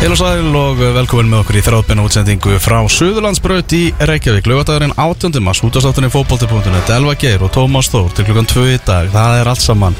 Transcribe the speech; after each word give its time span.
Heil 0.00 0.14
og 0.14 0.16
sæl 0.16 0.54
og 0.56 0.78
velkomin 0.96 1.28
með 1.28 1.42
okkur 1.42 1.56
í 1.58 1.60
þráðbenna 1.60 2.06
útsendingu 2.06 2.54
frá 2.64 2.78
Suðurlandsbraut 2.88 3.68
í 3.76 3.92
Reykjavík. 4.08 4.46
Laugadagurinn 4.48 4.94
18. 4.96 5.36
mars, 5.44 5.60
útastáttunni 5.60 6.08
fótbolti.net 6.08 6.88
Elva 6.94 7.12
Geir 7.20 7.44
og 7.44 7.52
Tómas 7.52 7.92
Þór 7.92 8.08
til 8.16 8.24
klukkan 8.24 8.48
2 8.48 8.64
í 8.72 8.80
dag. 8.86 9.12
Það 9.12 9.36
er 9.42 9.44
allt 9.52 9.60
saman 9.60 9.92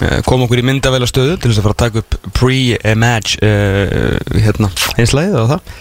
uh, 0.02 0.18
koma 0.26 0.46
okkur 0.46 0.62
í 0.62 0.66
myndavela 0.66 1.08
stöðu 1.08 1.36
til 1.40 1.50
þess 1.50 1.60
að 1.60 1.68
fara 1.68 1.76
að 1.76 1.82
taka 1.84 2.02
upp 2.02 2.32
pre-match 2.36 3.38
uh, 3.44 4.16
hérna, 4.42 4.70
einslæðið 4.96 5.38
og 5.42 5.52
það. 5.54 5.76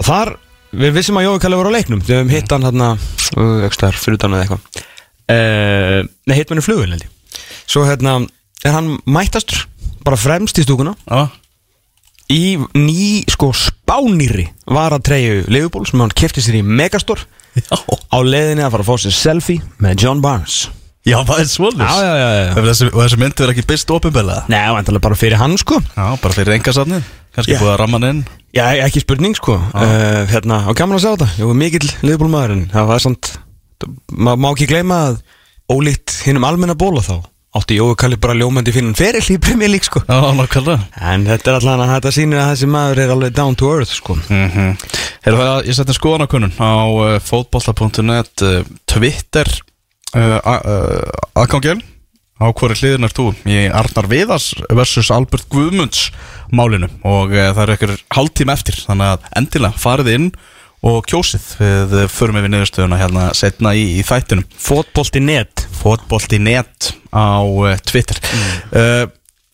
Og 0.00 0.08
þar, 0.08 0.34
við 0.84 0.94
vissum 0.96 1.20
að 1.20 1.26
Jói 1.28 1.40
Kalli 1.42 1.60
voru 1.60 1.72
á 1.72 1.76
leiknum 1.76 2.04
við 2.04 2.16
hefum 2.16 2.32
hitt 2.34 2.54
hann 2.54 2.68
hérna 2.68 2.92
uh, 2.96 3.66
ekki 3.66 3.78
staðar, 3.80 4.00
fyrir 4.00 4.20
utan 4.20 4.36
eða 4.36 4.46
eitthvað. 4.46 4.86
Uh, 5.30 5.98
nei, 6.26 6.36
hitt 6.38 6.52
manni 6.52 6.64
flugvel 6.64 6.94
held 6.94 7.04
ég. 7.06 7.42
Svo 7.70 7.84
hérna, 7.86 8.16
er 8.66 8.74
hann 8.76 8.96
mættastur 9.06 9.66
bara 10.06 10.18
fremst 10.18 10.58
í 10.58 10.64
stúkuna. 10.64 10.96
Ah, 11.10 11.30
í 12.30 12.56
ný, 12.78 13.22
sko, 13.30 13.50
spánýri 13.56 14.46
var 14.70 14.94
að 14.94 15.06
treyju 15.10 15.44
Leifból 15.50 15.84
sem 15.88 16.02
hann 16.02 16.14
kefti 16.14 16.42
sér 16.44 16.60
í 16.60 16.66
Megastor 16.66 17.24
já. 17.58 17.76
á 17.76 18.18
leiðinni 18.22 18.64
að 18.64 18.76
fara 18.76 18.86
að 18.86 18.90
fá 18.90 19.04
sér 19.04 19.16
selfie 19.16 19.64
með 19.82 20.04
John 20.04 20.22
Barnes 20.22 20.68
já, 21.06 21.16
það 21.24 21.38
er 21.40 21.48
svolítið 21.48 21.86
já, 21.86 21.94
já, 22.04 22.28
já 22.34 22.50
og 22.54 22.66
þessi, 22.68 22.90
og 22.90 23.00
þessi 23.04 23.18
myndi 23.22 23.44
er 23.46 23.52
ekki 23.54 23.66
byrst 23.70 23.94
opinbella 23.96 24.42
Nei, 24.52 24.60
vantarlega 24.74 25.06
bara 25.08 25.18
fyrir 25.18 25.40
hann, 25.40 25.56
sko. 25.60 25.80
Já, 25.96 26.06
bara 26.20 26.36
fyrir 26.36 26.56
engasafnið 26.58 27.08
kannski 27.36 27.54
Já. 27.54 27.60
búið 27.62 27.72
að 27.72 27.80
ramma 27.80 28.00
hann 28.00 28.08
inn. 28.10 28.22
Já, 28.56 28.64
ekki 28.82 29.04
spurning, 29.04 29.36
sko. 29.38 29.54
Uh, 29.70 30.24
Hérna, 30.30 30.64
á 30.66 30.70
gaman 30.74 30.98
að 30.98 31.04
sjá 31.04 31.12
þetta. 31.14 31.28
Jú, 31.38 31.50
mikill 31.54 31.86
Leifból 32.02 32.30
maður 32.32 32.56
en 32.56 32.64
það 32.72 32.88
var 32.90 33.04
samt 33.04 33.30
maður 34.10 34.40
má 34.42 34.48
ekki 34.50 34.66
gleyma 34.70 34.96
að 35.08 35.20
ólíkt 35.70 36.16
hinnum 36.26 36.44
almenna 36.48 36.74
bóla 36.74 37.04
þá 37.06 37.20
átti 37.56 37.78
Jói 37.78 37.94
Kalli 37.98 38.18
bara 38.22 38.34
ljómandi 38.38 38.70
fyrir 38.74 38.92
ferill 38.98 39.24
í 39.34 39.38
Premier 39.42 39.70
League, 39.70 39.86
sko. 39.86 40.02
Já, 40.06 40.18
nákvæmlega. 40.38 40.84
En 41.02 41.24
þetta 41.26 41.50
er 41.50 41.56
allan 41.58 41.82
að 41.86 41.94
þetta 41.96 42.12
sýnir 42.14 42.42
að 42.42 42.50
þessi 42.52 42.68
maður 42.70 43.00
er 43.02 43.14
alveg 43.14 43.32
down 43.34 43.56
to 43.58 43.70
earth, 43.74 43.94
sko. 43.94 44.14
-hmm. 44.28 44.76
Heyrðu 45.24 45.40
það, 45.46 45.56
ég 45.66 45.78
setti 45.78 45.96
skoðanakunnun 45.96 46.54
á 46.62 46.70
uh, 46.86 47.16
fótbolta.net 47.26 48.44
uh, 48.46 48.62
Twitter 48.86 49.50
uh, 50.16 50.38
uh, 50.40 51.42
aðgangel 51.42 51.78
á 52.40 52.46
hvori 52.56 52.76
hliðin 52.78 53.04
er 53.04 53.12
þú? 53.14 53.26
Í 53.44 53.58
Arnar 53.68 54.08
Viðars 54.10 54.52
versus 54.72 55.10
Albert 55.12 55.48
Guðmunds 55.52 56.08
málinu. 56.54 56.88
Og 57.04 57.34
uh, 57.34 57.50
það 57.52 57.62
er 57.66 57.74
ekkur 57.76 57.94
hálftíma 58.16 58.56
eftir 58.56 58.80
þannig 58.80 59.14
að 59.14 59.28
endilega 59.42 59.82
farið 59.82 60.12
inn 60.16 60.32
og 60.80 61.04
kjósið. 61.10 61.46
Við 61.90 62.06
förum 62.08 62.38
við 62.40 62.52
niðurstöðuna 62.54 62.98
hérna 63.02 63.28
setna 63.36 63.74
í, 63.76 63.84
í 64.00 64.04
þættinum. 64.06 64.46
Fótbolti 64.56 65.20
net. 65.20 65.66
Fótbolti.net 65.82 66.94
á 67.12 67.44
Twitter. 67.84 68.22
Uh, 68.72 69.04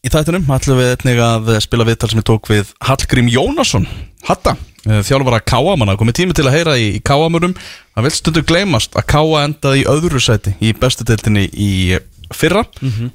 Í 0.06 0.10
þættunum 0.12 0.44
ætlum 0.54 0.78
við 0.78 0.92
einnig 0.92 1.18
að 1.18 1.48
spila 1.64 1.84
viðtal 1.88 2.08
sem 2.12 2.20
ég 2.20 2.26
tók 2.28 2.46
við 2.46 2.68
Hallgrím 2.86 3.26
Jónasson 3.32 3.88
Hatta, 4.26 4.56
uh, 4.88 5.00
þjálfara 5.06 5.40
Káa 5.46 5.76
manna. 5.78 5.94
Komið 5.98 6.20
tími 6.20 6.36
til 6.36 6.48
að 6.48 6.58
heyra 6.58 6.76
í, 6.80 6.90
í 6.98 7.04
Káamurum 7.06 7.54
það 7.94 8.08
vil 8.08 8.14
stundu 8.16 8.42
gleymast 8.46 8.98
að 8.98 9.08
Káa 9.14 9.46
endaði 9.46 9.84
í 9.84 9.88
öðru 9.92 10.22
sæti 10.22 10.56
í 10.60 10.74
bestu 10.76 11.06
deildinni 11.06 11.46
í 11.52 11.72
fyrra. 12.34 12.64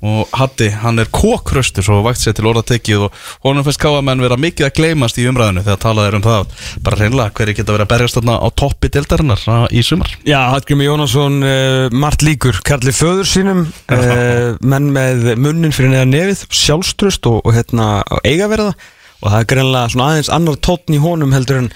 Og 0.07 0.29
Hatti, 0.37 0.69
hann 0.81 1.01
er 1.01 1.09
kókröstur 1.11 1.83
svo 1.83 1.99
vægt 2.05 2.21
sér 2.21 2.35
til 2.37 2.47
orða 2.47 2.63
tekið 2.71 3.07
og 3.07 3.17
honum 3.43 3.65
finnst 3.65 3.81
Káa 3.81 3.99
menn 4.05 4.23
vera 4.23 4.37
mikið 4.39 4.69
að 4.69 4.75
gleymast 4.77 5.19
í 5.19 5.25
umræðinu 5.27 5.65
þegar 5.65 5.81
talað 5.83 6.07
er 6.07 6.17
um 6.17 6.23
það. 6.25 6.55
Bara 6.85 6.99
reynlega 7.01 7.35
hverju 7.35 7.57
geta 7.57 7.75
verið 7.75 7.85
að 7.87 7.91
berjast 7.91 8.19
þarna 8.19 8.37
á 8.39 8.47
toppi 8.63 8.91
deildarinnar 8.95 9.43
uh, 9.51 9.65
í 9.67 9.83
sumar? 9.83 10.15
Já, 10.27 10.39
Hallgrimur 10.53 10.87
Jónasson, 10.87 11.37
uh, 11.43 11.89
margt 11.91 12.25
líkur 12.25 12.61
Karli 12.67 12.95
föður 12.95 13.27
sínum 13.27 13.65
uh, 13.67 14.55
menn 14.63 14.89
með 14.95 15.33
munnin 15.35 15.75
fyrir 15.75 15.91
neðan 15.95 16.15
nefið 16.15 16.47
sjálfströst 16.63 17.27
og, 17.31 17.43
og 17.43 17.55
hérna 17.57 17.91
eigaverða 18.23 18.73
og 19.21 19.31
það 19.31 19.39
er 19.39 19.49
greinlega 19.53 19.93
svona 19.93 20.11
aðeins 20.11 20.31
annar 20.33 20.61
tótn 20.67 20.97
í 20.97 21.01
honum 21.01 21.35
heldur 21.35 21.63
en 21.63 21.73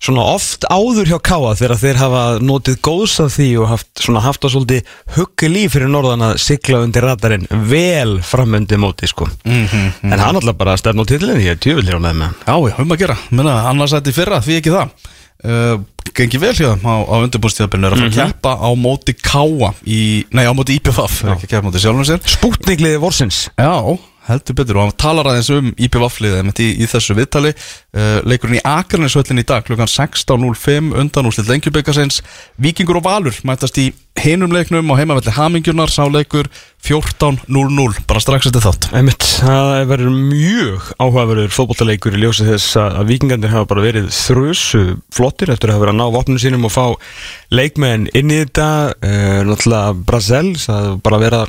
svona 0.00 0.24
oft 0.32 0.64
áður 0.72 1.10
hjá 1.10 1.18
Káa 1.28 1.52
þegar 1.58 1.80
þeir 1.82 2.00
hafa 2.00 2.22
notið 2.44 2.78
góðs 2.84 3.18
af 3.20 3.34
því 3.36 3.48
og 3.60 3.70
haft, 3.74 3.90
svona 4.00 4.22
haft 4.24 4.40
það 4.44 4.54
svolítið 4.54 4.94
huggi 5.16 5.50
líf 5.52 5.74
fyrir 5.76 5.92
norðan 5.92 6.24
að 6.30 6.34
sigla 6.40 6.80
undir 6.86 7.04
radarinn 7.04 7.46
vel 7.68 8.16
framöndi 8.24 8.80
móti 8.80 9.10
sko. 9.10 9.28
Mm 9.44 9.66
-hmm. 9.66 10.12
en 10.12 10.18
hann 10.18 10.36
alltaf 10.40 10.56
bara 10.56 10.76
stefn 10.80 11.04
á 11.04 11.04
titlinn 11.04 11.44
ég 11.44 11.52
er 11.52 11.60
tjöfullir 11.60 12.00
á 12.00 12.00
með 12.00 12.14
með 12.16 12.30
Já, 12.46 12.56
já, 12.70 12.80
um 12.80 12.92
að 12.92 12.98
gera, 12.98 13.16
menna, 13.30 13.68
annars 13.68 13.92
ætti 13.92 14.12
fyrra, 14.12 14.40
því 14.40 14.56
ekki 14.56 14.70
það? 14.70 14.88
Uh, 15.40 15.80
Gengi 16.14 16.38
vel 16.40 16.52
hjá 16.52 16.74
þeim 16.74 16.84
á, 16.84 16.96
á 17.06 17.16
undirbúrstíðabinu 17.24 17.86
er 17.86 17.94
að 17.94 18.00
fara 18.00 18.10
að 18.10 18.32
keppa 18.32 18.52
á 18.56 18.70
móti 18.76 19.14
Káa 19.14 19.70
í, 19.84 20.24
nei, 20.32 20.44
á 20.48 20.52
móti 20.56 20.76
IPVF, 20.80 21.24
er 21.24 21.32
ekki 21.36 21.46
að 21.46 21.52
keppa 21.52 21.64
á 21.64 21.68
móti 21.68 21.80
sjálfum 21.80 22.04
sér. 22.08 22.20
Spútningliði 22.24 22.98
vorsins. 23.00 23.48
Já, 23.56 23.96
heldur 24.30 24.58
betur. 24.58 24.78
Og 24.78 24.88
hann 24.88 24.98
talar 25.00 25.30
aðeins 25.30 25.50
um 25.54 25.72
IPVF-liðið 25.76 26.62
í, 26.64 26.68
í 26.82 26.88
þessu 26.90 27.16
viðtali. 27.18 27.54
Uh, 27.90 28.20
leikurinn 28.28 28.60
í 28.60 28.64
Akarnesvöllin 28.66 29.42
í 29.42 29.46
dag 29.46 29.66
klukkan 29.66 29.90
16.05 29.90 30.92
undan 31.00 31.26
úrslit 31.26 31.50
lengjubikarsins 31.50 32.20
Víkingur 32.60 33.00
og 33.00 33.06
Valur 33.08 33.34
mætast 33.46 33.80
í 33.82 33.90
hinum 34.20 34.52
leiknum 34.52 34.90
á 34.92 34.94
heimavelli 34.98 35.34
Hamingjunar. 35.34 35.90
Sá 35.92 36.04
leikur 36.10 36.48
14.00 36.86 38.04
bara 38.08 38.22
strax 38.22 38.48
eftir 38.48 38.64
þátt. 38.64 38.88
Einmitt, 38.96 39.24
það 39.40 39.72
verður 39.90 40.14
mjög 40.16 40.92
áhugaverður 41.00 41.54
fótbollaleikur 41.54 42.16
í 42.16 42.22
ljósi 42.24 42.46
þess 42.48 42.78
að 42.80 43.00
að 43.00 43.10
vikingarnir 43.14 43.54
hafa 43.54 43.70
bara 43.70 43.84
verið 43.84 44.08
þrjusu 44.14 44.84
flottir 45.14 45.52
eftir 45.52 45.70
að 45.70 45.78
hafa 45.78 45.86
verið 45.86 45.96
að 45.96 46.00
ná 46.00 46.16
vopnum 46.16 46.40
sínum 46.40 46.68
og 46.68 46.74
fá 46.74 46.84
leikmenn 47.54 48.08
inn 48.16 48.32
í 48.32 48.40
þetta. 48.44 48.70
Uh, 49.00 49.42
náttúrulega 49.48 49.98
Brazel 50.06 50.54
það 50.60 50.88
var 50.88 51.04
bara 51.04 51.20
að 51.20 51.26
vera 51.28 51.44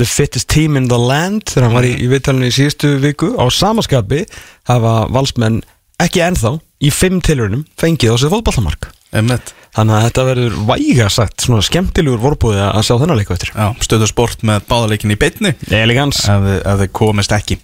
the 0.00 0.06
fittest 0.08 0.48
team 0.52 0.76
in 0.80 0.88
the 0.88 0.98
land 0.98 1.44
þegar 1.50 1.68
hann 1.68 1.76
var 1.76 1.88
í, 1.88 1.92
í 2.00 2.08
viðtalinu 2.10 2.48
í 2.48 2.54
síðustu 2.54 2.94
viku. 3.02 3.34
Á 3.36 3.44
samaskapi 3.52 4.24
hafa 4.70 4.94
valsmenn 5.12 5.60
ekki 6.02 6.24
ennþá 6.24 6.56
í 6.82 6.90
fimm 6.94 7.20
tilurinnum 7.24 7.66
fengið 7.78 8.14
á 8.14 8.16
sig 8.18 8.32
fótballamark 8.32 8.88
Emnet 9.12 9.52
þannig 9.76 9.96
að 9.96 10.04
þetta 10.06 10.24
verður 10.28 10.56
væga 10.68 11.06
sagt 11.12 11.44
svona 11.44 11.64
skemmtilegur 11.64 12.20
vorbúið 12.20 12.58
að 12.64 12.82
sjá 12.84 12.94
þennan 13.00 13.16
leiku 13.20 13.32
eftir. 13.32 13.52
Stöðu 13.84 14.08
sport 14.08 14.42
með 14.44 14.66
báðaleikin 14.68 15.12
í 15.14 15.16
beinni. 15.20 15.52
Elegans. 15.72 16.20
Þið- 16.28 16.58
ef 16.60 16.80
þið 16.82 16.90
komist 16.96 17.32
ekki. 17.36 17.56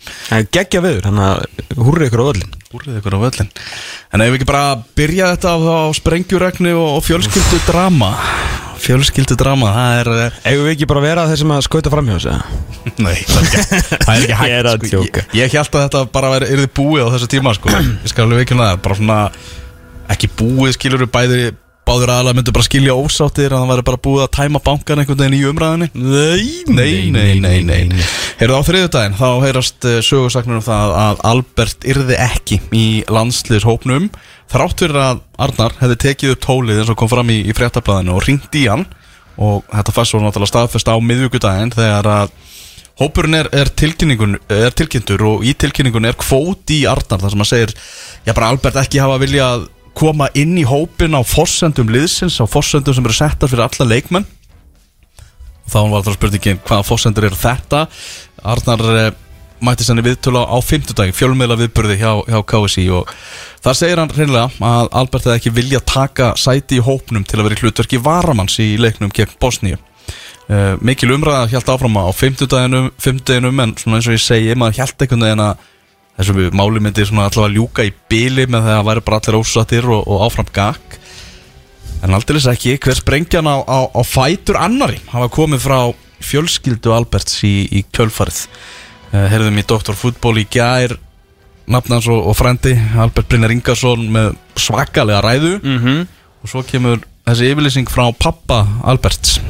Geggja 0.53 0.81
viður, 0.85 1.09
þannig 1.09 1.27
að 1.29 1.85
húrri 1.85 2.09
ykkur 2.09 2.25
á 2.25 2.31
öllin 2.33 2.55
Úrrið 2.69 2.99
ykkur 3.01 3.17
á 3.17 3.21
völlin 3.25 3.51
En 4.13 4.21
ef 4.21 4.29
við 4.29 4.39
ekki 4.39 4.49
bara 4.51 4.65
byrja 4.99 5.31
þetta 5.35 5.53
á, 5.57 5.59
á 5.89 5.89
sprengjuregni 5.97 6.75
og, 6.77 6.89
og 6.99 7.05
fjölskyldu 7.07 7.61
drama 7.65 8.11
Fjölskyldu 8.83 9.37
drama, 9.39 9.71
það 9.75 10.01
er 10.01 10.11
eh, 10.15 10.41
Eigum 10.53 10.67
við 10.69 10.75
ekki 10.77 10.89
bara 10.91 11.03
vera 11.05 11.27
þeir 11.31 11.41
sem 11.43 11.55
að 11.57 11.63
skauta 11.67 11.93
fram 11.93 12.11
hjá 12.11 12.17
þessu? 12.17 12.35
Nei, 13.05 13.15
það 13.29 13.45
er 13.45 13.55
ekki, 13.59 14.33
er 14.33 14.35
hægt 14.39 14.51
Ég 14.53 14.59
er 14.59 14.71
að 14.73 14.77
sko. 14.81 14.91
djóka. 14.95 15.25
Ég, 15.35 15.39
ég 15.45 15.57
held 15.59 15.79
að 15.79 15.87
þetta 15.87 16.03
bara 16.15 16.33
væri, 16.35 16.51
yrði 16.57 16.73
búið 16.79 17.07
á 17.07 17.09
þessu 17.17 17.31
tíma 17.37 17.55
sko. 17.59 17.73
Ég 17.79 18.13
skal 18.13 18.27
alveg 18.29 18.45
ekki 18.47 18.59
það 18.61 18.77
Bara 18.87 18.99
svona 19.01 19.23
Ekki 20.15 20.31
búið 20.39 20.77
skilur 20.79 21.05
við 21.05 21.11
bæði 21.19 21.41
Báður 21.89 22.11
aðalega 22.13 22.37
myndu 22.37 22.53
bara 22.53 22.67
skilja 22.67 22.95
ósáttir 23.01 23.53
Að 23.57 23.63
það 23.63 23.71
væri 23.73 23.85
bara 23.89 24.01
búið 24.05 24.25
að 24.27 24.33
tæma 24.37 24.61
bankan 24.61 25.01
einhvern 25.01 25.21
veginn 25.23 25.37
í 25.39 25.45
umræðinni 25.49 25.87
Nei, 25.97 26.49
nei, 26.69 26.91
nei, 27.15 27.31
nei, 27.41 27.63
nei, 27.65 27.79
nei. 27.89 28.03
Heyrðu 28.41 28.59
á 28.61 28.69
þriðudaginn 28.69 29.17
Þá 29.17 29.29
heyrast 29.47 29.87
uh, 29.89 29.95
sögursagnur 30.05 30.61
um 30.61 30.67
það 30.67 30.93
Að 31.01 31.23
Albert 31.31 31.87
yrði 31.89 32.19
ekki 32.27 32.61
í 32.77 32.85
landsliðshópnum 33.09 34.11
Þrátt 34.49 34.85
fyrir 34.85 35.01
að 35.03 35.23
Arnar 35.45 35.75
hefði 35.81 35.97
tekið 36.05 36.35
upp 36.35 36.45
tólið 36.47 36.83
eins 36.83 36.93
og 36.93 36.99
kom 37.01 37.11
fram 37.13 37.33
í, 37.33 37.43
í 37.45 37.57
fréttablaðinu 37.57 38.15
og 38.17 38.25
ringt 38.25 38.55
í 38.57 38.65
hann 38.71 38.87
og 39.39 39.67
þetta 39.71 39.95
fæst 39.95 40.15
svo 40.15 40.21
náttúrulega 40.23 40.51
staðfest 40.51 40.89
á 40.89 40.97
miðvíkudaginn 40.99 41.75
þegar 41.77 42.13
að 42.15 42.37
Hópurinn 42.99 43.37
er, 43.39 43.47
er, 43.55 43.69
er 43.71 44.75
tilkynntur 44.75 45.23
og 45.23 45.45
í 45.47 45.53
tilkynningun 45.55 46.09
er 46.09 46.17
kvóti 46.19 46.81
í 46.81 46.87
Arnar 46.91 47.21
þar 47.23 47.31
sem 47.31 47.45
að 47.45 47.51
segir, 47.53 47.75
já 48.27 48.33
bara 48.35 48.49
Albert 48.51 48.81
ekki 48.81 48.99
hafa 48.99 49.21
viljað 49.23 49.69
koma 49.99 50.27
inn 50.39 50.57
í 50.59 50.65
hópin 50.67 51.15
á 51.15 51.23
forsendum 51.23 51.93
liðsins, 51.95 52.41
á 52.43 52.47
forsendum 52.51 52.97
sem 52.97 53.07
eru 53.07 53.15
settar 53.15 53.51
fyrir 53.51 53.67
alla 53.69 53.87
leikmenn. 53.87 54.27
Þá 55.69 55.79
var 55.93 56.05
það 56.07 56.17
spurningin 56.17 56.61
hvaða 56.65 56.87
forsendur 56.89 57.29
eru 57.29 57.39
þetta? 57.39 57.85
Arnar 58.51 58.85
eh, 59.59 59.65
mætti 59.67 59.87
senni 59.87 60.05
viðtölu 60.07 60.43
á 60.47 60.57
fimmtudagi, 60.65 61.15
fjölmiðla 61.17 61.59
viðburði 61.63 61.99
hjá, 62.01 62.13
hjá 62.29 62.39
KSI 62.53 62.87
og 62.95 63.11
þar 63.65 63.79
segir 63.79 64.03
hann 64.03 64.13
reynilega 64.15 64.69
að 64.71 64.91
Albert 65.01 65.29
hefði 65.29 65.37
ekki 65.41 65.55
vilja 65.59 65.83
taka 65.85 66.33
sæti 66.39 66.79
í 66.79 66.85
hópnum 66.85 67.27
til 67.27 67.41
að 67.41 67.49
vera 67.49 67.59
í 67.59 67.63
hlutverki 67.65 68.03
varamanns 68.03 68.59
í 68.63 68.71
leiknum 68.81 69.13
gegn 69.15 69.37
Bosníu. 69.43 69.81
Uh, 70.49 70.79
mikil 70.81 71.11
umræða 71.13 71.51
hjælt 71.51 71.69
áfram 71.69 71.99
á 72.01 72.09
fimmtudaginum, 72.17 72.87
fimmtudaginum 72.97 73.59
en 73.61 73.75
svona 73.77 73.99
eins 73.99 74.07
og 74.09 74.15
ég 74.17 74.23
segi, 74.25 74.55
maður 74.57 74.79
hjælt 74.79 75.05
einhvern 75.05 75.27
veginn 75.27 75.43
að 75.45 75.67
þessu 76.19 76.49
máli 76.57 76.81
myndi 76.83 77.05
svona 77.07 77.29
allavega 77.29 77.55
ljúka 77.55 77.85
í 77.85 77.93
bili 78.11 78.47
með 78.51 78.65
það 78.67 78.79
að 78.79 78.89
væri 78.89 79.05
bara 79.07 79.21
allir 79.21 79.39
ósattir 79.39 79.87
og, 79.93 80.01
og 80.09 80.25
áfram 80.25 80.49
gag 80.57 80.97
en 82.03 82.15
aldrei 82.15 82.41
ekki, 82.53 82.77
hver 82.83 82.99
sprengjan 82.99 83.51
á, 83.51 83.57
á, 83.63 83.79
á 83.91 84.01
fætur 84.07 84.59
annari 84.59 84.99
hafa 85.13 85.31
komið 85.35 85.63
frá 85.63 85.79
fjölskyldu 86.25 86.95
Alberts 86.95 87.43
í, 87.47 87.69
í 87.71 87.85
kjölfarið 87.95 88.47
herðum 89.13 89.59
í 89.59 89.65
Dr. 89.69 89.95
Fútból 89.97 90.37
í 90.39 90.47
gær 90.51 90.97
nafnans 91.69 92.09
og, 92.09 92.27
og 92.31 92.37
frendi 92.37 92.75
Albert 92.97 93.29
Brynjar 93.29 93.53
Ingarsson 93.53 94.07
með 94.13 94.35
svakalega 94.57 95.21
ræðu 95.25 95.59
mm 95.63 95.79
-hmm. 95.79 96.07
og 96.43 96.49
svo 96.49 96.63
kemur 96.63 97.01
þessi 97.27 97.51
yfirlýsing 97.53 97.89
frá 97.91 98.13
pappa 98.19 98.67
Alberts 98.85 99.41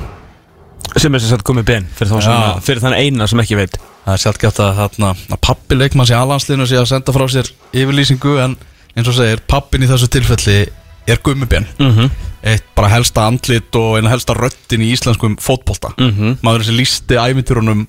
Sem 0.96 1.14
er 1.14 1.20
sem 1.20 1.28
sagt 1.28 1.44
komið 1.44 1.64
ben 1.64 1.86
fyrir, 1.94 2.20
Já. 2.22 2.60
fyrir 2.64 2.80
þann 2.80 2.94
eina 2.96 3.26
sem 3.26 3.40
ekki 3.40 3.56
veit 3.56 3.76
það 4.04 4.12
er 4.14 4.22
sjálfgeft 4.22 4.58
að, 4.58 4.78
að 5.04 5.40
pappi 5.40 5.74
leikmanns 5.76 6.10
í 6.10 6.14
alhanslinu 6.16 6.66
sé 6.66 6.78
að 6.80 6.88
senda 6.88 7.12
frá 7.12 7.28
sér 7.28 7.50
yfirlýsingu 7.72 8.38
en 8.40 8.56
eins 8.96 9.08
og 9.08 9.14
segir 9.14 9.42
pappin 9.46 9.82
í 9.82 9.86
þessu 9.86 10.08
tilfelli 10.08 10.66
er 11.06 11.20
gummibjörn 11.24 11.66
mm 11.78 11.92
-hmm. 11.92 12.10
eitt 12.42 12.64
bara 12.74 12.88
helsta 12.88 13.26
andlit 13.26 13.74
og 13.76 13.98
eina 13.98 14.10
helsta 14.10 14.34
röttin 14.34 14.82
í 14.82 14.92
íslenskum 14.92 15.36
fótbolta 15.36 15.92
Mhm. 15.98 16.38
maður 16.42 16.64
sem 16.64 16.74
lísti 16.74 17.14
ævintýrunum 17.14 17.86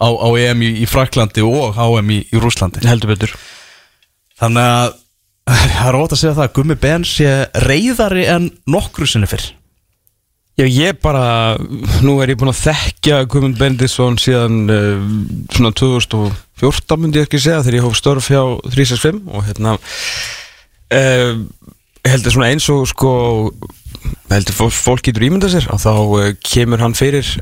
á, 0.00 0.08
á 0.08 0.28
EM 0.40 0.64
í, 0.64 0.72
í 0.82 0.88
Fraklandi 0.88 1.44
og 1.44 1.76
HM 1.76 2.10
í, 2.16 2.18
í 2.32 2.42
Rúslandi 2.42 2.82
Heldur 2.88 3.12
betur. 3.14 3.36
Þannig 4.40 4.72
að 4.72 4.98
það 5.76 5.88
er 5.88 6.00
ótt 6.00 6.14
að 6.16 6.22
segja 6.22 6.36
það 6.36 6.46
að 6.48 6.54
Gummi 6.58 6.76
Ben 6.80 7.06
sé 7.08 7.32
reyðari 7.68 8.26
en 8.32 8.52
nokkru 8.70 9.08
sinni 9.08 9.30
fyrr. 9.30 9.50
Já, 10.60 10.66
ég 10.68 10.98
bara, 11.00 11.56
nú 12.04 12.18
er 12.20 12.34
ég 12.34 12.38
búinn 12.40 12.50
að 12.52 12.66
þekkja 12.66 13.22
Guðmund 13.32 13.56
Bendisson 13.56 14.18
síðan 14.20 14.58
uh, 14.68 15.04
svona 15.54 15.70
2014 15.78 17.00
myndi 17.00 17.20
ég 17.22 17.28
ekki 17.28 17.40
segja 17.40 17.62
þegar 17.62 17.76
ég 17.78 17.86
hóf 17.86 17.96
störf 17.96 18.28
hjá 18.28 18.42
365 18.66 19.22
og 19.30 19.46
hérna 19.46 19.72
uh, 19.78 21.40
heldur 22.04 22.34
svona 22.34 22.50
eins 22.50 22.68
og 22.74 22.84
sko 22.90 23.12
heldur 24.28 24.58
fólk, 24.74 25.06
getur 25.06 25.24
ímyndað 25.30 25.54
sér 25.54 25.70
og 25.72 25.80
þá 25.80 25.92
uh, 25.96 26.28
kemur 26.44 26.84
hann 26.84 26.98
fyrir 26.98 27.32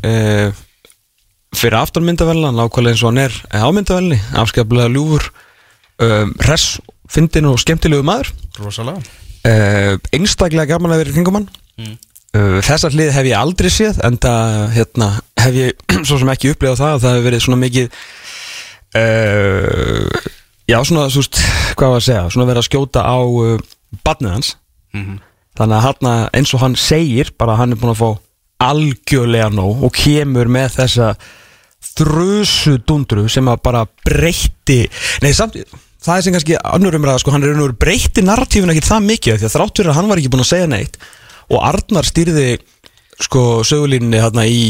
fyrir 1.58 1.78
aftanmyndavelna 1.80 2.50
nákvæmlega 2.54 2.94
eins 2.94 3.02
og 3.04 3.10
hann 3.12 3.22
er 3.26 3.34
á 3.54 3.68
myndavelni 3.74 4.18
afskaplega 4.42 4.90
ljúfur 4.94 5.24
uh, 5.28 6.26
hress, 6.44 6.78
fyndin 7.10 7.48
og 7.50 7.58
skemmtilegu 7.62 8.04
maður 8.06 8.30
rosalega 8.62 8.98
uh, 8.98 9.96
einstaklega 10.14 10.68
gaman 10.74 10.94
að 10.96 11.04
vera 11.04 11.16
kringum 11.16 11.40
hann 11.40 11.48
Mm. 11.78 11.92
uh, 12.34 12.56
þessar 12.66 12.90
hlið 12.90 13.12
hef 13.14 13.26
ég 13.30 13.36
aldrei 13.38 13.68
séð 13.70 14.00
en 14.02 14.16
það 14.18 14.56
hérna, 14.74 15.06
hef 15.38 15.54
ég 15.54 15.84
svo 16.08 16.16
sem 16.18 16.30
ekki 16.32 16.50
upplifað 16.50 16.80
það 16.80 16.94
að 16.96 17.04
það 17.04 17.12
hefur 17.14 17.26
verið 17.28 17.44
svona 17.44 17.58
mikið 17.62 17.86
uh, 18.98 20.18
já 20.68 20.78
svona 20.84 21.06
þú 21.12 21.22
veist, 21.22 21.38
hvað 21.78 21.92
var 21.94 22.00
að 22.02 22.06
segja 22.08 22.24
svona 22.34 22.48
verið 22.48 22.62
að 22.64 22.68
skjóta 22.70 23.04
á 23.06 23.16
barnið 24.04 24.34
hans 24.34 24.50
Mhm. 24.94 25.18
þannig 25.58 25.76
að 25.76 25.84
hann 25.86 26.30
eins 26.34 26.54
og 26.56 26.60
hann 26.62 26.74
segir 26.80 27.30
bara 27.38 27.52
að 27.54 27.58
hann 27.62 27.72
er 27.72 27.78
búin 27.82 27.92
að 27.94 28.00
fá 28.02 28.10
algjörlega 28.68 29.50
nóg 29.54 29.82
og 29.84 29.92
kemur 29.94 30.48
með 30.50 30.78
þessa 30.80 31.08
þrjusu 31.98 32.78
dundru 32.88 33.26
sem 33.32 33.48
að 33.50 33.60
bara 33.64 33.84
breytti 34.06 34.80
nei 35.24 35.32
samt 35.36 35.56
það 36.04 36.14
er 36.16 36.24
sem 36.26 36.34
kannski 36.36 36.58
önnur 36.74 36.96
umræða 36.98 37.22
sko 37.22 37.32
hann 37.34 37.44
er 37.46 37.54
önnur 37.54 37.72
breytti 37.78 38.22
narratífin 38.26 38.70
ekki 38.74 38.86
það 38.86 39.06
mikið 39.08 39.40
því 39.40 39.48
að 39.48 39.54
þrátt 39.56 39.80
fyrir 39.80 39.92
að 39.92 39.98
hann 39.98 40.10
var 40.12 40.20
ekki 40.22 40.30
búin 40.34 40.44
að 40.44 40.50
segja 40.52 40.68
neitt 40.70 40.98
og 41.48 41.64
Arnar 41.64 42.06
stýrði 42.06 42.46
sko 43.24 43.42
sögulínni 43.66 44.20
hérna 44.22 44.44
í 44.46 44.60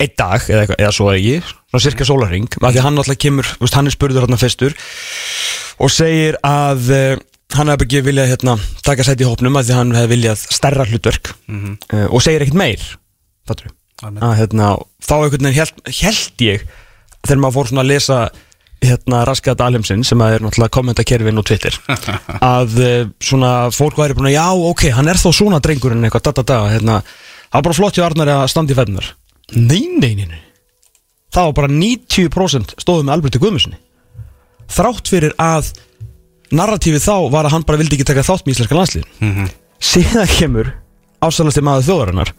einn 0.00 0.12
dag 0.18 0.42
eða, 0.50 0.64
eitthvað, 0.64 0.80
eða 0.82 0.92
svo 0.96 1.06
ekki 1.12 1.36
svona 1.46 1.82
cirka 1.86 2.04
sólarring 2.08 2.48
af 2.58 2.66
því 2.74 2.80
að 2.80 2.84
hann 2.88 2.98
alltaf 3.00 3.20
kemur 3.22 3.52
veist, 3.62 3.76
hann 3.78 3.88
er 3.88 3.94
spurður 3.94 4.26
hérna 4.26 4.40
fyrstur 4.40 4.74
og 5.80 5.92
segir 5.92 6.36
að 6.46 6.90
uh, 6.92 7.22
hann 7.56 7.70
hefði 7.70 7.86
ekki 7.86 8.02
viljað 8.08 8.30
hérna, 8.34 8.56
taka 8.84 9.06
sæti 9.06 9.24
í 9.24 9.28
hópnum 9.28 9.56
að 9.60 9.68
því 9.68 9.74
að 9.76 9.80
hann 9.80 9.94
hefði 10.00 10.12
viljað 10.16 10.44
stærra 10.58 10.86
hlutverk 10.90 11.32
Mhm. 11.46 11.76
uh, 11.94 12.06
og 12.10 12.24
segir 12.26 12.42
ekkert 12.44 12.58
meir 12.58 12.82
fattur 13.46 13.70
Amen. 13.70 13.75
Að 14.04 14.34
hérna, 14.40 14.66
þá 15.00 15.12
einhvern 15.16 15.46
veginn 15.48 15.56
held, 15.56 15.78
held 16.02 16.42
ég 16.44 16.66
þegar 17.26 17.40
maður 17.42 17.54
fór 17.56 17.70
svona 17.70 17.84
að 17.86 17.90
lesa 17.94 18.18
hérna 18.86 19.22
raskaða 19.26 19.66
alheimsinn 19.70 20.02
sem 20.04 20.20
að 20.20 20.34
er 20.36 20.42
náttúrulega 20.44 20.74
kommentakerfin 20.76 21.40
og 21.40 21.46
Twitter 21.48 21.78
að 22.44 22.74
uh, 22.76 23.06
svona 23.24 23.52
fólk 23.72 23.96
væri 23.98 24.14
búin 24.18 24.28
að 24.28 24.36
já 24.36 24.44
ok, 24.52 24.84
hann 24.98 25.08
er 25.08 25.16
þá 25.22 25.30
svona 25.32 25.62
drengurinn 25.64 26.04
eitthvað 26.04 26.26
da 26.28 26.34
da 26.36 26.44
da 26.52 26.58
hérna, 26.74 26.98
það 27.48 27.56
var 27.56 27.66
bara 27.70 27.78
flott 27.80 27.96
hjá 27.96 28.04
Arnari 28.10 28.34
að 28.36 28.50
standa 28.52 28.76
í 28.76 28.78
fennar 28.78 29.08
nei, 29.56 29.80
nei, 29.96 30.12
nei, 30.20 30.26
nei. 30.28 30.42
Það 31.32 31.48
var 31.48 31.56
bara 31.62 31.72
90% 31.72 32.76
stóðu 32.82 33.04
með 33.08 33.16
Alberti 33.16 33.40
Guðmusinni 33.42 33.80
þrátt 34.76 35.08
fyrir 35.10 35.34
að 35.40 35.72
narratífið 36.56 37.02
þá 37.08 37.14
var 37.32 37.48
að 37.48 37.56
hann 37.56 37.64
bara 37.66 37.80
vildi 37.80 37.96
ekki 37.98 38.06
taka 38.12 38.24
þátt 38.26 38.44
með 38.46 38.54
íslenska 38.58 38.76
landslið 38.78 39.06
Mhm. 39.24 39.48
síðan 39.82 40.30
kemur 40.36 40.70
ásælasti 41.24 41.62
maður 41.64 41.86
þjóðarinnar 41.88 42.30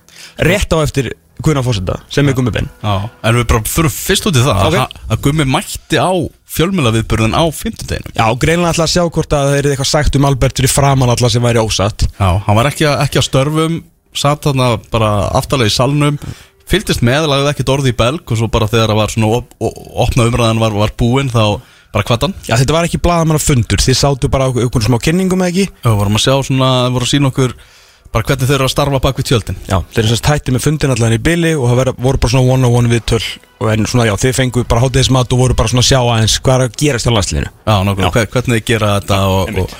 rétt 0.48 0.72
á 0.74 0.78
eftir 0.86 1.12
Guðna 1.44 1.64
Fósenda 1.66 2.00
sem 2.14 2.28
er 2.32 2.36
Gummi 2.38 2.52
Ben. 2.56 2.70
Já, 2.82 3.10
en 3.24 3.38
við 3.40 3.46
bara 3.52 3.62
fyrir 3.70 3.94
fyrst 3.94 4.26
út 4.30 4.40
í 4.40 4.44
það 4.46 4.64
Ok. 4.68 4.78
að, 5.08 5.22
Gummi 5.28 5.46
mætti 5.48 6.00
á 6.02 6.10
fjölmjöla 6.58 6.94
viðburðin 6.96 7.36
á 7.38 7.44
fimmtudeginu 7.54 8.16
Já, 8.16 8.26
greinlega 8.42 8.74
ætla 8.74 8.88
að 8.88 8.94
sjá 8.96 9.04
hvort 9.06 9.36
að 9.38 9.48
það 9.52 9.58
er 9.60 9.70
eitthvað 9.74 9.92
sagt 9.92 10.18
um 10.18 10.28
Albert 10.30 10.58
fyrir 10.62 10.72
framan 10.74 11.12
alla 11.14 11.30
sem 11.30 11.44
væri 11.44 11.62
ósatt. 11.62 12.08
Já, 12.18 12.30
hann 12.48 12.58
var 12.58 12.70
ekki, 12.72 12.88
ekki 12.90 13.22
að 13.22 13.28
störfum 13.30 13.80
satt 14.18 14.48
þarna 14.48 14.70
bara 14.90 15.12
aftalega 15.38 15.70
í 15.70 15.76
salnum 15.78 16.18
fylgdist 16.68 17.04
með, 17.06 17.28
lagði 17.32 17.52
ekkert 17.54 17.70
orði 17.78 17.94
í 17.94 17.98
belg 17.98 18.28
og 18.34 18.40
svo 18.40 18.48
bara 18.52 18.68
þegar 18.68 18.92
það 18.92 18.98
var 19.04 19.14
svona 19.14 19.30
op, 19.38 19.52
op, 19.64 19.76
opna 20.08 20.26
umræðan 20.28 20.60
var, 20.64 20.74
var 20.76 20.92
búinn 21.00 21.30
þá 21.32 21.60
bara 21.94 22.04
kvattan 22.08 22.34
Já, 22.48 22.58
þetta 22.60 22.76
var 22.76 22.88
ekki 22.90 23.00
blaðamanna 23.04 23.40
fundur, 23.40 23.80
þið 23.84 23.96
sátu 24.02 24.30
bara 24.34 24.50
okkur, 24.52 24.84
smá 24.84 24.98
kynningum 25.00 25.44
eða 25.46 25.54
ekki? 25.54 25.68
Og 25.88 26.00
vorum 26.02 26.18
að 26.20 26.26
sjá 26.26 26.34
svona, 26.50 26.72
voru 26.92 27.08
að 27.08 27.14
sína 27.14 27.30
okkur 27.32 27.54
bara 28.18 28.26
hvernig 28.32 28.50
þau 28.50 28.56
eru 28.58 28.66
að 28.68 28.74
starfa 28.74 29.00
bak 29.06 29.20
við 29.22 29.28
tjöldin. 29.30 29.58
Já, 29.70 29.78
þeir 29.94 30.02
eru 30.04 30.10
sérst 30.16 30.30
hætti 30.32 30.54
með 30.56 30.66
fundin 30.66 30.94
allan 30.96 31.14
í 31.16 31.20
bili 31.22 31.52
og 31.56 31.70
það 31.70 31.92
voru 32.02 32.22
bara 32.24 32.34
svona 32.34 32.54
one-on-one 32.58 32.92
viðtöl 32.96 33.22
og 33.62 33.70
en 33.74 33.86
svona, 33.90 34.08
já, 34.10 34.16
þið 34.26 34.36
fengu 34.38 34.64
bara 34.70 34.84
hátíðismat 34.84 35.32
og 35.38 35.42
voru 35.46 35.56
bara 35.58 35.72
svona 35.72 35.86
að 35.86 35.90
sjá 35.92 36.00
aðeins 36.02 36.36
hvað 36.42 36.58
er 36.58 36.66
að 36.68 36.76
gerast 36.82 37.08
á 37.10 37.12
landsliðinu. 37.16 37.54
Já, 37.68 37.76
nákvæmlega, 37.88 38.12
hver- 38.18 38.30
hvernig 38.34 38.60
þau 38.60 38.68
gera 38.72 38.92
þetta 38.98 39.20
og, 39.34 39.62
og, 39.64 39.78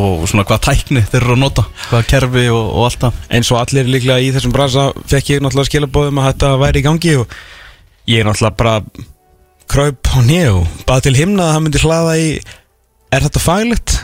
og 0.00 0.24
svona 0.30 0.46
hvað 0.48 0.62
tækni 0.68 1.04
þeir 1.10 1.20
eru 1.24 1.36
að 1.36 1.42
nota 1.44 1.64
hvað 1.90 2.08
kerfi 2.14 2.44
og, 2.54 2.64
og 2.78 2.88
allt 2.88 3.04
það. 3.06 3.20
Eins 3.38 3.52
og 3.54 3.60
allir 3.62 3.90
líklega 3.94 4.22
í 4.26 4.32
þessum 4.34 4.54
bransa 4.54 4.88
fekk 5.10 5.32
ég 5.34 5.42
náttúrulega 5.44 5.70
skilabóðum 5.72 6.20
að 6.22 6.28
þetta 6.32 6.52
væri 6.64 6.82
í 6.82 6.86
gangi 6.86 7.14
og 7.22 7.38
ég 8.10 8.26
náttúrulega 8.26 8.58
bara 8.62 8.76
kraup 9.70 10.10
á 10.10 10.18
nýju 10.26 10.64
bað 10.88 11.04
til 11.06 11.14
himna 11.18 11.46
að 11.48 11.52
hann 11.56 11.66
myndi 11.68 11.82
hlaða 11.84 12.14
í 12.18 12.30
er 13.14 13.24
þetta 13.26 13.40
faglegt? 13.42 13.96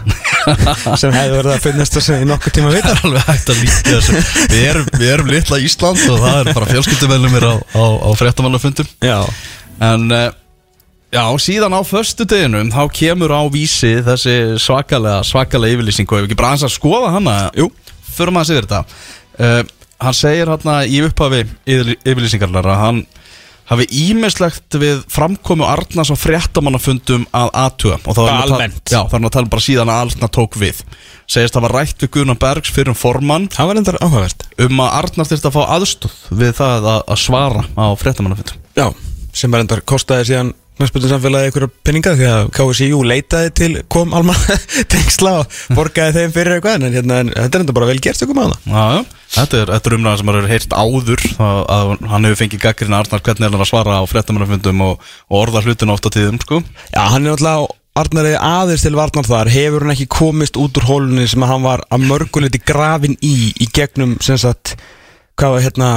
Sem 1.00 1.14
hefði 1.14 1.34
verið 1.36 1.52
að 1.56 1.62
finnast 1.64 1.96
þess 1.96 2.10
að 2.14 2.22
í 2.24 2.26
nokkuð 2.30 2.54
tíma 2.56 2.70
Það 2.70 2.76
vita 2.78 2.92
er 2.94 3.04
alveg 3.08 3.28
hægt 3.30 3.52
að 3.52 3.60
líka 3.62 3.84
þessu. 3.90 4.22
Við 4.52 4.64
erum, 4.70 4.88
við 5.00 5.12
erum 5.16 5.30
litla 5.32 5.58
Ísland 5.66 6.02
og 6.12 6.18
það 6.22 6.40
er 6.42 6.50
bara 6.58 6.68
fjölskyldumennumir 6.72 7.46
á, 7.50 7.54
á, 7.74 7.84
á 8.06 8.08
fréttamannafundum. 8.20 8.90
Já, 9.02 9.18
En 9.86 10.06
uh, 10.14 10.28
já, 11.12 11.24
síðan 11.44 11.74
á 11.76 11.80
föstu 11.84 12.24
deginum 12.28 12.70
þá 12.72 12.82
kemur 12.96 13.34
á 13.36 13.42
vísi 13.52 13.90
þessi 14.06 14.36
svakalega, 14.62 15.20
svakalega 15.26 15.76
yfirlýsing 15.76 16.08
og 16.08 16.22
ef 16.22 16.28
ekki 16.30 16.38
bara 16.40 16.54
hans 16.54 16.64
að 16.64 16.72
skoða 16.78 17.10
hana 17.18 17.34
Jú, 17.58 17.66
förum 18.16 18.38
að 18.40 18.48
segja 18.52 18.64
þetta. 18.66 18.84
Uh, 19.36 19.62
Hann 19.96 20.12
segir 20.12 20.50
hérna 20.52 20.78
í 20.84 20.98
upphafi 21.06 21.38
yfir- 21.64 21.94
yfirlýsingarnar 22.04 22.66
að 22.68 22.80
hann 22.82 22.98
hafi 23.66 23.86
ímislegt 23.90 24.76
við 24.78 25.00
framkomu 25.10 25.66
Arnars 25.66 26.12
á 26.12 26.16
fréttamannafundum 26.16 27.24
að 27.34 27.48
aðtuga 27.62 27.96
og 28.04 28.14
þá 28.14 28.20
er 28.20 28.26
Bara 28.26 28.32
hann 28.32 28.42
að 28.42 28.46
tala- 28.50 28.58
almennt. 28.60 28.82
Já, 28.92 29.00
það 29.02 29.16
hann 29.16 29.28
að 29.28 29.34
tala 29.36 29.52
bara 29.54 29.64
síðan 29.66 29.90
að 29.92 30.02
Arnar 30.06 30.32
tók 30.36 30.58
við. 30.60 30.82
Segist 31.26 31.54
það 31.56 31.64
var 31.66 31.74
rætt 31.80 32.04
við 32.04 32.12
Guðna 32.16 32.36
Bergs 32.38 32.70
fyrir 32.70 32.92
um 32.94 32.98
formann. 32.98 33.48
Það 33.50 33.66
var 33.72 33.80
endar 33.82 33.98
áhugavert. 34.00 34.46
Um 34.62 34.78
að 34.84 34.92
Arnar 35.00 35.26
þurfti 35.32 35.50
að 35.50 35.56
fá 35.56 35.62
aðstóð 35.76 36.14
við 36.42 36.52
það 36.60 36.86
að, 36.92 37.00
að 37.10 37.18
svara 37.24 37.64
á 37.74 37.84
fréttamannafundum. 37.98 38.62
Já, 38.78 38.86
sem 39.34 39.50
bara 39.50 39.66
endar 39.66 39.82
kostaði 39.82 40.28
síðan 40.30 40.54
knæspöldu 40.76 41.10
samfélagi 41.10 41.50
einhverja 41.50 41.70
penninga 41.86 42.14
því 42.18 42.26
að 42.30 42.50
KSIU 42.56 42.98
leitaði 43.08 43.52
til 43.56 43.70
kom 43.92 44.12
alman 44.16 44.36
tengsla 44.92 45.38
og 45.42 45.60
borgaði 45.76 46.18
þeim 46.18 46.34
fyrir 46.34 46.56
eitthvað 46.56 46.78
en, 46.80 46.98
hérna, 46.98 47.20
en 47.24 47.32
þetta 47.32 47.58
er 47.60 47.64
enda 47.64 47.76
bara 47.78 47.88
vel 47.90 48.02
gert 48.04 48.26
okkur 48.26 48.36
með 48.36 48.50
hana 48.50 48.58
Já, 48.66 49.16
þetta 49.38 49.62
er, 49.62 49.72
þetta 49.76 49.90
er 49.90 49.96
umræðan 49.98 50.20
sem 50.20 50.30
maður 50.30 50.50
heyrt 50.52 50.76
áður 50.76 51.24
að, 51.46 51.62
að 51.78 51.94
hann 52.12 52.28
hefur 52.28 52.40
fengið 52.42 52.62
gaggrinn 52.66 52.98
Arnar 53.00 53.24
hvernig 53.24 53.48
er 53.48 53.56
hann 53.56 53.64
að 53.64 53.72
svara 53.72 53.98
á 53.98 54.04
fréttamannafundum 54.10 54.84
og, 54.90 55.10
og 55.32 55.40
orða 55.40 55.64
hlutina 55.64 55.96
oft 55.96 56.08
á 56.08 56.10
tíðum 56.12 56.40
sko. 56.44 56.60
Já, 56.92 57.02
hann 57.08 57.24
er 57.24 57.32
náttúrulega 57.32 57.74
Arnari 57.96 58.34
aðeins 58.36 58.82
til 58.84 58.92
varnar 58.92 59.24
þar. 59.24 59.48
Hefur 59.48 59.86
hann 59.86 59.94
ekki 59.94 60.04
komist 60.12 60.58
út 60.60 60.76
úr 60.76 60.84
hólunni 60.84 61.24
sem 61.30 61.40
að 61.40 61.54
hann 61.54 61.64
var 61.64 61.82
að 61.88 62.04
mörguleiti 62.10 62.60
grafin 62.60 63.16
í 63.24 63.54
í 63.56 63.68
gegnum 63.72 64.18
sem 64.24 64.36
sagt 64.40 64.74
hvað 65.36 65.52
var 65.56 65.64
hérna 65.66 65.90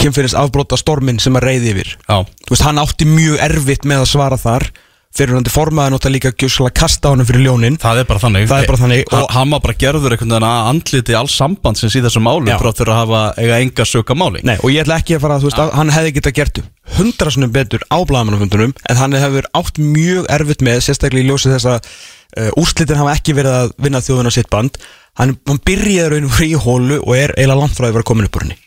kemfyririns 0.00 0.36
afbróta 0.38 0.78
stormin 0.80 1.18
sem 1.22 1.36
að 1.38 1.46
reyði 1.48 1.74
yfir. 1.74 1.96
Já, 2.06 2.20
Þú 2.46 2.54
veist, 2.54 2.66
hann 2.66 2.80
átti 2.82 3.08
mjög 3.08 3.42
erfitt 3.48 3.88
með 3.88 4.04
að 4.04 4.10
svara 4.14 4.38
þar. 4.40 4.70
Fyrirhandi 5.10 5.50
formaður 5.50 5.96
náttúrulega 5.96 6.14
líka 6.14 6.30
gjössalega 6.38 6.76
kasta 6.78 7.10
honum 7.10 7.26
fyrir 7.26 7.42
ljónin 7.42 7.76
Það 7.82 7.98
er 7.98 8.04
bara 8.06 8.20
þannig. 8.22 8.44
Það 8.46 8.60
er 8.62 8.68
bara 8.70 8.78
þannig, 8.78 9.00
og 9.10 9.16
og- 9.24 9.32
Hann 9.34 9.50
var 9.50 9.60
bara 9.64 9.74
gerður 9.74 10.12
einhvern 10.14 10.30
veginn 10.30 10.46
að 10.46 10.68
andliti 10.70 11.16
alls 11.18 11.34
sambandsins 11.34 11.96
í 11.98 12.02
þessu 12.04 12.22
máli 12.22 12.46
Já. 12.52 12.58
Frá 12.62 12.70
fyrir 12.78 12.92
að 12.94 13.00
hafa 13.00 13.22
eiga 13.42 13.58
enga 13.58 13.86
söka 13.90 14.14
máli. 14.14 14.44
Nei, 14.46 14.54
og 14.62 14.70
ég 14.70 14.84
ætla 14.84 15.00
ekki 15.02 15.16
að 15.16 15.20
fara 15.24 15.34
að, 15.34 15.40
þú 15.42 15.50
veist, 15.50 15.58
að 15.64 15.72
hann 15.80 15.90
hefði 15.90 16.12
getað 16.20 16.36
gert 16.38 16.62
hundra 17.00 17.30
svona 17.34 17.50
betur 17.50 17.82
á 17.90 17.98
blagamannafundunum 18.06 18.72
en 18.88 18.96
hann 19.02 19.12
hefur 19.18 19.50
átt 19.58 19.82
mjög 19.82 20.30
erfitt 20.30 20.62
með 20.62 20.78
sérstaklega 20.86 21.26
í 21.26 21.28
ljósi 21.32 21.50
þess 21.56 21.66
að 21.66 21.90
uh, 22.38 22.50
úrslitin 22.60 23.00
hafa 23.00 23.14
ekki 23.16 23.34
verið 23.38 23.56
að 23.58 23.72
vinna 23.86 24.02
þjóðuna 24.04 24.34
sitt 24.34 24.50
band. 24.52 24.78
Hann, 25.18 25.34
hann 25.48 25.62
byrjaði 25.66 26.12
raun 26.12 26.28
og 26.28 26.36
frí 26.36 26.52
hólu 26.54 27.00
og 27.00 27.16
er 27.16 27.34
eiginlega 27.36 27.60
langt 27.60 27.76
frá 27.76 27.88
að 27.88 27.96
vera 27.98 28.06
komin 28.06 28.28
upp 28.28 28.38
úr 28.38 28.46
henni. 28.46 28.58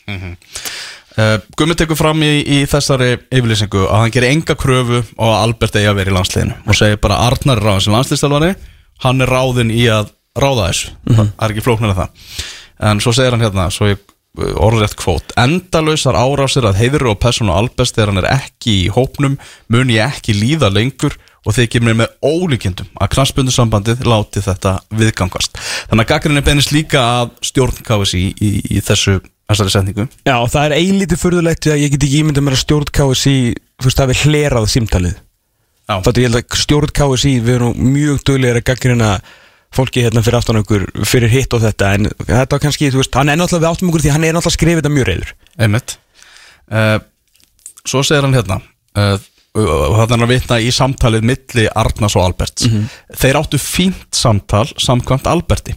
Uh, 1.14 1.38
Gummi 1.56 1.76
tekur 1.78 1.98
fram 1.98 2.22
í, 2.26 2.32
í 2.42 2.64
þessari 2.66 3.12
yfirlýsingu 3.30 3.84
að 3.86 4.00
hann 4.02 4.14
gerir 4.14 4.34
enga 4.34 4.56
kröfu 4.58 5.00
og 5.14 5.28
að 5.28 5.40
Albert 5.44 5.78
eigi 5.78 5.90
að 5.92 6.00
vera 6.00 6.10
í 6.10 6.16
landsliðinu 6.16 6.56
og 6.66 6.78
segir 6.78 6.98
bara 7.04 7.20
Arnar 7.28 7.60
er 7.60 7.68
ráðin 7.68 7.84
sem 7.86 7.94
landsliðstælvari 7.94 8.48
hann 9.04 9.22
er 9.22 9.30
ráðin 9.30 9.70
í 9.70 9.84
að 9.94 10.10
ráða 10.34 10.68
þessu. 10.72 10.90
Það 11.14 11.44
er 11.46 11.54
ekki 11.54 11.64
flóknar 11.64 11.92
en 11.92 11.98
það. 12.00 12.26
En 12.90 13.00
svo 13.04 13.14
segir 13.14 13.36
hann 13.36 13.44
hérna, 13.44 13.68
svo 13.70 13.92
ég 13.92 14.02
uh, 14.38 14.54
orðrétt 14.66 14.96
kvót, 15.00 15.34
endalausar 15.40 16.18
árásir 16.18 16.66
að 16.68 16.80
heiður 16.82 17.12
og 17.12 17.20
persónu 17.22 17.54
Albert 17.54 17.94
þegar 17.94 18.12
hann 18.12 18.22
er 18.24 18.30
ekki 18.32 18.78
í 18.84 18.90
hópnum 18.94 19.38
mun 19.72 19.92
ég 19.92 20.16
ekki 20.16 20.36
líða 20.36 20.72
lengur 20.72 21.16
og 21.44 21.52
þykir 21.52 21.84
mér 21.84 21.98
með 21.98 22.14
ólíkindum 22.24 22.88
að 22.96 23.10
knastbundusambandið 23.14 24.06
láti 24.08 24.40
þetta 24.44 24.78
viðgangast. 24.96 25.58
Þannig 25.90 26.06
að 26.06 26.10
gaggrinni 26.14 26.44
beinist 26.46 26.72
líka 26.72 27.02
að 27.20 27.34
stjórn 27.44 27.84
KSI 27.84 28.22
í, 28.22 28.30
í, 28.32 28.50
í 28.78 28.84
þessu 28.84 29.18
þessari 29.44 29.74
setningu 29.74 30.06
Já, 30.24 30.36
það 30.48 30.64
er 30.64 30.74
eilítið 30.78 31.20
furðulegt 31.20 31.68
að 31.68 31.82
ég 31.82 31.94
get 31.94 32.06
ekki 32.06 32.22
ímyndað 32.22 32.46
mér 32.46 32.56
að 32.56 32.62
stjórn 32.64 32.92
KSI 32.96 33.36
þú 33.54 33.88
veist, 33.88 34.02
hafi 34.02 34.18
hlerað 34.24 34.68
símtalið. 34.72 35.16
Já. 35.84 35.96
Þetta 36.00 36.22
ég 36.22 36.30
held 36.30 36.40
að 36.40 36.58
stjórn 36.62 36.92
KSI 36.96 37.32
við 37.44 37.56
erum 37.58 37.80
mjög 37.92 38.22
duglegir 38.24 38.60
að 38.60 38.66
gaggrina 38.70 39.10
fólki 39.76 40.04
hérna 40.04 40.22
fyrir 40.24 40.38
aftan 40.40 40.60
okkur 40.62 40.86
fyrir 41.08 41.32
hitt 41.32 41.54
og 41.56 41.62
þetta 41.64 41.92
en 41.98 42.08
þetta 42.24 42.60
kannski, 42.62 42.90
þú 42.94 43.02
veist, 43.02 43.14
hann 43.18 43.32
er 43.32 43.38
náttúrulega 43.40 43.66
við 43.66 43.70
áttum 43.72 43.92
okkur 43.92 44.04
því 44.06 44.14
hann 44.14 44.26
er 44.26 44.36
náttúrulega 44.36 44.58
skrifið 44.58 44.80
þetta 44.80 44.94
mjög 44.94 45.08
reyður 45.10 45.34
Einmitt. 45.58 45.96
Uh, 46.70 46.98
Svo 47.84 48.00
segir 48.06 48.24
hann 48.24 48.36
hérna 48.36 48.60
uh, 48.96 49.16
og 49.54 49.96
þetta 50.00 50.08
er 50.08 50.16
hann 50.16 50.26
að 50.26 50.34
vitna 50.34 50.56
í 50.58 50.70
samtalið 50.74 51.26
milli 51.30 51.68
Arnars 51.78 52.16
og 52.18 52.24
Alberts. 52.24 52.64
Þeir 53.14 53.38
áttu 53.38 53.60
fínt 53.62 54.16
samtal 54.18 54.66
samkvæmt 54.82 55.28
Alberti 55.30 55.76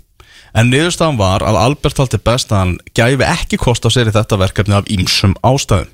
En 0.58 0.72
niðurstaðan 0.72 1.20
var 1.20 1.46
að 1.46 1.60
Albert 1.62 2.00
haldi 2.02 2.20
best 2.24 2.52
að 2.54 2.62
hann 2.64 2.74
gæfi 2.98 3.26
ekki 3.28 3.60
kost 3.62 3.86
á 3.86 3.90
sér 3.94 4.10
í 4.10 4.16
þetta 4.16 4.40
verkefni 4.42 4.78
af 4.78 4.90
ýmsum 4.90 5.36
ástæðum. 5.46 5.92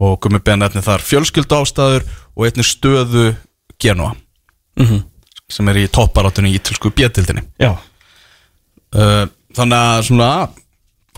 Og 0.00 0.16
komið 0.24 0.64
efni 0.64 0.82
þar 0.84 1.04
fjölskyldu 1.04 1.58
ástæður 1.58 2.06
og 2.32 2.46
einnig 2.46 2.68
stöðu 2.68 3.26
Genoa 3.80 4.14
sem 5.52 5.68
er 5.72 5.82
í 5.82 5.88
topparáttunni 5.92 6.52
í 6.52 6.58
ítalsku 6.60 6.92
bjötildinni 6.96 7.44
Já, 7.60 7.74
uh, 8.94 9.26
Þannig 9.56 9.76
að 9.82 10.04
svona 10.06 10.30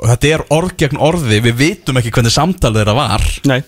þetta 0.03 0.33
er 0.33 0.45
orð 0.57 0.75
gegn 0.81 1.01
orði 1.05 1.39
við 1.45 1.59
vitum 1.59 1.99
ekki 2.01 2.12
hvernig 2.15 2.33
samtal 2.33 2.73
þeirra 2.73 2.95
var. 2.97 3.25
Nei. 3.51 3.61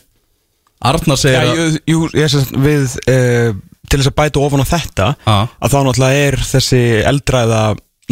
Arnar 0.84 1.20
segir 1.20 1.40
að 1.42 1.58
jú, 1.58 1.66
jú, 1.92 1.98
ég 2.16 2.30
sagt 2.32 2.54
við 2.64 2.96
uh, 3.12 3.50
til 3.88 4.00
þess 4.00 4.10
að 4.10 4.16
bæta 4.18 4.42
ofan 4.42 4.64
á 4.64 4.66
þetta 4.68 5.08
Já. 5.12 5.36
að 5.44 5.74
þá 5.74 5.78
náttúrulega 5.86 6.22
er 6.28 6.38
þessi 6.48 6.80
eldræða 7.12 7.60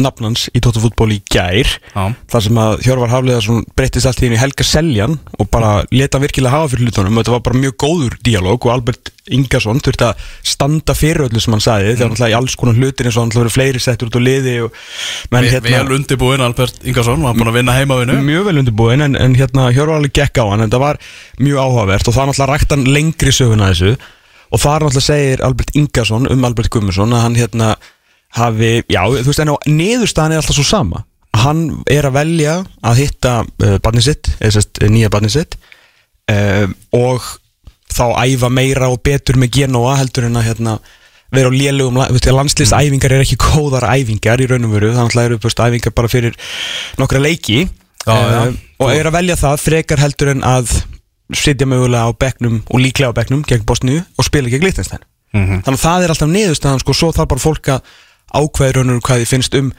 nafnans 0.01 0.47
í 0.55 0.61
Tóttafútból 0.63 1.11
í 1.13 1.19
gær. 1.31 1.69
Já. 1.93 2.03
þar 2.31 2.45
sem 2.47 2.59
að 2.63 2.75
Hjörvar 2.85 3.11
Hafliðarsson 3.13 3.65
breyttist 3.77 4.09
allt 4.09 4.21
í 4.23 4.27
henni 4.27 4.39
Helga 4.41 4.65
Seljan 4.65 5.19
og 5.37 5.49
bara 5.53 5.83
leta 5.93 6.17
hann 6.17 6.25
virkilega 6.25 6.55
hafa 6.55 6.71
fyrir 6.73 6.89
hlutunum. 6.89 7.17
Og 7.17 7.23
þetta 7.23 7.35
var 7.35 7.43
bara 7.45 7.61
mjög 7.61 7.75
góður 7.83 8.15
díalóg 8.25 8.65
og 8.65 8.73
Albert 8.73 9.11
Ingarsson 9.33 9.79
þurfti 9.83 10.07
að 10.09 10.23
standa 10.53 10.95
fyrir 10.97 11.27
öllu 11.27 11.43
sem 11.43 11.53
hann 11.55 11.63
sagði. 11.63 11.93
Þegar 11.93 12.11
náttúrulega 12.11 12.33
í 12.33 12.37
alls 12.39 12.57
konar 12.59 12.79
hlutir 12.79 13.07
eins 13.07 13.19
og 13.19 13.23
hann 13.23 13.35
verið 13.37 13.55
fleiri 13.55 13.83
settur 13.83 14.09
út 14.09 14.17
á 14.17 14.21
liði 14.23 14.55
og 14.65 14.81
menn 15.31 15.47
Ve 15.53 15.61
vel 15.63 15.95
undirbúin 15.95 16.43
Albert 16.43 16.81
Ingarsson 16.83 17.23
var 17.23 17.37
búin 17.37 17.53
að 17.53 17.59
vinna 17.61 17.77
heimavinu 17.77 18.17
mjög 18.25 18.49
vel 18.49 18.57
undirbúin 18.63 19.05
en, 19.05 19.15
en 19.15 19.37
hérna 19.37 19.69
Hjörvar 19.71 20.01
alveg 20.01 20.15
gekk 20.17 20.41
á 20.43 20.45
hann 20.49 20.65
en 20.65 20.73
það 20.73 20.83
var 20.83 21.01
mjög 21.39 21.63
áhugavert 21.63 22.09
og 22.09 22.17
það 22.17 22.29
náttúrulega 22.31 22.51
rækt 22.51 22.75
hann 22.75 22.85
lengri 22.97 23.35
söguna 23.35 23.71
þessu. 23.71 23.95
Og 24.53 24.61
það 24.61 24.87
náttúrulega 24.87 25.07
segir 25.07 25.45
Albert 25.47 25.75
Ingarsson 25.79 26.31
um 26.33 26.47
Albert 26.49 26.73
Gummarsson 26.73 27.15
að 27.15 27.27
hann 27.27 27.39
hérna 27.39 27.75
hafi, 28.37 28.71
já 28.89 29.01
þú 29.09 29.27
veist 29.29 29.43
en 29.43 29.53
á 29.53 29.57
niðurstaðan 29.69 30.35
er 30.35 30.41
alltaf 30.41 30.57
svo 30.57 30.65
sama 30.67 31.03
hann 31.43 31.63
er 31.89 32.05
að 32.07 32.17
velja 32.19 32.57
að 32.85 32.99
hitta 33.01 33.35
uh, 33.43 33.77
barnið 33.83 34.07
sitt, 34.09 34.29
eða 34.39 34.55
sérst 34.57 34.81
uh, 34.83 34.89
nýja 34.93 35.11
barnið 35.13 35.35
sitt 35.37 35.57
uh, 36.31 36.67
og 36.93 37.25
þá 37.93 38.05
æfa 38.25 38.49
meira 38.53 38.89
og 38.93 39.01
betur 39.05 39.37
með 39.41 39.55
Genoa 39.59 39.95
heldur 39.99 40.27
en 40.29 40.37
að 40.39 40.47
hérna 40.49 40.75
vera 41.33 41.49
á 41.49 41.53
lélugum, 41.53 41.97
landslýstæfingar 42.37 43.15
er 43.15 43.23
ekki 43.25 43.39
góðar 43.41 43.87
æfingar 43.89 44.41
í 44.41 44.47
raun 44.49 44.67
og 44.67 44.75
veru 44.75 44.91
þannig 44.93 45.17
að 45.17 45.25
eru 45.29 45.39
þú 45.41 45.49
veist, 45.49 45.63
æfingar 45.65 45.95
bara 45.97 46.11
fyrir 46.11 46.37
nokkra 47.01 47.21
leiki 47.23 47.63
Já, 48.03 48.13
já. 48.13 48.39
Eh, 48.43 48.55
og 48.83 48.91
er 48.91 49.07
að 49.07 49.15
velja 49.15 49.37
það 49.39 49.61
frekar 49.63 50.01
heldur 50.03 50.33
en 50.33 50.43
að 50.45 50.73
sitja 51.33 51.65
mögulega 51.65 52.05
á 52.05 52.11
bekknum 52.19 52.59
og 52.67 52.81
líklega 52.83 53.09
á 53.09 53.17
bekknum 53.17 53.45
gegn 53.47 53.63
Bosníu 53.65 54.01
og 54.19 54.27
spila 54.27 54.51
gegn 54.51 54.65
Liechtenstein 54.67 55.05
Mhm. 55.33 55.63
þannig 55.65 55.79
að 55.79 55.85
það 55.87 56.03
er 56.03 56.11
alltaf 56.13 56.29
niðurstaðan 56.29 56.81
sko, 56.83 56.93
svo 56.93 57.07
þarf 57.09 57.29
bara 57.31 57.41
fólk 57.41 57.69
að 57.73 57.93
og 58.33 58.59
veru 58.59 58.85
hvað 58.99 59.23
þið 59.23 59.31
finnst 59.31 59.57
um 59.59 59.71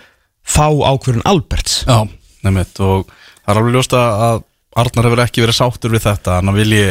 þá 0.44 0.66
ákveðun 0.94 1.26
Alberts. 1.28 1.84
Já, 1.88 2.04
nefnitt 2.44 2.80
og 2.84 3.06
það 3.44 3.54
er 3.54 3.60
alveg 3.62 3.78
ljóst 3.78 3.96
að 3.98 4.26
að 4.30 4.42
Arnar 4.74 5.06
hefur 5.06 5.20
ekki 5.22 5.42
verið 5.44 5.54
sáttur 5.54 5.92
við 5.94 6.02
þetta 6.02 6.40
en 6.40 6.48
hann 6.50 6.56
vilji 6.56 6.86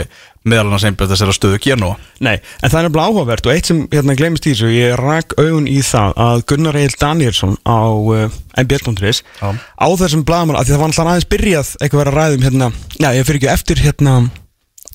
meðal 0.47 0.69
annars 0.69 0.85
einbjöð 0.87 1.13
þessari 1.13 1.33
stöðu 1.35 1.57
Genoa 1.63 1.97
Nei, 2.23 2.37
en 2.63 2.71
það 2.71 2.77
er 2.79 2.85
nefnilega 2.87 3.07
áhugavert 3.09 3.47
og 3.47 3.51
eitt 3.53 3.69
sem 3.69 3.81
hérna 3.91 4.15
glemist 4.19 4.47
í 4.47 4.53
þessu, 4.53 4.69
ég 4.71 4.93
rak 4.99 5.35
augun 5.39 5.67
í 5.67 5.81
það 5.83 6.15
að 6.25 6.43
Gunnar 6.51 6.79
Egil 6.79 6.95
Danielsson 7.01 7.57
á 7.67 7.83
uh, 7.91 8.37
mbl.is 8.63 9.19
Já. 9.39 9.49
á 9.51 9.87
þessum 9.99 10.23
blaðmann, 10.27 10.59
af 10.59 10.67
því 10.67 10.75
það 10.75 10.81
var 10.83 10.93
alltaf 10.93 11.11
aðeins 11.11 11.29
byrjað 11.33 11.73
eitthvað 11.79 12.03
verið 12.03 12.13
að 12.13 12.19
ræðum 12.21 12.47
hérna, 12.47 12.71
já, 12.95 13.09
ég 13.17 13.27
fyrir 13.27 13.41
ekki 13.41 13.51
eftir 13.51 13.83
hérna 13.83 14.15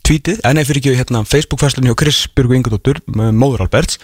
tweetið, 0.08 0.40
en 0.48 0.62
ég 0.62 0.68
fyrir 0.70 0.82
ekki 0.82 0.96
hérna 1.02 1.24
Facebook-fæslunni 1.28 1.92
hjá 1.92 1.98
Chris 2.04 2.22
Björgu 2.32 2.56
Ingadóttur 2.56 3.02
móður 3.12 3.66
Alberts, 3.66 4.00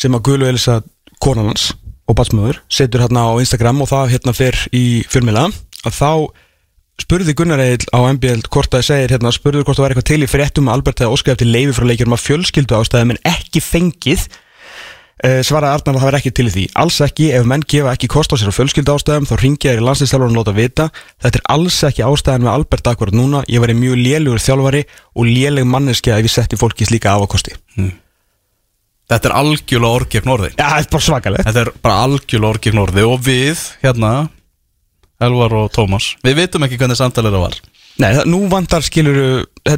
sem 0.00 0.16
að 0.16 0.24
Gulu 0.30 0.48
Elisa 0.48 0.80
konan 1.22 1.50
hans 1.52 1.70
og 2.10 2.16
batsmöður 2.18 2.60
setur 2.72 3.04
hérna 3.04 3.28
á 3.30 3.32
Instagram 3.38 3.82
og 3.84 3.90
það 3.90 4.14
hérna 4.16 4.34
fer 4.36 4.56
í 4.74 4.84
fjölmila, 5.10 5.48
að 5.86 5.96
þá 5.96 6.12
spurði 7.00 7.34
Gunnar 7.36 7.62
Egil 7.62 7.88
á 7.96 8.00
MBL 8.12 8.44
hvort 8.52 8.72
það 8.74 8.86
segir 8.90 9.14
hérna, 9.14 9.32
spurði 9.34 9.64
hvort 9.64 9.78
það 9.78 9.86
var 9.86 9.94
eitthvað 9.94 10.08
til 10.10 10.22
í 10.24 10.30
fréttum 10.30 10.68
að 10.68 10.78
Albert 10.78 11.02
hefði 11.02 11.16
óskæði 11.16 11.36
eftir 11.36 11.50
leifi 11.50 11.76
frá 11.76 11.88
leikjurum 11.88 12.16
að 12.16 12.24
fjölskyldu 12.26 12.78
ástæðum 12.80 13.14
en 13.14 13.20
ekki 13.30 13.62
fengið. 13.64 14.26
Uh, 15.20 15.40
svaraði 15.44 15.76
Arnar 15.76 15.96
að 15.96 16.00
það 16.00 16.08
var 16.08 16.16
ekki 16.16 16.32
til 16.36 16.46
því. 16.48 16.66
Alls 16.80 16.98
ekki, 17.04 17.26
ef 17.36 17.48
menn 17.48 17.64
gefa 17.68 17.92
ekki 17.92 18.08
kost 18.12 18.32
á 18.32 18.40
sér 18.40 18.52
á 18.52 18.56
fjölskyldu 18.56 18.94
ástæðum 18.94 19.28
þá 19.28 19.34
ringja 19.42 19.74
þér 19.74 19.82
í 19.82 19.86
landslýstjálfur 19.88 20.30
og 20.30 20.38
láta 20.38 20.54
vita. 20.56 20.86
Þetta 21.20 21.40
er 21.42 21.48
alls 21.56 21.80
ekki 21.90 22.06
ástæðan 22.06 22.46
með 22.46 22.54
Albert 22.54 22.92
akkurat 22.92 23.16
núna. 23.16 23.42
Ég 23.52 23.64
væri 23.64 23.76
mjög 23.76 24.00
lélugur 24.00 24.40
þjálfari 24.40 24.86
og 25.12 25.28
léleg 25.28 25.68
manneskja 25.68 26.16
ef 26.16 26.30
ég 26.30 26.36
setti 26.36 26.60
fólki 26.60 26.88
slíka 26.88 27.12
afakosti 27.18 27.58
Þetta 29.10 29.30
er 29.30 29.36
algjörlega 29.40 29.96
orð 29.98 30.10
gegn 30.12 30.30
orði 30.30 30.52
Já, 30.54 30.64
það 30.68 30.76
er 30.78 30.90
bara 30.92 31.06
svakalegt. 31.06 31.48
Þetta 31.48 31.64
er 31.64 31.72
bara 31.82 32.02
algjörlega 32.06 32.52
orð 32.52 32.64
gegn 32.66 32.82
orði 32.84 33.06
og 33.08 33.24
við, 33.26 33.64
hérna 33.82 34.12
Elvar 35.20 35.56
og 35.58 35.72
Tómas, 35.74 36.14
við 36.24 36.38
vitum 36.44 36.64
ekki 36.64 36.78
hvernig 36.80 36.98
samtalið 37.00 37.36
það 37.36 37.44
var. 37.44 37.56
Nei, 38.00 38.10
það, 38.16 38.28
nú 38.32 38.38
vantar 38.48 38.84
skilur 38.86 39.18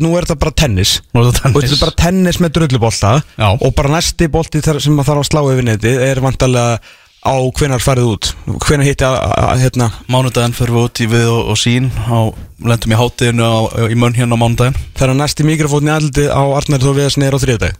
nú 0.02 0.10
er 0.14 0.26
þetta 0.26 0.38
bara 0.44 0.54
tennis. 0.62 0.96
Nú 1.10 1.22
er 1.22 1.30
þetta 1.32 1.48
og 1.48 1.56
þetta 1.56 1.62
tennis. 1.62 1.72
er 1.74 1.82
bara 1.82 1.96
tennis 2.04 2.40
með 2.42 2.52
drullubolta 2.58 3.12
Já. 3.24 3.48
og 3.50 3.72
bara 3.78 3.94
næsti 3.96 4.28
bolti 4.30 4.62
þar 4.62 4.82
sem 4.84 4.94
maður 4.94 5.10
þarf 5.10 5.24
að 5.24 5.30
slá 5.30 5.40
yfir 5.42 5.66
neti 5.66 5.94
er 6.06 6.22
vantarlega 6.22 6.76
á 7.22 7.34
hvenar 7.58 7.82
farið 7.82 8.10
út. 8.12 8.30
Hvenar 8.66 8.86
hitti 8.86 9.06
að, 9.06 9.18
hérna? 9.62 9.88
Mánudaginn 10.10 10.54
fyrir 10.54 10.76
við 10.76 10.86
út 10.86 11.02
í 11.02 11.08
við 11.10 11.28
og, 11.30 11.52
og 11.54 11.58
sín 11.58 11.88
á, 11.90 12.18
lendum 12.66 12.94
í 12.94 12.98
hátíðinu 12.98 13.46
á, 13.46 13.58
í 13.88 13.98
munn 13.98 14.16
hérna 14.18 14.38
á 14.38 14.42
mánudaginn. 14.42 14.78
Þegar 14.98 15.18
næsti 15.18 15.46
mikrofótni 15.46 15.94
aldrei 15.94 16.26
á 16.30 16.42
Arnar 16.42 16.82
þó 16.82 16.92
við 16.92 17.08
að 17.08 17.14
snera 17.16 17.38
á 17.38 17.42
þriðdag 17.42 17.78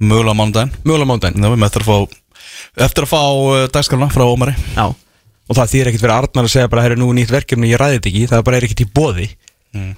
Mögulega 0.00 0.34
á 0.34 0.40
mánudaginn 0.40 0.74
mögulega 0.86 1.10
mándaginn 1.10 1.46
við 1.46 1.56
með 1.60 1.68
eftir 1.68 1.84
að 1.84 1.90
fá 1.90 2.18
eftir 2.86 3.06
að 3.06 3.12
fá 3.12 3.22
uh, 3.22 3.68
dagskrana 3.72 4.10
frá 4.12 4.24
Ómari 4.26 4.56
Já. 4.74 4.86
og 4.88 5.58
það 5.58 5.72
þýr 5.74 5.90
ekkert 5.90 6.04
fyrir 6.04 6.16
Arnar 6.16 6.48
að 6.48 6.54
segja 6.54 6.72
bara 6.72 6.84
hér 6.86 6.96
er 6.96 7.02
nú 7.02 7.12
nýtt 7.16 7.32
verkefni, 7.32 7.70
ég 7.72 7.80
ræði 7.80 7.98
þetta 7.98 8.12
ekki 8.12 8.26
það 8.30 8.38
er 8.40 8.46
bara 8.48 8.58
er 8.58 8.66
ekkert 8.68 8.84
í 8.84 8.90
bóði 8.96 9.28
mm. 9.76 9.94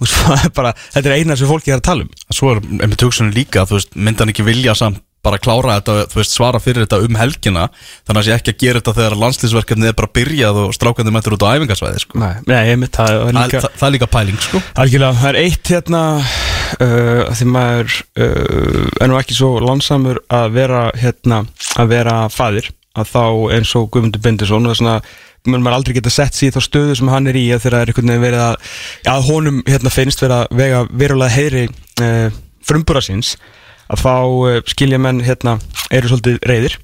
bara, 0.58 0.74
þetta 0.94 1.10
er 1.10 1.16
eina 1.20 1.38
sem 1.38 1.50
fólki 1.50 1.72
er 1.72 1.80
að 1.80 1.88
tala 1.90 2.06
um 2.06 2.12
Svo 2.28 2.54
er 2.54 2.62
einmitt 2.64 3.06
hugsunni 3.06 3.36
líka, 3.36 3.66
þú 3.68 3.78
veist, 3.78 3.96
myndi 3.96 4.24
hann 4.24 4.34
ekki 4.34 4.46
vilja 4.46 4.76
samt 4.78 5.02
bara 5.24 5.40
klára 5.40 5.78
þetta, 5.78 5.96
þú 6.12 6.20
veist, 6.20 6.34
svara 6.36 6.60
fyrir 6.60 6.84
þetta 6.84 7.00
um 7.06 7.18
helgina 7.18 7.68
þannig 8.04 8.20
að 8.20 8.26
sé 8.26 8.34
ekki 8.36 8.52
að 8.52 8.58
gera 8.60 8.82
þetta 8.82 8.94
þegar 8.98 9.18
landslýsverkefni 9.22 9.88
er 9.88 9.96
bara 9.96 10.12
byrjað 10.18 10.60
og 10.66 10.74
strákandi 10.76 11.14
mættur 11.14 11.36
út 11.38 11.46
á 11.48 11.54
æfingarsvæði 11.54 12.02
sko. 12.04 12.20
Nei, 12.20 12.34
Nei 12.50 12.60
ég 12.68 12.80
mitt, 12.82 12.92
það 12.92 13.14
er 13.14 13.22
það, 13.22 13.38
líka 13.38 13.62
það, 13.64 13.78
það 13.80 13.88
er 13.88 13.94
líka 13.96 14.10
pæling 14.18 14.42
sko. 14.44 14.62
Algjörlega, 14.84 15.20
það 15.22 15.30
er 15.30 15.40
eitt 15.40 15.72
hérna 15.72 16.02
uh, 16.82 17.30
því 17.34 17.46
maður 17.50 17.92
uh, 18.20 18.86
er 19.02 19.10
nú 19.10 19.18
ekki 19.18 19.36
svo 19.36 19.58
lánsamur 19.62 20.20
að 20.32 20.56
vera 20.56 20.82
hérna, 20.98 21.44
að 21.80 21.92
vera 21.94 22.16
faðir 22.32 22.70
að 22.94 23.10
þá 23.10 23.24
eins 23.56 23.72
og 23.78 23.88
Guðmundur 23.94 24.22
Bindesson 24.22 24.68
og 24.70 24.76
svona, 24.78 25.00
maður 25.50 25.78
aldrei 25.78 25.96
geta 25.96 26.12
sett 26.14 26.36
sér 26.36 26.54
þá 26.54 26.60
stöðu 26.66 26.98
sem 26.98 27.10
hann 27.10 27.26
er 27.30 27.38
í 27.38 27.44
að 27.54 27.64
þegar 27.64 27.76
það 27.76 27.82
er 27.82 27.92
einhvern 27.92 28.12
veginn 28.12 28.24
verið 28.24 28.44
að, 28.44 28.70
að 29.14 29.26
honum 29.28 29.60
hérna 29.66 29.92
finnst 29.92 30.22
vera 30.24 30.40
vega 30.54 30.84
verulega 30.90 31.34
heyri 31.34 31.64
uh, 31.68 32.28
frumbúra 32.64 33.02
síns 33.04 33.34
að 33.92 34.00
þá 34.00 34.14
skilja 34.72 34.98
menn 35.02 35.20
hérna 35.26 35.58
eru 35.92 36.08
svolítið 36.08 36.38
reyðir 36.48 36.78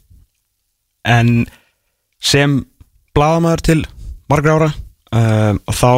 en 1.09 1.47
sem 2.21 2.59
blaðamæður 3.17 3.63
til 3.65 3.79
margra 4.29 4.59
ára 4.59 4.69
og 5.65 5.73
þá 5.75 5.93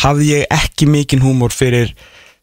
hafði 0.00 0.30
ég 0.30 0.54
ekki 0.54 0.88
mikinn 0.88 1.22
húmor 1.22 1.52
fyrir 1.54 1.92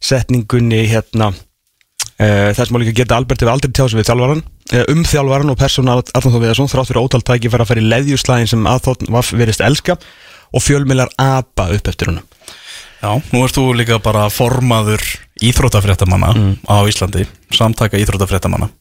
setningunni 0.07 0.83
hérna 0.91 1.31
uh, 1.33 2.49
þess 2.57 2.71
má 2.71 2.79
líka 2.81 2.95
geta 3.01 3.17
Albert 3.17 3.43
hefur 3.43 3.53
aldrei 3.55 3.73
tjáð 3.73 3.91
sig 3.93 4.01
við 4.01 4.09
þjálfaran 4.11 4.45
uh, 4.45 4.85
um 4.93 5.03
þjálfaran 5.07 5.53
og 5.53 5.59
persóna 5.59 5.97
Arnóð 5.99 6.37
Þór 6.37 6.45
Viðarsson 6.45 6.71
þrátt 6.71 6.91
fyrir 6.91 7.03
ótal 7.03 7.23
tæki 7.27 7.51
fara 7.53 7.67
að 7.67 7.73
fara 7.73 7.83
í 7.83 7.91
leðjuslægin 7.91 8.51
sem 8.53 8.71
aðþótt 8.71 9.07
var 9.13 9.31
verist 9.39 9.63
elska 9.65 9.99
og 10.55 10.63
fjölmiðlar 10.63 11.11
apa 11.21 11.69
upp 11.75 11.91
eftir 11.91 12.11
húnum 12.13 12.25
Já, 12.97 13.13
nú 13.13 13.43
ert 13.45 13.53
þú 13.53 13.69
líka 13.77 13.99
bara 14.01 14.25
formaður 14.33 15.03
íþróttafréttamanna 15.45 16.31
á 16.65 16.77
Íslandi 16.89 17.27
Samtaka 17.53 17.99
íþróttafréttamanna. 18.01 18.71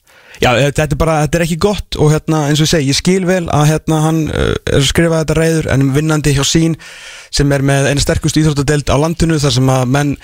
Já, 0.40 0.52
eh, 0.56 0.71
þetta 0.73 0.92
er 0.92 1.00
bara, 1.00 1.21
þetta 1.25 1.38
er 1.38 1.45
ekki 1.47 1.59
gott 1.61 1.97
og 1.97 2.11
hérna, 2.12 2.47
eins 2.49 2.61
og 2.61 2.66
ég 2.66 2.73
segi, 2.73 2.88
ég 2.90 2.97
skil 2.97 3.25
vel 3.25 3.47
að 3.49 3.71
hérna 3.71 4.00
hann 4.04 4.18
er 4.28 4.80
að 4.80 4.88
skrifa 4.88 5.23
þetta 5.23 5.37
reyður 5.38 5.68
en 5.73 5.92
vinnandi 5.95 6.35
hjá 6.37 6.45
sín 6.45 6.76
sem 7.30 7.52
er 7.52 7.64
með 7.64 7.88
eina 7.88 8.00
sterkust 8.00 8.37
íþróttadeld 8.37 8.92
á 8.92 8.97
landinu 9.00 9.38
þar 9.40 9.54
sem 9.56 9.71
að 9.73 9.87
menn 9.88 10.16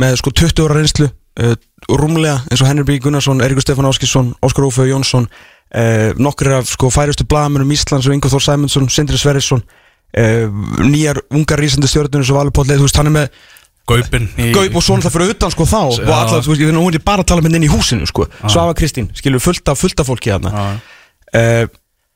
með 0.00 0.18
sko 0.20 0.32
20 0.32 0.64
ára 0.64 0.78
reynslu 0.78 1.08
uh, 1.10 1.54
rúmlega 1.90 2.40
eins 2.50 2.62
og 2.62 2.68
Henry 2.70 2.86
B. 2.86 2.98
Gunnarsson, 3.02 3.42
Erikur 3.44 3.64
Stefán 3.64 3.88
Áskilsson, 3.88 4.32
Óskar 4.44 4.66
Ófeu 4.68 4.88
Jónsson 4.88 5.28
uh, 5.28 6.10
nokkur 6.20 6.54
af 6.58 6.72
sko 6.72 6.90
færustu 6.92 7.26
blagamennum 7.28 7.72
Íslands 7.74 8.08
og 8.08 8.16
Ingo 8.16 8.32
Þór 8.32 8.44
Sæmundsson, 8.46 8.90
Sindri 8.92 9.20
Sverrisson 9.20 9.62
uh, 9.62 10.46
nýjar 10.84 11.22
ungar 11.30 11.60
rísandi 11.62 11.90
stjórnum 11.90 12.24
sem 12.26 12.36
Valur 12.36 12.54
Póll, 12.54 12.70
þú 12.72 12.86
veist, 12.86 13.00
hann 13.00 13.10
er 13.10 13.16
með 13.18 13.42
Gaupin 13.90 14.28
í... 14.38 14.50
Gaup 14.54 14.78
og 14.78 14.84
svona 14.84 15.04
það 15.04 15.16
fyrir 15.16 15.34
utan 15.34 15.52
sko 15.54 15.66
þá 15.66 15.80
og 15.80 15.98
Já. 15.98 16.14
allar, 16.14 16.44
þú 16.44 16.52
veist, 16.52 16.62
ég 16.62 16.70
finn 16.70 16.78
að 16.78 16.86
hún 16.86 16.98
er 16.98 17.04
bara 17.10 17.24
að 17.24 17.30
tala 17.32 17.44
með 17.44 17.58
inn 17.58 17.66
í 17.66 17.72
húsinu 17.72 18.08
sko, 18.08 18.26
Svafa 18.44 18.76
Kristín, 18.78 19.10
skilur 19.18 19.42
fullt 19.42 19.72
af, 19.72 19.80
fullt 19.80 20.02
af 20.02 20.10
fólki 20.10 20.30
Já. 20.30 20.38
uh, 20.38 21.64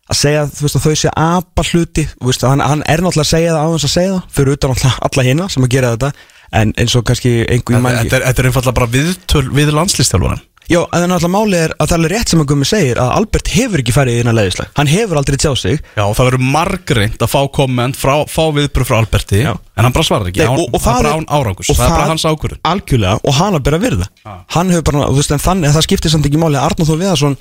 að 0.05 0.21
segja, 0.21 0.45
þú 0.53 0.67
veist, 0.67 0.79
að 0.79 0.87
þau 0.87 1.01
sé 1.01 1.13
apa 1.25 1.65
hluti, 1.71 2.05
þú 2.13 2.29
veist, 2.29 2.47
hann, 2.47 2.63
hann 2.63 2.85
er 2.85 3.03
náttúrulega 3.03 3.25
að 3.25 3.33
segja 3.33 3.57
það 3.57 3.65
á 3.65 3.69
þess 3.75 3.89
að 3.89 3.95
segja 3.95 4.15
það, 4.15 4.25
fyrir 4.37 4.59
utan 4.59 4.75
náttúrulega 4.75 5.09
alla 5.09 5.27
hina 5.29 5.49
sem 5.55 5.67
að 5.67 5.75
gera 5.75 5.93
þetta, 5.95 6.11
en 6.55 6.73
eins 6.79 6.95
og 6.99 7.05
kannski 7.09 7.37
einhver 7.45 7.75
Þetta 7.77 7.85
mann 7.85 8.01
þetta 8.05 8.21
er, 8.23 8.27
er 8.31 8.49
einfallega 8.51 8.77
bara 8.81 8.93
viðtöl 8.95 9.47
við 9.55 9.73
landslistjálfaran 9.75 10.43
Já, 10.65 10.79
en 10.97 11.03
náttúrulega 11.11 11.29
máli 11.29 11.57
er 11.61 11.73
að 11.77 11.91
það 11.91 11.93
er 11.93 11.99
alveg 11.99 12.13
rétt 12.15 12.31
sem 12.33 12.41
að 12.41 12.47
Gummi 12.49 12.65
segir 12.65 12.97
að 12.97 13.11
Albert 13.19 13.49
hefur 13.53 13.81
ekki 13.83 13.93
farið 13.93 14.15
í 14.15 14.21
þína 14.23 14.33
leiðislega 14.39 14.71
hann 14.79 14.89
hefur 14.89 15.19
aldrei 15.21 15.37
tjáð 15.43 15.57
sig. 15.61 15.83
Já, 15.93 16.05
og 16.07 16.15
það 16.17 16.29
verður 16.31 16.45
margreint 16.55 17.21
að 17.27 17.31
fá 17.35 17.41
komment 17.59 17.99
frá, 18.01 18.15
fá 18.33 18.41
viðbröð 18.57 18.89
frá 18.89 18.97
Alberti 19.03 19.43
Já. 19.43 19.51
En 19.77 19.85
hann 19.85 19.93
bara 19.93 20.07
svarar 20.09 20.31
ekki, 20.31 20.41
Nei, 20.41 20.47
hann, 20.49 20.63
og- 20.63 20.73
og 20.73 20.81
það 20.81 20.89
það 20.89 20.97
er 20.97 21.05
bara 21.05 21.13
er- 21.13 21.21
án 21.21 21.29
árangus 21.37 21.69
og 21.69 21.77
Það 21.77 21.85
er 21.85 21.93
bara 21.93 22.01
það- 22.01 22.13
hans 22.15 22.25
ákvörðun. 22.33 22.63
Algjörlega 22.73 23.21
og 23.29 23.35
hann 23.43 23.59
að 23.59 23.63
bera 23.69 23.79
virða 23.85 24.09
Já. 24.25 24.33
hann 24.57 24.71
hefur 24.73 24.87
bara, 24.89 25.05
þú 25.13 25.17
veist, 25.21 25.35
en 25.37 25.45
þannig 25.45 25.75
það 25.77 25.85
skiptir 25.91 26.11
samt 26.17 26.25
ekki 26.31 26.41
máli. 26.41 26.57
Að 26.57 26.65
Arnóð 26.71 26.89
Þór 26.95 27.01
Viðarsson 27.05 27.37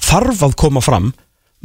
þarf 0.00 0.46
að 0.46 0.54
koma 0.62 0.80
fram 0.80 1.10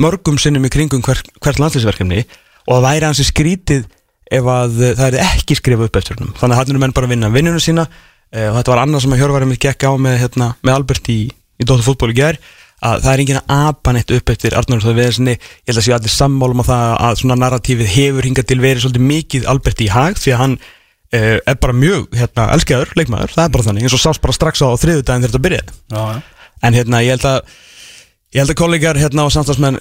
mörgum 0.02 0.40
sinnum 0.42 0.66
í 0.66 0.74
kringum 0.74 1.06
hver, 1.06 1.22
hvert 1.40 1.62
landslýsverkefni 1.62 2.26
og 2.66 2.82
það 2.82 2.88
væri 2.90 3.06
hans 3.06 3.22
í 3.22 3.30
skrítið 3.30 3.86
ef 4.32 4.50
að 4.50 4.82
eh, 4.82 4.94
það 4.98 5.08
er 5.08 5.32
ekki 5.36 5.58
skrifað 5.60 5.90
upp 5.90 6.00
eftir 6.02 6.18
hennum 6.18 6.36
þannig 6.40 6.56
að 6.56 6.62
hann 6.62 6.74
eru 6.74 6.84
menn 6.84 6.96
bara 6.96 7.10
að 7.10 7.16
vinna 7.16 7.32
vinnunum 7.34 7.64
sína 7.64 7.88
eh, 8.32 8.48
og 8.50 8.60
þetta 8.60 8.74
var 8.74 8.84
annað 8.84 9.06
sem 9.06 9.16
að 9.16 9.24
Hjörvarum 9.24 9.52
mitt 9.54 9.64
gekk 9.64 9.86
á 9.86 9.92
með, 10.02 10.20
hérna, 10.24 10.52
með 10.66 10.78
Albert 10.80 11.12
í, 11.14 11.20
í 11.30 11.68
Dóttar 11.68 11.86
fútból 11.86 12.14
í 12.14 12.18
gær 12.18 12.40
að 12.86 13.04
það 13.06 13.12
er 13.12 13.22
enginn 13.24 13.40
að 13.40 13.68
apa 13.70 13.94
neitt 13.96 14.16
upp 14.16 14.32
eftir 14.34 14.56
Arnóð 14.58 14.84
Þór 14.86 14.98
Viðarssoni 14.98 15.36
ég 15.36 15.70
held 15.70 15.80
að 15.80 15.86
séu 15.86 15.96
allir 15.96 16.14
sammálum 16.14 16.64
á 16.66 16.66
það 16.68 16.90
að 17.08 17.20
svona 17.22 17.38
narratífið 17.40 17.94
hefur 17.94 18.28
hingað 18.28 18.50
til 18.50 18.60
verið 18.62 18.84
svolítið 18.84 19.06
mikið 19.12 19.48
Albert 19.54 19.84
í 19.86 19.88
hag 19.94 20.20
því 20.20 20.34
að 20.36 20.42
hann 20.42 20.58
eh, 21.16 21.38
er 21.40 21.60
bara 21.62 21.78
mjög 21.78 22.18
hérna, 22.20 22.50
elskaður 22.58 22.92
leikmaður, 23.00 23.36
það 23.38 23.48
er 23.48 23.54
bara 23.56 23.68
þannig 23.70 23.88
eins 23.88 23.96
og 23.96 24.04
sást 24.04 24.24
bara 24.26 24.36
strax 24.36 24.62
á 24.66 24.68
þriðu 24.82 25.06
daginn 25.06 25.26
þegar 25.26 25.34
þetta 25.34 25.46
byrjaði. 25.48 25.78
En 26.66 26.78
hérna 26.78 27.02
ég 27.06 27.16
held 27.16 27.28
að 27.30 27.40
ég 28.36 28.44
held 28.44 28.54
að 28.54 28.60
kollegar 28.60 29.00
hérna 29.00 29.28
og 29.28 29.34
samstagsmenn 29.34 29.80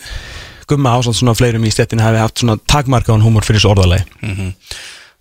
gumma 0.70 0.96
ásamt 0.98 1.18
svona 1.18 1.36
fleirum 1.38 1.64
í 1.66 1.72
stettin 1.72 2.02
hafi 2.02 2.20
haft 2.22 2.42
svona 2.42 2.58
takmarkaðan 2.70 3.24
húmor 3.24 3.46
fyrir 3.46 3.60
þessu 3.60 3.72
orðalagi. 3.74 4.04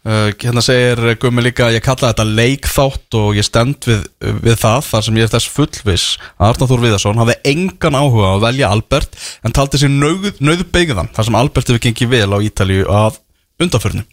Uh, 0.03 0.33
hérna 0.35 0.59
segir 0.59 0.99
Gummi 1.15 1.45
líka 1.45 1.69
ég 1.71 1.79
kalla 1.85 2.09
þetta 2.09 2.25
leikþátt 2.27 3.15
og 3.15 3.37
ég 3.37 3.45
stend 3.47 3.85
við, 3.87 4.01
við 4.19 4.57
það 4.59 4.81
þar 4.89 5.05
sem 5.05 5.19
ég 5.21 5.23
er 5.23 5.31
þess 5.31 5.51
fullviss 5.53 6.17
að 6.35 6.49
Arnar 6.49 6.69
Þór 6.73 6.83
Viðarsson 6.83 7.21
hafði 7.21 7.37
engan 7.53 7.95
áhuga 7.95 8.33
að 8.33 8.43
velja 8.43 8.71
Albert 8.75 9.15
en 9.47 9.55
taldi 9.55 9.79
sér 9.79 9.93
nöð, 9.93 10.33
nöðbeigðan 10.43 11.13
þar 11.15 11.29
sem 11.29 11.39
Albert 11.39 11.71
hefur 11.71 11.85
gengið 11.87 12.11
vel 12.17 12.35
á 12.35 12.43
Ítalíu 12.43 12.83
af 12.91 13.21
undanförnu. 13.63 14.03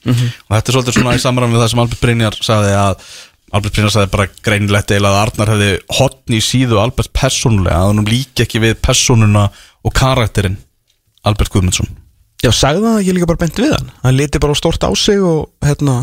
Og 0.46 0.54
þetta 0.54 0.70
er 0.70 0.78
svolítið 0.78 0.98
svona 1.00 1.16
í 1.18 1.24
samræmi 1.26 1.56
við 1.56 1.64
það 1.64 1.72
sem 1.74 1.82
Albert 1.82 2.06
Brynjar 2.06 2.38
sagði 2.38 2.72
að 2.78 3.04
Albert 3.50 3.74
Brynjar 3.74 3.94
sagði 3.96 4.14
bara 4.14 4.30
greinilegt 4.46 4.94
eða 4.94 5.10
að 5.10 5.20
Arnar 5.24 5.54
hefði 5.56 5.70
hotn 5.98 6.38
í 6.38 6.42
síðu 6.44 6.78
Albert 6.78 7.10
persónulega 7.18 7.82
að 7.82 7.90
hann 7.90 8.10
líki 8.14 8.46
ekki 8.46 8.62
við 8.62 8.78
persónuna 8.78 9.48
og 9.82 9.96
karakterinn 9.96 10.60
Albert 11.28 11.52
Guðmundsson. 11.52 11.90
Já, 12.40 12.48
sagði 12.56 12.86
það 12.86 13.00
ekki 13.02 13.14
líka 13.16 13.28
bara 13.28 13.42
bent 13.42 13.60
við 13.60 13.74
hann. 13.74 13.92
Hann 14.04 14.16
liti 14.16 14.40
bara 14.40 14.56
stórt 14.56 14.84
á 14.86 14.90
sig 14.96 15.20
og 15.20 15.50
hérna 15.64 15.98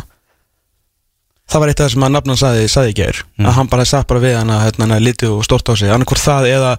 það 1.47 1.63
var 1.63 1.71
eitt 1.71 1.81
af 1.81 1.87
það 1.87 1.93
sem 1.95 2.05
að 2.05 2.13
nafnan 2.13 2.39
sagði, 2.39 2.69
sagði 2.69 2.93
ekki 2.93 3.05
er 3.07 3.19
að 3.47 3.53
hann 3.57 3.69
bara 3.71 3.87
satt 3.87 4.07
bara 4.09 4.21
við 4.21 4.35
hann 4.37 4.53
að 4.53 4.63
hérna, 4.65 4.89
hann 4.91 5.05
liti 5.05 5.29
og 5.31 5.43
stórt 5.47 5.71
á 5.71 5.73
sig. 5.73 5.89
Annarkvort 5.89 6.21
það 6.21 6.49
eða 6.51 6.71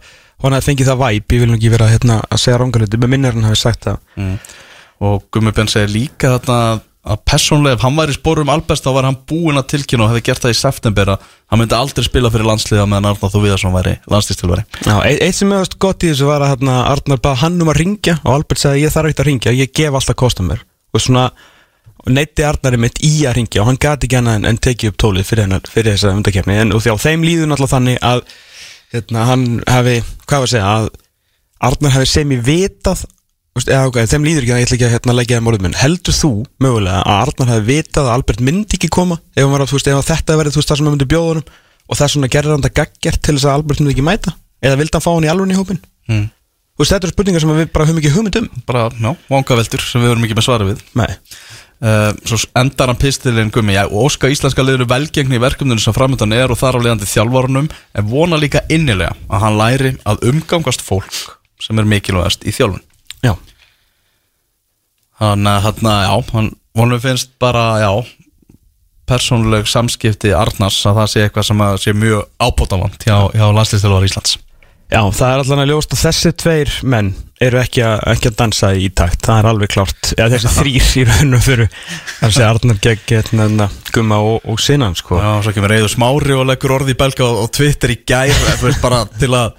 hann 0.45 0.55
hefði 0.55 0.69
fengið 0.71 0.91
það 0.93 1.01
væp 1.03 1.35
ég 1.35 1.43
vil 1.43 1.51
nú 1.51 1.59
ekki 1.59 1.73
vera 1.73 1.91
hérna, 1.91 2.21
að 2.29 2.43
segja 2.45 2.61
rángaluti 2.63 3.01
með 3.01 3.13
minnir 3.15 3.35
hann 3.35 3.49
hafi 3.49 3.61
sagt 3.63 3.89
það. 3.89 3.99
Mm. 4.21 4.37
og 5.09 5.41
Ben 5.55 5.71
segir 5.71 5.91
líka 5.95 6.35
þarna 6.37 6.59
að 6.69 6.85
persónlega 7.29 7.79
ef 7.79 7.85
hann 7.85 7.97
var 7.97 8.11
í 8.13 8.17
spórum 8.17 8.51
Albers 8.53 8.83
þá 8.85 8.89
var 8.97 9.07
hann 9.09 9.19
búinn 9.29 9.61
að 9.61 9.71
tilkynna 9.73 10.07
og 10.07 10.13
hefði 10.13 10.25
gert 10.29 10.45
það 10.45 10.55
í 10.55 10.59
september 10.59 11.13
að 11.15 11.29
hann 11.49 11.63
myndi 11.63 11.77
aldrei 11.79 12.05
spila 12.07 12.31
fyrir 12.33 12.49
landsliða 12.49 12.87
meðan 12.89 13.11
Arnar 13.13 13.33
Þú 13.33 13.43
Viðarsson 13.45 13.77
væri 13.77 13.95
landsliðstilvari 14.13 14.65
Já, 14.85 14.95
eitt, 15.09 15.23
eitt 15.25 15.39
sem 15.39 15.55
hefðast 15.55 15.79
gott 15.81 16.05
í 16.05 16.11
þessu 16.13 16.29
var 16.29 16.45
að 16.45 16.53
hérna, 16.55 16.81
Arnar 16.93 17.23
bað 17.25 17.41
hann 17.45 17.61
um 17.65 17.73
að 17.73 17.81
ringja 17.83 18.19
og 18.25 18.35
Albert 18.35 18.63
sagði 18.63 18.85
ég 18.85 18.95
þarf 18.95 19.13
ekki 19.13 19.25
að 19.25 19.31
ringja, 19.31 19.57
ég 19.57 19.73
gef 19.81 19.97
alltaf 19.97 20.19
kostum 20.19 20.51
mér. 20.53 20.61
Og 20.93 21.03
svona 21.05 21.29
neytti 22.09 22.45
Arnari 22.47 22.81
mitt 22.81 23.01
í 23.05 23.13
að 23.29 23.39
ringja 23.41 23.63
og 23.63 23.71
hann 23.71 23.81
gati 23.81 24.09
ekki 24.09 24.21
annað 24.21 24.49
en, 24.49 24.61
tekið 24.69 24.93
upp 24.93 25.01
tólið 25.03 25.29
fyrir, 25.29 25.47
hennar, 25.49 25.69
fyrir 25.73 25.97
þessa 25.97 26.15
undakefni 26.17 26.57
en 26.63 26.75
því 26.77 26.95
á 26.95 26.97
þeim 27.03 27.27
líður 27.27 27.51
náttúrulega 27.51 27.75
þannig 27.75 28.01
að 28.07 28.23
hérna, 28.95 29.25
hann 29.29 29.47
hefði, 29.67 29.97
hvað 30.25 30.43
var 30.45 30.49
að 30.49 30.53
segja 30.55 30.73
að 30.77 30.91
Arnar 31.69 31.95
hefði 31.97 32.11
sem 32.13 32.33
í 32.33 32.39
vitað 32.47 33.05
þú 33.59 33.65
veist, 33.65 33.71
eða, 33.75 33.89
okay, 33.91 34.07
þeim 34.07 34.27
líður 34.27 34.45
ekki 34.45 34.53
að 34.55 34.61
ég 34.61 34.67
ætla 34.69 34.77
ekki 34.77 34.87
að 34.87 34.93
hérna, 34.95 35.15
leggja 35.19 35.39
það 35.39 35.45
mórið 35.47 35.65
minn. 35.65 35.77
Heldur 35.79 36.15
þú 36.15 36.31
mögulega 36.63 37.01
að 37.03 37.23
Arnar 37.25 37.51
hefði 37.53 37.67
vitað 37.69 38.09
að 38.09 38.15
Albert 38.15 38.43
myndi 38.47 38.79
ekki 38.79 38.91
koma 38.95 39.19
ef, 39.35 39.49
var, 39.51 39.65
veist, 39.73 39.91
ef 39.91 40.09
þetta 40.09 40.37
verið 40.39 40.59
það 40.59 40.69
sem 40.69 40.87
hann 40.87 40.95
myndi 40.95 41.09
bjóða 41.11 41.33
honum 41.33 41.49
og 41.89 41.99
þess 41.99 42.19
vegna 42.19 42.31
gerði 42.35 42.55
hann 42.55 42.65
þetta 42.65 42.79
gaggjart 42.79 43.23
til 43.25 43.35
þess 43.35 43.49
að 43.49 43.57
Albert 43.57 43.83
myndi 43.83 43.95
ekki 43.97 44.07
mæta? 44.07 44.35
Eða 44.63 44.79
vildi 44.79 44.95
hann 44.95 45.05
fá 45.05 45.11
hann 45.11 45.27
í 45.27 45.33
alveg 45.33 45.55
í 45.55 45.59
hópin 45.59 45.81
mm. 46.11 46.27
Veist, 46.79 46.93
þetta 46.93 47.09
eru 47.09 47.15
spurningar 47.17 47.43
sem 47.43 47.55
við 47.57 47.71
bara 47.75 47.87
höfum 47.89 47.99
ekki 47.99 48.13
hugmynd 48.15 48.37
um. 48.39 48.45
Bara, 48.69 48.85
já, 48.95 49.09
vangaveltur 49.33 49.83
sem 49.83 50.05
við 50.05 50.13
verum 50.13 50.27
ekki 50.29 50.37
með 50.39 50.45
svara 50.47 50.69
við. 50.69 50.85
Nei. 50.95 51.09
Uh, 51.79 52.13
svo 52.27 52.39
endar 52.59 52.91
hann 52.91 52.99
pistilinn 52.99 53.51
Gummi 53.55 53.75
já, 53.75 53.85
og 53.87 54.07
óska 54.07 54.31
íslenska 54.31 54.63
liður 54.63 54.87
velgengni 54.91 55.39
í 55.39 55.43
verkefninu 55.43 55.83
sem 55.83 55.95
framöndan 55.95 56.35
er 56.35 56.55
og 56.55 56.59
þar 56.59 56.79
á 56.79 56.83
leiðandi 56.85 57.11
þjálfarunum 57.11 57.67
en 57.71 58.09
vona 58.11 58.39
líka 58.39 58.63
innilega 58.71 59.15
að 59.27 59.43
hann 59.43 59.59
læri 59.59 59.93
að 60.07 60.23
umgangast 60.31 60.83
fólk 60.87 61.19
sem 61.63 61.79
er 61.79 61.91
mikilvægast 61.91 62.47
í 62.47 62.55
þjálfun. 62.55 62.83
Já 62.83 62.88
Þannig 65.19 65.53
að 65.53 65.65
hérna, 65.67 65.95
já, 66.07 66.15
hann 66.33 66.51
vonum 66.79 67.03
finnst 67.03 67.35
bara, 67.43 67.67
já 67.83 67.93
persónuleg 69.09 69.69
samskipti 69.69 70.35
Arnars 70.37 70.83
að 70.87 71.01
það 71.01 71.09
sé 71.13 71.25
eitthvað 71.25 71.49
sem 71.49 71.65
að 71.65 71.79
sé 71.85 71.95
mjög 71.97 72.27
ábótavant 72.43 73.07
hjá, 73.07 73.17
hjá 73.33 73.47
landslýstilvar 73.57 74.07
Íslands. 74.07 74.37
Já, 74.89 75.03
það 75.13 75.31
er 75.31 75.43
allan 75.43 75.61
að 75.61 75.71
ljóst 75.73 75.91
að 75.93 76.03
þessi 76.07 76.31
tveir 76.41 76.71
menn 76.89 77.11
eru 77.45 77.59
ekki 77.61 77.83
að, 77.85 77.99
ekki 78.15 78.31
að 78.31 78.37
dansa 78.39 78.71
í 78.73 78.87
takt. 78.97 79.21
Það 79.27 79.41
er 79.41 79.49
alveg 79.51 79.73
klárt, 79.75 80.13
eða 80.15 80.29
þessi 80.33 80.53
þrýr 80.59 80.87
í 80.89 81.05
raunum 81.11 81.43
fyrir 81.45 81.69
þessi 82.23 82.45
Arnar 82.47 82.81
gegn 82.87 83.03
hérna, 83.35 83.69
Gumma 83.93 84.21
og, 84.25 84.49
og 84.49 84.63
Sinan 84.65 84.97
sko. 84.97 85.21
Já, 85.21 85.31
svo 85.45 85.53
kemur 85.57 85.75
Reyður 85.75 85.93
Smári 85.93 86.37
og 86.39 86.49
leggur 86.49 86.79
orði 86.79 86.97
í 86.97 87.01
belga 87.05 87.27
og, 87.29 87.43
og 87.45 87.53
Twitter 87.59 87.93
í 87.93 87.99
gær 88.09 88.33
bara 88.81 89.05
til 89.21 89.35
að 89.37 89.53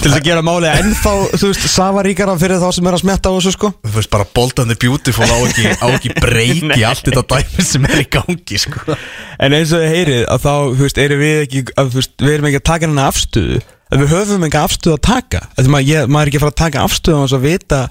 til 0.00 0.08
þess 0.08 0.16
að 0.16 0.26
gera 0.26 0.42
málið 0.44 0.78
ennþá, 0.80 1.10
þú 1.36 1.48
veist, 1.50 1.64
safaríkara 1.68 2.36
fyrir 2.40 2.60
þá 2.62 2.68
sem 2.72 2.86
er 2.88 2.96
að 2.96 3.02
smetta 3.02 3.32
á 3.32 3.36
þessu 3.36 3.52
sko. 3.52 3.70
Þú 3.84 3.92
veist, 3.98 4.10
bara 4.12 4.26
bold 4.36 4.62
and 4.62 4.72
the 4.72 4.76
beautiful 4.80 5.28
á 5.28 5.36
ekki, 5.44 5.66
á 5.76 5.86
ekki 5.92 6.14
breyki 6.16 6.84
allt 6.88 7.04
þetta 7.08 7.24
dæmi 7.34 7.66
sem 7.66 7.88
er 7.88 8.00
í 8.00 8.06
gangi 8.16 8.60
sko. 8.62 8.96
En 9.40 9.56
eins 9.56 9.74
og 9.76 9.82
þið 9.82 9.92
heyrið 9.94 10.22
að 10.24 10.46
þá, 10.46 10.54
þú 10.70 10.86
veist, 10.86 11.02
erum 11.04 11.20
við 11.20 11.42
ekki 11.44 11.64
að, 11.74 11.92
veist, 11.98 12.14
við 12.22 12.36
erum 12.36 12.48
ekki 12.50 12.60
að 12.62 12.66
taka 12.70 12.88
hennar 12.88 13.12
afstöðu. 13.12 13.60
Að 13.90 14.04
við 14.04 14.14
höfum 14.14 14.46
ekki 14.46 14.60
afstöðu 14.60 14.96
að 14.96 15.04
taka. 15.10 15.42
Þegar 15.58 15.74
maður, 15.74 16.10
maður 16.14 16.22
er 16.22 16.32
ekki 16.32 16.40
að 16.40 16.46
fara 16.46 16.54
að 16.54 16.62
taka 16.64 16.86
afstöðu 16.86 17.20
á 17.20 17.22
þess 17.24 17.36
að 17.36 17.46
vita 17.48 17.82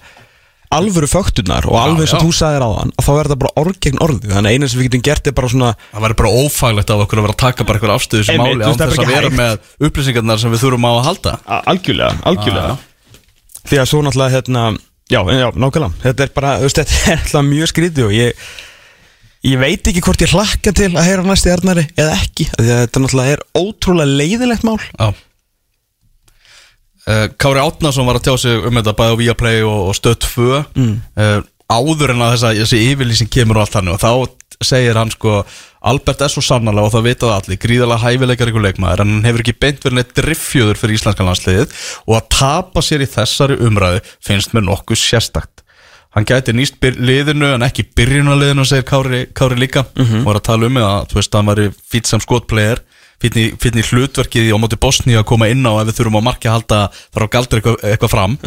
alvöru 0.70 1.08
föktunar 1.10 1.66
og 1.66 1.78
alveg 1.82 2.04
eins 2.06 2.14
og 2.14 2.22
þú 2.28 2.34
sagðir 2.38 2.62
á 2.62 2.70
þann 2.78 2.92
að 2.94 3.06
þá 3.08 3.12
er 3.16 3.28
þetta 3.30 3.38
bara 3.42 3.54
orð 3.64 3.78
gegn 3.86 4.02
orði 4.06 4.30
þannig 4.30 4.50
að 4.52 4.54
eina 4.60 4.68
sem 4.70 4.80
við 4.82 4.88
getum 4.90 5.04
gert 5.08 5.30
er 5.32 5.36
bara 5.40 5.50
svona 5.50 5.70
það 5.94 6.04
væri 6.06 6.18
bara 6.22 6.34
ófaglegt 6.44 6.94
af 6.94 7.04
okkur 7.06 7.22
að 7.22 7.26
vera 7.26 7.36
að 7.36 7.42
taka 7.42 7.66
bara 7.70 7.80
eitthvað 7.80 7.96
afstöðu 7.96 8.28
sem 8.28 8.38
máli 8.44 8.60
án 8.62 8.78
það 8.78 8.94
þess 8.94 9.02
að 9.02 9.14
vera 9.16 9.32
með 9.40 9.88
upplýsingarnar 9.90 10.42
sem 10.44 10.54
við 10.54 10.62
þurfum 10.66 10.86
á 10.86 10.92
að 10.94 11.02
halda. 11.10 11.34
A- 11.50 11.62
algjörlega, 11.74 12.20
algjörlega. 12.30 12.76
Því 13.70 13.80
að 13.82 13.90
svo 13.90 14.02
náttúrulega 14.06 14.36
hérna, 14.38 14.64
já, 15.10 15.20
já, 15.34 15.48
nákvæmlega. 15.58 15.92
Þetta 16.06 16.26
er 16.28 16.34
bara, 16.38 16.52
þú 16.62 16.68
veist, 16.70 16.82
þetta 16.84 17.00
er 17.14 17.24
alltaf 17.24 17.48
mjög 17.50 17.72
skrítið 17.74 18.06
og 18.10 18.14
ég 18.14 18.46
ég 19.50 19.56
veit 19.62 19.88
ekki 19.90 20.02
hvort 20.04 20.22
ég 20.26 20.34
hlakka 20.36 20.74
til 20.76 20.90
að 20.94 21.06
heyra 21.08 21.24
næsti 21.24 21.52
Arnari 21.54 21.86
eða 21.96 22.14
ekki, 22.20 22.46
af 22.52 22.60
því 22.60 22.72
að 22.76 22.82
þetta 22.84 23.04
náttúrulega 23.06 23.36
er 23.38 23.44
ótrúlega 23.56 24.18
leiðilegt 24.20 24.66
mál 24.68 24.78
Kári 27.42 27.62
Átnason 27.64 28.06
var 28.06 28.20
að 28.20 28.28
tjá 28.28 28.36
sig 28.38 28.68
um 28.70 28.76
þetta 28.80 28.96
bæði 28.98 29.16
á 29.16 29.22
Viaplay 29.22 29.64
og, 29.66 29.80
og 29.90 29.96
Stöð 29.98 30.20
2 30.26 30.50
mm. 30.76 30.94
áður 31.70 32.14
en 32.14 32.26
að 32.26 32.36
þessa, 32.36 32.52
þessi 32.60 32.84
yfirlýsing 32.92 33.32
kemur 33.34 33.60
og 33.60 33.66
allt 33.66 33.78
þannig 33.78 33.96
og 33.96 34.04
þá 34.04 34.12
segir 34.60 34.98
hann 35.00 35.12
sko 35.14 35.40
Albert 35.90 36.22
er 36.26 36.32
svo 36.32 36.44
sannarlega 36.44 36.90
og 36.90 36.94
það 36.94 37.06
vitaði 37.08 37.36
allir 37.36 37.60
gríðarlega 37.64 38.04
hæfileikar 38.04 38.52
ykkur 38.52 38.66
leikmaður 38.66 39.04
en 39.06 39.14
hann 39.14 39.28
hefur 39.30 39.44
ekki 39.46 39.56
beint 39.64 39.86
verið 39.86 39.98
neitt 40.00 40.12
driffjöður 40.18 40.80
fyrir 40.82 40.98
íslenska 40.98 41.28
landsliðið 41.28 41.78
og 42.04 42.18
að 42.18 42.28
tapa 42.36 42.84
sér 42.84 43.06
í 43.06 43.10
þessari 43.14 43.58
umræðu 43.64 44.02
finnst 44.28 44.56
mér 44.56 44.68
nokkuð 44.68 45.00
sérstakt. 45.00 45.64
Hann 46.18 46.28
gæti 46.28 46.56
nýst 46.58 46.82
liðinu 46.82 47.54
en 47.54 47.64
ekki 47.64 47.86
byrjunarliðinu 47.96 48.66
segir 48.68 48.88
Kári, 48.90 49.22
Kári 49.32 49.60
líka. 49.62 49.86
Og 50.20 50.28
var 50.28 50.42
að 50.42 50.48
tala 50.50 50.68
um 50.68 50.80
að 50.82 51.08
þú 51.12 51.20
veist 51.20 51.36
að 51.36 51.40
hann 51.40 51.52
var 51.54 51.62
fýtt 51.94 52.10
sem 52.10 52.24
í 53.82 53.86
hlutverkið 53.90 54.50
á 54.56 54.58
móti 54.62 54.78
Bosni 54.80 55.18
að 55.20 55.26
koma 55.32 55.50
inn 55.52 55.66
á 55.68 55.74
ef 55.82 55.90
við 55.90 55.98
þurfum 56.00 56.20
að 56.22 56.28
marka 56.30 56.50
að 56.50 56.56
halda 56.58 56.80
þar 57.14 57.26
á 57.26 57.34
galdur 57.36 57.60
eitthvað, 57.62 57.78
eitthvað 57.92 58.14
fram. 58.14 58.38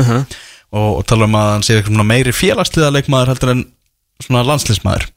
Og, 0.72 0.90
og 0.98 1.02
tala 1.06 1.26
um 1.28 1.34
að 1.36 1.48
hann 1.52 1.64
sé 1.66 1.74
meiri 2.08 2.32
félagsliða 2.32 2.92
leikmaður 2.96 3.32
heldur 3.34 3.50
en 3.52 3.64
landsliðsmaður. 4.48 5.08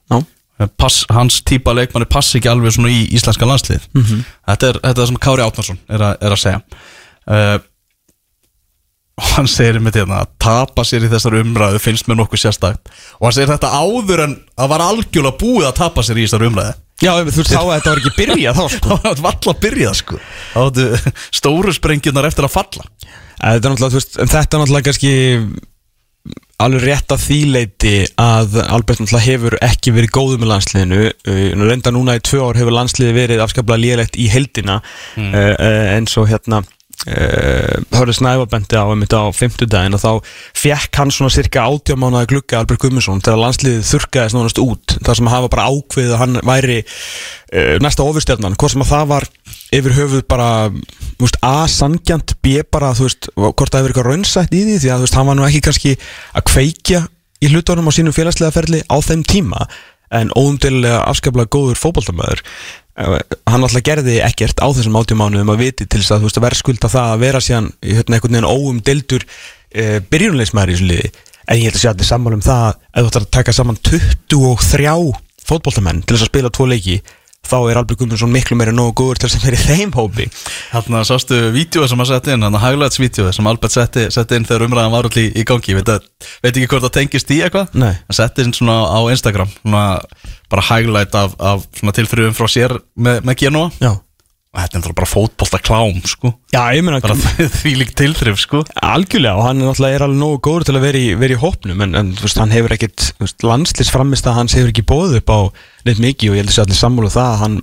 Já, 0.59 0.65
Pass, 0.79 1.05
hans 1.11 1.41
típa 1.43 1.73
leikmanni 1.75 2.07
passi 2.07 2.37
ekki 2.39 2.47
alveg 2.51 2.71
í 2.91 3.01
íslenska 3.15 3.43
landslið 3.47 3.87
þetta, 4.47 4.69
er, 4.69 4.77
þetta 4.85 5.01
er 5.03 5.09
sem 5.09 5.17
Kári 5.19 5.43
Átnarsson 5.43 5.79
er, 5.91 5.99
að- 6.09 6.17
er 6.23 6.31
að 6.35 6.39
segja. 6.39 6.61
Uh, 7.27 7.57
og 9.15 9.27
hann 9.37 9.47
segir 9.47 9.79
með 9.79 9.95
þetta 10.01 10.17
að 10.21 10.31
tapa 10.43 10.83
sér 10.87 11.05
í 11.07 11.09
þessar 11.11 11.37
umræðu 11.39 11.79
finnst 11.83 12.07
mér 12.07 12.17
nokkuð 12.19 12.41
sérstakt. 12.45 12.89
Og 13.19 13.27
hann 13.29 13.35
segir 13.37 13.51
þetta 13.53 13.71
áður 13.71 14.23
en 14.25 14.33
að 14.59 14.71
var 14.73 14.83
algjörlega 14.89 15.39
búið 15.39 15.67
að 15.69 15.77
tapa 15.79 16.03
sér 16.03 16.19
í 16.19 16.25
þessar 16.27 16.43
umræðu 16.49 16.73
Já 17.03 17.11
þú 17.11 17.23
veist 17.27 17.51
þá 17.51 17.59
að 17.59 17.71
þetta 17.73 17.91
var 17.91 18.01
ekki 18.01 18.15
byrjað 18.15 18.57
þá 18.57 18.65
sko. 18.75 18.89
Það 18.89 19.07
var 19.09 19.23
valla 19.27 19.53
að 19.53 19.61
byrja 19.65 19.93
sko. 19.99 20.19
Það 20.53 20.67
áttu 20.69 21.13
stóru 21.41 21.75
sprengjunar 21.75 22.27
eftir 22.29 22.47
að 22.47 22.55
falla. 22.55 22.89
Þetta 23.35 23.55
er 23.55 23.73
náttúrulega, 23.73 23.89
þú 23.91 23.99
veist, 23.99 24.19
en 24.19 24.31
þetta 24.31 24.45
er 24.45 24.61
náttúrulega 24.61 24.89
kannski 24.89 25.15
alveg 26.65 26.85
rétt 26.87 27.11
að 27.11 27.23
því 27.25 27.39
leiti 27.51 27.95
að 28.21 28.55
Albert 28.63 29.01
náttúrulega 29.01 29.27
hefur 29.27 29.57
ekki 29.67 29.91
verið 29.97 30.13
góður 30.15 30.39
með 30.41 30.51
landsliðinu. 30.53 31.01
Uh, 31.27 31.41
reynda 31.67 31.91
núna 31.91 32.15
í 32.15 32.23
tvö 32.23 32.45
ár 32.47 32.61
hefur 32.61 32.77
landsliði 32.77 33.17
verið 33.17 33.43
afskaplega 33.43 33.83
lélegt 33.83 34.15
í 34.15 34.29
heldina 34.31 34.79
mm. 35.19 35.35
eins 35.97 36.15
og 36.21 36.31
hérna 36.31 36.63
uh, 37.09 37.81
Hörður 37.95 38.17
Snæfabendi 38.17 38.77
á 38.79 38.85
einmitt 38.85 39.15
á 39.15 39.23
fimmtudaginn 39.35 39.97
og 39.97 40.01
þá 40.03 40.11
fekk 40.57 40.99
hann 41.01 41.13
svona 41.13 41.33
cirka 41.33 41.65
átjámánaði 41.69 42.31
glugga 42.33 42.61
Albert 42.61 42.83
Gummarsson 42.83 43.23
þegar 43.25 43.41
landsliðið 43.43 43.89
þurrkaðist 43.91 44.37
nánast 44.37 44.61
út. 44.63 44.97
Þar 45.05 45.19
sem 45.19 45.31
hafa 45.33 45.51
bara 45.53 45.67
ákveðið 45.71 46.13
að 46.15 46.21
hann 46.23 46.39
væri 46.51 46.77
uh, 46.85 47.75
næsta 47.83 48.05
ofurstjarnan, 48.05 48.57
hvort 48.59 48.75
sem 48.75 48.85
að 48.85 48.93
það 48.93 49.09
var 49.13 49.27
yfir 49.75 49.97
höfuð 49.97 50.23
bara 50.29 50.49
veist, 51.19 51.41
A, 51.45 51.65
sangjant, 51.71 52.37
B, 52.43 52.61
bara 52.71 52.93
veist, 52.97 53.29
hvort 53.35 53.71
það 53.71 53.81
hefur 53.81 53.93
eitthvað 53.93 54.09
raunsætt 54.11 54.55
í 54.55 54.63
því 54.67 54.79
því 54.83 54.93
að 54.93 55.05
veist, 55.05 55.17
hann 55.19 55.29
var 55.29 55.39
nú 55.39 55.47
ekki 55.47 55.65
kannski 55.67 55.97
að 56.35 56.47
kveikja 56.51 57.03
í 57.43 57.51
hlutunum 57.51 57.91
á 57.91 57.95
sínum 57.95 58.15
félagslega 58.15 58.55
ferli 58.55 58.81
á 58.87 58.97
þeim 59.03 59.25
tíma, 59.27 59.65
en 60.15 60.31
óumdelilega 60.37 61.01
afskaplega 61.09 61.51
góður 61.51 61.79
fótboltamöður 61.81 62.43
hann 62.95 63.65
alltaf 63.65 63.83
gerði 63.83 64.19
ekkert 64.23 64.61
á 64.63 64.67
þessum 64.71 64.95
átjumánuðum 65.01 65.51
að 65.51 65.63
viti 65.65 65.87
til 65.87 65.99
þess 65.99 66.15
að 66.15 66.27
að 66.29 66.45
verðskulda 66.45 66.91
það 66.93 67.11
að 67.11 67.23
vera 67.25 67.41
síðan 67.43 67.69
hérna 67.83 68.17
einhvern 68.17 68.37
veginn 68.37 68.47
óumdeldur 68.47 69.25
e, 69.75 69.99
byrjunleismæður 70.11 70.71
í 70.71 70.77
þessu 70.77 70.87
liði. 70.91 71.11
En 71.45 71.59
ég 71.59 71.67
held 71.67 71.75
að 71.75 71.83
sé 71.83 71.89
allir 71.91 72.07
sammála 72.07 72.39
um 72.39 72.45
það 72.45 72.63
að 72.71 73.01
þú 73.01 73.11
ætlar 73.11 73.25
að 73.25 73.33
taka 73.35 73.55
saman 73.55 73.81
23 73.89 74.95
fótboltamenn 75.45 76.01
til 76.05 76.15
þess 76.15 76.25
að 76.25 76.31
spila 76.31 76.53
tvo 76.55 76.69
leiki 76.71 76.95
þá 77.45 77.57
er 77.71 77.79
Albert 77.81 78.01
Guðmundsson 78.01 78.33
miklu 78.33 78.57
meira 78.59 78.73
nógu 78.75 78.95
góður 79.01 79.21
til 79.21 79.29
þess 79.29 79.39
að 79.39 79.47
vera 79.49 79.59
í 79.59 79.65
þeim 79.65 79.93
hópi. 79.95 80.27
Þarna 80.71 81.03
sástu 81.07 81.39
vídjóið 81.55 81.91
sem 81.91 82.01
hann 82.03 82.09
setti 82.11 82.35
inn, 82.35 82.45
hann 82.47 82.59
highlights-vídjóið 82.61 83.35
sem 83.37 83.49
Albert 83.51 83.75
setti, 83.75 84.07
setti 84.13 84.39
inn 84.39 84.47
þegar 84.47 84.67
umræðan 84.67 84.95
var 84.95 85.09
allir 85.09 85.29
í, 85.31 85.45
gangi, 85.47 85.77
veit, 85.77 85.91
að, 85.93 86.07
veit 86.43 86.53
ekki 86.53 86.69
hvort 86.73 86.87
það 86.87 86.95
tengist 86.99 87.35
í 87.35 87.41
eitthvað. 87.45 87.75
Hann 88.09 88.19
setti 88.19 88.45
inn 88.45 88.55
svona 88.55 88.79
á 88.91 88.99
Instagram, 89.13 89.53
svona 89.61 89.85
bara 90.51 90.65
highlight 90.69 91.15
af, 91.17 91.35
af 91.39 91.65
svona 91.79 91.95
tilþrifum 91.95 92.35
frá 92.37 92.49
sér 92.51 92.75
með, 92.95 93.23
með 93.25 93.39
Genoa 93.41 93.71
Já, 93.81 93.91
og 94.55 94.61
þetta 94.61 94.77
er 94.77 94.79
náttúrulega 94.79 94.99
bara 95.01 95.11
fótbolta 95.11 95.59
klám, 95.59 95.97
sko. 96.07 96.31
Já 96.55 96.61
ég 96.71 96.85
meina 96.87 97.01
bara 97.03 97.17
því 97.59 97.73
lík 97.81 97.93
tilþrif, 97.99 98.39
sko. 98.39 98.63
Algjörlega 98.79 99.35
og 99.35 99.47
hann 99.49 99.61
er 99.61 99.67
náttúrulega 99.69 99.99
er 99.99 100.05
alveg 100.07 100.21
nógu 100.21 100.41
góður 100.47 100.67
til 100.69 100.77
að 100.79 100.85
vera 100.87 101.01
í, 101.01 101.13
vera 101.19 101.35
í 101.35 101.41
hópnum 101.41 101.83
en, 101.83 101.95
en 101.99 102.11
þú 102.15 102.27
veist, 102.29 102.39
hann 102.39 102.55
hefur 102.55 102.75
ekkit 102.77 103.09
landslýsframist 103.43 104.29
að 104.31 104.37
hans 104.39 104.55
hefur 104.55 104.71
ekki 104.71 104.85
bóð 104.87 105.17
upp 105.19 105.33
á 105.35 105.39
neitt 105.89 105.99
mikið 106.03 106.31
og 106.31 106.37
ég 106.39 106.45
held 106.45 106.53
að 106.53 106.55
sé 106.55 106.63
allir 106.63 106.79
sammála 106.79 107.11
um 107.11 107.15
það 107.17 107.31
að 107.33 107.41
hann 107.43 107.57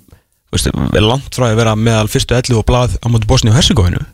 þú 0.53 0.59
veist, 0.59 0.73
er 1.01 1.07
langt 1.09 1.39
frá 1.39 1.47
að 1.49 1.61
vera 1.63 1.77
meðal 1.81 2.11
fyrstu 2.13 2.37
ellu 2.37 2.59
og 2.61 2.67
blað 2.69 2.99
á 3.01 3.07
móti 3.09 3.31
Bosni 3.31 3.53
og 3.53 3.57
Herzegovinu 3.57 4.05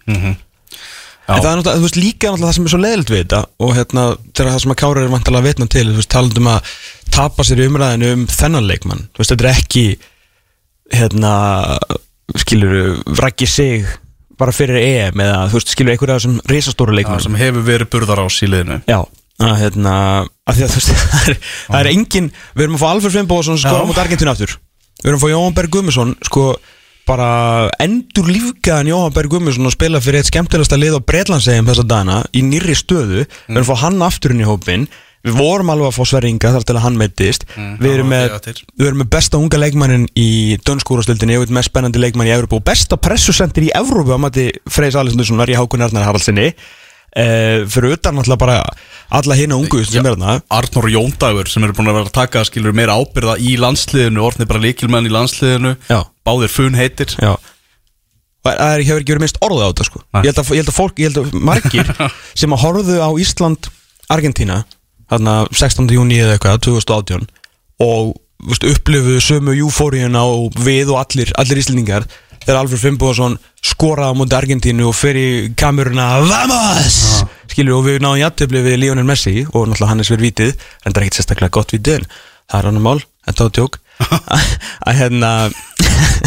Já. 1.28 1.34
En 1.36 1.42
það 1.42 1.48
er 1.50 1.58
náttúrulega, 1.58 1.76
þú 1.76 1.84
veist, 1.84 1.96
líka 2.00 2.30
náttúrulega 2.30 2.48
það 2.48 2.54
sem 2.56 2.68
er 2.68 2.72
svo 2.72 2.78
leiðilt 2.80 3.10
við 3.12 3.18
þetta 3.18 3.40
og 3.66 3.72
hérna, 3.76 4.04
þegar 4.32 4.54
það 4.54 4.62
sem 4.62 4.72
að 4.72 4.78
Kára 4.80 5.02
er 5.02 5.10
vantilega 5.12 5.42
að 5.42 5.48
vitna 5.50 5.66
til, 5.74 5.82
þú 5.90 5.96
veist, 5.98 6.10
talandum 6.14 6.48
að 6.48 6.70
tapa 7.12 7.44
sér 7.44 7.60
í 7.60 7.66
umræðinu 7.68 8.12
um 8.14 8.22
þennan 8.32 8.68
leikmann 8.70 9.02
þú 9.10 9.20
veist, 9.20 9.34
þetta 9.34 9.44
er 9.44 9.58
ekki 9.58 9.82
hérna, 10.94 11.32
skilur 12.36 12.98
Raggi 13.18 13.48
sig 13.48 13.86
bara 14.38 14.54
fyrir 14.54 14.78
EM 14.78 15.22
eða, 15.22 15.38
þú 15.50 15.58
veist, 15.58 15.72
skilur 15.74 15.94
einhverja 15.94 16.18
af 16.18 16.22
þessum 16.22 16.40
risastóru 16.52 16.98
Já, 17.00 17.18
sem 17.24 17.38
hefur 17.40 17.64
verið 17.66 17.90
burðar 17.94 18.22
á 18.22 18.26
síliðinu 18.30 18.80
Já, 18.86 19.00
að 19.42 19.54
hérna 19.62 19.94
að 20.46 20.58
því 20.58 20.66
að 20.66 20.72
þú 20.74 20.80
veist, 20.80 20.92
það 21.12 21.30
er, 21.32 21.38
það 21.66 21.78
er 21.80 21.90
engin 21.92 22.32
við 22.54 22.66
erum 22.66 22.78
að 22.78 22.82
fá 22.82 22.88
Alfred 22.92 23.16
Fimboðsson 23.16 23.62
skora 23.62 23.86
mot 23.88 24.02
Argentínu 24.02 24.34
aftur. 24.34 24.58
Við 24.98 25.10
erum 25.10 25.20
að 25.20 25.24
fá 25.24 25.32
Jóhann 25.34 25.56
Berg 25.58 25.72
Gummarsson 25.74 26.14
sko 26.26 26.44
bara 27.08 27.28
endur 27.80 28.28
lífgæðan 28.28 28.90
Jóhann 28.90 29.14
Berg 29.16 29.32
Gummarsson 29.32 29.68
að 29.70 29.76
spila 29.78 30.00
fyrir 30.04 30.20
eitt 30.20 30.30
skemmtilegasta 30.30 30.78
lið 30.78 30.98
á 30.98 31.06
Breitlandsegjum 31.08 31.70
þessa 31.70 31.86
dana 31.88 32.22
í 32.36 32.42
nýrri 32.44 32.76
stöðu. 32.76 33.24
Við 33.24 33.54
erum 33.54 33.64
að 33.64 33.70
fá 33.70 33.84
hann 33.86 34.02
aftur 34.04 34.34
inn 34.34 34.42
í 34.44 34.48
hópin 34.48 34.88
við 35.26 35.36
vorum 35.38 35.70
alveg 35.72 35.88
að 35.90 35.96
fá 35.98 36.04
Sverringa 36.10 36.52
þar 36.54 36.66
til 36.68 36.76
að 36.78 36.84
hann 36.84 36.98
meittist 37.00 37.46
við, 37.56 37.88
erum 37.90 38.10
með, 38.12 38.34
við 38.78 38.86
erum 38.90 39.00
með 39.02 39.10
besta 39.16 39.40
unga 39.40 39.60
leikmannin 39.60 40.04
í 40.18 40.28
dönskúrastildinni 40.66 41.38
og 41.40 41.50
með 41.54 41.66
spennandi 41.68 42.02
leikmann 42.02 42.30
í 42.30 42.34
Evropu 42.36 42.60
og 42.60 42.66
besta 42.68 42.98
pressusendir 43.00 43.66
í 43.68 43.72
Evrópu 43.76 44.14
á 44.14 44.18
mati 44.22 44.48
Freys 44.70 44.98
Alessundsson 44.98 45.40
var 45.40 45.50
í 45.50 45.58
Hákun 45.58 45.82
Arnar 45.84 46.06
Haraldsinni 46.06 46.48
uh, 46.52 47.66
fyrir 47.66 47.96
utan 47.98 48.18
náttúrulega 48.18 48.40
bara 48.44 48.58
alla 49.18 49.36
hina 49.38 49.56
ungu 49.56 49.82
sem 49.84 50.04
er 50.04 50.14
þarna. 50.14 50.38
Arnór 50.52 50.90
Jóndagur 50.92 51.48
sem 51.50 51.64
eru 51.64 51.74
búin 51.76 51.88
að 51.90 51.98
vera 52.00 52.10
að 52.10 52.16
taka 52.20 52.44
skilur 52.46 52.76
meira 52.76 52.98
ábyrða 53.00 53.38
í 53.40 53.56
landsliðinu 53.60 54.24
orðnir 54.26 54.50
bara 54.50 54.62
líkilmenn 54.66 55.08
í 55.08 55.12
landsliðinu. 55.14 55.74
Já. 55.88 56.02
báðir 56.28 56.52
fun 56.52 56.76
heitir 56.78 57.14
Já 57.18 57.34
það 58.48 58.60
er- 58.78 58.84
hefur 58.86 59.02
ekki 59.02 59.12
verið 59.12 59.24
minnst 59.24 59.40
orðið 59.44 59.64
á 59.64 59.68
þetta 59.68 59.86
sko. 59.88 60.00
Ég 60.22 60.28
held, 60.28 60.38
að, 60.40 60.50
ég 60.54 60.62
held 60.62 60.70
að 60.72 60.76
fólk, 60.78 61.00
ég 61.02 61.10
held 61.10 61.18
að 61.20 61.38
margir 61.48 61.90
sem 62.40 62.54
að 62.54 62.62
horfðu 62.64 62.98
á 63.02 63.10
Ísland 63.20 63.68
Argentína 64.08 64.58
þarna 65.10 65.34
16. 65.50 65.90
júni 65.96 66.20
eða 66.22 66.36
eitthvað 66.36 66.62
2018 66.68 67.26
og 67.84 68.14
veist, 68.48 68.66
upplifuðu 68.68 69.20
sömu 69.24 69.56
júfóriuna 69.58 70.24
og 70.28 70.56
við 70.64 70.92
og 70.94 71.02
allir, 71.02 71.32
allir 71.40 71.62
íslendingar 71.62 72.06
þegar 72.44 72.60
Alfred 72.62 72.82
Fimboðsson 72.82 73.36
skoraði 73.64 74.14
á 74.14 74.18
móti 74.18 74.38
Argentínu 74.38 74.88
og 74.88 75.04
í 75.18 75.28
kameruna 75.58 76.08
Vamos! 76.28 77.24
skilur 77.48 77.80
og 77.80 77.86
við 77.88 78.02
náðum 78.04 78.22
jættöfli 78.22 78.64
við 78.64 78.80
Lionel 78.84 79.06
Messi 79.08 79.42
og 79.48 79.66
náttúrulega 79.66 79.90
Hannes 79.92 80.12
verið 80.12 80.28
vitið 80.28 80.54
en 80.54 80.92
það 80.92 81.00
er 81.00 81.04
ekkert 81.06 81.20
sérstaklega 81.20 81.56
gott 81.58 81.74
vitið 81.74 82.00
en 82.00 82.08
það 82.48 82.58
er 82.60 82.70
annar 82.70 82.84
mál, 82.84 83.00
þetta 83.26 83.48
var 83.48 83.56
tjók 83.58 83.80
að 84.88 85.00
hérna 85.00 85.32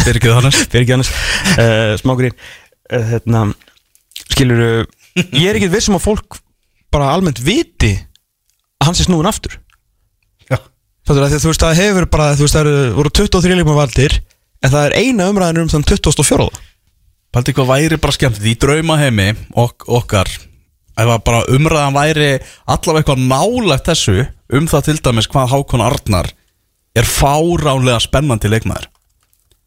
Fyrir 0.02 0.18
ekki 0.18 0.32
fyrir 0.70 0.84
ekki 0.84 0.94
annars. 0.96 1.10
Uh, 1.56 1.92
smágrinn 2.00 2.34
uh, 2.34 3.04
hérna, 3.12 3.44
skilur 4.32 4.64
ég 5.14 5.48
er 5.48 5.58
ekki 5.58 5.70
viss 5.72 5.90
um 5.90 5.98
að 5.98 6.06
fólk 6.06 6.40
bara 6.92 7.12
almennt 7.14 7.42
viti 7.44 7.94
að 8.82 8.88
hann 8.88 8.98
sé 8.98 9.06
snúin 9.06 9.30
aftur. 9.30 9.54
Að 11.02 11.38
þú 11.42 11.50
veist 11.50 11.64
að 11.64 11.72
það 11.72 11.80
hefur 11.80 12.06
bara 12.10 12.28
þú 12.38 12.46
veist 12.46 12.54
það 12.54 12.68
eru, 12.68 12.90
voru 12.94 13.10
23 13.18 13.56
leikma 13.58 13.74
valdir 13.74 14.12
en 14.62 14.70
það 14.70 14.84
er 14.86 14.92
eina 15.00 15.26
umræðin 15.32 15.64
um 15.64 15.72
þann 15.72 15.86
24 15.88 16.46
Paldi 17.32 17.54
hvað 17.56 17.70
væri 17.72 17.98
bara 17.98 18.14
skemmt? 18.14 18.38
Í 18.44 18.52
draumaheimi 18.60 19.32
ok, 19.58 19.88
okkar 19.98 20.30
ef 20.30 21.08
að 21.08 21.24
bara 21.26 21.42
umræðan 21.50 21.96
væri 21.96 22.30
allavega 22.70 23.02
eitthvað 23.02 23.24
nálægt 23.32 23.90
þessu 23.90 24.16
um 24.52 24.70
það 24.70 24.86
til 24.86 24.96
dæmis 25.08 25.30
hvað 25.32 25.50
Hákon 25.56 25.84
Arnar 25.84 26.30
er 26.94 27.08
fáránlega 27.08 27.98
spennandi 28.04 28.52
leikmaður. 28.52 28.86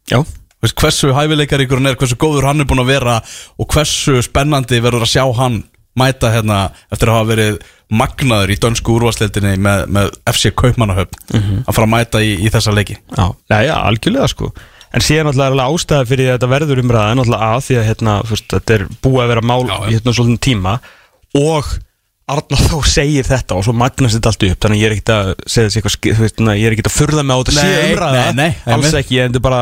Já, 0.06 0.22
Veist, 0.62 0.76
hversu 0.80 1.10
hæfileikaríkur 1.12 1.80
hann 1.80 1.90
er, 1.90 1.98
hversu 2.00 2.16
góður 2.16 2.46
hann 2.48 2.62
er 2.62 2.68
búin 2.70 2.80
að 2.80 2.94
vera 2.94 3.16
og 3.60 3.68
hversu 3.74 4.22
spennandi 4.24 4.78
verður 4.80 5.04
að 5.04 5.12
sjá 5.12 5.24
hann 5.36 5.64
mæta 5.98 6.30
hérna 6.32 6.68
eftir 6.92 7.10
að 7.10 7.18
hafa 7.18 7.28
verið 7.32 7.58
magnaður 7.92 8.50
í 8.50 8.56
dönsku 8.62 8.96
úrvarsleildinni 8.96 9.56
með, 9.62 9.84
með 9.94 10.08
FC 10.32 10.50
Kaupmannahöfn 10.58 11.36
að 11.66 11.74
fara 11.76 11.86
að 11.86 11.92
mæta 11.92 12.22
í, 12.24 12.32
í 12.42 12.50
þessa 12.50 12.74
leiki. 12.74 12.96
Já, 13.14 13.26
já, 13.52 13.58
já 13.68 13.74
algjörlega 13.78 14.28
sko. 14.32 14.50
En 14.96 15.04
síðan 15.04 15.28
náttúrulega 15.28 15.70
ástæða 15.70 16.06
fyrir 16.08 16.30
þetta 16.32 16.48
verður 16.50 16.80
umræða 16.82 17.16
náttúrulega 17.18 17.48
að 17.54 17.64
því 17.66 17.76
að 17.78 17.88
hérna, 17.90 18.14
fyrst, 18.26 18.46
þetta 18.54 18.76
er 18.78 18.86
búið 19.04 19.22
að 19.24 19.32
vera 19.34 19.44
mál 19.44 19.60
Já, 19.68 19.76
í 19.90 19.96
hérna 19.98 20.14
svolítið 20.16 20.42
tíma 20.46 20.76
og 21.36 21.74
Arnar 22.26 22.58
þá 22.58 22.78
segir 22.90 23.26
þetta 23.28 23.54
og 23.54 23.62
svo 23.62 23.72
magnast 23.78 24.16
þetta 24.16 24.30
allt 24.32 24.44
upp. 24.48 24.56
Þannig 24.64 24.80
ég 24.80 24.88
er 24.88 24.94
ekkert 24.96 25.12
að 25.14 25.28
segja 25.46 25.68
þessi 25.68 25.82
eitthvað 26.18 26.56
ég 26.58 26.66
er 26.66 26.74
ekkert 26.74 26.88
að 26.90 26.96
furða 26.96 27.22
mig 27.22 27.36
á 27.36 27.38
þetta 27.38 27.66
Nei, 27.66 27.92
umræða. 27.92 28.16
nei, 28.16 28.32
nei, 28.40 28.74
alls 28.74 28.96
ekki, 28.98 29.20
en 29.22 29.30
þetta 29.30 29.38
er 29.38 29.44
bara 29.46 29.60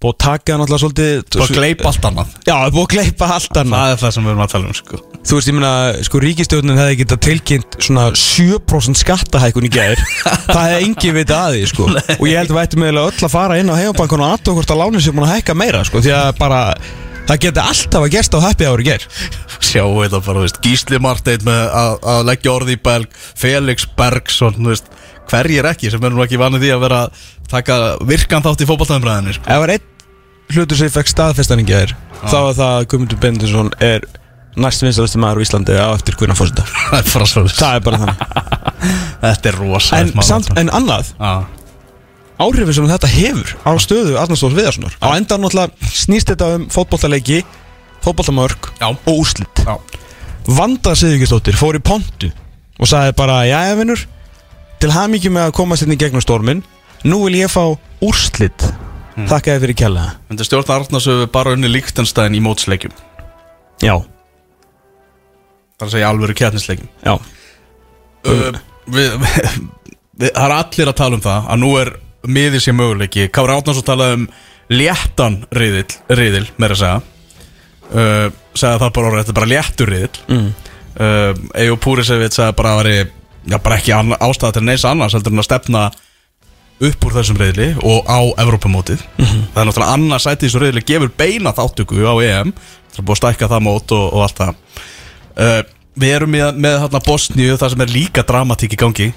búið 0.00 0.14
að 0.14 0.20
taka 0.24 0.56
náttúrulega 0.56 0.80
svolítið 0.80 1.40
Og 1.44 1.50
gleip 1.52 1.82
allt 1.84 2.06
annað. 2.08 2.30
Já, 2.48 2.54
búið 2.72 2.84
að 2.86 2.92
gleipa 2.94 3.26
allt 3.34 3.58
annað. 3.60 3.82
Það 3.82 3.90
er 3.92 3.98
það 4.00 4.14
sem 4.16 4.24
við 4.24 4.32
erum 4.32 4.44
að 4.44 4.54
tala 4.54 4.70
um 4.70 4.76
sko. 4.78 5.00
Þú 5.20 5.36
veist, 5.36 5.50
ég 5.50 5.56
meina, 5.58 5.72
sko, 6.06 6.20
ríkistjórnin 6.24 6.80
hefði 6.80 6.96
getað 7.02 7.20
tilkynnt 7.26 7.76
svona 7.84 8.06
7% 8.16 9.00
skattahækun 9.02 9.68
í 9.68 9.72
gæðir 9.74 10.00
Það 10.54 10.62
hefði 10.64 10.86
engin 10.86 11.16
vita 11.18 11.42
að 11.44 11.58
því, 11.58 11.66
sko. 11.74 11.88
Og 12.16 12.24
ég 12.30 12.40
held 12.40 12.54
að 12.54 12.56
við 12.56 12.62
ættum 12.64 12.86
eiginlega 12.86 13.12
öll 13.12 13.28
að 13.28 13.34
fara 13.34 13.60
inn 13.60 13.68
á 13.68 13.76
heimabankun 13.76 14.24
og 14.24 14.32
aðtöða 14.38 14.56
hvort 14.56 14.72
að 14.72 14.80
lánin 14.80 15.04
sem 15.04 15.18
búin 15.18 15.28
að 15.28 15.34
hækka 15.36 15.58
meira, 15.60 15.84
sko 15.84 16.00
Því 16.00 16.14
að 16.16 16.30
bara, 16.40 16.62
það 17.28 17.42
geti 17.44 17.62
alltaf 17.66 18.06
að 18.06 18.14
gerst 18.16 18.38
á 18.40 18.40
happy 18.46 18.70
hour 18.70 18.80
í 18.80 18.88
gær. 18.88 19.04
Sjá 19.60 19.84
þetta 19.84 20.22
bara, 20.24 20.46
veist, 20.46 20.62
Gísli 20.64 21.02
Marteinn 21.04 21.44
með 21.44 21.62
að, 21.82 22.00
að 22.14 22.24
leggja 22.32 22.56
orði 22.56 22.78
í 22.78 22.82
belg 22.88 23.20
Felix 23.44 23.84
Bergsson, 24.00 24.56
þú 24.56 24.72
veist 24.72 24.88
Hverjir 25.30 25.68
ekki 25.70 25.90
sem 25.92 26.04
erum 26.08 26.22
ekki 26.24 26.40
vanið 26.40 26.64
því 26.64 26.70
að 26.74 26.80
vera 26.86 27.00
að 27.04 27.26
taka 27.50 27.76
virkan 28.08 28.44
þátt 28.46 28.64
í 28.64 28.68
fótballtæðumræðinni 28.70 29.36
sko. 29.36 29.44
Ef 29.50 29.60
var 29.64 29.74
einn 29.76 29.86
hlutur 30.50 30.80
sem 30.80 30.90
fekk 30.90 31.12
staðfestan 31.12 31.62
í 31.62 31.66
gæðir 31.68 31.94
Þá 32.24 32.36
var 32.36 32.56
það 32.58 32.72
að 32.74 32.88
Guðmundur 32.90 33.20
Bendinsson 33.22 33.70
er 33.84 34.06
næst 34.60 34.82
vinstalasti 34.82 35.20
maður 35.22 35.40
á 35.40 35.44
Íslandi 35.46 35.76
á 35.78 35.88
eftir 35.94 36.16
Gunnar 36.18 36.38
Fórseta 36.38 36.64
Það 36.90 36.98
er 36.98 37.10
bara 37.14 37.30
Það 37.30 37.76
er 37.76 37.86
þannig. 37.86 38.26
Þetta 39.24 39.50
er 39.52 39.58
rosa 39.60 40.00
En, 40.00 40.12
samt, 40.26 40.50
en 40.58 40.72
annað, 40.74 41.12
Já, 41.20 41.32
áhrifin 42.40 42.76
sem 42.76 42.88
þetta 42.88 43.10
hefur 43.12 43.50
á 43.68 43.70
stöðu 43.84 44.14
Arnarsdóls 44.16 44.56
Viðarssonar. 44.56 44.94
Á 45.04 45.08
endan 45.12 45.42
náttúrulega 45.44 45.90
snýst 45.92 46.30
þetta 46.32 46.54
um 46.56 46.62
fótbollaleiki 46.72 47.42
fótbollamörk 48.00 48.70
Já. 48.80 48.88
og 48.96 49.10
úrslit. 49.12 49.60
Já, 49.60 49.76
Vanda 50.48 50.94
Siðvíkistóttir 50.96 51.58
fór 51.60 51.76
í 51.76 51.82
pontu 51.84 52.30
og 52.80 52.88
sagði 52.88 53.12
bara, 53.18 53.42
jæja 53.44 53.76
vinnur 53.76 54.06
til 54.80 54.92
hamingjum 54.94 55.36
með 55.36 55.48
að 55.48 55.56
komast 55.60 55.86
inn 55.86 55.94
í 55.94 55.98
gegnum 56.00 56.24
stormin 56.24 56.62
nú 57.04 57.24
vil 57.26 57.40
ég 57.40 57.52
fá 57.52 57.64
úrslit. 58.04 58.68
Hmm. 59.10 59.26
þakka 59.26 59.56
þér 59.56 59.62
fyrir 59.64 59.76
kjallaða 59.80 60.10
Myndi 60.30 60.44
stjórn 60.46 60.68
Arnars 60.70 61.06
hefur 61.10 61.30
bara 61.34 61.52
unni 61.56 61.66
Líktenstæðin 61.66 62.36
í 62.38 62.42
mótsleikjum. 62.44 62.92
Já, 63.82 63.96
Það 65.80 65.82
er 65.82 65.88
að 65.88 65.94
segja 65.96 66.10
alvöru 66.12 66.36
kjarnisleikjum 66.36 66.88
já, 67.02 67.14
uh, 67.16 68.58
við, 68.86 69.16
við, 69.24 69.50
við, 70.20 70.30
Það 70.36 70.44
er 70.44 70.54
allir 70.54 70.92
að 70.92 70.98
tala 71.00 71.16
um 71.16 71.24
það 71.24 71.50
að 71.50 71.60
nú 71.64 71.70
er 71.80 71.90
miðið 72.28 72.60
sér 72.60 72.76
möguleiki. 72.76 73.28
Kári 73.32 73.54
Átnarsson 73.56 73.86
talaði 73.86 74.18
um 74.18 74.26
léttan 74.70 75.38
riðil, 75.56 75.86
riðil 76.12 76.44
meira 76.60 76.76
að 76.76 76.82
segja. 76.82 76.98
Uh, 77.90 78.26
segja 78.52 78.82
það 78.82 78.92
bara 78.98 79.08
orðið, 79.10 79.22
þetta 79.22 79.32
er 79.32 79.38
bara 79.40 79.50
léttur 79.50 79.90
riðil 79.90 80.20
mm. 80.28 80.50
uh, 81.00 81.40
Ejó 81.64 81.78
Púrisevit 81.80 82.36
sagði 82.36 82.58
bara 82.60 82.74
að 82.76 82.82
veri 82.84 82.98
já, 83.50 83.58
bara 83.58 83.80
ekki 83.80 83.94
ástæða 83.94 84.56
til 84.56 84.64
neins 84.66 84.86
annars 84.88 85.16
heldur 85.16 85.34
en 85.34 85.42
að 85.42 85.48
stefna 85.48 85.88
upp 86.80 87.04
úr 87.04 87.16
þessum 87.18 87.40
riðli 87.40 87.72
og 87.84 88.08
á 88.08 88.20
Evrópamótið 88.40 89.02
það 89.20 89.60
er 89.60 89.68
náttúrulega 89.68 89.96
annars 89.96 90.26
sæti 90.26 90.46
í 90.46 90.48
þessu 90.48 90.62
riðli 90.62 90.84
gefur 90.88 91.10
beina 91.16 91.52
þáttöku 91.56 92.00
á 92.08 92.14
EM. 92.24 92.54
Það 92.90 93.02
er 93.02 93.06
búið 93.06 93.16
að 93.16 93.20
stækka 93.20 93.48
það 93.50 93.66
mót 93.66 93.96
og, 93.96 94.06
og 94.10 94.22
allt 94.24 94.40
það. 94.40 94.62
Uh, 95.40 95.58
við 96.00 96.14
erum 96.16 96.32
með, 96.32 96.62
með 96.64 96.78
hérna 96.84 97.02
Bosníu 97.04 97.58
það 97.60 97.74
sem 97.74 97.84
er 97.84 97.92
líka 97.92 98.24
dramatík 98.26 98.76
í 98.76 98.80
gangi. 98.80 99.10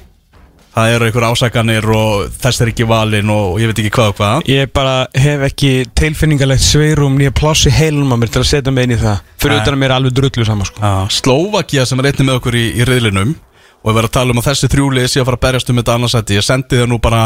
Það 0.74 0.92
eru 0.96 1.06
einhver 1.06 1.26
ásakanir 1.30 1.86
og 1.94 2.22
þess 2.42 2.64
er 2.64 2.72
ekki 2.72 2.86
valin 2.90 3.30
og 3.30 3.60
ég 3.62 3.70
veit 3.70 3.80
ekki 3.84 3.92
hvað 3.94 4.12
og 4.12 4.16
hvað. 4.18 4.48
Ég 4.50 4.72
bara 4.74 4.96
hef 5.22 5.44
ekki 5.46 5.72
tilfinningalegt 5.94 6.66
sveirum 6.66 7.20
nýja 7.20 7.34
pláss 7.38 7.70
í 7.70 7.74
heilum 7.74 8.10
á 8.10 8.18
mér 8.18 8.34
til 8.34 8.42
að 8.42 8.50
setja 8.50 8.74
mig 8.74 8.90
inn 8.90 8.96
í 8.96 9.00
það. 9.02 9.22
Fyrir 9.38 9.62
utan 9.62 9.78
að 9.78 9.82
mér 9.84 9.92
er 9.92 9.96
alveg 10.00 10.16
drullu 10.18 10.48
saman 10.50 10.70
sko. 10.70 10.94
Slóvakia 11.14 11.86
sem 11.86 12.02
er 12.02 12.10
einnig 12.10 12.26
með 12.26 12.40
okkur 12.42 12.58
í, 12.58 12.66
í 12.74 12.90
riðlinum 12.90 13.36
og 13.84 13.90
við 13.90 13.98
verðum 13.98 14.10
að 14.10 14.16
tala 14.16 14.34
um 14.34 14.40
að 14.40 14.48
þessi 14.48 14.70
þrjúlið 14.72 15.08
sé 15.12 15.20
að 15.20 15.28
fara 15.28 15.40
að 15.40 15.44
berjast 15.44 15.70
um 15.72 15.80
þetta 15.82 15.96
annarsætti 15.98 16.38
ég 16.38 16.46
sendi 16.48 16.80
það 16.80 16.90
nú 16.90 17.00
bara 17.04 17.24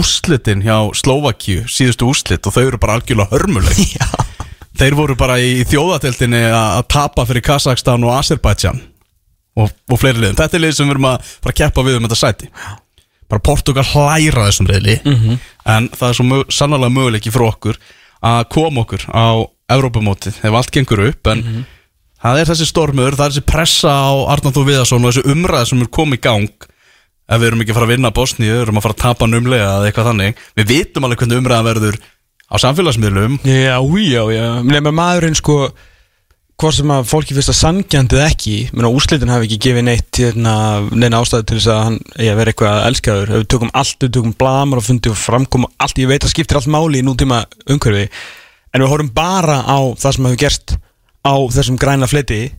úrslitin 0.00 0.64
hjá 0.64 0.76
Slóvakíu, 0.98 1.64
síðustu 1.70 2.08
úrslit 2.10 2.46
og 2.50 2.56
þau 2.56 2.62
eru 2.64 2.80
bara 2.82 2.98
algjörlega 2.98 3.30
hörmuleg. 3.30 3.94
Þeir 4.80 4.96
voru 4.98 5.16
bara 5.18 5.38
í 5.42 5.62
þjóðateltinni 5.70 6.42
að 6.50 6.82
tapa 6.90 7.26
fyrir 7.28 7.44
Kazakstan 7.46 8.06
og 8.06 8.14
Azerbaijan 8.16 8.82
og, 9.58 9.70
og 9.70 9.98
fleiri 10.00 10.22
liðum. 10.22 10.38
Þetta 10.40 10.56
er 10.58 10.64
lið 10.64 10.76
sem 10.76 10.88
við 10.88 10.96
erum 10.96 11.08
að 11.10 11.32
fara 11.32 11.54
að 11.54 11.58
keppa 11.62 11.86
við 11.86 11.98
um 11.98 12.06
þetta 12.08 12.20
sæti. 12.20 12.50
Bara 13.30 13.46
Portugal 13.46 13.86
hlæra 13.86 14.46
þessum 14.48 14.70
riðli 14.70 14.96
en 15.70 15.90
það 15.94 16.08
er 16.08 16.16
svo 16.18 16.24
mjög, 16.26 16.48
sannlega 16.50 16.94
möguleiki 16.94 17.30
fyrir 17.30 17.50
okkur 17.52 17.76
að 18.26 18.40
koma 18.50 18.82
okkur 18.82 19.04
á 19.14 19.46
Evrópamótið 19.70 20.40
ef 20.42 20.56
allt 20.58 20.72
gengur 20.74 21.04
upp 21.06 21.30
en 21.30 21.44
það 22.20 22.40
er 22.40 22.50
þessi 22.50 22.68
stormur, 22.68 23.16
það 23.18 23.26
er 23.26 23.34
þessi 23.34 23.48
pressa 23.48 23.94
á 23.94 24.10
Þó 24.40 24.62
Viðarsson 24.66 25.04
og 25.04 25.12
þessi 25.12 25.34
umræð 25.34 25.68
sem 25.70 25.84
er 25.84 25.92
komið 25.98 26.20
í 26.20 26.24
gang. 26.26 26.70
Ef 27.30 27.38
við 27.38 27.46
erum 27.50 27.60
ekki 27.62 27.72
að 27.74 27.78
fara 27.78 27.86
að 27.86 27.92
vinna 27.94 28.10
Bosníu, 28.14 28.50
við 28.50 28.64
erum 28.64 28.80
að 28.80 28.86
fara 28.88 28.96
að 28.96 29.04
tapa 29.04 29.28
numlega 29.30 29.68
eða 29.76 29.90
eitthvað 29.90 30.08
þannig, 30.10 30.40
við 30.58 30.72
vitum 30.72 31.06
alveg 31.06 31.20
hvernig 31.22 31.40
umræðan 31.40 31.68
verður 31.68 32.00
á 32.50 32.54
samfélagsmiðlum. 32.58 33.38
Já, 33.46 33.78
já, 33.78 34.22
já 34.34 34.46
Nefnir 34.66 34.96
maðurinn 34.96 35.38
sko 35.38 35.62
Hvort 36.60 36.76
sem 36.76 36.90
að 36.92 37.06
fólki 37.08 37.32
finnst 37.32 37.48
að 37.54 37.56
sangjandið 37.56 38.22
ekki 38.26 38.56
Menna 38.74 38.90
úrslitin 38.92 39.30
hafi 39.32 39.46
ekki 39.46 39.56
gefið 39.64 39.84
neitt 39.86 40.18
hérna, 40.20 40.54
Neina 40.92 41.22
ástæði 41.22 41.46
til 41.48 41.56
þess 41.56 41.70
að 41.72 41.80
hann 41.86 41.96
eigi 42.18 42.28
að 42.28 42.36
vera 42.36 42.52
eitthvað 42.52 42.80
elskaður. 42.90 43.30
Ef 43.30 43.40
við 43.40 43.46
tökum 43.54 43.70
allt, 43.80 43.96
við 44.04 44.12
tökum 44.18 44.34
blamar 44.42 44.82
og 44.82 44.84
fundi 44.84 45.08
og 45.08 45.16
framkom 45.16 45.64
allt 45.80 46.02
Ég 46.02 46.10
veit 46.10 46.26
að 46.26 46.34
skiptir 46.34 46.60
allt 46.60 46.68
máli 46.68 47.00
í 47.00 47.06
nútíma 47.06 47.46
umhverfi 47.64 48.10
En 48.74 48.84
við 48.84 48.92
horfum 48.92 49.12
bara 49.16 49.56
á 49.64 49.78
það 49.96 50.18
sem 50.18 50.28
hefur 50.28 50.42
gerst 50.44 50.76
Á 51.26 51.34
þessum 51.52 51.78
græna 51.80 52.08
fleti 52.10 52.50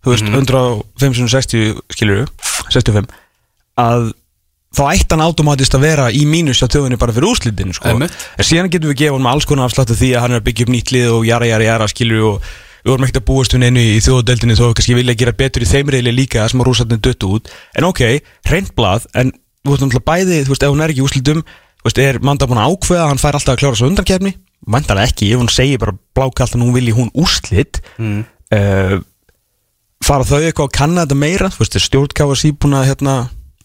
Þú 0.00 0.14
veist, 0.14 0.30
105-60 0.32 1.82
skilur 1.92 2.30
65 2.72 3.10
Að 3.80 4.10
þá 4.76 4.82
ætti 4.92 5.14
hann 5.16 5.24
automatist 5.24 5.74
að 5.74 5.84
vera 5.88 6.08
í 6.14 6.22
mínus 6.30 6.62
á 6.62 6.70
þjóðinni 6.70 6.98
bara 7.00 7.14
fyrir 7.14 7.32
úrslitinu 7.32 7.74
sko. 7.74 7.90
En 7.98 8.46
síðan 8.46 8.70
getum 8.70 8.92
við 8.92 9.00
gefa 9.02 9.18
hann 9.18 9.30
alls 9.30 9.46
konar 9.48 9.66
afsláttu 9.66 9.96
því 9.98 10.10
að 10.14 10.24
hann 10.24 10.34
er 10.36 10.42
að 10.42 10.46
byggja 10.46 10.66
upp 10.66 10.72
nýtt 10.74 10.92
lið 10.94 11.14
og 11.16 11.24
jara 11.26 11.48
jara 11.48 11.66
jara 11.66 11.88
skilur 11.90 12.26
og 12.28 12.50
við 12.84 12.92
vorum 12.92 13.06
ekkert 13.06 13.20
að 13.20 13.26
búast 13.32 13.56
við 13.56 13.62
neinu 13.64 13.82
í 13.82 13.96
þjóðadeldinni 14.04 14.58
þó 14.60 14.62
kannski 14.78 14.94
vilja 14.96 15.16
gera 15.18 15.34
betur 15.40 15.64
í 15.66 15.70
þeim 15.72 15.90
reyli 15.90 16.12
líka 16.14 16.46
sem 16.48 16.62
að 16.62 16.70
rúsarnir 16.70 17.02
döttu 17.02 17.32
út. 17.34 17.50
En 17.76 17.88
ok, 17.88 18.04
hreint 18.46 18.70
blað 18.78 19.08
en 19.18 19.34
þú 19.64 19.74
veist 19.74 19.84
náttúrulega 19.84 20.06
bæði, 20.06 20.38
þú 20.46 20.54
veist, 20.54 20.64
ef 20.64 20.72
hún 20.72 20.84
er 20.84 20.94
ekki 20.94 21.02
í 21.02 21.06
úrslitum 21.08 21.42
þú 21.42 21.88
veist, 21.88 22.00
er 22.06 22.20
manda 22.24 22.48
búin 22.48 22.62
að 22.62 22.76
ákveða 22.76 23.08
hann 23.10 23.20
fær 23.20 23.36
alltaf 23.36 23.56
að 23.56 23.60
klára 23.64 23.80
svo 23.80 23.90
undankefni, 23.90 24.32
vantar 24.68 25.00
ekki 25.04 25.30
ef 25.32 25.40
hún 25.40 25.52
segir 25.52 25.80
bara 25.80 25.96
blákallt 26.16 26.56
að 26.56 26.62
nú 26.62 26.70
vilji 26.74 26.94
hún 26.96 27.10
úrslit 27.16 27.80
mm. 27.96 28.22
uh, 28.56 28.96
fara 30.04 30.26
þau 30.26 30.40
eitthvað 30.40 30.68
að 30.68 30.76
kanna 30.76 31.04
þetta 31.04 31.20
meira? 31.20 31.50
Þú 31.52 31.64
veist, 31.64 31.78
stjórnkáfa 31.86 32.38
sí 32.38 32.52
búin 32.52 32.76
að 32.78 32.88
hérna, 32.90 33.16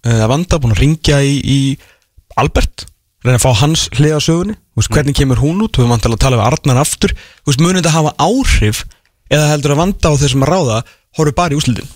uh, 0.06 0.20
að 0.20 0.30
vanda, 0.32 0.60
búin 0.62 0.76
að 0.76 0.84
ringja 0.84 1.22
í, 1.24 1.40
í 1.42 1.60
Albert, 2.40 2.88
reyna 3.26 3.40
að 3.40 3.46
fá 3.46 3.62
hans 3.64 3.88
hlið 3.96 4.18
á 4.18 4.22
sögunni, 4.24 4.56
þú 4.56 4.82
veist, 4.82 4.94
hvernig 4.96 5.18
kemur 5.20 5.42
hún 5.42 5.64
út? 5.66 5.80
Við 5.80 5.92
vantum 5.92 6.16
að 6.16 6.24
tala 6.26 6.40
við 6.40 6.48
Arnar 6.50 6.82
aftur. 6.84 7.16
Þú 7.16 7.52
veist, 7.52 7.64
munið 7.64 7.82
þetta 7.82 7.96
hafa 7.96 8.16
áhrif 8.22 8.84
eða 9.32 9.52
heldur 9.54 9.76
að 9.76 9.82
vanda 9.82 10.12
á 10.12 10.20
þessum 10.22 10.46
að 10.46 10.52
ráða 10.54 10.80
horfum 11.18 11.38
bara 11.38 11.56
í 11.56 11.58
úslitin 11.58 11.88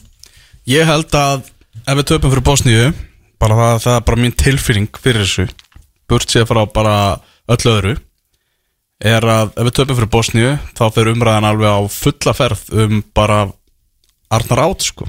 Ég 0.70 0.88
held 0.88 1.14
að 1.18 1.48
ef 1.86 1.98
við 2.00 2.08
töpum 2.10 2.32
fyrir 2.34 2.46
Bosníu 2.46 2.88
bara 3.40 3.56
það, 3.58 3.76
það 3.86 3.96
er 3.96 4.06
bara 4.08 4.22
mín 4.22 4.36
tilfinning 4.38 5.00
fyrir 5.00 5.24
þessu. 5.24 5.46
Burt 6.10 6.32
séð 6.32 6.48
frá 6.50 6.62
bara 6.74 6.96
öllu 7.50 7.74
öðru 7.74 7.94
er 9.00 9.24
að 9.24 9.54
ef 9.56 9.68
við 9.70 9.76
töpum 9.78 9.98
fyrir 10.00 10.12
Bosníu 10.12 10.56
þá 10.76 10.84
fyrir 10.96 11.14
umræðan 11.16 11.48
alveg 11.48 11.72
á 11.72 11.80
fulla 11.94 12.34
ferð 12.36 12.66
um 12.84 13.04
bara 13.16 13.46
Arnar 14.30 14.64
Átt 14.68 14.86
sko. 14.86 15.08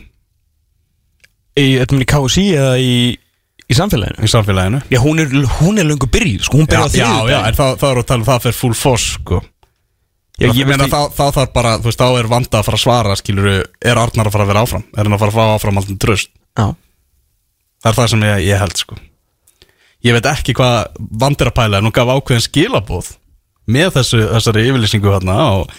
Í, 1.58 1.76
þetta 1.82 1.98
í 1.98 2.08
KSI 2.08 2.44
eða 2.56 2.76
í, 2.80 2.92
í 3.66 3.76
samfélaginu? 3.76 4.24
Í 4.24 4.30
samfélaginu. 4.30 4.82
Já, 4.94 5.00
hún 5.02 5.20
er, 5.20 5.32
hún 5.58 5.82
er 5.82 5.88
löngu 5.88 6.08
byrjuð, 6.08 6.44
sko, 6.46 6.60
hún 6.62 6.70
Já, 6.70 6.84
byrjuð 6.86 7.00
já, 7.02 7.32
já, 7.34 7.40
en 7.50 7.58
þá, 7.58 7.64
þá 7.82 7.86
er 7.90 8.00
að 8.00 8.06
tala 8.08 8.22
um 8.22 8.28
það 8.30 8.44
fyrir 8.46 8.58
full 8.60 8.78
force 8.78 9.16
sko. 9.18 9.42
Já, 10.40 10.48
ég 10.56 10.70
meina 10.70 10.86
þá, 10.88 11.10
þá 11.12 11.24
þarf 11.36 11.52
bara, 11.52 11.74
þú 11.82 11.90
veist, 11.90 12.00
þá 12.00 12.16
er 12.22 12.30
vanda 12.30 12.60
að 12.62 12.68
fara 12.70 12.78
að 12.78 12.84
svara 12.86 13.16
skilur, 13.20 13.48
er 13.60 14.00
Arnar 14.00 14.30
að 14.30 14.36
fara 14.38 14.46
að 14.46 14.52
vera 14.54 14.62
áfram? 14.64 14.86
Er 14.94 15.04
hann 15.04 15.16
að 15.18 15.24
fara 15.26 15.34
að 15.34 15.36
fá 15.36 15.56
áfram 15.58 15.80
alltaf 15.82 15.98
tröst 16.00 16.30
já, 16.32 16.64
það 17.82 17.90
er 17.90 17.98
það 17.98 18.08
sem 18.14 18.24
ég, 18.24 18.44
ég 18.46 18.62
held 18.62 18.80
sko. 18.80 18.96
Ég 20.06 20.16
veit 20.16 20.28
ekki 20.30 20.54
hvað 20.56 21.02
vand 21.20 21.44
er 21.44 21.50
að 21.50 21.58
pæla 21.58 21.80
en 21.80 21.90
hún 21.90 21.96
gaf 21.98 22.14
ákveðin 22.14 22.46
skilabóð 22.46 23.10
með 23.72 23.94
þessu, 23.98 24.22
þessari 24.34 24.66
yfirlýsingu 24.68 25.12
hérna 25.12 25.36
og, 25.60 25.76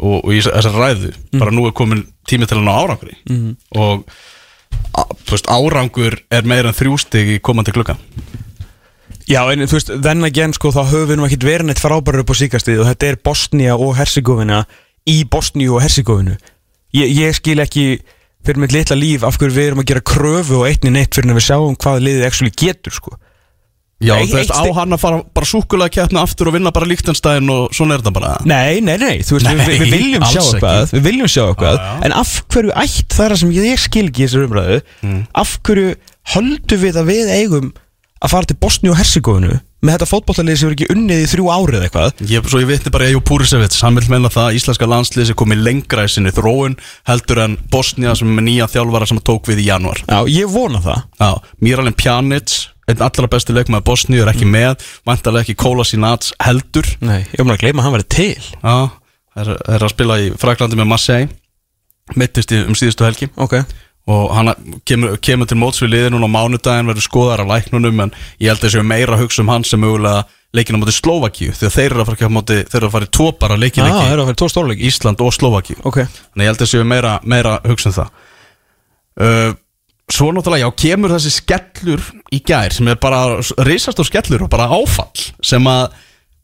og, 0.00 0.18
og 0.20 0.34
í 0.34 0.42
þessari 0.46 0.84
ræðu 0.84 1.14
bara 1.40 1.54
nú 1.54 1.66
er 1.68 1.74
komin 1.76 2.04
tími 2.28 2.48
til 2.48 2.60
hann 2.60 2.70
á 2.70 2.76
árangri. 2.76 3.16
Mhm. 3.28 3.56
og 3.76 4.04
a, 4.94 5.06
veist, 5.30 5.48
árangur 5.50 6.18
er 6.30 6.46
meira 6.48 6.70
en 6.70 6.78
þrjústig 6.78 7.36
í 7.36 7.40
komandi 7.42 7.74
klukkan 7.74 8.00
Já, 9.30 9.44
en 9.52 9.62
þú 9.62 9.76
veist, 9.76 9.90
þenn 10.02 10.26
again, 10.26 10.54
sko, 10.56 10.72
þá 10.74 10.80
höfum 10.90 11.10
við 11.10 11.18
nú 11.18 11.26
ekkit 11.28 11.44
verið 11.46 11.68
neitt 11.68 11.82
frábærar 11.82 12.24
upp 12.24 12.32
á 12.34 12.40
síkastið 12.40 12.80
og 12.82 12.88
þetta 12.88 13.10
er 13.10 13.18
Bosnia 13.22 13.76
og 13.78 13.92
Herzegovina 13.98 14.64
í 15.06 15.20
Bosníu 15.30 15.76
og 15.76 15.84
Herzegovinu 15.84 16.34
ég, 16.96 17.12
ég 17.14 17.36
skil 17.38 17.62
ekki 17.62 18.00
fyrir 18.46 18.62
mitt 18.62 18.74
litla 18.74 18.96
líf 18.98 19.24
af 19.26 19.38
hverju 19.38 19.54
við 19.54 19.68
erum 19.70 19.82
að 19.82 19.90
gera 19.92 20.06
kröfu 20.10 20.62
og 20.62 20.68
einni 20.70 20.94
neitt 20.94 21.14
fyrir 21.14 21.30
en 21.30 21.38
við 21.38 21.46
sjáum 21.46 21.76
hvað 21.78 22.02
liðið 22.06 22.26
actually 22.26 22.54
getur, 22.56 22.96
sko 22.96 23.14
Já, 24.00 24.14
þú 24.24 24.36
veist, 24.38 24.52
á 24.56 24.64
hann 24.78 24.96
að 24.96 25.02
fara 25.02 25.18
bara 25.36 25.48
súkulega 25.50 25.92
keppna 25.98 26.22
aftur 26.24 26.48
og 26.48 26.54
vinna 26.56 26.70
bara 26.72 26.88
líktanstæðin 26.88 27.50
og 27.52 27.74
svona 27.76 27.98
er 27.98 28.00
þetta 28.04 28.14
bara 28.16 28.30
Nei, 28.48 28.80
nei, 28.80 28.94
nei, 29.02 29.18
þú 29.20 29.36
veist, 29.36 29.48
Nei, 29.50 29.58
við, 29.60 29.82
við 29.84 29.92
viljum 29.98 30.24
sjá 30.30 30.40
eitthvað. 30.46 30.94
Við 30.96 31.04
viljum 31.10 31.28
sjá 31.34 31.42
eitthvað 31.50 31.76
já. 31.82 31.90
En 32.08 32.14
af 32.16 32.32
hverju 32.54 32.72
ætt 32.80 33.12
það 33.12 33.26
er 33.26 33.34
það 33.36 33.40
sem 33.44 33.52
ég 33.58 33.82
skil 33.84 34.06
ekki 34.08 34.24
í 34.24 34.28
þessar 34.30 34.46
umræðu 34.48 34.78
Mm. 35.04 35.20
Af 35.44 35.58
hverju 35.68 35.90
höldum 36.34 36.80
við 36.86 37.00
að 37.00 37.10
við 37.12 37.34
eigum 37.36 37.70
að 38.20 38.32
fara 38.34 38.48
til 38.48 38.56
Bosníu 38.60 38.90
og 38.92 38.98
Herzegovinu 39.00 39.58
með 39.80 39.94
þetta 39.94 40.08
fótbollalið 40.10 40.58
sem 40.60 40.68
er 40.68 40.74
ekki 40.76 40.88
unnið 40.92 41.22
í 41.24 41.28
þrjú 41.30 41.46
árið 41.54 41.84
eitthvað 41.86 42.18
Ég, 42.28 42.48
svo 42.52 42.58
ég 42.60 42.68
vitni 42.68 42.90
bara 42.92 43.06
Ejú 43.08 43.22
Púrisevits, 43.24 43.78
hann 43.80 43.96
vil 43.96 44.04
meina 44.12 44.28
það 44.32 44.50
að 44.50 44.58
íslenska 44.58 44.88
landslið 44.92 45.30
sem 45.30 45.38
komið 45.40 45.62
lengra 45.64 46.04
í 46.04 46.10
sinni 46.12 46.32
þróun 46.36 46.74
heldur 47.08 47.40
en 47.46 47.54
Bosnia 47.72 48.12
sem 48.18 48.28
er 48.36 48.44
nýja 48.44 48.66
þjálfara 48.68 49.08
sem 49.08 49.20
tók 49.24 49.48
við 49.48 49.62
í 49.64 49.70
januar 49.70 50.02
Já, 50.04 50.18
ég 50.28 50.52
vona 50.52 50.82
það 50.84 51.00
Já, 51.16 51.30
Miralem 51.64 51.96
Pjanic, 51.96 52.58
einn 52.90 53.04
allra 53.06 53.28
besti 53.30 53.54
leikmaður 53.56 53.86
Bosníu 53.88 54.24
er 54.24 54.32
ekki 54.32 54.48
með, 54.48 54.80
vantarlega 55.08 55.46
ekki 55.46 55.58
Kola 55.60 55.86
Sinats 55.86 56.34
heldur. 56.42 56.88
Nei, 57.04 57.22
ég 57.32 57.44
var 57.44 57.56
að 57.56 57.62
gleyma 57.64 57.82
að 57.82 57.88
hann 57.88 57.96
verið 57.98 58.10
til. 58.16 58.48
Já, 58.60 58.76
er, 59.42 59.52
er 59.76 59.86
að 59.86 59.94
spila 59.94 60.18
í 60.20 60.32
Fraklandi 60.40 60.80
með 60.80 60.90
Marseille. 60.92 61.30
Mittist 62.18 62.52
um 62.56 62.76
síðustu 62.78 63.06
helgi. 63.06 63.30
Ok. 63.38 63.60
Og 64.10 64.30
hann 64.34 64.50
kemur, 64.88 65.14
kemur 65.22 65.46
til 65.46 65.58
móts 65.60 65.82
við 65.82 65.92
liðin 65.94 66.16
núna 66.16 66.26
á 66.26 66.34
mánudaginn 66.34 66.88
verður 66.90 67.06
skoðar 67.06 67.44
af 67.44 67.50
læknunum 67.50 68.06
en 68.06 68.12
ég 68.40 68.50
held 68.50 68.58
að 68.58 68.66
þessi 68.66 68.84
meira 68.86 69.14
að 69.14 69.26
hugsa 69.26 69.44
um 69.44 69.52
hann 69.52 69.66
sem 69.68 69.82
mögulega 69.82 70.24
leikina 70.56 70.80
móti 70.80 70.94
Slovakíu 70.96 71.52
þegar 71.54 71.74
þeir 71.76 71.92
eru 71.92 72.02
að 72.02 72.08
fara, 72.10 72.30
móti, 72.32 72.56
eru 72.64 72.88
að 72.88 72.94
fara 72.96 73.06
í 73.06 73.10
tvo 73.14 73.28
bara 73.38 73.58
Já, 73.58 73.62
leikin 73.62 73.86
það 73.86 74.14
eru 74.14 74.24
að 74.24 74.30
fyrir 74.30 74.38
tvo 74.40 74.48
stórleiki 74.50 74.88
Ísland 74.88 75.22
og 75.22 75.34
Slovakíu 75.36 75.76
Ok. 75.86 76.00
Þannig 76.00 76.46
ég 76.46 76.50
held 76.50 76.56
að 76.56 76.64
þessi 76.64 76.88
meira, 76.90 77.12
meira 77.22 77.52
að 77.58 77.68
hugsa 77.70 77.92
um 77.92 77.96
það. 78.00 78.10
Uh, 79.20 79.52
Svo 80.10 80.30
náttúrulega, 80.34 80.66
já, 80.66 80.78
kemur 80.84 81.14
þessi 81.14 81.32
skellur 81.36 82.06
í 82.34 82.40
gær 82.46 82.74
sem 82.74 82.88
er 82.90 82.98
bara 83.00 83.40
risastór 83.66 84.08
skellur 84.08 84.46
og 84.46 84.52
bara 84.52 84.70
áfall 84.74 85.28
sem 85.46 85.68
að 85.70 85.92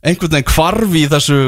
einhvern 0.06 0.36
veginn 0.36 0.52
hvarfi 0.52 1.02
í 1.02 1.08
þessu 1.10 1.40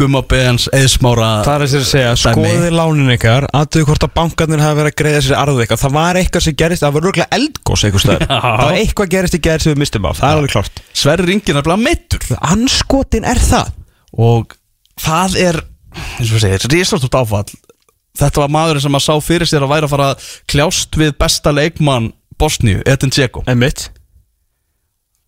gummabeðans 0.00 0.70
eðsmára 0.72 1.26
Það 1.44 1.54
er 1.54 1.64
þess 1.66 1.78
að 1.78 1.88
segja, 1.90 2.12
skoðið 2.22 2.76
lánin 2.78 3.12
ykkar 3.12 3.46
Aðtöðu 3.52 3.88
hvort 3.90 4.06
að 4.06 4.14
bankarnir 4.16 4.62
hafa 4.64 4.78
verið 4.78 4.92
að 4.94 4.96
greiða 5.02 5.20
sér 5.26 5.36
arðu 5.36 5.64
eitthvað. 5.64 5.82
Það 5.82 5.96
var 5.98 6.20
eitthvað 6.20 6.46
sem 6.46 6.56
gerist, 6.62 6.84
það 6.84 6.94
var 6.96 7.06
röglega 7.06 7.36
eldgós 7.36 7.84
eitthvað 7.84 8.04
stöður. 8.06 8.24
Það 8.32 8.62
var 8.62 8.78
eitthvað 8.78 9.12
gerist 9.12 9.36
í 9.36 9.42
gerð 9.44 9.66
sem 9.66 9.74
við 9.74 9.82
mistum 9.82 10.08
af, 10.08 10.16
það 10.22 10.30
er 10.30 10.40
alveg 10.40 10.54
klárt. 10.54 10.80
Sverri 11.02 11.28
Ringin 11.28 11.60
er 11.60 11.66
bara 11.68 11.76
meittur 11.80 12.26
Anskotin 12.40 13.28
er 13.28 13.42
það. 13.42 13.74
Og 14.16 14.56
það 15.02 15.38
er 15.44 15.60
eins 15.92 16.32
og 16.32 16.42
segir, 16.42 16.66
risastórt 16.72 17.20
áfall 17.20 17.52
Þetta 18.18 18.44
var 18.44 18.52
maðurinn 18.52 18.84
sem 18.84 18.98
að 18.98 19.06
sá 19.06 19.14
fyrir 19.24 19.48
sér 19.48 19.64
að 19.64 19.72
væri 19.72 19.88
að 19.88 19.94
fara 19.94 20.10
að 20.12 20.30
kljást 20.52 21.00
við 21.00 21.16
besta 21.20 21.52
leikmann 21.54 22.12
Bosníu, 22.40 22.82
Edin 22.88 23.12
Dzeko. 23.12 23.44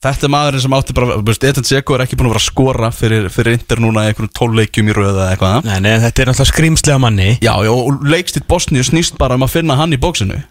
Þetta 0.05 0.27
er 0.27 0.33
maðurinn 0.35 0.61
sem 0.61 0.75
átti 0.77 0.97
bara, 0.97 1.17
Edin 1.17 1.65
Dzeko 1.65 1.97
er 1.97 2.05
ekki 2.05 2.19
búin 2.21 2.29
að 2.29 2.35
vera 2.35 2.43
að 2.43 2.49
skora 2.51 2.91
fyrir, 2.93 3.29
fyrir 3.33 3.57
Inter 3.57 3.81
núna 3.81 4.05
einhvern 4.09 4.33
tólleikjum 4.37 4.91
í 4.93 4.97
röða 4.97 5.31
eða 5.31 5.37
eitthvað 5.37 5.69
Nei, 5.71 5.79
nei, 5.87 5.95
þetta 6.03 6.25
er 6.25 6.31
náttúrulega 6.31 6.53
skrýmslega 6.53 7.01
manni. 7.01 7.31
Já, 7.41 7.55
já, 7.65 7.73
og 7.73 8.05
leikstitt 8.05 8.49
Bosníu 8.51 8.85
snýst 8.85 9.17
bara 9.21 9.39
um 9.39 9.47
að 9.47 9.55
finna 9.57 9.79
hann 9.81 9.97
í 9.97 10.01
bóksinu 10.01 10.43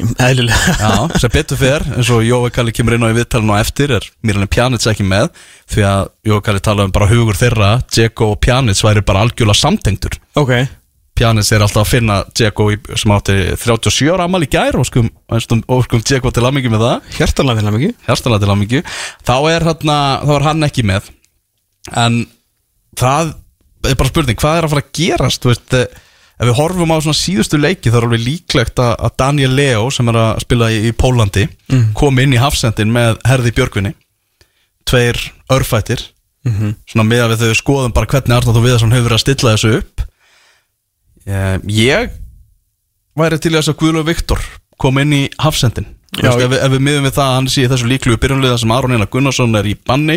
Eðlilega. 0.00 0.76
Já, 0.78 1.18
sem 1.20 1.32
betur 1.34 1.58
fer, 1.60 1.84
eins 1.96 2.08
og 2.14 2.22
Jói 2.24 2.52
Kalli 2.54 2.72
kemur 2.72 2.94
inn 2.96 3.04
á 3.04 3.10
í 3.10 3.16
viðtalinu 3.18 3.52
á 3.52 3.60
eftir 3.60 3.96
er 3.98 4.06
Miralin 4.24 4.48
Pjanic 4.48 4.86
ekki 4.88 5.04
með 5.04 5.32
því 5.74 5.84
að 5.90 6.12
Jói 6.30 6.38
Kalli 6.46 6.62
tala 6.64 6.86
um 6.86 6.94
bara 6.94 7.10
hugur 7.10 7.36
þeirra 7.36 7.72
Dzeko 7.90 8.30
og 8.36 8.40
Pjanic 8.40 8.80
væri 8.86 9.02
bara 9.04 9.26
algjörlega 9.26 9.58
samtengtur 9.60 10.16
Ok 10.40 10.54
Pjanic 11.20 11.50
er 11.52 11.60
alltaf 11.66 11.84
að 11.84 11.90
finna 11.92 12.16
Dzeko 12.32 12.66
í- 12.72 12.80
sem 12.96 13.12
átti 13.12 13.34
37 13.60 14.08
ára 14.14 14.24
amal 14.24 14.40
í 14.46 14.48
gær 14.50 14.78
og 14.80 14.86
skum, 14.88 15.10
skum 15.44 16.00
Dzeko 16.00 16.32
til 16.32 16.46
aðmyggi 16.48 16.72
með 16.72 16.84
það. 16.86 17.08
Hjartanlega 17.18 17.60
til 17.60 17.72
ekki 17.76 17.90
hérstanlega 18.08 18.44
til 18.46 18.52
aðmyggi 18.54 18.82
þá 19.28 19.34
er, 19.52 19.66
hérna, 19.68 19.96
þá 20.24 20.32
er 20.38 20.46
hann 20.48 20.66
ekki 20.70 20.84
með. 20.88 21.10
En 22.00 22.20
það 23.00 23.34
er 23.90 23.96
bara 24.00 24.10
spurning, 24.12 24.36
hvað 24.40 24.58
er 24.60 24.66
að 24.68 24.72
fara 24.74 24.82
að 24.86 24.94
gerast 24.98 25.46
veist, 25.48 25.74
eh, 25.76 25.86
ef 26.40 26.48
við 26.48 26.56
horfum 26.56 26.92
á 26.92 26.96
svona 27.04 27.16
síðustu 27.20 27.60
leiki 27.60 27.92
þá 27.92 27.96
er 28.00 28.06
alveg 28.08 28.24
líklegt 28.24 28.80
að 28.80 29.12
Daniel 29.20 29.52
Leo 29.56 29.90
sem 29.92 30.08
er 30.08 30.18
að 30.20 30.40
spila 30.46 30.68
í, 30.72 30.78
í 30.88 30.92
Pólandi 30.96 31.46
kom 31.96 32.18
inn 32.20 32.32
í 32.32 32.40
hafsendin 32.40 32.92
með 32.92 33.18
Herði 33.28 33.52
Björgvinni 33.56 33.92
tveir 34.88 35.20
örfættir. 35.52 36.00
Svona 36.88 37.04
með 37.04 37.24
að 37.26 37.32
við 37.34 37.42
þau 37.44 37.58
skoðum 37.60 37.92
bara 37.92 38.08
hvernig 38.08 38.32
Arnáð 38.38 38.56
og 38.56 38.64
Viðarsson 38.64 38.92
hefur 38.96 39.08
verið 39.10 39.18
að 39.18 39.24
stilla 39.26 39.52
þessu 39.56 39.72
upp 39.82 40.06
Eh, 41.26 41.56
ég 41.68 42.10
væri 43.18 43.38
til 43.42 43.52
í 43.52 43.58
þess 43.58 43.72
að 43.74 43.78
Guðlu 43.82 44.04
Viktor 44.08 44.40
kom 44.80 44.98
inn 45.02 45.12
í 45.12 45.22
hafsendin. 45.42 45.86
Já, 46.16 46.30
ef, 46.32 46.48
við- 46.50 46.62
ef 46.64 46.72
við 46.72 46.80
miðum 46.86 47.04
við 47.06 47.12
það 47.16 47.26
að 47.28 47.34
hann 47.36 47.48
sé 47.52 47.64
í 47.64 47.68
þessu 47.70 47.88
líklu 47.90 48.16
byrjunliða 48.18 48.58
sem 48.58 48.70
Aron 48.74 48.92
Einar 48.96 49.10
Gunnarsson 49.12 49.54
er 49.60 49.68
í 49.70 49.74
banni 49.86 50.16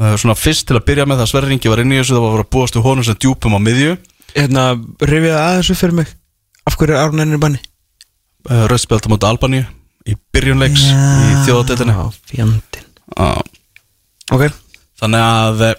uh, 0.00 0.14
svona 0.16 0.36
fyrst 0.38 0.66
til 0.70 0.78
að 0.78 0.86
byrja 0.88 1.04
með 1.10 1.20
það 1.20 1.28
Sverri 1.32 1.52
Ingi 1.56 1.68
var 1.72 1.82
inn 1.82 1.92
í 1.92 1.98
þessu 2.00 2.14
það 2.16 2.22
var 2.24 2.30
að 2.30 2.36
vera 2.38 2.48
búast 2.54 2.78
við 2.78 2.86
honum 2.86 3.04
sem 3.04 3.18
djúpum 3.20 3.56
á 3.58 3.60
miðju. 3.60 3.96
Hérna, 4.36 4.64
rifið 5.02 5.34
aðeins 5.36 5.70
upp 5.74 5.80
fyrir 5.82 5.96
mig. 5.98 6.14
Af 6.70 6.76
hverju 6.78 6.94
er 6.96 7.02
Arun 7.02 7.20
ennir 7.26 7.42
banni? 7.42 7.60
uh, 8.48 8.64
rauðspelta 8.70 9.10
mot 9.12 9.24
Albaníu 9.28 9.66
í 10.08 10.14
byrjunleiks 10.32 10.86
í 10.88 11.32
þjóðadeildinni. 11.44 11.92
Já, 11.98 12.06
fjandinn. 12.30 12.86
Uh, 13.18 13.42
Ok. 14.30 14.46
Þannig 15.02 15.22
að 15.26 15.62
eh, 15.66 15.78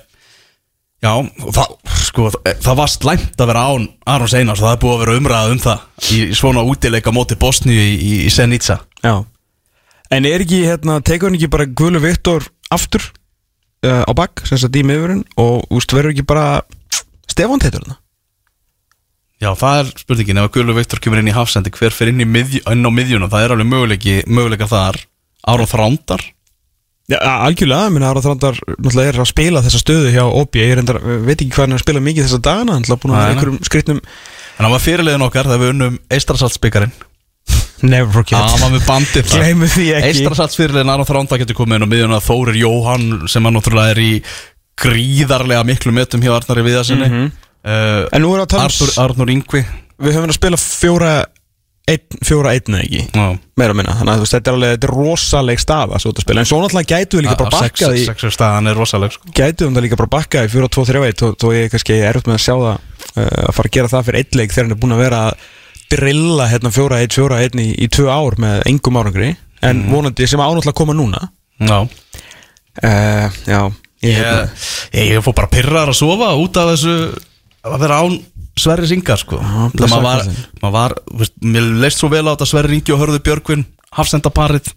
já, 1.05 1.11
og 1.15 1.53
það, 1.55 1.69
sko, 2.11 2.27
það, 2.43 2.75
var 2.77 2.91
slæmt 2.91 3.41
að 3.41 3.51
vera 3.51 3.63
án 3.71 3.87
Arons 4.13 4.35
Einars 4.37 4.61
og 4.61 4.67
það 4.67 4.75
er 4.75 4.81
búið 4.83 4.93
að 4.93 5.01
vera 5.03 5.17
umræða 5.21 5.53
um 5.55 5.61
það 5.63 6.11
í, 6.11 6.19
svona 6.37 6.65
útileika 6.67 7.13
móti 7.15 7.37
Bosníu 7.39 7.79
í, 7.79 7.95
í, 7.95 8.13
í 8.27 8.33
Senica 8.33 8.81
Já. 9.01 9.15
En 10.11 10.27
er 10.27 10.43
ekki, 10.43 10.65
hérna, 10.67 10.99
tekur 10.99 11.31
hann 11.31 11.39
ekki 11.39 11.51
bara 11.51 11.69
Guðlu 11.69 12.03
Viktor 12.03 12.45
aftur 12.71 13.07
uh, 13.87 14.03
á 14.03 14.11
bakk, 14.17 14.43
sem 14.47 14.59
sagt 14.59 14.75
í 14.77 14.83
miðurinn 14.85 15.23
og 15.39 15.65
úst, 15.71 15.95
verður 15.95 16.13
ekki 16.13 16.27
bara 16.27 16.61
Stefán 17.31 17.63
teitur 17.63 17.85
hann 17.87 17.97
Já, 19.41 19.55
það 19.57 19.79
er 19.79 19.87
spurningin, 20.03 20.37
ef 20.43 20.51
Guðlu 20.53 20.75
Viktor 20.77 21.01
kemur 21.01 21.17
inn 21.17 21.31
í 21.31 21.33
hafsendi, 21.33 21.71
hver 21.73 21.95
fyrir 21.95 22.13
inn, 22.13 22.21
í 22.21 22.29
miðju, 22.29 22.61
inn 22.69 22.85
á 22.85 22.91
miðjuna, 22.93 23.29
það 23.31 23.45
er 23.47 23.53
alveg 23.55 23.71
möguleika 24.29 24.67
þar. 24.69 24.99
Aron 25.49 25.65
Þrándar 25.65 26.21
Já, 27.11 27.19
algjörlega, 27.19 27.91
minna 27.91 28.09
Aron 28.11 28.23
Þrandar 28.23 28.59
náttúrulega 28.71 29.11
er 29.11 29.17
að 29.19 29.29
spila 29.31 29.61
þessa 29.65 29.79
stöðu 29.81 30.11
hjá 30.13 30.21
OB 30.23 30.59
ég 30.61 30.75
reyndar, 30.79 30.99
eh, 31.01 31.17
veit 31.27 31.37
ekki 31.37 31.51
hvað 31.51 31.65
hann 31.65 31.75
er 31.75 31.79
að 31.81 31.85
spila 31.85 32.03
mikið 32.05 32.27
þessa 32.27 32.43
dagana 32.47 32.77
hann 32.77 32.85
er 32.87 32.99
búin 33.01 33.13
að 33.13 33.21
vera 33.21 33.33
einhverjum 33.35 33.63
skrittnum 33.67 33.99
En 34.01 34.65
hann 34.67 34.75
var 34.75 34.83
fyrirliðin 34.83 35.25
okkar 35.25 35.49
þegar 35.49 35.61
við 35.63 35.73
unnum 35.73 35.97
Eistrasaltsbyggarinn 36.11 36.93
Never 37.81 38.13
forget. 38.13 38.37
Já, 38.37 38.45
hann 38.45 38.61
var 38.61 38.73
með 38.75 38.83
bandið 38.85 39.31
Eistrasalts 40.05 40.59
fyrirliðin 40.59 40.93
Aron 40.93 41.09
Þrándar 41.09 41.41
getur 41.41 41.57
komið 41.57 41.79
inn 41.79 41.87
á 41.89 41.91
miðjuna 41.91 42.21
Þórir 42.23 42.59
Jóhann 42.61 43.07
sem 43.31 43.47
hann 43.47 43.57
náttúrulega 43.57 43.95
er 43.95 44.01
í 44.03 44.11
gríðarlega 44.81 45.65
miklu 45.67 45.93
metum 45.95 46.23
hjá 46.23 46.35
Arnari 46.35 46.65
Viðarsinni 46.67 47.09
mm 47.09 47.15
-hmm. 47.17 47.31
uh, 47.65 48.03
En 48.13 48.23
nú 48.23 48.35
er 48.35 48.45
að 48.45 48.51
tala 48.53 48.91
Arnur, 49.03 49.33
Ingvi 49.33 49.65
Við 50.01 50.15
höfum 50.15 50.29
að 50.29 50.37
spila 50.37 50.61
fjóra 50.61 51.13
einn, 51.91 52.19
fjóra 52.25 52.53
einn 52.55 52.75
eða 52.77 52.83
ekki? 52.85 53.01
Já, 53.15 53.25
meira 53.61 53.75
minna, 53.77 53.93
þannig 53.99 54.13
að 54.13 54.19
þú 54.19 54.25
veist, 54.25 54.35
þetta 54.35 54.51
er 54.51 54.57
alveg 54.57 54.73
þetta 54.75 54.87
er 54.89 54.93
rosaleg 54.97 55.61
staða 55.61 55.99
svo 56.01 56.11
að 56.13 56.23
spila, 56.25 56.43
en 56.43 56.49
svo 56.49 56.59
náttúrulega 56.61 56.99
gætu 56.99 57.19
við 57.19 57.25
líka 57.27 57.37
bara 57.41 57.53
bakkað 57.57 57.97
í 57.97 58.05
Sexur 58.07 58.35
staðan 58.35 58.71
er 58.71 58.79
rosaleg 58.81 59.15
sko. 59.15 59.31
gætu 59.37 59.67
við 59.67 59.77
það 59.77 59.85
líka 59.87 59.99
bara 60.01 60.13
bakkað 60.15 60.47
í 60.47 60.51
4-2-3-1 60.55 61.25
og 61.27 61.35
þó 61.41 61.47
ég 61.55 61.73
kannski 61.73 61.97
er 61.99 62.19
upp 62.21 62.29
með 62.31 62.37
að 62.37 62.43
sjá 62.45 62.53
það 62.55 62.71
uh, 62.71 63.25
að 63.47 63.55
fara 63.59 63.71
að 63.71 63.75
gera 63.77 63.91
það 63.93 64.05
fyrir 64.09 64.21
eitt 64.23 64.39
leik 64.39 64.55
þegar 64.55 64.67
hann 64.69 64.75
er 64.77 64.81
búin 64.85 64.95
að 64.95 65.03
vera 65.05 65.21
að 65.27 65.47
drilla 65.91 66.47
hérna 66.47 66.71
4-1, 66.71 67.15
4-1 67.19 67.61
í, 67.61 67.67
í 67.83 67.87
tvö 67.91 68.07
ár 68.11 68.37
með 68.39 68.61
engum 68.71 68.99
árangri 69.01 69.33
en 69.61 69.83
vonandi 69.91 70.27
sem 70.29 70.41
ánáttúrulega 70.41 70.77
koma 70.77 70.95
núna. 70.97 71.19
Já. 71.61 71.81
Uh, 72.81 73.41
Já, 73.45 73.59
ég, 74.01 74.21
Ég, 74.95 75.11
ég 75.11 75.25
fór 75.25 75.35
bara 75.37 75.51
pyrrar 75.51 75.91
að 75.91 75.99
sofa 75.99 76.31
út 76.39 76.55
af 76.57 76.71
þessu 76.71 76.95
að 77.67 77.83
vera 77.83 77.99
án 78.01 78.15
Sverri 78.59 78.87
Singar 78.89 79.17
sko. 79.21 79.39
Maður 79.39 80.03
var, 80.03 80.23
maður 80.61 80.73
var 80.75 80.95
veist, 81.21 81.33
Mér 81.41 81.69
leist 81.81 82.01
svo 82.01 82.09
vel 82.11 82.25
á 82.27 82.33
þetta 82.35 82.47
Sverri 82.49 82.77
Ingi 82.79 82.93
og 82.95 82.99
Hörðu 83.03 83.21
Björgvin 83.25 83.65
Hafsendaparið 83.95 84.71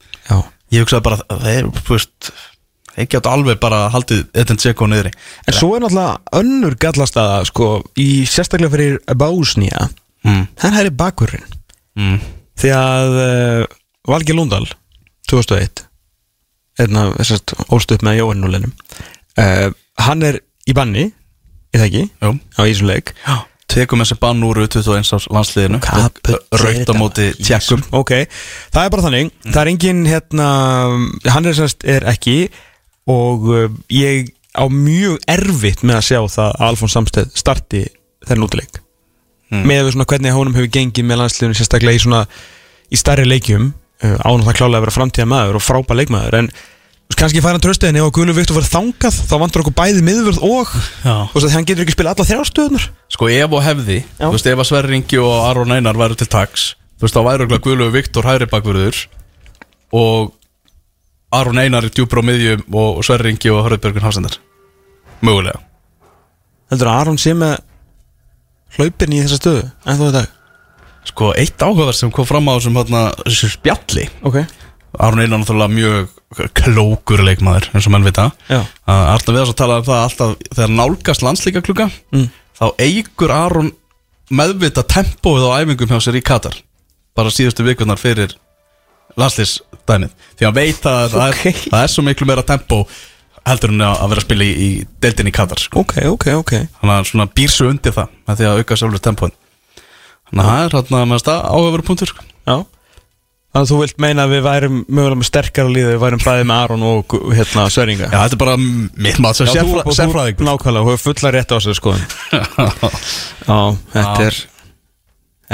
Ég 0.74 0.84
hugsaði 0.84 1.04
bara 1.06 1.18
að 1.30 1.42
þeir, 1.48 1.70
veist 1.88 2.30
Þeir 2.94 3.08
geta 3.10 3.32
alveg 3.34 3.58
bara 3.58 3.80
haldið 3.90 4.20
Eden 4.38 4.60
Dzeko 4.60 4.86
niðri 4.90 5.10
En 5.50 5.56
svo 5.58 5.72
er 5.74 5.82
náttúrulega 5.82 6.38
önnur 6.38 6.76
gallastaða 6.78 7.40
sko, 7.50 7.68
í 7.98 8.22
sérstaklega 8.30 8.70
fyrir 8.76 9.00
Básnía 9.18 9.88
mm. 10.24 10.44
það 10.62 10.80
er 10.84 10.90
bakurinn 11.02 11.50
Mm. 11.94 12.16
því 12.58 12.70
að 12.74 13.12
uh, 13.22 13.64
Valgi 14.10 14.34
Lundal 14.34 14.64
2001 15.30 15.84
einna 16.82 17.04
þessast 17.20 17.52
ólst 17.70 17.92
upp 17.94 18.02
með 18.02 18.16
Jóhannuleginum 18.18 18.72
uh, 19.38 19.68
hann 20.02 20.24
er 20.26 20.40
í 20.66 20.74
banni 20.74 21.04
í 21.06 21.78
það 21.78 21.84
ekki, 21.86 22.02
Jú. 22.18 22.32
á 22.58 22.60
Ísuleik 22.66 23.12
Já. 23.22 23.36
Tekum 23.74 24.04
þessi 24.04 24.18
bann 24.22 24.44
úr 24.46 24.62
21 24.62 25.10
árs 25.16 25.26
landsliðinu. 25.34 25.80
Raukt 25.82 26.92
á 26.92 26.94
móti 26.94 27.30
tjekkum 27.40 27.82
ok, 27.94 28.14
það 28.74 28.86
er 28.86 28.94
bara 28.94 29.06
þannig. 29.08 29.34
Það 29.48 29.60
er 29.64 29.72
engin 29.72 30.04
hérna 30.06 30.48
hann 31.34 31.50
er, 31.50 31.58
semst, 31.58 31.82
er 31.82 32.06
ekki. 32.14 32.38
Og 33.10 33.50
ég 33.92 34.30
á 34.54 34.64
mjög 34.70 35.18
erfitt 35.28 35.82
með 35.82 35.98
að 35.98 36.08
sjá 36.08 36.20
það 36.36 36.46
að 36.46 36.66
Alfons 36.68 36.94
Samsteð 36.96 37.36
starti 37.36 37.84
þennan 38.24 38.48
útileik. 38.48 38.80
Mm. 39.52 39.66
með 39.68 39.90
svona 39.92 40.06
hvernig 40.08 40.34
honum 40.34 40.54
hefur 40.56 40.70
gengið 40.72 41.06
með 41.06 41.20
landsliðinu 41.20 41.58
sérstaklega 41.58 41.98
í 41.98 42.02
svona 42.02 42.22
í 42.90 42.98
starri 42.98 43.26
leikjum. 43.28 43.72
Uh, 44.02 44.16
ánum 44.26 44.46
það 44.46 44.56
klálega 44.58 44.78
að 44.80 44.84
vera 44.84 44.94
framtíða 44.94 45.28
maður 45.30 45.58
og 45.58 45.64
frábær 45.64 45.98
leikmaður 46.00 46.38
en 46.40 46.48
kannski 47.18 47.42
fær 47.44 47.54
hann 47.56 47.62
tröstiðin 47.64 47.98
ef 48.00 48.06
að 48.08 48.12
Guðlu 48.18 48.34
Viktor 48.36 48.56
verið 48.58 48.70
þangað 48.72 49.16
þá 49.28 49.34
vantur 49.42 49.62
okkur 49.64 49.74
bæði 49.78 50.04
miðvörð 50.06 50.38
og 50.46 50.70
og 50.74 51.34
þess 51.34 51.48
að 51.48 51.54
hann 51.56 51.66
getur 51.68 51.84
ekki 51.84 51.94
spila 51.96 52.14
alla 52.14 52.26
þrjástöðunar 52.28 52.86
Sko 53.14 53.28
ef 53.32 53.56
og 53.58 53.62
hefði 53.64 53.98
Já. 54.04 54.24
Þú 54.24 54.30
veist 54.36 54.48
ef 54.52 54.62
að 54.62 54.68
Sverri 54.70 54.98
Ingi 54.98 55.20
og 55.22 55.34
Aron 55.48 55.74
Einar 55.76 55.98
væru 56.00 56.16
til 56.20 56.28
taks 56.32 56.64
Þú 56.98 57.06
veist 57.06 57.18
þá 57.18 57.22
væru 57.26 57.44
örugglega 57.44 57.64
Guðlöfu 57.66 57.94
Viktor 57.98 58.28
hægri 58.30 58.48
bakverður 58.52 59.02
Og 59.94 60.32
Aron 61.34 61.60
Einar 61.62 61.86
í 61.88 61.92
djúpur 61.94 62.22
á 62.22 62.28
miðjum 62.30 62.64
og 62.78 63.02
Sverri 63.06 63.34
Ingi 63.34 63.52
og 63.52 63.64
Hörðbjörgun 63.66 64.06
Hafsendar 64.06 64.38
Mögulega. 65.24 65.60
Heldur 66.72 66.90
að 66.90 67.00
Aron 67.02 67.20
sé 67.20 67.34
með 67.38 67.58
hlaupin 68.78 69.14
í 69.14 69.22
þessa 69.22 69.38
stöðu 69.40 69.66
en 69.84 70.00
þú 70.00 70.08
veit 70.08 70.18
það 70.20 70.32
Sko, 71.04 71.34
eitt 71.36 71.60
áhugaverð 71.60 71.98
sem 71.98 72.12
kom 72.14 72.24
fram 72.24 72.46
á 72.48 72.56
þessum 72.56 72.78
hérna, 72.80 73.00
þessu 73.26 73.50
spjalli. 73.52 74.06
Ok. 74.24 74.38
Aron 74.96 75.20
Einar 75.20 75.42
náttúrulega 75.42 75.74
mjög 75.74 76.13
klókur 76.60 77.22
leikmaður 77.24 77.70
eins 77.74 77.86
og 77.88 77.94
menn 77.94 78.06
vita 78.06 78.28
Arna 78.86 79.34
við 79.34 79.42
að 79.44 79.54
tala 79.58 79.78
um 79.80 79.86
það 79.88 80.02
alltaf 80.04 80.34
þegar 80.54 80.74
nálgast 80.78 81.24
landslíka 81.26 81.62
klukka 81.64 81.90
Mm. 82.14 82.28
þá 82.58 82.64
eigur 82.78 83.32
Aron 83.34 83.72
meðvita 84.30 84.84
tempóið 84.88 85.46
á 85.50 85.58
æfingum 85.62 85.90
hjá 85.90 86.00
sér 86.00 86.18
í 86.20 86.24
Katar 86.24 86.56
bara 87.14 87.30
síðustu 87.30 87.64
vikurnar 87.66 88.00
fyrir 88.00 88.34
landslýsdæmið 89.20 90.14
því 90.38 90.46
að 90.48 90.54
veit 90.58 90.86
að 90.88 91.08
það, 91.14 91.28
Ok. 91.28 91.44
er, 91.46 91.58
það 91.70 91.82
er 91.82 91.92
svo 91.92 92.02
miklu 92.06 92.26
meira 92.26 92.42
tempó 92.46 92.80
heldur 93.44 93.70
en 93.74 93.82
að 93.84 94.08
vera 94.08 94.20
að 94.22 94.24
spila 94.24 94.44
í, 94.44 94.52
í 94.54 94.68
deildin 95.04 95.28
í 95.28 95.34
Katar 95.36 95.60
sko. 95.60 95.82
Ok, 95.84 95.98
ok, 96.08 96.26
ok 96.40 96.52
þannig 96.80 97.12
að 97.26 97.34
býr 97.36 97.52
svo 97.52 97.68
undir 97.70 97.92
það 97.92 98.08
með 98.26 98.40
því 98.40 98.46
að 98.48 98.60
auka 98.62 98.78
sjálfur 98.80 99.02
tempóin 99.04 99.34
þannig 100.30 100.44
að 100.44 100.48
það 100.50 100.64
er 100.64 100.76
hérna 100.78 101.18
stað 101.20 101.42
áhefur 101.52 101.84
punktur 101.90 102.10
sko. 102.10 102.24
Já 102.48 102.56
Þannig 103.54 103.68
að 103.68 103.70
þú 103.70 103.76
vilt 103.84 104.00
meina 104.02 104.24
að 104.26 104.32
við 104.34 104.40
værum 104.48 104.78
mögulega 104.88 105.18
með 105.20 105.26
sterkara 105.28 105.70
líði 105.70 105.90
Við 105.92 106.00
værum 106.02 106.22
bæðið 106.24 106.46
með 106.50 106.62
Aron 106.64 106.86
og 106.88 107.12
hérna 107.38 107.66
Sveringa 107.70 108.08
Já, 108.08 108.16
þetta 108.24 108.34
er 108.34 108.40
bara 108.40 108.56
mitt 108.58 109.20
maður 109.22 109.36
sem 109.38 109.46
Já, 109.46 109.52
þú- 109.52 109.60
sérfræ- 109.60 109.84
þú- 109.86 109.94
sérfræðingur. 110.00 110.48
Nákvæmlega, 110.48 110.82
þú 110.88 110.94
hefur 110.96 111.04
fulla 111.04 111.30
rétt 111.36 111.54
á 111.54 111.56
þessu 111.60 111.74
skoðun. 111.78 112.02
Já, 113.48 113.58
þetta 113.94 114.26
er 114.26 114.40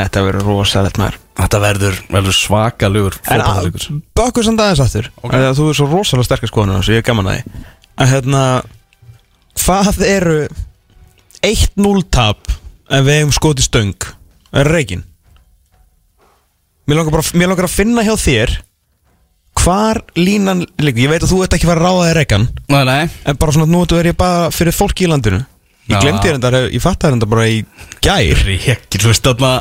Þetta 0.00 0.20
verður 0.22 0.46
rosalegt 0.46 0.98
maður. 1.02 1.16
Þetta 1.40 1.58
verður, 1.60 1.96
verður 2.14 2.36
svakalugur 2.38 3.16
En 3.34 3.42
að, 3.42 3.68
bökkur 4.16 4.46
samt 4.46 4.60
aðeins 4.62 4.82
aftur 4.84 5.08
Ok. 5.18 5.26
okay. 5.28 5.46
Þú 5.58 5.66
er 5.72 5.78
svo 5.80 5.88
rosalega 5.90 6.28
sterkar 6.30 6.52
skoðun 6.52 6.76
þessu, 6.78 6.94
ég 6.94 7.02
er 7.02 7.08
gaman 7.10 7.28
að 7.32 7.40
því. 7.40 7.62
Að 8.00 8.12
hérna 8.14 8.42
Hvað 9.60 10.00
eru 10.06 10.38
1-0 11.44 12.02
tap 12.14 12.48
ef 12.90 13.04
við 13.06 13.18
hefum 13.20 13.34
skotið 13.36 13.66
stöng? 13.66 14.08
Reikin 14.70 15.04
Mér 16.90 16.98
langar, 16.98 17.14
bara, 17.14 17.22
mér 17.38 17.50
langar 17.52 17.68
að 17.68 17.76
finna 17.76 18.02
hjá 18.02 18.16
þér 18.18 18.56
hvar 19.60 20.00
línan 20.18 20.64
liggur. 20.80 21.04
Ég 21.04 21.10
veit 21.12 21.22
að 21.22 21.30
þú 21.34 21.38
ert 21.44 21.54
ekki 21.54 21.66
að 21.68 21.70
fara 21.70 21.80
að 21.80 21.86
ráða 21.86 22.06
þér 22.08 22.18
reikan 22.18 22.46
Nei, 22.72 22.80
nei. 22.88 23.02
En 23.30 23.36
bara 23.38 23.54
svona 23.54 23.68
nú 23.70 23.82
er 23.98 24.08
ég 24.10 24.16
bara 24.18 24.48
fyrir 24.54 24.74
fólki 24.74 25.06
í 25.06 25.10
landinu. 25.10 25.42
Ég 25.90 25.96
Já. 25.96 26.00
glemdi 26.02 26.26
þér 26.30 26.38
þetta, 26.40 26.62
ég 26.74 26.82
fatt 26.82 26.98
þér 27.04 27.14
þetta 27.16 27.28
bara 27.30 27.46
í 27.50 27.60
gær. 28.02 28.42
Ríkir, 28.46 29.00
þú 29.04 29.10
veist 29.12 29.26
þarna 29.26 29.52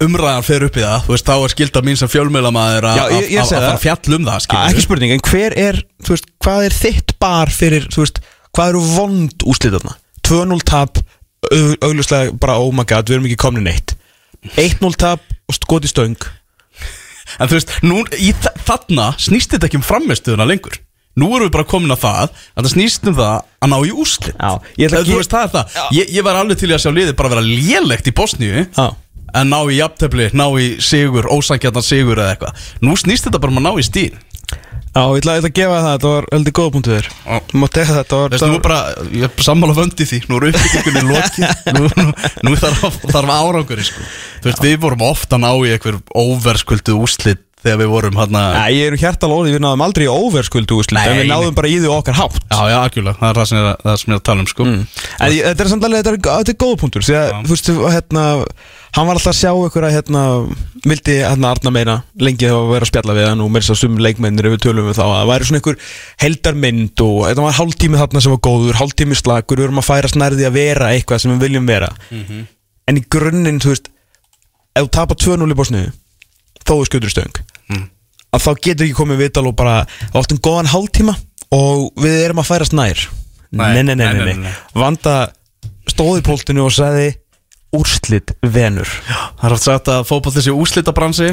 Umræðan 0.00 0.44
fer 0.46 0.62
upp 0.64 0.76
í 0.78 0.84
það. 0.84 1.02
Þú 1.04 1.12
veist, 1.12 1.26
þá 1.28 1.34
er 1.44 1.52
skilda 1.52 1.80
mín 1.84 1.98
sem 2.00 2.08
fjölmiðlamaður 2.08 2.86
að 2.88 2.96
Já, 2.96 3.02
ég- 3.12 3.30
ég 3.34 3.40
að- 3.42 3.48
segi 3.50 3.58
að 3.58 3.64
fara 3.66 3.72
það. 3.76 3.82
fjall 3.84 4.14
um 4.16 4.24
það 4.24 4.34
Ah, 4.34 4.38
skilur 4.46 4.70
Ekki 4.70 4.84
spurning, 4.86 5.10
en 5.12 5.20
hver 5.28 5.52
er, 5.58 5.74
þú 6.02 6.08
veist, 6.14 6.26
hvað 6.40 6.64
er 6.64 6.76
þitt 6.78 7.12
bar 7.20 7.46
fyrir, 7.52 7.84
þú 7.92 7.96
veist, 8.04 8.20
hvað 8.56 8.68
eru 8.70 8.80
vond 8.80 9.34
úsliðarna? 9.44 9.94
2-0 10.24 10.62
tap, 10.64 10.96
au- 11.52 11.76
augljóslega 11.82 12.38
bara 12.40 12.56
oh 12.58 12.72
my 12.72 12.84
god, 12.84 13.04
við 13.06 13.18
erum 13.18 13.26
ekki 13.28 13.36
komni 13.36 13.60
neitt. 13.62 13.94
1-0 14.56 14.96
tap 14.96 15.20
og 15.50 15.56
skoti 15.58 15.90
stöng. 15.90 16.16
En 17.40 17.46
þú 17.50 17.56
veist, 17.58 17.74
nú, 17.86 18.00
í 18.18 18.30
þa 18.34 18.50
þarna 18.66 19.10
snýst 19.22 19.52
þetta 19.54 19.68
ekki 19.68 19.78
um 19.80 19.84
framistuðuna 19.86 20.46
lengur. 20.50 20.78
Nú 21.18 21.28
erum 21.34 21.48
við 21.48 21.54
bara 21.58 21.66
komin 21.68 21.90
að 21.94 22.02
það 22.04 22.20
að 22.30 22.60
það 22.64 22.70
snýst 22.72 23.06
um 23.10 23.16
það 23.18 23.36
að 23.66 23.70
ná 23.72 23.76
í 23.82 23.90
úslit 23.98 24.28
Já, 24.38 24.50
ég 24.78 24.86
ætla 24.88 25.00
að 25.00 25.08
Þú 25.08 25.10
ge- 25.10 25.18
veist, 25.20 25.32
það 25.34 25.42
er 25.42 25.50
það. 25.54 25.78
Ég, 25.96 26.10
ég 26.16 26.24
var 26.26 26.38
alveg 26.38 26.58
til 26.60 26.68
í 26.70 26.74
að 26.76 26.82
sjá 26.84 26.90
liðið 26.94 27.16
bara 27.18 27.32
vera 27.34 27.42
lélegt 27.46 28.06
í 28.10 28.14
Bosníu 28.14 28.62
Já, 28.62 28.86
En 29.30 29.46
ná 29.50 29.58
í 29.70 29.76
jafntefli, 29.78 30.24
ná 30.34 30.44
í 30.58 30.68
sigur, 30.82 31.26
ósangjarnan 31.30 31.84
sigur 31.86 32.18
eða 32.18 32.32
eitthvað. 32.34 32.62
Nú 32.82 32.96
snýst 32.98 33.26
þetta 33.28 33.38
bara 33.42 33.52
um 33.54 33.60
að 33.60 33.66
ná 33.68 33.72
í 33.78 33.84
stíl 33.86 34.14
Já 34.90 35.04
ég 35.06 35.20
ætla, 35.20 35.34
ég 35.36 35.44
ætla 35.44 35.50
að 35.50 35.54
gefa 35.54 35.74
það, 35.78 35.92
þetta 35.94 36.10
var 36.10 36.24
heldur 36.34 36.54
góða 36.58 36.70
punktu 36.74 36.94
þér. 36.96 37.08
Mátt 37.62 37.74
teka 37.76 37.98
þetta 38.00 38.16
nú 38.18 38.22
var 38.24 38.56
er 38.56 38.64
bara, 38.64 38.78
ég 39.14 39.26
er 39.28 39.44
sammála 39.46 39.76
vöndi 39.76 40.06
því. 40.10 40.18
Nú 40.26 40.40
er 40.40 40.46
uppbyggingunni 40.48 41.04
lokið 41.12 41.44
Nú, 41.76 41.84
nú, 41.94 42.06
nú 42.48 42.56
þarf, 42.58 42.96
þarf 43.06 43.30
árangur 43.36 43.84
sko. 43.86 44.08
Þú 44.42 44.50
veist, 44.50 44.64
við 44.66 44.80
vorum 44.82 45.04
ofta 45.06 45.38
ná 45.38 45.52
í 45.54 45.70
einhver 45.76 46.00
óverskuldu 46.10 46.98
úslit 46.98 47.46
Þegar 47.60 47.76
við 47.82 47.90
vorum 47.92 48.16
hann 48.16 48.36
að 48.40 48.54
Nei, 48.56 48.68
ég 48.78 48.86
er 48.88 48.94
hjartal 49.02 49.28
óði, 49.36 49.50
við 49.52 49.60
náðum 49.60 49.82
aldrei 49.84 50.06
í 50.06 50.08
óverskuldu 50.08 50.78
úslit 50.80 50.96
Nei, 50.96 51.02
En 51.10 51.18
við 51.20 51.26
náðum 51.28 51.56
bara 51.58 51.68
í 51.68 51.74
því 51.76 51.90
okkar 51.92 52.16
hátt. 52.16 52.38
Já, 52.48 52.60
já, 52.72 52.76
algjörlega, 52.80 53.18
það 53.20 53.28
er 53.28 53.40
það 53.40 53.48
sem 53.50 53.58
ég 53.58 53.66
er, 53.66 53.74
að- 53.74 54.04
það 54.06 54.22
tala 54.30 54.40
um 54.40 54.48
sko. 54.48 54.66
En 54.70 55.34
ég, 55.34 55.42
þetta 55.44 55.66
er 55.66 55.70
samt 55.74 55.84
alveg, 55.84 56.00
þetta 56.06 56.14
er, 56.40 56.46
er 56.54 56.58
góða 56.64 56.78
punktur 56.80 57.04
þú 57.04 57.52
veist, 57.52 57.68
hérna 57.92 58.24
Hann 58.96 59.06
var 59.06 59.14
alltaf 59.14 59.30
að 59.30 59.38
sjá 59.38 59.50
ykkur 59.54 59.84
að, 59.86 59.92
hérna 59.94 60.20
Vildi, 60.82 61.14
hérna, 61.22 61.52
Arna 61.54 61.70
meina 61.74 61.94
Lengi 62.18 62.48
að 62.50 62.70
vera 62.72 62.86
að 62.86 62.90
spjalla 62.90 63.14
við 63.14 63.28
hann 63.28 63.42
Og 63.44 63.50
mér 63.54 63.64
svo 63.66 63.76
sum 63.78 63.98
leikmennir 64.02 64.48
Ef 64.48 64.56
við 64.56 64.62
tölum 64.64 64.88
við 64.88 64.96
þá 64.98 65.02
að 65.04 65.12
Það 65.14 65.28
væri 65.30 65.48
svona 65.48 65.60
ykkur 65.62 65.78
heldarmynd 66.24 67.02
Og 67.04 67.18
þetta 67.28 67.44
var 67.44 67.56
hálftími 67.60 68.00
þarna 68.00 68.22
sem 68.24 68.34
var 68.34 68.42
góður 68.48 68.78
Hálftími 68.80 69.18
slagur 69.20 69.60
Við 69.60 69.68
erum 69.68 69.82
að 69.82 69.86
færa 69.86 70.10
snærði 70.10 70.48
að 70.48 70.56
vera 70.58 70.90
eitthvað 70.96 71.22
sem 71.22 71.34
við 71.36 71.44
viljum 71.46 71.70
vera. 71.70 71.90
En 72.90 72.98
í 72.98 73.04
grunninn, 73.14 73.62
þú 73.62 73.74
veist 73.74 73.90
Ef 74.74 74.86
þú 74.86 74.90
tapar 74.98 75.20
2-0 75.22 75.50
í 75.54 75.58
bósniðu 75.58 75.92
Þó 76.66 76.74
er 76.80 76.90
skjötur 76.90 77.14
stöng. 77.14 77.40
Mm. 77.70 77.86
Að 78.34 78.44
þá 78.44 78.50
getur 78.66 78.86
ekki 78.86 78.98
komið 78.98 79.22
vital 79.24 79.46
og 79.46 79.56
bara 79.58 79.80
Áttum 80.14 80.42
góðan 80.42 80.70
hálftíma 80.70 81.14
Og 81.54 81.90
við 81.98 82.18
erum 82.24 82.42
að 82.42 82.50
færa 82.50 82.66
snær. 82.68 83.06
Nei, 83.50 83.82
Nei, 83.82 83.94
nei, 83.94 84.06
nei, 87.70 87.90
nei, 87.90 88.20
nei, 88.20 88.30
nei, 88.30 88.30
nei. 88.30 88.30
nei. 88.30 88.30
Vanda 88.30 88.30
stóði 88.30 88.30
póltinu 88.30 88.30
og 88.30 88.30
sagði 88.30 88.30
Úrslit 88.30 88.32
venur. 88.42 88.88
Það 89.38 89.46
er 89.46 89.54
oft 89.54 89.66
sagt 89.66 89.88
að 89.90 90.06
fótboll 90.08 90.34
þessi 90.34 90.54
úslitabransi 90.54 91.28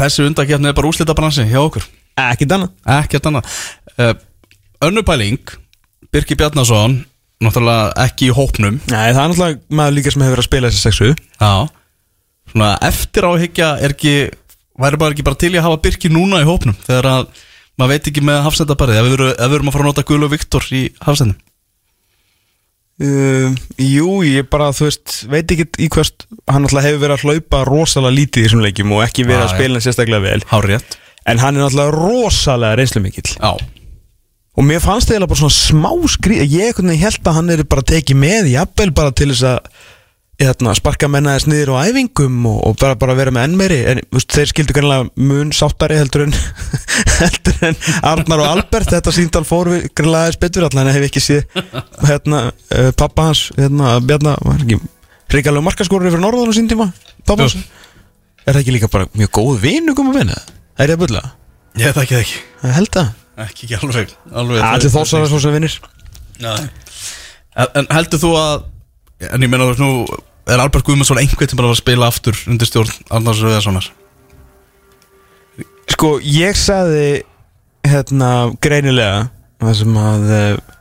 Þessi 0.00 0.24
undakefni 0.26 0.70
er 0.70 0.74
bara 0.74 0.90
úslitabransi 0.90 1.44
hjá 1.50 1.60
okkur. 1.62 1.84
Ekki 2.18 2.46
danna 2.50 2.70
Ekkert 2.98 3.28
annað. 3.30 3.52
Uh, 3.94 4.14
Önnupæling 4.86 5.52
Birki 6.10 6.38
Bjarnason 6.38 7.04
Náttúrulega 7.40 7.94
ekki 8.04 8.26
í 8.28 8.32
hópnum. 8.36 8.82
Nei, 8.90 9.14
það 9.14 9.20
er 9.22 9.30
náttúrulega 9.30 9.78
maður 9.78 9.94
líka 9.96 10.10
sem 10.12 10.24
hefur 10.26 10.34
verið 10.34 10.42
að 10.42 10.48
spila 10.50 10.70
þessi 10.70 10.82
sexu. 10.84 11.06
Já. 11.40 11.52
Svona 12.50 12.72
eftir 12.84 13.26
áhyggja 13.30 13.68
er 13.80 13.94
ekki 13.94 14.14
Væri 14.80 14.98
bara 15.00 15.14
ekki 15.14 15.24
bara 15.24 15.38
til 15.40 15.54
í 15.54 15.60
að 15.60 15.68
hafa 15.68 15.80
Birki 15.86 16.10
núna 16.12 16.42
í 16.42 16.48
hópnum 16.48 16.76
Þegar 16.84 17.08
að 17.10 17.30
maður 17.80 17.94
veit 17.94 18.10
ekki 18.10 18.26
með 18.26 18.42
hafsendabarið 18.46 19.00
Ef 19.00 19.06
við 19.06 19.16
erum, 19.16 19.32
ef 19.32 19.46
við 19.46 19.56
erum 19.58 19.70
að 19.70 19.76
fara 19.76 19.86
að 19.86 19.90
nota 19.90 20.04
Guðlu 20.08 20.30
Viktor 20.34 20.68
í 20.76 20.82
hafsendum 21.04 21.38
uh, 23.04 23.58
Jú, 23.80 24.20
ég 24.26 24.48
bara, 24.52 24.70
þú 24.76 24.88
veist 24.88 25.16
Veit 25.30 25.54
ekki 25.54 25.66
í 25.86 25.90
hvers 25.92 26.12
Hann 26.50 26.64
náttúrulega 26.64 26.88
hefur 26.88 27.02
verið 27.04 27.16
að 27.16 27.26
hlaupa 27.26 27.62
rosalega 27.68 28.16
lítið 28.18 28.42
í 28.42 28.46
þessum 28.48 28.64
leikjum 28.64 28.96
Og 28.96 29.04
ekki 29.06 29.26
verið 29.28 29.42
Já, 29.42 29.46
að 29.48 29.54
spila 29.56 29.84
sérstaklega 29.84 30.26
vel. 30.26 30.40
Hárétt 30.52 30.98
En 31.28 31.42
hann 31.42 31.56
er 31.58 31.66
náttúrulega 31.66 31.94
rosalega 31.96 32.80
reynslu 32.80 33.04
mikill 33.04 33.30
Já. 33.36 33.52
Og 34.58 34.66
mér 34.66 34.82
fannst 34.82 35.08
það 35.08 35.16
eiginlega 35.16 35.32
bara 35.32 35.42
svona 35.44 35.56
smá 35.56 35.90
skrýð 36.16 36.56
Ég 36.58 36.84
held 37.04 37.24
að 37.30 37.36
hann 37.38 37.54
er 37.54 37.64
bara 37.70 37.86
tekið 37.92 38.18
með 38.20 38.52
Jafnvel 38.54 38.92
bara 38.96 39.14
til 39.16 39.30
þess 39.32 39.46
að 39.54 39.88
hérna, 40.40 40.72
Sparka 40.78 41.08
menna 41.10 41.34
þess 41.36 41.48
niður 41.50 41.72
á 41.76 41.84
æfingum 41.90 42.38
Og, 42.48 42.60
og 42.70 42.76
bara, 42.80 42.96
bara 43.00 43.16
vera 43.18 43.32
með 43.34 43.48
enn 43.48 43.56
meiri 43.60 43.78
En 43.90 44.00
veist, 44.14 44.30
þeir 44.32 44.50
skildu 44.52 44.76
kannilega 44.76 45.08
mun 45.20 45.52
sáttari 45.56 45.98
heldur 46.00 46.26
en 46.26 46.34
Heldur 47.20 47.66
en 47.68 47.76
Arnar 48.10 48.44
og 48.44 48.48
Albert 48.54 48.92
Þetta 48.94 49.14
síndal 49.14 49.44
fór 49.48 49.72
við 49.74 49.88
greinlega 49.92 50.28
aðeins 50.28 50.40
betur 50.44 50.66
Allan 50.68 50.92
hef 50.94 51.06
ekki 51.10 51.22
séð 51.24 51.60
hérna, 52.08 52.46
uh, 52.50 52.90
Pappa 52.98 53.28
hans, 53.30 53.46
hérna, 53.58 53.98
Bjarna 54.04 54.36
var 54.46 54.64
ekki 54.64 54.80
Ríkalegu 55.30 55.62
markaskorur 55.68 56.10
yfir 56.10 56.22
norðan 56.22 56.50
á 56.50 56.54
sín 56.56 56.70
tíma 56.70 56.88
Pappa 57.28 57.46
hans. 57.46 57.58
Er 58.46 58.56
það 58.56 58.62
ekki 58.64 58.74
líka 58.78 58.90
bara 58.90 59.06
mjög 59.14 59.32
góð 59.36 59.60
vinu 59.62 59.94
koma 59.94 60.14
að 60.14 60.22
vinna? 60.22 60.40
Er 60.80 60.90
ég 60.90 60.96
að 60.96 61.04
bulla? 61.04 61.22
Ég 61.78 61.94
það 61.94 62.06
ekki 62.06 62.20
Ég 62.20 62.74
held 62.80 62.94
það 62.96 63.12
Ekki 63.40 63.68
ekki 63.68 63.76
alveg, 63.78 64.16
alveg 64.36 64.64
Allir 64.66 64.92
þósar 64.92 65.28
svo 65.30 65.38
sem 65.40 65.54
vinnir 65.54 65.76
Nei. 66.40 66.66
En, 67.60 67.68
en 67.76 67.86
heldur 67.92 68.20
þú 68.20 68.32
að 68.40 68.66
En 69.30 69.44
ég 69.44 69.52
meina 69.52 69.68
þú 69.68 69.72
veist 69.74 69.82
nú 69.84 70.20
Er 70.50 70.62
Albert 70.62 70.86
Guðmundsson 70.86 71.20
einhvern 71.20 71.50
sem 71.50 71.58
bara 71.58 71.70
var 71.70 71.76
að 71.76 71.82
spila 71.82 72.08
aftur 72.10 72.38
Undir 72.50 72.68
stjórn 72.68 72.92
Arnars 73.10 73.42
Röðarssonar 73.44 73.90
Sko, 75.90 76.14
ég 76.22 76.56
sagði 76.58 77.22
hérna 77.86 78.30
greinilega 78.62 79.28
það 79.60 79.76
sem 79.80 79.98
að 80.00 80.30
uh, 80.36 80.76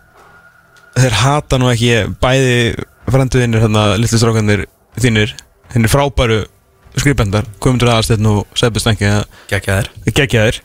þeir 0.99 1.17
hata 1.23 1.59
nú 1.59 1.69
ekki 1.71 1.91
bæði 2.21 2.55
frenduðinir 3.09 3.63
hérna 3.63 3.83
litlu 3.99 4.19
strákanir 4.21 4.65
þínir 4.99 5.33
þínir 5.73 5.91
frábæru 5.91 6.39
skrifbendar 6.99 7.47
Guðmundur 7.59 7.91
Aðarsteinn 7.93 8.29
og 8.29 8.59
Sebbi 8.59 8.81
Stengi 8.83 9.09
að 9.09 9.25
gegja 9.49 10.45
þér 10.45 10.61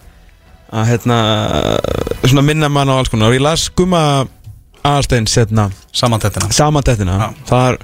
að 0.74 0.88
hérna 0.90 1.18
svona 2.24 2.44
minna 2.46 2.70
mann 2.72 2.90
á 2.90 2.98
alls 2.98 3.10
konar. 3.12 3.30
Og 3.30 3.36
ég 3.36 3.44
las 3.44 3.68
Guma 3.76 4.24
Aðarsteins 4.84 5.34
hérna 5.38 5.68
Samantettina 5.94 6.50
samandettina 6.54 7.18
Já. 7.20 7.28
þar 7.48 7.78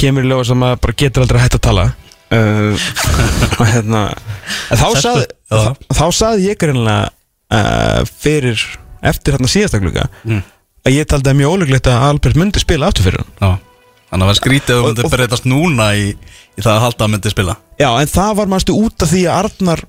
kemur 0.00 0.24
í 0.26 0.30
ljóða 0.30 0.46
sem 0.50 0.64
að 0.66 0.74
bara 0.84 0.96
getur 1.04 1.24
aldrei 1.24 1.40
hægt 1.44 1.58
að 1.58 1.64
tala. 1.68 1.84
Uh, 2.34 2.86
hérna 3.74 4.00
þá 4.72 4.86
saði, 4.98 5.26
þá, 5.92 6.04
saði 6.16 6.48
ég 6.48 6.58
greinlega 6.58 7.10
uh, 7.54 8.00
fyrir 8.24 8.58
eftir 9.04 9.36
hérna 9.36 9.50
síðasta 9.52 9.78
kluka 9.82 10.08
Mm. 10.24 10.40
að 10.88 10.96
ég 10.96 11.06
taldi 11.10 11.30
að 11.30 11.38
mjög 11.42 11.52
ólíklegt 11.54 11.90
að 11.92 12.06
Albert 12.08 12.36
myndi 12.40 12.62
spila 12.62 12.88
aftur 12.90 13.06
fyrir 13.06 13.22
hann. 13.22 13.32
Já 13.38 13.52
Þannig 14.14 14.14
að 14.14 14.28
það 14.28 14.30
var 14.30 14.38
skrítið 14.38 14.76
Og- 14.78 14.84
myndir 14.88 15.04
og- 15.08 15.12
breytast 15.14 15.46
núna 15.50 15.86
í, 15.98 16.02
í 16.14 16.62
það 16.62 16.74
að 16.76 16.82
halda 16.84 17.04
að 17.06 17.12
myndi 17.14 17.30
spila. 17.32 17.54
Já 17.80 17.88
en 18.00 18.10
það 18.12 18.34
var 18.40 18.50
mannstu 18.52 18.74
út 18.78 19.02
af 19.04 19.10
því 19.10 19.22
að 19.26 19.38
Arnar 19.44 19.80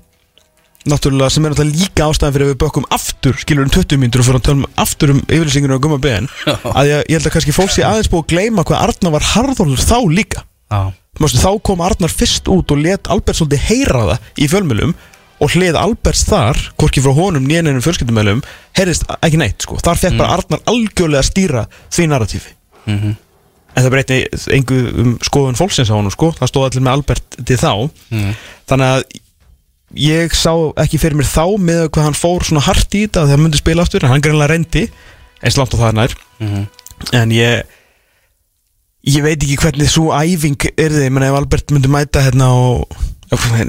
náttúrulega 0.90 1.30
sem 1.34 1.44
er 1.46 1.52
náttúrulega 1.54 1.80
líka 1.80 2.06
ástæðan 2.06 2.34
fyrir 2.36 2.46
að 2.46 2.52
við 2.52 2.60
bökkum 2.62 2.86
aftur 2.94 3.38
skilur 3.40 3.66
um 3.66 3.72
20 3.74 4.00
mínútur 4.02 4.22
og 4.22 4.28
fyrir 4.28 4.40
að 4.40 4.46
tölum 4.48 4.66
aftur 4.84 5.12
um 5.14 5.20
yfirlýsinginu 5.26 5.78
á 5.78 5.82
gumma 5.82 5.98
BN 6.02 6.28
að 6.46 6.90
ég, 6.90 7.02
ég 7.10 7.16
held 7.18 7.26
að 7.26 7.34
kannski 7.36 7.54
fólk 7.56 7.74
sé 7.74 7.84
aðeins 7.86 8.10
búið 8.12 8.24
að 8.24 8.30
gleyma 8.34 8.64
hvað 8.68 8.84
Arnar 8.86 9.14
var 9.16 9.26
harðorður 9.32 9.82
þá 9.82 9.98
líka. 10.12 10.44
Mástu, 11.16 11.40
þá 11.40 11.50
kom 11.64 11.80
Arnar 11.84 12.12
fyrst 12.12 12.48
út 12.52 12.72
og 12.74 12.80
let 12.84 13.08
Albert 13.12 13.38
svolítið 13.38 13.66
heyra 13.70 14.02
það 14.12 14.32
í 14.36 14.48
fjölmjölum 14.52 14.96
og 15.40 15.52
hlið 15.52 15.76
Alberts 15.76 16.24
þar, 16.28 16.60
hvorki 16.80 17.02
frá 17.04 17.12
honum 17.16 17.44
nýjaninu 17.44 17.82
fjölskyldumölum, 17.84 18.42
heyrðist 18.76 19.04
ekki 19.20 19.40
neitt 19.40 19.64
sko. 19.64 19.76
þar 19.84 20.00
fekk 20.00 20.16
bara 20.20 20.38
Arnar 20.38 20.62
algjörlega 20.72 21.20
að 21.20 21.28
stýra 21.30 21.66
því 21.92 22.08
narratífi. 22.12 22.52
Mhm. 22.86 23.16
en 23.76 23.84
það 23.84 23.92
breyti 23.92 24.18
engu 24.56 24.76
um 25.02 25.18
skoðun 25.20 25.58
fólksins 25.58 25.90
á 25.92 25.98
honum 25.98 26.12
sko, 26.14 26.30
það 26.32 26.48
stóð 26.48 26.64
allir 26.70 26.84
með 26.86 26.92
Albert 26.96 27.36
til 27.44 27.56
þá. 27.60 27.90
Mhm. 28.10 28.30
þannig 28.68 28.92
að 28.94 29.02
ég 29.94 30.34
sá 30.34 30.52
ekki 30.82 30.98
fyrir 30.98 31.16
mér 31.18 31.28
þá 31.30 31.44
með 31.62 31.82
hvað 31.94 32.08
hann 32.08 32.18
fór 32.18 32.44
svona 32.44 32.64
hart 32.66 32.94
í 32.96 33.04
þetta 33.06 33.22
þegar 33.26 33.36
hann 33.36 33.44
myndi 33.46 33.60
spila 33.60 33.84
aftur, 33.86 34.04
en 34.04 34.10
hann 34.10 34.24
greinlega 34.24 34.50
reyndi 34.54 34.86
eins 35.42 35.56
langt 35.58 35.74
á 35.76 35.78
það 35.78 35.94
nær. 36.00 36.16
Mhm. 36.40 36.66
en 37.12 37.30
ég 37.30 37.62
ég 39.06 39.22
veit 39.22 39.38
ekki 39.42 39.56
hvernig 39.60 39.88
svo 39.92 40.10
æfing 40.16 40.56
er 40.76 40.90
þið, 40.90 41.10
menn 41.12 41.22
ef 41.28 41.36
Albert 41.38 41.70
myndi 41.70 41.88
mæta 41.92 42.24
hérna 42.24 42.48
og 42.50 42.88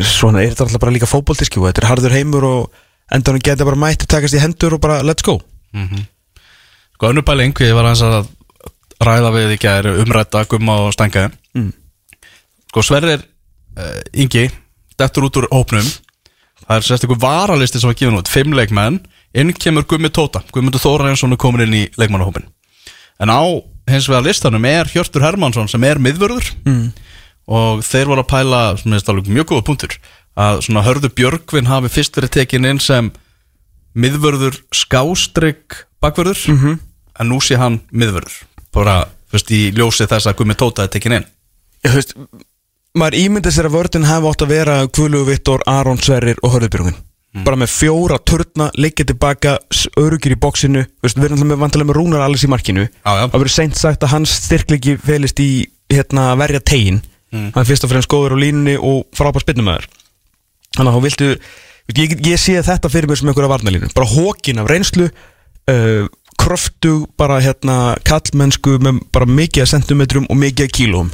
svona 0.01 0.41
er 0.41 0.53
þetta 0.53 0.65
alltaf 0.65 0.81
bara 0.81 0.93
líka 0.95 1.09
fótboltiski 1.09 1.59
og 1.59 1.67
þetta 1.69 1.83
er 1.83 1.89
harður 1.91 2.15
heimur 2.17 2.43
og 2.47 2.71
enda 3.13 3.31
hann 3.31 3.43
geta 3.43 3.65
bara 3.67 3.77
mætt 3.79 4.07
takast 4.09 4.33
í 4.33 4.41
hendur 4.41 4.73
og 4.77 4.81
bara 4.81 5.03
let's 5.05 5.21
go. 5.25 5.37
Sko 6.97 7.11
önnur 7.11 7.25
pæling, 7.27 7.53
ég 7.61 7.75
var 7.77 7.85
hans 7.91 8.01
að 8.01 8.25
ræða 9.03 9.29
við 9.35 9.53
í 9.53 9.59
gæri 9.61 9.93
umrætta 10.01 10.45
gumma 10.49 10.79
og 10.87 10.93
stænga 10.93 11.29
Mm. 11.57 11.71
Sko 12.69 12.81
Sverrir 12.85 13.21
uh, 13.77 14.01
Ingi, 14.13 14.49
dettur 14.99 15.25
út 15.25 15.37
úr 15.39 15.47
hópnum 15.49 15.85
Það 16.67 16.77
er 16.77 16.85
sérst 16.87 17.07
ykkur 17.07 17.21
varalisti 17.21 17.79
sem 17.79 17.87
var 17.87 17.95
gefin 17.95 18.19
út 18.19 18.31
Fimm 18.31 18.55
leikmenn, 18.57 18.99
inn 19.37 19.53
kemur 19.55 19.87
Gummi 19.87 20.11
Tóta. 20.11 20.43
Gummundur 20.51 20.83
Þórarinsson 20.83 21.31
er 21.31 21.39
komin 21.39 21.63
inn 21.63 21.75
í 21.79 21.83
leikmannahópin 21.95 22.49
En 23.23 23.31
á 23.31 23.41
hins 23.87 24.07
vegar 24.09 24.25
listanum 24.25 24.65
er 24.67 24.89
Hjörtur 24.91 25.23
Hermansson 25.25 25.69
sem 25.71 25.83
er 25.87 26.01
miðvörður. 26.01 26.51
Mm. 26.67 26.87
og 27.47 27.79
þeir 27.87 28.09
voru 28.11 28.23
að 28.25 28.27
pæla 28.27 28.61
sem 28.75 28.93
er 28.93 29.05
alveg 29.07 29.29
mjög 29.31 29.45
góða 29.53 29.63
punktur 29.69 29.93
að 30.35 30.57
svona 30.65 30.83
hörðu 30.83 31.09
Björgvin 31.15 31.69
hafi 31.69 31.91
fyrst 31.93 32.17
verið 32.19 32.33
tekin 32.35 32.67
inn 32.67 32.81
sem 32.83 33.07
miðvörður 33.95 34.59
skástrygg 34.75 35.77
bakvörður. 36.03 36.37
-hmm. 36.37 36.75
en 37.19 37.29
nú 37.31 37.39
sé 37.41 37.55
hann 37.55 37.79
miðvörður. 37.91 38.43
Bara 38.73 39.07
fyrst 39.31 39.51
í 39.51 39.71
ljósi 39.71 40.05
þess 40.05 40.27
að 40.27 40.37
Gummi 40.41 40.53
Tóta 40.59 40.83
er 40.83 40.91
tekin 40.91 41.15
inn. 41.21 41.25
Ég 41.85 41.95
veist 41.95 42.13
maður 43.01 43.19
ímyndið 43.23 43.55
sér 43.57 43.69
að 43.69 43.75
vördin 43.77 44.07
hafa 44.07 44.31
átt 44.31 44.45
að 44.45 44.53
vera 44.53 44.77
Kvölu 44.87 45.23
Vittor, 45.27 45.63
Aron 45.69 45.99
Sverrir 46.01 46.39
og 46.43 46.55
Hörðubjörgun 46.55 46.97
bara 47.45 47.59
með 47.59 47.69
fjóra 47.69 48.15
turna 48.25 48.71
leikja 48.73 49.05
tilbaka, 49.05 49.57
öruggir 49.99 50.33
í 50.33 50.39
bóksinu 50.41 50.81
veist, 51.05 51.19
við 51.19 51.27
erum 51.27 51.51
vantilega 51.59 51.91
með 51.91 51.99
Rúnar 51.99 52.23
Alice 52.25 52.47
í 52.47 52.49
markinu. 52.49 52.87
Það 53.03 53.35
verður 53.35 53.53
seint 53.53 53.77
sagt 53.77 54.05
að 54.07 54.13
hans 54.15 54.33
styrklegi 54.47 54.95
felist 54.97 55.37
í 55.43 55.67
hérna, 55.91 56.31
að 56.31 56.41
verja 56.41 56.63
tegin 56.65 57.03
Mm. 57.27 57.51
hann 57.51 57.59
er 57.59 57.67
fyrst 57.67 57.83
og 57.83 57.91
fremst 57.91 58.07
góður 58.07 58.37
á 58.39 58.43
línunni 58.43 58.77
og 58.79 59.01
frábær 59.11 59.43
spinnumæður 59.43 59.87
þannig 60.77 60.91
að 60.91 60.95
þá 60.95 61.01
viltu 61.03 61.27
ég, 61.97 62.13
ég 62.23 62.39
sé 62.39 62.53
þetta 62.63 62.91
fyrir 62.91 63.09
mér 63.11 63.19
sem 63.19 63.27
einhverja 63.27 63.51
varnalínu 63.51 63.89
bara 63.91 64.07
hókin 64.07 64.61
af 64.63 64.69
reynslu 64.71 65.09
uh, 65.09 66.05
kröftu 66.39 66.93
bara 67.19 67.41
hérna 67.43 67.97
kallmennsku 68.07 68.77
með 68.79 69.01
bara 69.11 69.27
mikið 69.27 69.65
af 69.65 69.71
sentimetrum 69.73 70.29
og 70.31 70.39
mikið 70.39 70.69
af 70.69 70.75
kílóum 70.77 71.11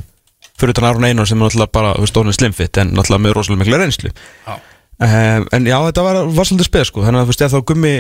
fyrir 0.60 0.76
utan 0.76 0.88
Aron 0.90 1.08
Einar 1.08 1.28
sem 1.30 1.40
er 1.40 1.48
náttúrulega 1.48 1.74
bara 1.74 1.94
þú 1.98 2.06
veist, 2.06 2.20
orðinn 2.22 2.38
slimfitt 2.38 2.80
en 2.82 2.94
náttúrulega 2.94 3.26
með 3.26 3.36
rosalega 3.38 3.64
mikla 3.64 3.80
reynslu. 3.82 4.12
Já. 4.48 4.56
uh, 4.56 5.46
en 5.58 5.70
já 5.70 5.78
þetta 5.88 6.08
var, 6.08 6.20
var 6.38 6.50
svolítið 6.50 6.70
spes 6.70 6.92
sko. 6.92 7.06
Þannig 7.06 7.22
að 7.22 7.26
þú 7.26 7.34
veist 7.34 7.46
ef 7.48 7.56
þá 7.56 7.62
gummi 7.72 7.94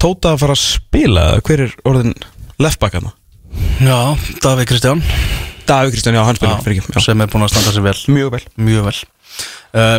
tóta 0.00 0.34
að 0.34 0.44
fara 0.44 0.56
að 0.56 0.62
spila 0.64 1.26
hver 1.44 1.66
er 1.66 1.74
orðin 1.88 2.14
leftbakkana 2.60 3.16
Já, 3.80 4.14
Davíð 4.44 4.68
Kristján. 4.70 5.02
Davíð 5.66 5.96
Kristján, 5.96 6.16
já 6.16 6.22
hann 6.22 6.38
spila 6.38 6.60
fyrir 6.62 6.78
ekki 6.80 7.02
sem 7.02 7.22
er 7.24 7.30
búin 7.32 7.44
að 7.44 7.52
standa 7.54 7.74
sér 7.74 7.84
vel. 7.88 7.98
Mjög 8.14 8.32
vel. 8.36 8.42
Mjög 8.68 8.86
vel. 8.86 8.96
Uh, 9.74 9.98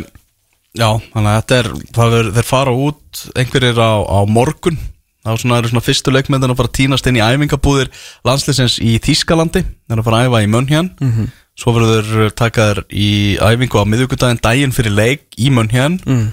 Já, 0.71 0.87
þannig 1.11 1.27
að 1.27 1.37
þetta 1.37 1.55
er 1.57 1.67
það 1.97 2.13
er, 2.15 2.27
þeir 2.37 2.47
fara 2.47 2.73
út 2.79 3.21
einhverjir 3.35 3.79
á, 3.83 3.91
á 4.07 4.19
morgun 4.23 4.77
þá 5.25 5.31
svona 5.37 5.59
eru 5.61 5.69
svona 5.71 5.85
fyrstu 5.85 6.11
leikmyndin 6.15 6.51
að 6.53 6.57
fara 6.61 6.69
að 6.71 6.77
tínast 6.79 7.07
inn 7.07 7.19
í 7.19 7.23
æfingabúðir 7.25 7.91
landsliðsins 8.25 8.79
í 8.81 8.95
Þýskalandi. 9.03 9.61
Þeir 9.63 9.95
eru 9.95 10.01
að 10.01 10.07
fara 10.09 10.19
að 10.21 10.27
æfa 10.29 10.43
í 10.43 10.51
Mönhjan 10.55 10.89
Mhm. 11.01 11.31
svo 11.61 11.73
verður 11.75 12.07
þeir 12.11 12.35
takaðir 12.41 12.83
í 12.89 13.09
æfingu 13.37 13.77
á 13.77 13.85
miðvikudaginn 13.85 14.41
daginn 14.41 14.71
fyrir 14.73 14.95
leik 14.97 15.27
í 15.37 15.49
Mönhjan 15.53 15.99
mm. 16.05 16.27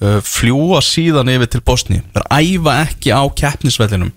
uh, 0.00 0.20
fljúa 0.24 0.80
síðan 0.80 1.28
yfir 1.34 1.50
til 1.52 1.60
Bosni 1.60 2.00
þeir 2.14 2.28
æfa 2.32 2.76
ekki 2.86 3.12
á 3.12 3.22
keppnisvellinum 3.34 4.12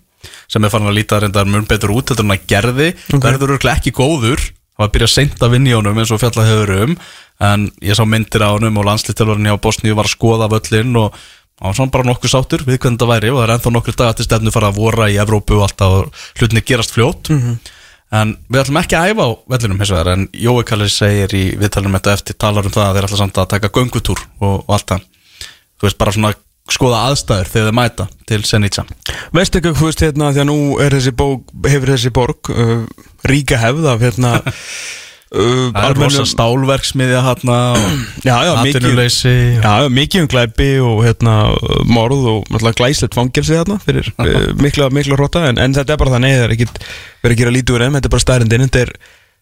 sem 0.48 0.64
er 0.64 0.72
farin 0.72 0.88
að 0.88 0.98
líta 1.02 1.20
reyndar 1.20 1.46
mun 1.50 1.66
betur 1.68 1.92
út 1.92 2.10
heldur 2.14 2.26
en 2.26 2.32
að 2.38 2.46
gerði, 2.48 2.88
Ok. 3.14 3.22
verður 3.24 3.54
örugglega 3.58 3.78
ekki 3.82 3.92
góður. 3.96 4.40
Það 4.78 4.80
var 4.84 4.88
að 4.88 4.94
byrja 4.96 5.08
seint 5.10 5.40
að 5.42 5.52
vinna 5.52 5.70
í 5.70 5.76
honum 5.76 5.98
eins 6.00 6.12
og 6.14 6.20
fjallað 6.22 6.48
hefur 6.52 6.72
um. 6.84 6.98
En 7.42 7.72
ég 7.82 7.96
sá 7.98 8.04
myndir 8.06 8.44
á 8.46 8.50
honum 8.54 8.78
og 8.78 8.86
landslýttelvarinn 8.88 9.48
hjá 9.50 9.58
Bosni 9.62 9.94
var 9.96 10.06
að 10.06 10.16
skoða 10.16 10.48
völlin 10.52 10.96
og 11.02 11.14
var 11.62 11.78
svona 11.78 11.94
bara 11.94 12.08
nokkuð 12.08 12.34
sáttur 12.34 12.64
við 12.68 12.80
hvernig 12.84 13.02
það 13.02 13.12
væri 13.14 13.34
og 13.34 13.40
það 13.40 13.48
er 13.48 13.56
ennþá 13.56 13.74
nokkur 13.74 13.98
dag 13.98 14.16
til 14.18 14.28
stefnu 14.28 14.54
fara 14.54 14.72
að 14.72 14.80
vora 14.80 15.10
í 15.10 15.18
Evrópu 15.22 15.58
og 15.58 15.66
alltaf 15.68 15.98
og 15.98 16.24
hlutinni 16.38 16.64
gerast 16.66 16.94
fljót 16.94 17.32
en 18.18 18.36
við 18.48 18.62
ætlum 18.62 18.82
ekki 18.84 18.96
að 18.96 19.12
æfa 19.12 19.26
á 19.28 19.30
vellinum 19.52 19.82
hins 19.82 19.92
vegar 19.92 20.12
en 20.14 20.28
Jói 20.32 20.64
Kallis 20.68 20.98
segir 21.02 21.34
í 21.36 21.46
viðtalum 21.60 21.98
þetta 21.98 22.14
eftir 22.14 22.38
talar 22.40 22.68
um 22.68 22.76
það 22.76 22.90
að 22.90 22.98
þeir 22.98 23.08
ætla 23.10 23.22
samt 23.24 23.40
að 23.42 23.50
taka 23.56 23.72
göngutúr 23.74 24.22
og, 24.40 24.62
og 24.64 24.76
allt 24.78 24.94
það. 24.94 25.08
Þú 25.78 25.88
veist 25.90 26.00
bara 26.00 26.14
svona 26.16 26.32
skoða 26.72 27.02
aðstæður 27.08 27.52
þegar 27.52 27.68
þeir 27.68 27.78
mæta 27.78 28.08
til 28.28 28.40
Senica 28.48 28.86
Veistu 29.36 29.60
ekki, 29.60 29.74
þú 29.78 29.90
veist, 29.90 30.04
hérna, 30.04 30.32
því 30.36 30.44
að 30.44 30.50
nú 30.50 30.58
þessi 30.96 31.14
bók, 31.16 31.52
hefur 31.68 31.92
þessi 31.94 32.14
borg 32.16 32.52
uh, 32.52 32.82
ríka 33.28 33.60
hefð 33.62 33.88
af, 33.94 34.04
hérna, 34.04 34.34
uh, 35.36 35.68
það 35.76 35.90
er 35.90 36.00
rosa 36.02 36.26
stálverksmiðja 36.32 37.22
hérna 37.26 37.58
mikið, 39.98 40.24
um 40.24 40.32
glæpi 40.32 40.70
og, 40.84 41.04
hérna, 41.08 41.36
morð 41.90 42.26
og 42.38 42.58
glæslegt 42.80 43.18
fangelsi, 43.18 43.58
hérna, 43.60 43.80
fyrir 43.84 44.10
uh, 44.16 44.50
mikla, 44.64 44.90
mikla 44.94 45.20
hróta, 45.20 45.46
en, 45.52 45.60
en 45.62 45.78
þetta 45.78 45.96
er 45.98 46.02
bara 46.04 46.16
þannig, 46.18 46.36
það 46.40 46.48
er 46.50 46.58
ekkit 46.58 46.82
verið 47.24 47.38
að 47.38 47.40
gera 47.44 47.56
lítið 47.60 47.78
úr 47.80 47.88
enn, 47.88 47.98
þetta 48.00 48.12
er 48.12 48.16
bara 48.18 48.26
stærindin, 48.28 48.68
þetta 48.68 48.84
er 48.88 48.94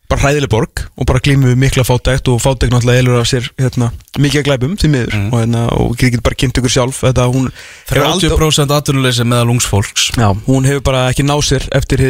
bara 0.06 0.22
hræðileg 0.22 0.52
borg 0.54 0.82
og 1.02 1.08
bara 1.10 1.22
glímu 1.26 1.48
við 1.50 1.56
mikla 1.64 1.82
fátækt 1.88 2.28
og 2.30 2.38
fátækt 2.44 2.70
náttúrulega 2.76 3.02
elur 3.02 3.22
af 3.24 3.30
sér, 3.32 3.48
hérna, 3.58 3.88
mikið 4.22 4.44
að 4.44 4.46
glæpum, 4.52 4.76
því 4.78 4.92
miður, 4.94 5.16
og, 5.32 5.40
hérna, 5.42 5.64
og 5.82 5.96
getur 5.98 6.22
bara 6.28 6.38
kynnt 6.38 6.60
ykkur 6.62 6.74
sjálf, 6.76 7.00
þetta, 7.08 7.26
hún 7.34 7.48
hefur 7.90 8.06
aldrei- 8.06 8.30
30% 8.36 8.76
atvinnuleysi 8.78 9.26
meðal 9.26 9.56
ungsfólks 9.56 10.12
Já, 10.14 10.28
hún 10.46 10.70
hefur 10.70 10.86
bara 10.86 11.08
ekki 11.10 11.26
náð 11.26 11.42
sér 11.50 11.66
eftir 11.74 12.06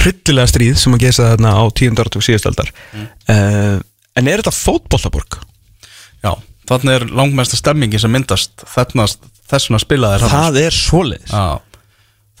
hryllilega 0.00 0.50
stríð 0.50 0.76
sem 0.80 0.94
að 0.96 1.04
gesa 1.06 1.32
þarna 1.32 1.54
á 1.58 1.64
tíundartug 1.76 2.24
síðastaldar 2.24 2.72
mm. 2.92 3.82
En 4.12 4.28
er 4.28 4.42
þetta 4.42 4.52
fótbollaborg? 4.52 5.38
já, 6.22 6.32
þannig 6.68 6.96
er 6.96 7.06
langmesta 7.16 7.58
stemmingi 7.58 8.00
sem 8.00 8.12
myndast 8.12 8.64
þarna, 8.74 9.06
þessuna 9.50 9.80
spilaðir 9.82 10.24
þarna. 10.24 10.40
Það 10.48 10.58
er 10.62 10.76
svoleiðis 10.76 11.34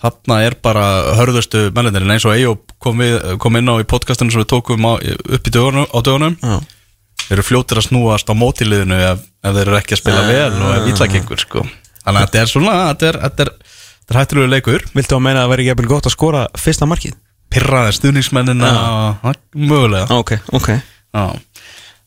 þarna 0.02 0.38
er 0.42 0.56
bara 0.62 0.84
hörðustu 1.18 1.68
mennindir 1.74 2.06
eins 2.10 2.26
og 2.26 2.34
Eyjó 2.34 2.56
kom, 2.82 3.02
kom 3.42 3.58
inn 3.60 3.70
á 3.70 3.78
í 3.78 3.86
podcastinu 3.88 4.34
sem 4.34 4.42
við 4.42 4.50
tókum 4.50 4.88
á, 4.88 4.98
upp 4.98 5.46
í 5.46 5.54
dögunum, 5.54 5.86
á 5.86 5.98
dögunum 6.02 6.38
Já, 6.42 6.56
þeir 7.28 7.36
eru 7.36 7.46
fljótir 7.46 7.78
að 7.78 7.86
snúast 7.86 8.30
á 8.30 8.34
mótiliðinu 8.34 8.98
ef, 8.98 9.22
ef 9.46 9.54
þeir 9.58 9.68
eru 9.68 9.78
ekki 9.78 9.96
að 9.96 10.02
spila 10.02 10.24
vel 10.26 10.56
og 10.58 10.72
ef 10.74 10.88
illa 10.90 11.10
gengur 11.12 11.42
sko. 11.42 11.62
þannig 12.02 12.18
að 12.18 12.24
þetta 12.24 12.42
er 12.42 12.50
svona 12.50 12.78
þetta 12.90 13.10
er, 13.12 13.20
þetta 13.26 13.46
er, 13.46 13.52
er 14.10 14.20
hættilegu 14.22 14.50
leikur 14.50 14.88
Viltu 14.96 15.18
að 15.18 15.24
meina 15.28 15.38
að 15.38 15.44
það 15.44 15.52
væri 15.54 15.64
ekki 15.64 15.72
jafnvel 15.72 15.92
gott 15.94 16.10
að 16.10 16.16
skora 16.16 16.42
fyrsta 16.58 16.90
markið? 16.90 17.14
Pirraði 17.52 17.96
stuðningsmennina 17.98 18.72
og 18.72 19.22
það 19.22 19.40
mögulega. 19.70 20.18
Ok, 20.18 20.36
ok. 20.56 20.70
Já. 21.12 21.24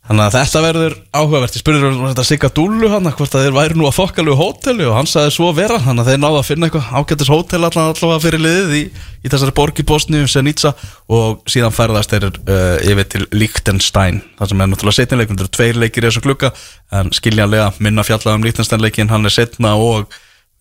Þannig 0.06 0.22
að 0.22 0.36
þetta 0.36 0.62
verður 0.62 0.93
áhugavert. 1.18 1.56
Ég 1.56 1.62
spurði 1.64 1.88
um 1.88 2.04
þetta 2.06 2.24
Sigga 2.28 2.50
Dúllu 2.54 2.89
hann 2.91 3.10
hvort 3.10 3.36
að 3.38 3.48
þeir 3.48 3.56
væri 3.56 3.78
nú 3.80 3.88
að 3.89 3.96
þokkalegu 3.96 4.36
hóteli 4.38 4.86
og 4.86 4.93
hann 5.00 5.08
sagði 5.10 5.32
svo 5.34 5.48
vera. 5.58 5.80
Þannig 5.82 6.04
að 6.04 6.12
þeir 6.12 6.20
náðu 6.22 6.38
að 6.38 6.46
finna 6.46 6.68
eitthvað 6.68 6.91
ágættis 6.93 7.32
hótel 7.34 7.62
allavega, 7.66 8.20
fyrir 8.22 8.43
liðið 8.43 8.76
í, 8.78 8.82
í 9.26 9.32
þessari 9.34 9.56
borg 9.58 9.82
í 9.82 9.86
Bosni, 9.89 10.22
Senica 10.30 10.76
og 11.10 11.41
síðan 11.50 11.74
ferðast 11.74 12.14
þeir 12.14 12.28
uh, 12.30 12.76
yfir 12.86 13.10
til 13.16 13.24
Liechtenstein 13.34 14.22
það 14.38 14.52
sem 14.52 14.62
er 14.62 14.70
náttúrulega 14.70 15.00
setnileikum 15.00 15.39
þetta 15.39 15.48
eru 15.48 15.56
tveir 15.58 15.82
leikir 15.82 16.06
í 16.06 16.10
þessu 16.12 16.26
klukka 16.28 16.54
en 16.93 17.10
skiljanlega 17.16 17.72
minna 17.82 18.06
fjallað 18.06 18.38
um 18.38 18.46
Liechtenstein 18.46 18.86
leikin 18.86 19.10
hann 19.10 19.26
er 19.26 19.34
setna 19.34 19.74
og 19.74 20.14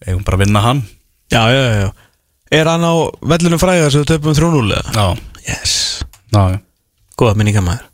eigum 0.06 0.24
bara 0.24 0.40
að 0.40 0.46
vinna 0.46 0.64
hann. 0.64 0.82
Já, 1.28 1.44
já, 1.52 1.60
já, 1.60 1.76
já 1.84 2.03
Er 2.52 2.68
hann 2.68 2.84
á 2.84 2.92
vellunum 3.24 3.60
fræðar 3.62 3.92
sem 3.94 4.04
við 4.04 4.38
3-0 4.40 4.64
eða? 4.76 4.92
Já, 4.92 5.06
Yes. 5.44 5.72
Já, 6.32 6.58
Góða 7.20 7.34
minninga 7.38 7.60
maður 7.64 7.84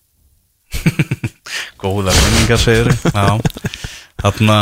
Góðar 1.83 2.15
minningar 2.25 2.61
segir 2.63 2.91
Já. 3.11 3.39
Þarna 4.21 4.59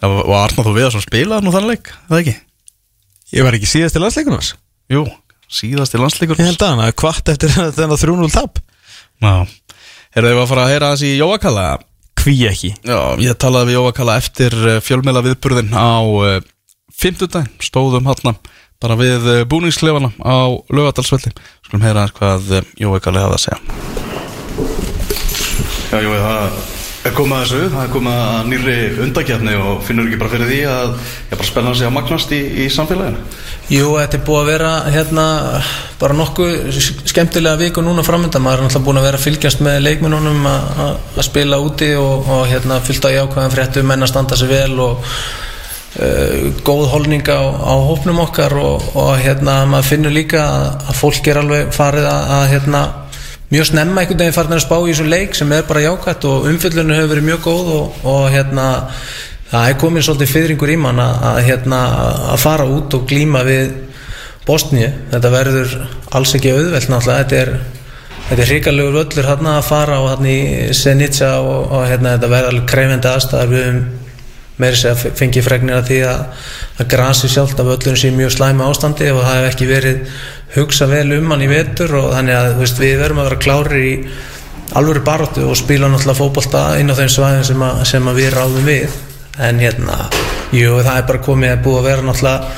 Það 0.00 0.14
var 0.28 0.38
Arnar 0.44 0.66
þú 0.68 0.74
við 0.76 0.86
að 0.88 1.02
spilaði 1.04 1.46
nú 1.46 1.52
þann 1.54 1.68
leik 1.70 1.90
Það 2.08 2.20
ekki? 2.22 2.34
Ég 3.36 3.46
var 3.46 3.56
ekki 3.58 3.70
síðast 3.70 3.96
til 3.96 4.02
landsleikunars 4.04 4.52
Jú, 4.90 5.04
síðast 5.52 5.96
í 5.96 6.00
landsleikur 6.02 6.40
Ég 6.40 6.50
held 6.50 6.64
að 6.66 6.72
hann 6.74 6.84
að 6.86 6.96
kvart 7.00 7.32
eftir 7.32 7.52
þennan 7.78 8.00
3-0 8.00 8.32
tap. 8.34 8.60
Já. 9.20 9.34
Erum 10.16 10.32
við 10.32 10.40
að 10.42 10.48
fara 10.50 10.64
að 10.66 10.72
heyra 10.74 10.92
þessi 10.96 11.12
Jóakalla? 11.20 11.66
hví 12.20 12.34
ekki? 12.50 12.70
Já, 12.84 12.98
ég 13.22 13.36
talaði 13.40 13.70
við 13.70 13.76
Jóa 13.78 13.92
Kalla 13.96 14.16
eftir 14.20 14.56
fjölmeila 14.84 15.22
viðburðin 15.24 15.70
á 15.72 16.04
fimmtudaginn, 17.00 17.52
stóðum 17.64 18.10
hann 18.10 18.36
bara 18.80 18.96
við 18.96 19.26
uh, 19.28 19.38
búningsklefana 19.48 20.12
á 20.24 20.56
lögadalsvelli 20.72 21.34
skulum 21.66 21.84
heyra 21.84 22.08
hvað 22.16 22.52
uh, 22.60 22.68
Jói 22.80 23.00
Kalla 23.04 23.26
hafa 23.26 23.36
að 23.36 23.42
segja. 23.44 23.60
Já, 25.90 25.98
Jói, 26.00 26.16
það 26.22 26.60
er 27.04 27.14
komið 27.16 27.36
að 27.36 27.42
þessu. 27.42 27.60
Það 27.72 27.82
er 27.82 27.92
komið 27.94 28.16
að 28.22 28.48
nýri 28.50 28.76
undakjarni 29.04 29.56
og 29.60 29.82
finnur 29.84 30.08
ekki 30.08 30.20
bara 30.20 30.32
fyrir 30.32 30.50
því 30.50 30.60
að 30.70 30.94
ég 31.30 31.34
bara 31.34 31.48
spenna 31.48 31.74
sig 31.76 31.88
að 31.88 31.94
magnast 31.96 32.32
í, 32.36 32.40
í 32.64 32.68
samfélaginu? 32.72 33.22
Jú, 33.70 33.90
þetta 33.98 34.18
er 34.18 34.24
búið 34.26 34.40
að 34.40 34.50
vera 34.50 34.72
hérna 34.96 35.26
bara 36.00 36.16
nokkuð 36.16 36.80
skemmtilega 37.10 37.60
viku 37.60 37.84
núna 37.84 38.04
framönda, 38.06 38.40
maður 38.42 38.64
er 38.64 38.68
náttúrulega 38.68 38.88
búin 38.88 39.02
að 39.02 39.08
vera 39.10 39.20
að 39.20 39.26
fylgjast 39.26 39.64
með 39.64 39.78
leikmennunum 39.86 40.50
að 40.50 40.90
að 41.20 41.28
spila 41.28 41.60
úti 41.60 41.92
og, 42.00 42.32
og 42.32 42.42
hérna 42.48 42.80
fyllt 42.84 43.08
á 43.08 43.16
jákvæðan 43.18 43.54
fréttum 43.54 43.92
menn 43.92 44.08
að 44.08 44.12
standa 44.14 44.40
sig 44.40 44.52
vel 44.52 44.80
og 44.88 45.12
uh, 45.98 46.50
góð 46.66 46.86
holning 46.94 47.26
á, 47.26 47.40
á 47.40 47.74
hópnum 47.88 48.22
okkar 48.22 48.54
og, 48.60 48.90
og 48.94 49.14
hérna 49.18 49.64
maður 49.70 49.90
finnur 49.94 50.14
líka 50.14 50.42
að, 50.44 50.66
að 50.90 51.00
fólk 51.00 51.30
er 51.30 51.40
alveg 51.42 51.72
farið 51.74 52.06
að, 52.10 52.34
að 52.36 52.44
hérna 52.54 52.82
mjög 53.50 53.66
snemma 53.72 54.04
einhvern 54.04 54.22
veginn 54.22 54.36
farin 54.36 54.54
að 54.54 54.62
spá 54.62 54.76
í 54.78 54.92
þessum 54.92 55.10
leik 55.10 55.34
sem 55.34 55.52
er 55.56 55.66
bara 55.66 55.82
jákvætt 55.82 56.28
og 56.30 56.46
umfyllunum 56.52 56.94
hefur 56.94 57.12
verið 57.14 57.28
mjög 57.30 57.42
góð 57.48 57.72
og, 57.74 58.00
og 58.06 58.28
hérna 58.30 58.66
það 59.50 59.66
er 59.66 59.78
komin 59.82 60.06
svolítið 60.06 60.32
fyrringur 60.36 60.70
í 60.70 60.78
mann 60.78 61.02
að, 61.02 61.16
að, 61.32 61.40
hérna, 61.48 61.80
að 62.30 62.42
fara 62.44 62.68
út 62.70 62.98
og 62.98 63.06
glíma 63.10 63.42
við 63.48 63.72
Bosníu, 64.46 64.88
þetta 65.10 65.30
verður 65.30 65.74
alls 66.16 66.32
ekki 66.34 66.54
auðvelt 66.54 66.88
náttúrulega, 66.90 67.24
þetta 67.24 67.40
er 67.40 67.50
þetta 68.30 68.42
er 68.44 68.48
hrikalegur 68.48 68.96
völlur 68.96 69.26
hérna 69.28 69.56
að 69.58 69.66
fara 69.66 69.98
og 70.00 70.08
hérna 70.12 70.30
í 70.30 70.76
Senica 70.78 71.32
og, 71.42 71.74
og 71.74 71.84
hérna 71.90 72.14
þetta 72.14 72.30
verður 72.30 72.52
alveg 72.54 72.70
krefendi 72.70 73.10
aðstæðar 73.10 73.50
við 73.50 73.66
um 73.66 73.80
meiri 74.60 74.78
segja 74.78 74.96
að 74.96 75.16
fengi 75.18 75.44
fregnir 75.44 75.78
að 75.78 75.88
því 75.90 76.00
að, 76.10 76.44
að 76.80 76.90
grasi 76.94 77.30
sjálft 77.32 77.62
af 77.62 77.72
öllum 77.76 77.96
sé 77.98 78.10
mjög 78.14 78.34
slæmi 78.36 78.66
ástandi 78.66 79.08
og 79.14 79.22
það 79.24 79.38
hef 79.38 79.48
ekki 79.50 79.70
verið 79.70 80.02
hugsa 80.56 80.88
vel 80.90 81.06
um 81.16 81.30
hann 81.32 81.46
í 81.46 81.50
vetur 81.50 81.96
og 82.00 82.10
þannig 82.14 82.38
að 82.38 82.58
veist, 82.60 82.82
við 82.82 82.98
verum 83.00 83.22
að 83.22 83.30
vera 83.30 83.42
klári 83.46 83.82
í 83.86 83.94
alvöru 84.78 85.02
baróttu 85.06 85.46
og 85.48 85.58
spila 85.58 85.88
náttúrulega 85.90 86.18
fókbalta 86.18 86.64
inn 86.80 86.92
á 86.92 86.98
þeim 86.98 87.10
svæðin 87.10 87.46
sem, 87.46 87.64
sem 87.88 88.12
við 88.14 88.34
ráðum 88.36 88.68
við. 88.68 89.00
En 89.40 89.58
hérna, 89.62 89.96
jú 90.54 90.78
það 90.82 90.96
er 90.96 91.08
bara 91.08 91.24
komið 91.24 91.54
að 91.54 91.64
búið 91.64 91.80
að 91.80 91.88
vera 91.88 92.06
náttúrulega 92.06 92.54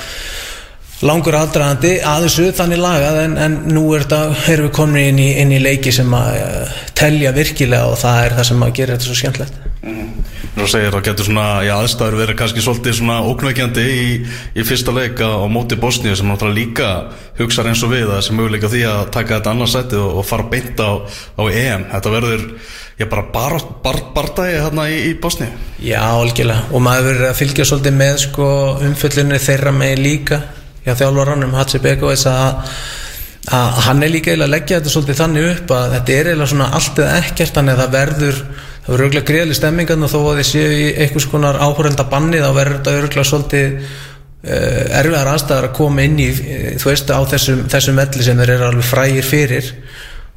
langur 1.07 1.37
aðdraðandi 1.39 1.97
að 2.07 2.29
þessu 2.29 2.49
þannig 2.59 2.83
lagað 2.83 3.19
en, 3.25 3.37
en 3.47 3.59
nú 3.73 3.89
er 3.97 4.07
þetta, 4.07 4.21
erum 4.55 4.69
við 4.69 4.77
komin 4.79 5.11
inn 5.11 5.21
í, 5.23 5.29
inn 5.43 5.55
í 5.57 5.61
leiki 5.63 5.95
sem 5.95 6.15
að 6.15 6.39
uh, 6.39 6.81
telja 6.99 7.35
virkilega 7.37 7.91
og 7.91 8.01
það 8.03 8.25
er 8.27 8.39
það 8.39 8.51
sem 8.53 8.65
að 8.67 8.75
gera 8.79 8.97
þetta 8.97 9.11
svo 9.11 9.19
skemmtlegt 9.19 9.61
Þú 10.53 10.67
segir 10.69 10.93
að 10.95 11.07
getur 11.07 11.27
svona, 11.27 11.45
já 11.65 11.73
aðstæður 11.79 12.19
verið 12.21 12.37
kannski 12.37 12.63
svolítið 12.63 12.95
svona 12.99 13.15
óknveikjandi 13.25 13.85
í, 13.89 14.05
í 14.53 14.65
fyrsta 14.69 14.93
leika 14.93 15.31
á 15.41 15.49
móti 15.49 15.79
Bosníu 15.81 16.13
sem 16.15 16.29
náttúrulega 16.29 16.59
líka 16.59 16.91
hugsa 17.39 17.65
eins 17.65 17.81
og 17.83 17.95
við 17.95 18.13
að 18.13 18.21
sem 18.27 18.37
möguleika 18.37 18.69
því 18.71 18.83
að 18.91 19.01
taka 19.17 19.39
þetta 19.39 19.55
annarsætti 19.57 19.97
og, 19.97 20.21
og 20.21 20.29
fara 20.29 20.47
beint 20.53 20.85
á, 20.85 21.01
á 21.09 21.43
EM. 21.49 21.89
Þetta 21.95 22.13
verður, 22.13 22.47
já 23.01 23.07
bara 23.09 23.25
bar, 23.33 23.59
bar, 23.83 24.01
bardagi 24.13 24.61
hérna 24.61 24.87
í, 24.93 24.99
í 25.09 25.15
Bosníu. 25.25 25.49
Já, 25.81 26.03
algjörlega 26.05 26.69
og 26.69 26.85
maður 26.85 27.09
verður 27.09 27.31
að 27.33 27.39
fylgja 27.41 27.71
svolítið 27.73 28.01
með 28.05 28.19
sko, 28.29 28.51
umföllunni 28.91 29.41
þeirra 29.49 29.73
með 29.81 30.05
líka 30.05 30.45
já 30.87 30.93
þjálfvaranum 30.99 31.57
Hatsi 31.57 31.81
Begovic 31.83 32.27
að 32.31 32.77
að 33.51 33.79
hann 33.89 34.03
er 34.05 34.13
líka 34.13 34.31
eiginlega 34.31 34.47
að 34.47 34.55
leggja 34.55 34.79
þetta 34.79 34.93
svolítið 34.93 35.19
þannig 35.19 35.47
upp 35.51 35.73
að 35.75 35.95
þetta 35.97 36.13
er 36.15 36.29
eiginlega 36.31 36.51
svona 36.53 36.69
allt 36.79 37.01
eða 37.03 37.17
ekkert 37.19 37.57
þannig 37.57 37.75
að 37.75 37.81
það 37.83 37.97
verður 37.97 38.37
það 38.43 38.93
verður 38.93 39.05
örgulega 39.07 39.29
greiðli 39.31 39.57
stemmingan 39.59 40.07
og 40.07 40.13
þó 40.13 40.19
að 40.21 40.39
þið 40.39 40.49
séu 40.51 40.77
í 40.77 40.87
einhvers 41.03 41.27
konar 41.31 41.59
áhórenda 41.59 42.07
banni 42.11 42.43
þá 42.43 42.49
verður 42.55 42.77
þetta 42.79 42.95
örgulega 43.01 43.29
svolítið 43.33 43.67
uh, 43.73 45.01
erfiðar 45.01 45.33
aðstæðar 45.33 45.69
að 45.69 45.77
koma 45.81 46.07
inn 46.07 46.23
í 46.23 46.29
þú 46.79 46.91
veist 46.93 47.11
á 47.11 47.21
þessum, 47.35 47.67
þessum 47.73 47.99
velli 47.99 48.27
sem 48.29 48.43
þeir 48.43 48.55
eru 48.57 48.69
alveg 48.69 48.89
frægir 48.93 49.27
fyrir 49.27 49.73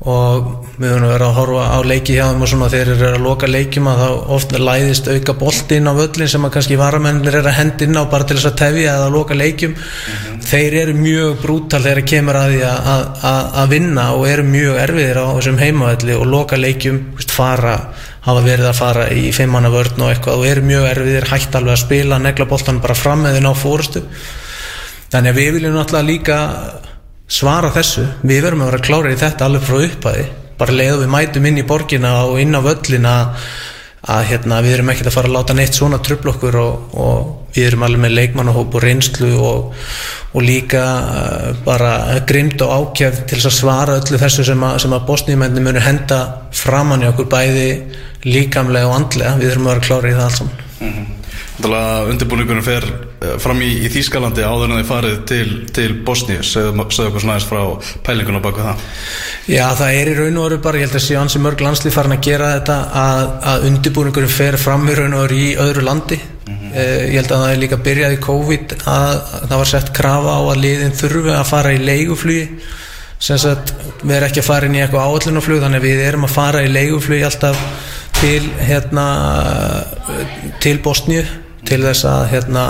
og 0.03 0.47
við 0.75 0.89
höfum 0.91 1.05
verið 1.07 1.23
að 1.23 1.37
horfa 1.37 1.65
á 1.71 1.79
leiki 1.87 2.15
hjá 2.17 2.25
þeim 2.27 2.41
og 2.43 2.49
svona 2.51 2.67
þegar 2.67 2.89
þeir 2.89 3.03
eru 3.05 3.15
að 3.15 3.23
loka 3.23 3.47
leikjum 3.47 3.85
að 3.87 4.01
þá 4.01 4.09
ofta 4.35 4.59
læðist 4.59 5.07
auka 5.07 5.35
boltinn 5.39 5.87
á 5.87 5.93
völlin 5.95 6.31
sem 6.33 6.43
að 6.45 6.51
kannski 6.57 6.79
varamennir 6.81 7.37
eru 7.39 7.47
að 7.47 7.55
hendi 7.61 7.87
inn 7.87 7.95
á 7.95 8.03
bara 8.11 8.27
til 8.27 8.35
þess 8.35 8.49
að 8.49 8.57
tefja 8.59 8.89
eða 8.91 9.05
að 9.07 9.15
loka 9.15 9.37
leikjum 9.39 9.71
mm 9.71 9.77
-hmm. 9.79 10.41
þeir 10.49 10.73
eru 10.81 10.95
mjög 10.99 11.37
brútal 11.41 11.81
þegar 11.81 12.01
það 12.01 12.09
kemur 12.11 12.39
að 12.41 12.51
því 12.51 12.61
að, 12.67 13.07
að, 13.31 13.41
að 13.63 13.69
vinna 13.69 14.05
og 14.13 14.27
eru 14.27 14.43
mjög 14.43 14.79
erfiðir 14.83 15.21
á 15.23 15.27
þessum 15.31 15.61
heimavelli 15.63 16.13
og 16.19 16.25
loka 16.27 16.57
leikjum 16.59 16.99
veist, 17.15 17.31
fara, 17.31 17.75
hafa 18.27 18.41
verið 18.41 18.67
að 18.67 18.79
fara 18.81 19.09
í 19.15 19.31
fimmanna 19.31 19.71
vörn 19.71 20.01
og 20.01 20.11
eitthvað 20.11 20.41
og 20.41 20.45
eru 20.45 20.61
mjög 20.61 20.89
erfiðir 20.91 21.29
hægt 21.31 21.55
alveg 21.55 21.71
að 21.71 21.85
spila, 21.85 22.19
negla 22.19 22.45
boltan 22.45 22.81
bara 22.81 22.93
fram 22.93 23.23
með 23.23 23.39
þinn 23.39 23.47
á 23.47 23.53
fórustu 23.55 24.03
þannig 25.09 25.31
að 25.31 25.39
við 25.39 25.53
viljum 25.53 25.79
náttúrulega 25.79 26.11
líka 26.11 26.37
svara 27.27 27.71
þessu, 27.73 28.05
við 28.23 28.43
verum 28.45 28.65
að 28.65 28.71
vera 28.71 28.87
klára 28.89 29.13
í 29.13 29.19
þetta 29.19 29.47
alveg 29.47 29.63
frá 29.65 29.79
upphæði, 29.85 30.25
bara 30.59 30.75
leiðu 30.75 30.99
við 31.03 31.13
mætum 31.15 31.47
inn 31.49 31.61
í 31.61 31.67
borgina 31.67 32.17
og 32.25 32.41
inn 32.41 32.55
á 32.55 32.61
völlina 32.63 33.15
að 34.05 34.27
hérna, 34.29 34.59
við 34.61 34.75
erum 34.75 34.91
ekkert 34.93 35.09
að 35.09 35.15
fara 35.15 35.29
að 35.31 35.35
láta 35.35 35.55
neitt 35.57 35.77
svona 35.77 35.97
tröflokkur 36.05 36.57
og, 36.61 36.97
og 37.01 37.55
við 37.55 37.71
erum 37.71 37.85
alveg 37.87 38.03
með 38.03 38.13
leikmannahóp 38.19 38.75
og 38.77 38.83
reynslu 38.83 39.31
og, 39.41 39.71
og 40.35 40.45
líka 40.45 40.83
uh, 40.83 41.47
bara 41.65 42.19
grimd 42.29 42.61
og 42.61 42.91
ákjæð 42.91 43.23
til 43.31 43.39
að 43.39 43.55
svara 43.55 43.97
öllu 44.01 44.19
þessu 44.21 44.45
sem 44.45 44.65
að, 44.67 44.85
að 44.91 45.07
bóstnýjumennir 45.09 45.65
munir 45.65 45.87
henda 45.87 46.19
framann 46.53 47.05
í 47.05 47.09
okkur 47.09 47.31
bæði 47.31 47.67
líkamlega 48.27 48.91
og 48.91 48.99
andlega, 48.99 49.33
við 49.41 49.55
erum 49.55 49.69
að 49.69 49.73
vera 49.73 49.87
klára 49.89 50.11
í 50.11 50.15
það 50.19 50.25
alls 50.27 50.39
saman. 50.43 50.63
Mm 50.75 50.93
-hmm. 50.93 51.11
Undirbúningunum 52.11 52.63
fer 52.65 52.85
fram 53.41 53.61
í, 53.63 53.69
í 53.85 53.89
Þýskalandi 53.93 54.43
áður 54.45 54.71
en 54.71 54.79
þið 54.79 54.87
farið 54.89 55.17
til, 55.29 55.47
til 55.75 55.87
Bosníus 56.05 56.51
segðu 56.53 56.85
okkur 56.85 57.23
svona 57.23 57.35
aðeins 57.35 57.47
frá 57.49 57.61
pælingunum 58.05 58.43
baka 58.43 58.69
það. 58.69 58.85
Já 59.51 59.65
það 59.79 59.97
er 59.99 60.11
í 60.11 60.15
raun 60.19 60.39
og 60.39 60.47
veru 60.47 60.61
bara 60.65 60.79
ég 60.81 60.87
held 60.87 60.99
að 60.99 61.05
sé 61.05 61.17
ansi 61.19 61.41
mörg 61.43 61.63
landslið 61.65 61.95
farin 61.95 62.15
að 62.15 62.23
gera 62.29 62.53
þetta 62.55 62.77
að, 63.01 63.25
að 63.51 63.67
undirbúningunum 63.69 64.33
fer 64.35 64.57
fram 64.61 64.87
í 64.89 64.97
raun 64.97 65.17
og 65.17 65.25
veru 65.25 65.41
í 65.41 65.51
öðru 65.65 65.85
landi. 65.85 66.19
Mm 66.45 66.55
-hmm. 66.55 66.73
eh, 66.73 67.03
ég 67.13 67.19
held 67.21 67.31
að 67.31 67.43
það 67.43 67.51
er 67.51 67.61
líka 67.63 67.83
byrjað 67.89 68.17
í 68.17 68.23
COVID 68.25 68.75
að, 68.85 69.13
að 69.15 69.47
það 69.49 69.57
var 69.61 69.71
sett 69.73 69.93
krafa 69.93 70.35
á 70.35 70.41
að 70.45 70.61
liðin 70.65 70.99
þurfi 70.99 71.35
að 71.35 71.47
fara 71.51 71.73
í 71.73 71.85
leiguflugi. 71.85 72.49
Sem 73.25 73.37
sagt 73.39 73.71
við 74.03 74.17
erum 74.17 74.27
ekki 74.27 74.41
að 74.43 74.49
fara 74.49 74.67
inn 74.67 74.75
í 74.75 74.81
eitthvað 74.83 75.07
áallunaflug 75.07 75.61
þannig 75.63 75.79
að 75.81 75.87
við 75.87 76.01
erum 76.03 76.27
að 76.27 76.35
fara 76.35 76.65
í 76.65 76.71
leiguflugi 76.73 77.23
alltaf 77.23 77.57
til 78.19 78.43
hérna 78.59 79.05
til 80.63 80.77
Bosníu 80.83 81.23
til 81.67 81.81
þess 81.83 82.07
að 82.09 82.23
hérna 82.31 82.63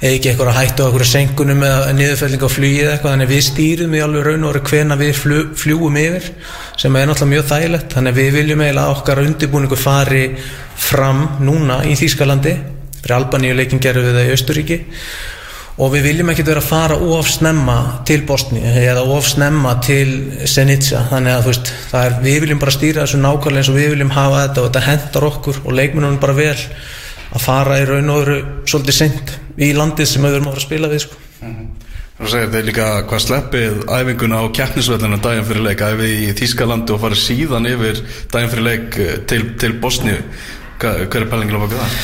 eða 0.00 0.12
ekki 0.12 0.30
eitthvað 0.30 0.50
að 0.52 0.58
hættu 0.58 0.84
á 0.84 0.86
eitthvað 0.86 1.10
senkunum 1.10 1.64
eða 1.68 1.92
niðurfelling 1.98 2.46
á 2.46 2.50
flugið 2.54 2.90
eitthvað. 2.92 3.14
Þannig 3.14 3.30
við 3.32 3.44
stýrum 3.48 3.96
í 3.96 4.02
alveg 4.04 4.26
raun 4.28 4.46
og 4.46 4.52
veru 4.54 4.64
hvena 4.70 4.98
við 5.00 5.14
fljú, 5.20 5.42
fljúum 5.60 6.00
yfir 6.00 6.30
sem 6.80 6.98
er 7.00 7.08
náttúrulega 7.10 7.32
mjög 7.34 7.46
þægilegt. 7.52 7.94
Þannig 7.98 8.18
við 8.18 8.32
viljum 8.38 8.64
eiginlega 8.64 8.88
að 8.88 8.96
okkar 8.96 9.22
undirbúningu 9.24 9.80
fari 9.80 10.24
fram 10.88 11.24
núna 11.44 11.82
í 11.88 11.96
Þýskalandi. 12.00 12.58
Fyrir 13.00 13.16
Albaníu 13.18 13.56
leikin 13.56 13.82
gerum 13.84 14.06
við 14.06 14.18
það 14.18 14.28
í 14.28 14.36
Östuríki 14.38 14.84
og 15.74 15.90
við 15.90 16.04
viljum 16.06 16.30
ekki 16.30 16.44
vera 16.46 16.62
að 16.62 16.68
fara 16.68 16.96
of 17.16 17.28
snemma 17.30 17.78
til 18.06 18.20
Bosni 18.28 18.60
eða 18.62 19.02
of 19.10 19.26
snemma 19.26 19.74
til 19.82 20.10
Senica 20.46 21.02
þannig 21.10 21.34
að 21.34 21.48
veist, 21.48 21.72
er, 21.98 22.18
við 22.22 22.44
viljum 22.44 22.60
bara 22.62 22.74
stýra 22.74 23.02
þessu 23.02 23.18
nákvæmlega 23.22 23.64
eins 23.64 23.70
og 23.72 23.78
við 23.80 23.90
viljum 23.96 24.12
hafa 24.14 24.44
þetta 24.44 24.62
og 24.62 24.68
þetta 24.68 24.84
hendar 24.86 25.26
okkur 25.32 25.58
og 25.64 25.74
leikmennunum 25.74 26.20
bara 26.22 26.36
vel 26.38 26.54
að 27.34 27.44
fara 27.44 27.80
í 27.80 27.86
raun 27.88 28.12
og 28.14 28.20
öru 28.24 28.36
svolítið 28.64 28.98
sent 28.98 29.34
í 29.58 29.72
landið 29.76 30.10
sem 30.10 30.26
við 30.26 30.38
erum 30.38 30.48
að 30.48 30.54
fara 30.54 30.62
að 30.62 30.68
spila 30.68 30.92
við 30.92 31.04
sko. 31.06 31.22
mm 31.40 31.54
-hmm. 31.54 31.72
Þú 32.14 32.28
segir 32.30 32.50
þeir 32.50 32.66
líka 32.68 32.88
hvað 33.10 33.22
sleppið 33.24 33.78
æfinguna 33.90 34.38
á 34.38 34.44
kjarnisvellinu 34.54 35.16
daginn 35.18 35.44
fyrir 35.48 35.64
leik 35.66 35.80
æfið 35.82 36.12
í 36.14 36.34
Þýskalandi 36.38 36.94
og 36.94 37.00
farið 37.02 37.18
síðan 37.18 37.66
yfir 37.66 37.96
daginn 38.30 38.50
fyrir 38.52 38.64
leik 38.68 38.98
eh, 39.02 39.16
til, 39.26 39.42
til 39.58 39.72
hver, 40.78 41.06
hver 41.10 41.22
er 41.22 41.30
pælingin 41.30 41.58
á 41.58 41.64
baka 41.64 41.80
það? 41.80 41.98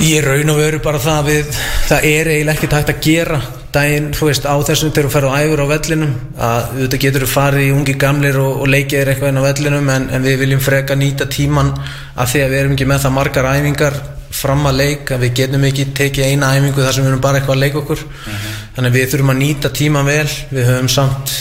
Ég 0.00 0.24
raun 0.24 0.52
og 0.52 0.56
veru 0.56 0.78
bara 0.84 1.00
það 1.00 1.26
við 1.26 1.58
það 1.88 2.06
er 2.08 2.30
eiginlega 2.32 2.56
ekkert 2.56 2.76
hægt 2.78 2.92
að 2.92 3.02
gera 3.04 3.40
daginn, 3.72 4.08
þú 4.16 4.28
veist, 4.28 4.46
á 4.48 4.56
þessum 4.68 4.92
þegar 4.92 5.08
þú 5.08 5.12
ferður 5.12 5.32
á 5.32 5.40
æfur 5.40 5.62
á 5.64 5.72
vellinum 5.72 6.14
að 6.36 6.72
þetta 6.78 7.00
getur 7.04 7.24
þú 7.24 7.28
farið 7.32 7.66
í 7.66 7.72
ungi 7.72 7.94
gamlir 8.00 8.38
og, 8.40 8.62
og 8.64 8.72
leikið 8.72 8.98
er 9.00 9.10
eitthvað 9.12 9.32
inn 9.32 9.40
á 9.40 9.48
vellinum 9.48 9.92
en, 9.92 10.08
en 10.12 10.26
við 10.26 10.40
viljum 10.44 10.64
freka 10.64 10.96
nýta 10.96 11.28
tíman 11.32 11.72
af 11.72 12.32
því 12.32 12.44
að 12.44 12.52
við 12.52 12.60
erum 12.62 12.74
ekki 12.76 12.88
með 12.88 13.06
það 13.06 13.16
margar 13.16 13.48
æfingar 13.52 13.98
fram 14.32 14.66
að 14.68 14.78
leika, 14.80 15.18
við 15.20 15.34
getum 15.40 15.64
ekki 15.68 15.88
tekið 15.96 16.28
eina 16.30 16.52
æfingu 16.56 16.84
þar 16.84 16.96
sem 16.96 17.04
við 17.04 17.12
erum 17.12 17.24
bara 17.24 17.40
eitthvað 17.40 17.56
að 17.56 17.62
leika 17.64 17.80
okkur. 17.82 18.04
Uh 18.04 18.28
-huh. 18.32 18.60
þannig 18.76 18.90
að 18.90 18.98
við 18.98 19.10
þurfum 19.12 19.32
að 19.34 19.42
nýta 19.42 19.72
tíman 19.80 20.06
vel. 20.06 20.30
Við 20.50 20.70
höfum 20.70 20.88
samt 20.88 21.34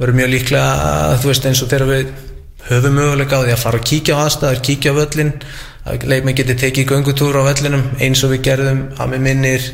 verið 0.00 0.14
mjög 0.14 0.30
líklega, 0.34 1.18
þú 1.20 1.32
veist 1.32 1.46
eins 1.46 1.62
og 1.62 1.70
þegar 1.70 1.86
við 1.86 2.06
höfum 2.70 2.94
möguleika 2.94 3.40
á 3.40 3.44
því 3.44 3.52
að 3.52 3.64
fara 3.64 3.78
að 3.78 3.88
kíkja 3.90 4.16
á 4.16 4.22
aðstæður, 4.24 4.62
kíkja 4.68 4.92
á 4.92 4.98
völlin 5.00 5.32
að 5.84 6.04
leikmenn 6.10 6.36
geti 6.36 6.56
tekið 6.60 6.92
göngutúr 6.92 7.40
á 7.40 7.42
völlinum 7.48 7.84
eins 8.00 8.22
og 8.24 8.34
við 8.34 8.44
gerðum 8.50 8.82
að 9.00 9.14
með 9.14 9.24
minnir 9.26 9.68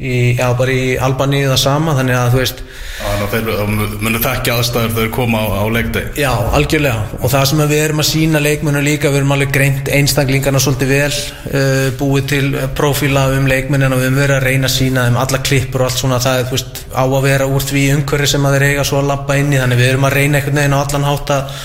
í, 0.00 0.34
já, 0.38 0.46
bara 0.56 0.72
í 0.72 0.94
Albaníu 1.00 1.50
það 1.50 1.60
sama 1.60 1.94
þannig 1.98 2.16
að 2.16 2.30
þú 2.32 2.40
veist 2.40 2.62
Þannig 3.00 3.24
að 3.24 3.34
þeir 3.34 3.98
munu 4.04 4.20
þekkja 4.20 4.54
aðstæður 4.56 4.94
þegar 4.94 4.96
þeir 4.96 5.12
koma 5.16 5.40
á, 5.40 5.46
á 5.60 5.64
leikdeg 5.72 6.18
Já, 6.20 6.30
algjörlega. 6.56 7.18
Og 7.20 7.32
það 7.32 7.44
sem 7.50 7.62
við 7.62 7.82
erum 7.84 8.02
að 8.02 8.08
sína 8.10 8.42
leikmennu 8.44 8.82
líka 8.84 9.10
við 9.10 9.20
erum 9.20 9.34
alveg 9.36 9.52
greint 9.54 9.90
einstaklingarna 9.92 10.62
svolítið 10.62 10.92
vel 10.94 11.10
uh, 11.10 11.86
búið 12.00 12.28
til 12.32 12.48
profíla 12.76 13.26
um 13.36 13.48
leikmennina 13.50 13.96
og 13.96 14.02
við 14.02 14.08
höfum 14.08 14.20
verið 14.22 14.36
að 14.36 14.48
reyna 14.48 14.70
að 14.70 14.76
sína 14.76 15.06
þeim 15.08 15.20
alla 15.24 15.42
klippur 15.50 15.84
og 15.84 15.90
allt 15.90 16.02
svona. 16.02 16.20
Það 16.24 16.40
er 16.40 16.48
þú 16.48 16.56
veist, 16.56 16.82
á 16.92 17.04
að 17.04 17.20
vera 17.28 17.50
úr 17.50 17.68
því 17.68 17.84
umhverfi 17.96 18.32
sem 18.34 18.48
að 18.48 18.56
þeir 18.56 18.66
eiga 18.70 18.88
svo 18.88 19.00
að 19.00 19.10
lappa 19.12 19.38
inn 19.40 19.52
í. 19.52 19.60
Þannig 19.60 19.80
við 19.80 19.92
erum 19.92 20.08
að 20.08 20.16
reyna 20.18 20.40
einhvern 20.40 20.60
veginn 20.60 20.76
á 20.76 20.80
allan 20.80 21.08
hátt 21.08 21.34
að, 21.36 21.60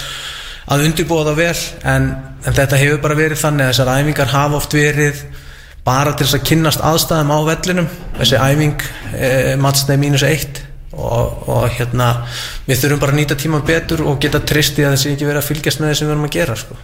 að 0.75 0.85
undirbúa 0.89 1.27
það 1.29 1.41
vel. 1.41 1.63
En, 1.95 2.11
en 2.45 2.59
þetta 2.59 2.83
hefur 2.83 3.03
bara 3.07 3.19
verið 3.19 3.43
þannig 3.43 3.67
að 3.67 3.73
þessar 3.73 3.93
æfingar 3.95 4.35
hafa 4.35 4.61
oft 4.61 4.75
verið 4.75 5.25
bara 5.85 6.15
til 6.15 6.25
þess 6.25 6.39
að 6.39 6.47
kynnast 6.49 6.85
aðstæðum 6.85 7.33
á 7.35 7.39
vellinum. 7.49 7.89
Þessi 8.17 8.39
æfing 8.41 8.87
eh, 9.13 9.51
mattsnei 9.61 9.97
mínus 10.01 10.25
eitt. 10.27 10.63
Og, 10.95 11.47
og 11.51 11.65
hérna 11.75 12.05
við 12.63 12.77
þurfum 12.79 12.99
bara 13.01 13.11
að 13.11 13.17
nýta 13.19 13.35
tíma 13.35 13.57
betur 13.67 14.05
og 14.07 14.19
geta 14.23 14.39
trist 14.47 14.77
í 14.79 14.85
að 14.87 14.93
þessi 14.93 15.09
ekki 15.11 15.25
verið 15.27 15.41
að 15.41 15.49
fylgjast 15.49 15.81
með 15.81 15.91
þessi 15.91 16.05
við 16.05 16.13
erum 16.13 16.27
að 16.29 16.31
gera 16.37 16.55
sko. 16.55 16.77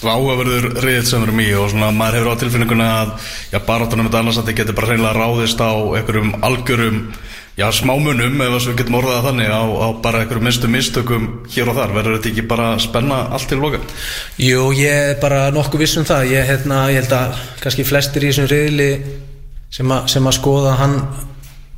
Það 0.00 0.14
áhugaverður 0.16 0.64
riðill 0.82 1.04
sem 1.10 1.20
við 1.20 1.26
erum 1.28 1.42
í 1.44 1.48
og 1.60 1.68
svona 1.74 1.90
maður 1.94 2.16
hefur 2.18 2.32
á 2.32 2.40
tilfinninguna 2.40 2.86
að 3.02 3.12
já, 3.52 3.58
barátunum 3.68 4.08
með 4.08 4.16
Dallasandi 4.16 4.54
getur 4.56 4.78
bara 4.78 4.94
reynilega 4.94 5.12
ráðist 5.20 5.60
á 5.60 5.72
einhverjum 5.76 6.32
algjörum 6.48 6.98
já, 7.58 7.66
smámunum 7.74 8.44
ef 8.46 8.54
við 8.68 8.78
getum 8.80 8.98
orðað 9.00 9.26
þannig 9.28 9.50
á, 9.52 9.62
á 9.62 9.88
bara 10.04 10.22
einhverjum 10.22 10.48
minnstu 10.48 10.70
mistökum 10.72 11.26
hér 11.52 11.72
og 11.72 11.80
þar. 11.80 11.96
Verður 11.98 12.16
þetta 12.18 12.32
ekki 12.32 12.46
bara 12.52 12.70
spenna 12.82 13.24
allt 13.32 13.50
til 13.50 13.60
loka? 13.62 13.82
Jú, 14.40 14.70
ég 14.78 15.12
er 15.12 15.20
bara 15.22 15.44
nokkuð 15.54 15.84
viss 15.84 15.98
um 16.00 16.08
það. 16.08 16.30
Ég, 16.36 16.48
hérna, 16.48 16.86
ég 16.92 17.02
held 17.02 17.18
að 17.18 17.44
kannski 17.64 17.88
flestir 17.88 18.24
í 18.24 18.32
þessum 18.32 18.50
riðli 18.52 18.90
sem, 19.72 19.92
a, 19.92 20.02
sem 20.10 20.26
að 20.28 20.38
skoða 20.38 20.78
hann 20.80 20.98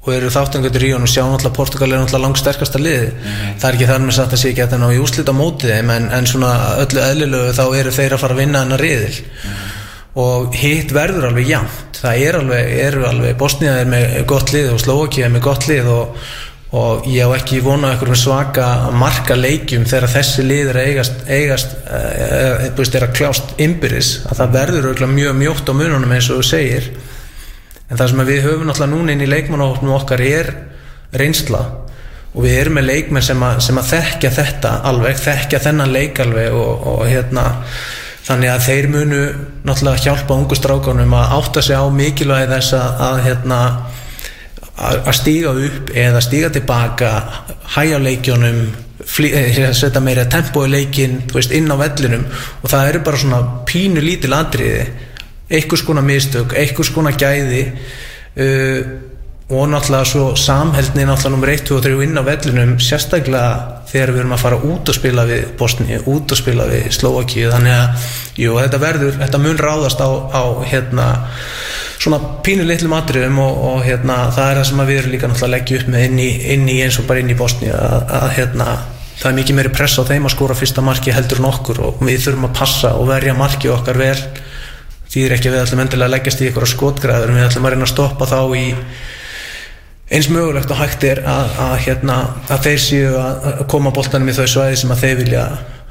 og 0.04 0.10
eru 0.12 0.30
þáttangjöndur 0.32 0.84
í 0.84 0.90
honum 0.92 1.08
sjá 1.08 1.22
náttúrulega 1.24 1.56
Portugal 1.56 1.88
er 1.88 2.02
náttúrulega 2.02 2.26
langt 2.26 2.40
sterkasta 2.40 2.80
liði 2.80 3.06
það 3.24 3.68
er 3.68 3.78
ekki 3.78 3.86
þar 3.88 4.02
með 4.04 4.16
satt 4.18 4.34
að 4.36 4.42
sé 4.42 4.50
ekki 4.50 4.64
að 4.64 4.74
það 4.74 4.82
ná 4.82 4.88
í 4.92 4.98
úslita 5.00 5.34
mótið 5.36 5.72
en, 5.78 5.92
en 6.18 6.28
svona 6.28 6.50
öllu 6.82 7.00
eðlilegu 7.00 7.54
þá 7.56 7.64
eru 7.80 7.94
þeir 7.96 8.16
að 8.16 8.20
fara 8.24 8.36
að 8.36 8.42
vinna 8.42 8.64
hennar 8.64 8.84
riðil 8.84 9.14
og 10.20 10.54
hitt 10.54 10.94
verður 10.94 11.30
alveg 11.30 11.48
jæmt 11.50 11.94
það 12.04 12.24
er 12.26 12.38
alveg, 12.38 12.72
eru 12.84 13.06
alveg 13.08 13.38
Bosnia 13.38 13.78
er 13.80 13.88
með 13.90 14.18
gott 14.30 14.52
lið 14.54 14.74
og 14.74 14.82
Slovakia 14.82 15.26
er 15.26 15.32
með 15.34 15.46
gott 15.46 15.66
lið 15.70 15.88
og, 15.90 16.26
og 16.74 17.08
ég 17.10 17.30
á 17.30 17.36
ekki 17.38 17.62
vona 17.64 17.94
einhverjum 17.94 18.20
svaka 18.20 18.66
marka 18.94 19.36
leikjum 19.38 19.86
þegar 19.88 20.12
þessi 20.12 20.44
lið 20.46 20.72
er 20.74 20.80
eigast, 20.84 21.24
eigast 21.26 21.74
e, 21.86 22.02
e, 22.68 22.84
er 22.84 23.06
að 23.06 23.16
kljást 23.16 23.56
ymbiris 23.62 24.12
að 24.28 24.42
það 24.42 24.54
verður 24.58 24.88
auðvitað 24.90 25.16
mjög 25.16 25.40
mjótt 25.40 25.70
á 25.70 25.72
mununum 25.74 26.14
eins 26.14 26.30
og 26.30 26.40
þú 26.40 26.46
segir. 26.50 26.90
En 27.88 27.98
það 27.98 28.10
sem 28.10 28.22
við 28.28 28.44
höfum 28.48 28.68
náttúrulega 28.68 28.92
núna 28.94 29.14
inn 29.14 29.24
í 29.24 29.30
leikmannahóknum 29.30 29.96
okkar 29.98 30.22
er 30.24 30.52
reynsla. 31.14 31.60
Og 32.34 32.42
við 32.42 32.56
erum 32.58 32.78
með 32.80 32.88
leikmenn 32.88 33.22
sem 33.22 33.42
að, 33.46 33.60
sem 33.62 33.76
að 33.78 33.90
þekkja 33.92 34.30
þetta 34.34 34.70
alveg, 34.90 35.20
þekkja 35.22 35.60
þennan 35.68 35.92
leik 35.94 36.18
alveg 36.24 36.56
og, 36.58 36.88
og 36.90 37.04
hérna 37.06 37.44
þannig 38.24 38.52
að 38.52 38.64
þeir 38.68 38.88
munu 38.92 39.20
náttúrulega 39.64 40.04
hjálpa 40.06 40.38
ungu 40.38 40.56
strákanum 40.58 41.18
að 41.18 41.34
átta 41.38 41.64
sig 41.64 41.76
á 41.76 41.84
mikilvægi 41.92 42.50
þess 42.54 42.76
að, 42.78 43.04
að 43.08 43.20
hérna 43.28 43.60
að 44.74 45.12
stíga 45.14 45.52
upp 45.54 45.92
eða 45.94 46.22
stíga 46.24 46.50
tilbaka 46.54 47.10
hæja 47.76 48.00
leikjónum 48.02 48.64
setja 49.04 50.00
meira 50.00 50.24
tempo 50.30 50.64
í 50.64 50.70
leikin 50.70 51.20
veist, 51.32 51.52
inn 51.52 51.70
á 51.70 51.76
vellinum. 51.76 52.24
Og 52.62 52.70
það 52.70 52.88
eru 52.88 53.02
bara 53.04 53.20
svona 53.20 53.40
pínu 53.68 54.02
lítil 54.02 54.32
atriði. 54.34 54.86
Einhvers 55.50 55.84
konar 55.84 56.06
mistök, 56.06 56.54
einhvers 56.56 56.90
konar 56.94 57.18
gæði. 57.20 57.66
Uh, 58.34 58.80
og 59.48 59.68
náttúrulega 59.68 60.04
svo 60.08 60.36
samheldni 60.36 61.04
náttúrulega 61.04 61.34
nummer 61.34 61.50
1, 61.52 61.64
2 61.68 61.76
og 61.76 61.82
3 61.84 62.04
inn 62.06 62.16
á 62.16 62.22
vellinum 62.24 62.78
sérstaklega 62.80 63.74
þegar 63.90 64.12
við 64.14 64.20
erum 64.22 64.32
að 64.34 64.40
fara 64.40 64.60
út 64.64 64.88
og 64.88 64.96
spila 64.96 65.24
við 65.28 65.42
Bosni, 65.58 65.98
út 66.00 66.32
og 66.32 66.38
spila 66.40 66.64
við 66.70 66.88
Slovaki 66.96 67.44
þannig 67.52 67.74
að 67.76 68.06
jú, 68.40 68.54
þetta 68.56 68.80
verður 68.80 69.18
þetta 69.20 69.40
mun 69.44 69.60
ráðast 69.60 70.00
á, 70.00 70.08
á 70.32 70.42
hérna, 70.64 71.06
svona 72.00 72.20
pínu 72.46 72.64
litlu 72.64 72.88
matriðum 72.88 73.38
og, 73.44 73.60
og 73.68 73.84
hérna, 73.84 74.16
það 74.32 74.50
er 74.50 74.60
það 74.60 74.68
sem 74.70 74.82
við 74.88 74.98
erum 75.02 75.14
líka 75.14 75.30
náttúrulega 75.30 75.50
að 75.50 75.56
leggja 75.58 75.78
upp 75.78 75.92
með 75.92 76.06
inn 76.08 76.18
í, 76.24 76.28
inn 76.56 76.68
í 76.72 76.80
eins 76.86 76.98
og 76.98 77.08
bara 77.10 77.20
inn 77.20 77.34
í 77.34 77.38
Bosni 77.38 77.70
að, 77.70 77.96
að 78.18 78.28
hérna, 78.38 78.68
það 79.20 79.30
er 79.30 79.38
mikið 79.42 79.58
meiri 79.60 79.74
press 79.76 80.00
á 80.00 80.02
þeim 80.08 80.24
að 80.30 80.34
skóra 80.38 80.56
fyrsta 80.58 80.84
marki 80.84 81.14
heldur 81.14 81.42
en 81.42 81.50
okkur 81.52 81.82
og 81.84 82.00
við 82.00 82.24
þurfum 82.24 82.48
að 82.48 82.56
passa 82.56 82.94
og 82.96 83.10
verja 83.12 83.36
marki 83.36 83.70
okkar 83.70 84.00
vel. 84.00 84.16
Því 85.12 85.28
er 85.28 85.36
ekki 85.36 85.50
að 85.50 85.54
við 85.54 85.62
ætlum 85.62 85.82
endilega 85.84 86.08
að 86.08 86.14
leggjast 86.16 86.40
í 86.42 86.48
ykkur 86.48 86.66
skotgræður 86.66 87.30
en 87.30 87.38
við 87.38 87.46
ætlum 87.46 87.68
að 87.68 87.74
reyna 87.76 87.86
að 87.86 87.92
stoppa 87.92 88.26
þá 88.26 88.40
í 88.58 88.64
eins 90.10 90.28
mögulegt 90.28 90.70
og 90.70 90.80
hægt 90.80 91.04
er 91.08 91.22
að, 91.24 91.54
að, 91.64 91.76
hérna, 91.86 92.18
að 92.52 92.66
þeir 92.66 92.82
séu 92.84 93.14
að 93.20 93.64
koma 93.72 93.92
bóltanum 93.94 94.28
í 94.28 94.36
þau 94.36 94.46
svæði 94.50 94.82
sem 94.82 94.92
að 94.92 95.04
þeir 95.04 95.16
vilja, 95.22 95.44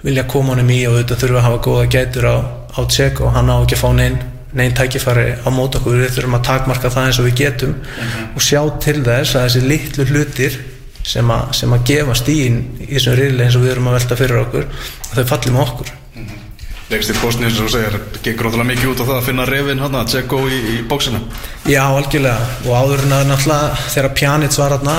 vilja 0.03 0.28
koma 0.30 0.53
honum 0.53 0.70
í 0.70 0.84
og 0.88 0.97
auðvitað 0.97 1.24
þurfum 1.24 1.39
að 1.39 1.47
hafa 1.47 1.64
góða 1.68 1.89
gætur 1.95 2.30
á, 2.30 2.36
á 2.78 2.82
tjekk 2.86 3.24
og 3.26 3.34
hann 3.34 3.49
á 3.49 3.55
ekki 3.57 3.78
að 3.80 3.84
fá 3.84 3.89
neinn 3.97 4.22
neinn 4.53 4.76
tækifæri 4.78 5.26
á 5.41 5.49
mót 5.49 5.74
okkur. 5.80 5.97
Við 6.03 6.14
þurfum 6.14 6.38
að 6.38 6.45
takmarka 6.45 6.91
það 6.93 7.07
eins 7.09 7.20
og 7.20 7.26
við 7.26 7.39
getum 7.39 7.74
mm 7.74 7.82
-hmm. 7.82 8.28
og 8.36 8.41
sjá 8.41 8.61
til 8.86 8.99
þess 9.01 9.36
að 9.36 9.45
þessi 9.47 9.61
litlu 9.66 10.05
hlutir 10.05 10.59
sem 11.03 11.32
að, 11.32 11.53
sem 11.57 11.74
að 11.74 11.84
gefa 11.89 12.16
stíðin 12.16 12.59
í 12.80 12.93
þessum 12.93 13.18
riðli 13.18 13.43
eins 13.43 13.55
og 13.57 13.64
við 13.66 13.72
erum 13.72 13.88
að 13.88 13.97
velta 13.97 14.16
fyrir 14.16 14.41
okkur 14.45 14.68
þau 15.14 15.26
falli 15.26 15.51
með 15.51 15.64
okkur. 15.66 15.93
Legst 16.14 16.53
í 16.91 17.19
postni 17.21 17.47
eins 17.47 17.59
og 17.63 17.71
segir, 17.71 17.95
gengur 18.25 18.49
ótrúlega 18.49 18.67
mikið 18.67 18.89
út 18.91 19.01
á 19.01 19.05
það 19.07 19.15
að 19.17 19.27
finna 19.29 19.45
reyfin 19.47 19.79
hann 19.81 19.95
að 19.97 20.09
tjekka 20.13 20.41
í, 20.51 20.57
í 20.73 20.75
bóksina 20.88 21.21
Já, 21.69 21.84
algjörlega. 21.88 22.49
Og 22.67 22.75
áður 22.75 23.05
en 23.05 23.15
að 23.15 23.29
náttúrulega 23.29 23.88
þegar 23.93 24.13
Pjanic 24.19 24.57
var 24.59 24.75
hann 24.77 24.91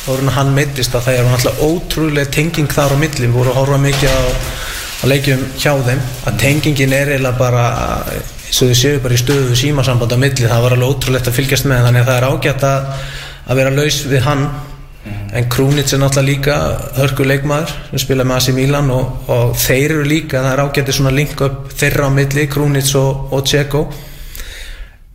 áður 0.00 0.24
en 0.24 0.32
að 0.32 0.36
hann 0.40 0.52
mittist 0.56 0.96
að 0.96 1.06
það 1.06 1.20
er 1.20 1.30
náttúrulega 1.30 1.68
ótrúlega 1.70 2.34
tenging 2.34 2.74
þar 2.74 2.94
á 2.94 2.96
milli. 2.98 3.28
Við 3.28 3.36
vorum 3.36 3.54
að 3.54 3.58
horfa 3.60 3.80
mikið 3.84 4.10
á, 4.10 4.20
á 5.00 5.04
leikjum 5.12 5.46
hjá 5.54 5.72
þeim. 5.86 6.02
Að 6.26 6.40
tengingin 6.42 6.96
er 6.98 7.12
eiginlega 7.14 7.38
bara 7.38 7.64
eins 8.50 8.62
og 8.64 8.72
þau 8.72 8.80
séu 8.80 8.98
bara 9.04 9.14
í 9.14 9.20
stöðu 9.20 9.54
símasamband 9.58 10.16
á 10.16 10.18
milli, 10.18 10.48
það 10.50 10.64
var 10.64 10.74
alveg 10.74 10.90
ótrúlegt 10.96 11.30
að 11.30 11.36
fylgjast 11.38 11.68
með 11.70 11.86
þannig 11.86 12.02
að 12.02 12.10
það 12.10 12.18
er 12.18 12.28
ágætt 12.30 12.66
að, 12.66 12.88
að 13.46 13.60
vera 13.60 13.74
laus 13.76 14.00
við 14.10 14.24
hann 14.26 14.44
en 15.06 15.48
Krúnits 15.48 15.94
er 15.94 16.02
náttúrulega 16.02 16.28
líka 16.28 16.56
hörku 16.98 17.24
leikmaður 17.24 17.72
sem 17.90 18.02
spila 18.02 18.26
með 18.26 18.36
AC 18.36 18.54
Milan 18.56 18.90
og, 18.92 19.30
og 19.32 19.56
þeir 19.56 19.96
eru 19.96 20.04
líka, 20.04 20.42
það 20.42 20.52
er 20.52 20.62
ágættið 20.66 20.96
svona 20.98 21.16
link 21.16 21.40
upp 21.46 21.72
þeirra 21.72 22.08
á 22.08 22.16
milli, 22.16 22.46
Krúnits 22.50 22.94
og, 22.98 23.32
og 23.32 23.44
Tjeko 23.48 23.84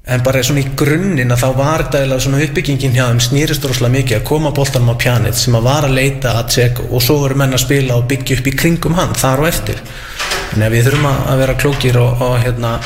en 0.06 0.22
bara 0.26 0.44
svona 0.46 0.62
í 0.62 0.74
grunninn 0.78 1.34
að 1.34 1.42
þá 1.42 1.48
var 1.58 1.84
þetta 1.88 2.20
svona 2.22 2.42
uppbyggingin 2.46 2.94
hjá 2.94 3.08
þeim 3.08 3.22
snýrist 3.26 3.66
rosalega 3.66 3.96
mikið 3.96 4.20
að 4.20 4.28
koma 4.30 4.54
bóltanum 4.54 4.94
á 4.94 5.02
pjanit 5.02 5.40
sem 5.40 5.58
að 5.58 5.66
var 5.66 5.88
að 5.88 5.98
leita 5.98 6.36
að 6.38 6.52
Tjeko 6.56 6.88
og 6.92 7.04
svo 7.04 7.18
voru 7.24 7.40
menn 7.42 7.58
að 7.58 7.64
spila 7.66 7.98
og 7.98 8.08
byggja 8.12 8.38
upp 8.40 8.50
í 8.52 8.56
kringum 8.56 8.98
hann 9.00 9.18
þar 9.18 9.42
og 9.42 9.50
eftir. 9.50 9.82
Að 10.56 10.78
við 10.78 10.90
þurfum 10.92 11.10
að 11.10 11.42
vera 11.42 11.58
klókir 11.60 12.00
og, 12.00 12.22
og 12.22 12.38
hérna 12.44 12.78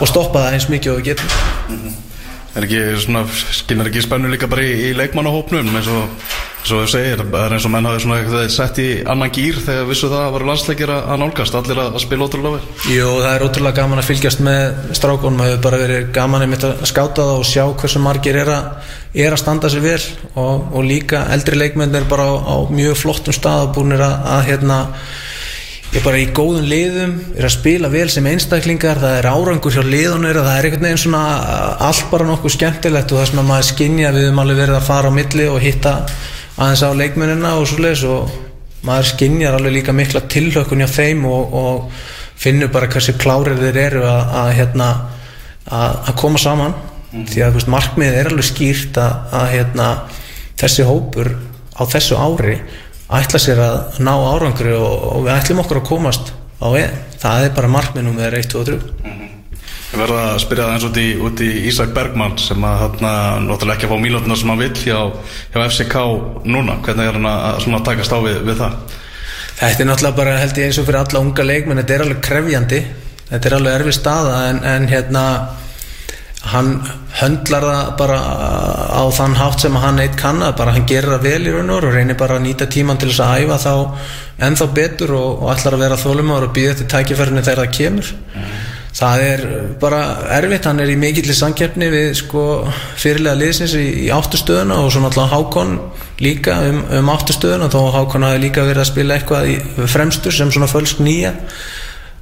stoppa 0.00 0.46
það 0.46 0.58
eins 0.58 0.70
mikið 0.74 0.92
og 0.92 1.00
við 1.00 1.10
getum. 1.12 1.34
Mm 1.70 1.76
-hmm. 1.78 2.09
Er 2.50 2.64
ekki 2.66 2.78
svona, 2.98 3.20
skilnar 3.30 3.86
ekki 3.86 4.02
spennu 4.02 4.30
líka 4.30 4.48
bara 4.50 4.64
í, 4.66 4.70
í 4.88 4.94
leikmannahópnum 4.98 5.68
eins 5.78 5.86
og, 5.92 6.24
þau 6.66 6.80
segir, 6.90 7.20
það 7.22 7.44
er 7.44 7.54
eins 7.54 7.66
og 7.68 7.72
menn 7.72 7.86
hafi 7.86 8.02
svona 8.02 8.40
sett 8.50 8.80
í 8.82 8.88
annan 9.06 9.30
gýr 9.30 9.60
þegar 9.62 9.86
vissu 9.86 10.10
það 10.10 10.24
að 10.24 10.34
vera 10.34 10.48
landsleikir 10.48 10.92
að 10.96 11.14
nálgast, 11.22 11.58
allir 11.60 11.82
að, 11.84 12.00
spila 12.02 12.26
ótrúlega 12.26 12.58
vel? 12.58 12.74
Jú, 12.90 13.06
það 13.22 13.30
er 13.30 13.46
ótrúlega 13.46 13.78
gaman 13.78 14.02
að 14.02 14.10
fylgjast 14.10 14.42
með 14.48 14.82
strákunum, 14.98 15.38
það 15.38 15.52
hefur 15.52 15.64
bara 15.68 15.80
verið 15.84 16.12
gaman 16.18 16.46
einmitt 16.46 16.66
að 16.66 16.84
skáta 16.90 17.28
það 17.30 17.38
og 17.38 17.48
sjá 17.52 17.64
hversu 17.84 18.02
margir 18.02 18.42
er 18.42 18.52
að, 18.56 18.92
er 19.14 19.36
að 19.36 19.42
standa 19.44 19.70
sér 19.70 19.86
vel 19.86 20.02
og, 20.34 20.68
og 20.74 20.86
líka 20.90 21.28
eldri 21.30 21.60
leikmenn 21.60 21.94
er 22.02 22.10
bara 22.10 22.26
á, 22.26 22.34
á 22.34 22.56
mjög 22.66 22.98
flottum 22.98 23.36
stað 23.36 23.68
og 23.68 23.76
búinir 23.78 24.02
að, 24.02 24.18
að 24.34 24.46
hérna 24.50 24.84
er 25.90 26.04
bara 26.04 26.20
í 26.20 26.28
góðum 26.30 26.68
liðum 26.70 27.14
er 27.34 27.46
að 27.48 27.56
spila 27.56 27.88
vel 27.90 28.06
sem 28.12 28.26
einstaklingar 28.30 29.00
það 29.02 29.16
er 29.18 29.26
árangur 29.26 29.74
hjá 29.74 29.82
liðunir 29.82 30.38
það 30.38 30.52
er 30.52 30.68
einhvern 30.68 30.86
veginn 30.86 31.00
svona 31.02 31.22
allt 31.88 32.04
bara 32.12 32.28
nokkuð 32.28 32.54
skemmtilegt 32.54 33.10
og 33.10 33.18
það 33.18 33.26
sem 33.32 33.40
að 33.42 33.48
maður 33.48 33.66
skinja 33.72 34.12
við 34.14 34.26
höfum 34.28 34.42
alveg 34.44 34.60
verið 34.62 34.78
að 34.78 34.86
fara 34.86 35.10
á 35.10 35.16
milli 35.16 35.48
og 35.50 35.58
hitta 35.64 35.94
aðeins 36.60 36.84
á 36.86 36.90
leikmennina 36.94 37.54
og 37.58 37.66
svo 37.66 37.82
leiðis 37.82 38.04
og 38.06 38.36
maður 38.86 39.08
skinjar 39.10 39.56
alveg 39.58 39.74
líka 39.80 39.94
mikla 39.96 40.22
tilhökun 40.30 40.84
hjá 40.84 40.92
þeim 40.94 41.24
og, 41.26 41.56
og 41.58 42.04
finnur 42.40 42.70
bara 42.72 42.88
hversu 42.92 43.16
klárið 43.18 43.64
þeir 43.66 43.80
eru 43.88 44.04
að, 44.06 44.52
hérna, 44.60 44.90
að 45.74 46.12
koma 46.20 46.40
saman 46.40 46.76
mm. 47.10 47.26
því 47.32 47.42
að 47.44 47.58
veist, 47.58 47.72
markmiðið 47.74 48.20
er 48.20 48.30
alveg 48.30 48.48
skýrt 48.48 49.00
að 49.02 49.48
hérna, 49.56 49.88
þessi 50.60 50.86
hópur 50.86 51.34
á 51.74 51.82
þessu 51.90 52.20
ári 52.20 52.60
ætla 53.18 53.40
sér 53.42 53.62
að 53.64 53.98
ná 54.06 54.12
árangri 54.14 54.76
og, 54.76 55.08
og 55.16 55.26
við 55.26 55.34
ætlum 55.34 55.64
okkur 55.64 55.80
að 55.80 55.88
komast 55.88 56.32
á 56.60 56.68
einn 56.70 56.96
það 57.20 57.44
er 57.46 57.52
bara 57.56 57.74
markminnum 57.74 58.16
með 58.16 58.38
1, 58.40 58.50
2 58.54 58.60
og 58.60 58.70
3 58.70 58.78
mm 58.78 59.10
-hmm. 59.10 59.30
Ég 59.90 59.98
verða 59.98 60.18
að 60.22 60.36
spyrja 60.44 60.64
það 60.64 60.74
eins 60.74 60.84
út 60.86 60.98
í, 61.02 61.08
út 61.18 61.40
í 61.42 61.50
Ísak 61.66 61.94
Bergmann 61.94 62.36
sem 62.38 62.64
að 62.64 62.82
þarna 62.82 63.12
náttúrulega 63.42 63.74
ekki 63.74 63.86
að 63.88 63.92
fá 63.92 63.98
mílotuna 64.04 64.36
sem 64.36 64.48
hann 64.48 64.58
vil 64.58 64.74
hjá, 64.84 64.98
hjá 65.50 65.64
FCK 65.66 65.96
núna 66.44 66.76
hvernig 66.84 67.08
er 67.08 67.18
hann 67.18 67.26
að, 67.26 67.66
að 67.74 67.84
takast 67.88 68.12
á 68.14 68.18
við, 68.22 68.36
við 68.46 68.60
það? 68.62 68.76
Þetta 69.58 69.82
er 69.82 69.88
náttúrulega 69.88 70.16
bara 70.16 70.36
held 70.38 70.58
ég 70.58 70.68
eins 70.68 70.78
og 70.78 70.86
fyrir 70.86 71.00
alla 71.00 71.20
unga 71.24 71.42
leikmenn 71.42 71.82
þetta 71.82 71.94
er 71.94 72.04
alveg 72.04 72.20
krefjandi 72.28 72.80
þetta 73.30 73.48
er 73.48 73.56
alveg 73.56 73.74
erfið 73.80 73.96
staða 73.98 74.36
en, 74.50 74.62
en 74.64 74.88
hérna 74.88 75.24
hann 76.48 76.70
höndlar 77.20 77.64
það 77.66 77.88
bara 77.98 78.18
á 78.96 79.02
þann 79.12 79.36
hátt 79.36 79.60
sem 79.60 79.76
hann 79.76 80.00
eitt 80.00 80.16
kann 80.16 80.40
að 80.42 80.56
bara 80.62 80.72
hann 80.72 80.88
gerir 80.88 81.12
það 81.12 81.26
vel 81.28 81.42
í 81.44 81.52
raun 81.52 81.72
og 81.74 81.84
reynir 81.84 82.16
bara 82.18 82.38
að 82.38 82.46
nýta 82.46 82.68
tíman 82.70 83.00
til 83.00 83.10
þess 83.10 83.24
að 83.26 83.44
æfa 83.44 83.58
þá 83.60 83.74
ennþá 84.48 84.68
betur 84.78 85.14
og, 85.18 85.42
og 85.44 85.52
ætlar 85.52 85.76
að 85.76 85.84
vera 85.84 86.00
þólumar 86.00 86.46
og 86.48 86.54
býða 86.56 86.78
til 86.78 86.88
tækifærinu 86.94 87.44
þegar 87.44 87.64
það 87.64 87.74
kemur. 87.76 88.12
Það 89.00 89.22
er 89.22 89.42
bara 89.80 90.00
erfitt 90.34 90.66
hann 90.66 90.80
er 90.82 90.90
í 90.90 90.96
mikillir 90.98 91.36
samkeppni 91.36 91.90
við 91.92 92.08
sko 92.18 92.44
fyrirlega 92.98 93.38
liðsins 93.38 93.76
í, 93.78 93.84
í 94.06 94.08
áttustöðuna 94.10 94.80
og 94.82 94.90
svo 94.90 95.04
náttúrulega 95.04 95.36
Hákon 95.36 95.76
líka 96.24 96.56
um, 96.66 96.80
um 96.98 97.12
áttustöðuna 97.12 97.68
þó 97.70 97.78
Hákon 97.94 98.26
hafi 98.26 98.42
líka 98.48 98.64
verið 98.66 98.82
að 98.82 98.90
spila 98.90 99.20
eitthvað 99.20 99.52
í 99.52 99.86
fremstur 99.92 100.34
sem 100.34 100.50
svona 100.50 100.68
fölsk 100.72 101.04
nýja 101.04 101.36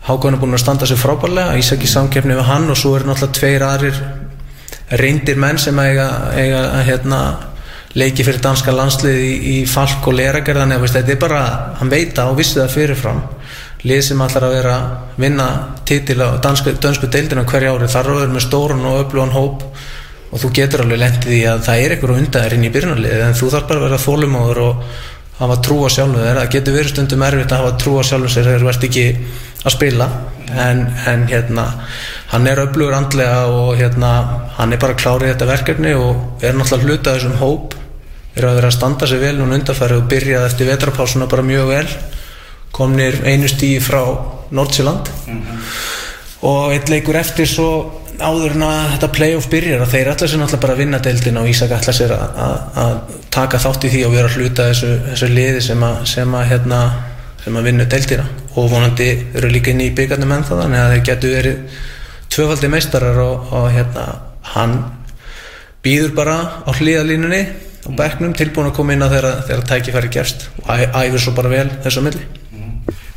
Hákon 0.07 0.37
er 0.37 0.41
búin 0.41 0.55
að 0.55 0.63
standa 0.63 0.87
sig 0.87 1.01
frábærlega 1.01 1.59
Ísak 1.59 1.83
í 1.85 1.91
samkeppni 1.91 2.39
við 2.39 2.47
hann 2.49 2.71
og 2.71 2.79
svo 2.79 2.95
eru 2.97 3.11
náttúrulega 3.11 3.39
tveir 3.41 3.67
aðrir 3.67 4.01
reyndir 4.97 5.37
menn 5.37 5.59
sem 5.61 5.79
eiga, 5.79 6.09
eiga 6.37 6.63
hérna, 6.87 7.21
leiki 7.99 8.25
fyrir 8.25 8.41
danska 8.45 8.73
landslið 8.73 9.19
í, 9.21 9.33
í 9.53 9.57
Falk 9.69 10.07
og 10.09 10.17
Leragerðan 10.17 10.77
eða 10.77 10.93
þetta 10.95 11.15
er 11.15 11.21
bara, 11.21 11.43
hann 11.81 11.93
veit 11.93 12.15
það 12.17 12.33
og 12.33 12.39
vissi 12.41 12.61
það 12.61 12.75
fyrirfram. 12.77 13.21
Lið 13.89 14.03
sem 14.09 14.23
allar 14.25 14.49
að 14.49 14.57
vera 14.57 14.79
vinna 15.21 15.49
titil 15.87 16.19
á 16.25 16.41
dansku, 16.43 16.75
dansku 16.83 17.11
deildina 17.13 17.47
hverja 17.49 17.75
ári 17.75 17.91
þar 17.91 18.11
eru 18.15 18.33
með 18.33 18.47
stórun 18.49 18.89
og 18.89 19.05
öflugan 19.05 19.35
hóp. 19.37 19.69
Og 20.29 20.43
þú 20.43 20.51
getur 20.57 20.83
alveg 20.85 21.01
lendið 21.01 21.37
í 21.39 21.45
að 21.49 21.63
það 21.65 21.83
er 21.83 21.93
einhverju 21.95 22.23
undæðir 22.23 22.57
inn 22.57 22.67
í 22.69 22.73
byrjunarlið 22.73 23.23
en 23.25 23.39
þú 23.39 23.47
þarf 23.55 23.69
bara 23.71 23.81
að 23.81 23.87
vera 23.87 24.01
þólumóður 24.03 24.59
og 24.65 24.83
hafa 25.39 25.57
trú 25.65 25.79
á 25.87 25.89
sjálfu 25.95 26.19
þér. 26.21 26.41
Það 26.41 26.51
getur 26.57 26.77
verið 26.77 26.93
stundum 26.93 27.25
erfitt 27.25 27.55
að 27.55 27.63
hafa 27.63 27.79
trú 27.81 27.95
á 27.97 28.03
sjálfu 28.05 28.33
sér 28.35 28.49
þegar 28.51 28.65
þú 28.65 28.71
ert 28.73 28.87
ekki 28.89 29.07
að 29.65 29.75
spila 29.75 30.07
en, 30.55 30.85
en 31.11 31.27
hérna 31.29 31.65
hann 32.31 32.47
er 32.47 32.63
öflugur 32.63 32.95
andlega 32.95 33.47
og 33.51 33.77
hérna 33.79 34.13
hann 34.59 34.73
er 34.73 34.81
bara 34.81 34.97
klárið 34.99 35.33
þetta 35.33 35.51
verkefni 35.51 35.95
og 35.99 36.45
er 36.45 36.57
náttúrulega 36.57 36.89
hlutað 36.89 37.19
þessum 37.19 37.39
hóp. 37.43 37.77
Er 38.39 38.47
að 38.47 38.59
vera 38.61 38.71
að 38.71 38.77
standa 38.77 39.07
sig 39.11 39.21
vel 39.23 39.35
núna 39.39 39.57
undarfæri 39.59 39.97
og 39.99 40.09
byrjað 40.11 40.47
eftir 40.47 40.69
vetrapásuna 40.69 41.27
bara 41.31 41.43
mjög 41.43 41.71
vel. 41.73 41.87
Komnir 42.73 43.23
einu 43.27 43.49
stíði 43.51 43.81
frá 43.83 44.03
Nordsjöland 44.51 45.09
mm 45.27 45.41
-hmm. 45.41 45.65
og 46.41 46.73
eitt 46.73 46.89
leikur 46.89 47.17
eftir 47.17 47.47
svo 47.47 47.71
áður 48.19 48.55
en 48.57 48.63
að 48.67 48.93
þetta 48.93 49.09
playoff 49.15 49.49
byrjar 49.51 49.83
og 49.85 49.91
þeir 49.93 50.11
allar 50.11 50.31
sér 50.31 50.41
náttúrulega 50.41 50.63
bara 50.63 50.73
að 50.73 50.79
vinna 50.83 50.99
deildin 50.99 51.37
og 51.37 51.49
Ísak 51.49 51.71
allar 51.71 51.95
sér 51.95 52.15
að 52.15 52.97
taka 53.31 53.61
þátt 53.63 53.85
í 53.85 53.93
því 53.93 54.05
og 54.07 54.15
vera 54.17 54.29
að 54.29 54.37
hluta 54.37 54.67
þessu, 54.71 54.91
þessu 55.11 55.29
liði 55.29 55.61
sem 55.61 55.83
að, 55.83 56.01
sem 56.05 56.35
að, 56.35 56.47
hérna, 56.53 56.81
sem 57.49 57.57
að 57.57 57.69
vinna 57.71 57.87
deildina. 57.89 58.27
Og 58.59 58.69
vonandi 58.73 59.09
eru 59.39 59.51
líka 59.53 59.73
inn 59.73 59.85
í 59.85 59.93
byggjarnum 59.97 60.35
ennþá 60.37 60.61
þannig 60.63 60.83
að 60.83 60.95
þeir 60.95 61.05
getur 61.09 61.35
verið 61.37 61.79
tvöfaldi 62.35 62.73
meistarar 62.73 63.21
og, 63.23 63.55
og 63.57 63.69
hérna, 63.73 64.05
hann 64.53 64.75
býður 65.85 66.13
bara 66.19 66.37
á 66.69 66.71
hlýðalínunni 66.77 67.41
og 67.89 67.95
bekknum 67.97 68.35
tilbúin 68.37 68.69
að 68.69 68.77
koma 68.77 68.95
inn 68.95 69.07
að 69.07 69.15
þeirra, 69.17 69.63
tækifæri 69.71 70.11
gerst 70.13 70.49
og 70.61 70.69
æfir 70.75 71.23
svo 71.23 71.33
bara 71.39 71.53
vel 71.53 71.71
þessu 71.87 72.05
milli. 72.05 72.27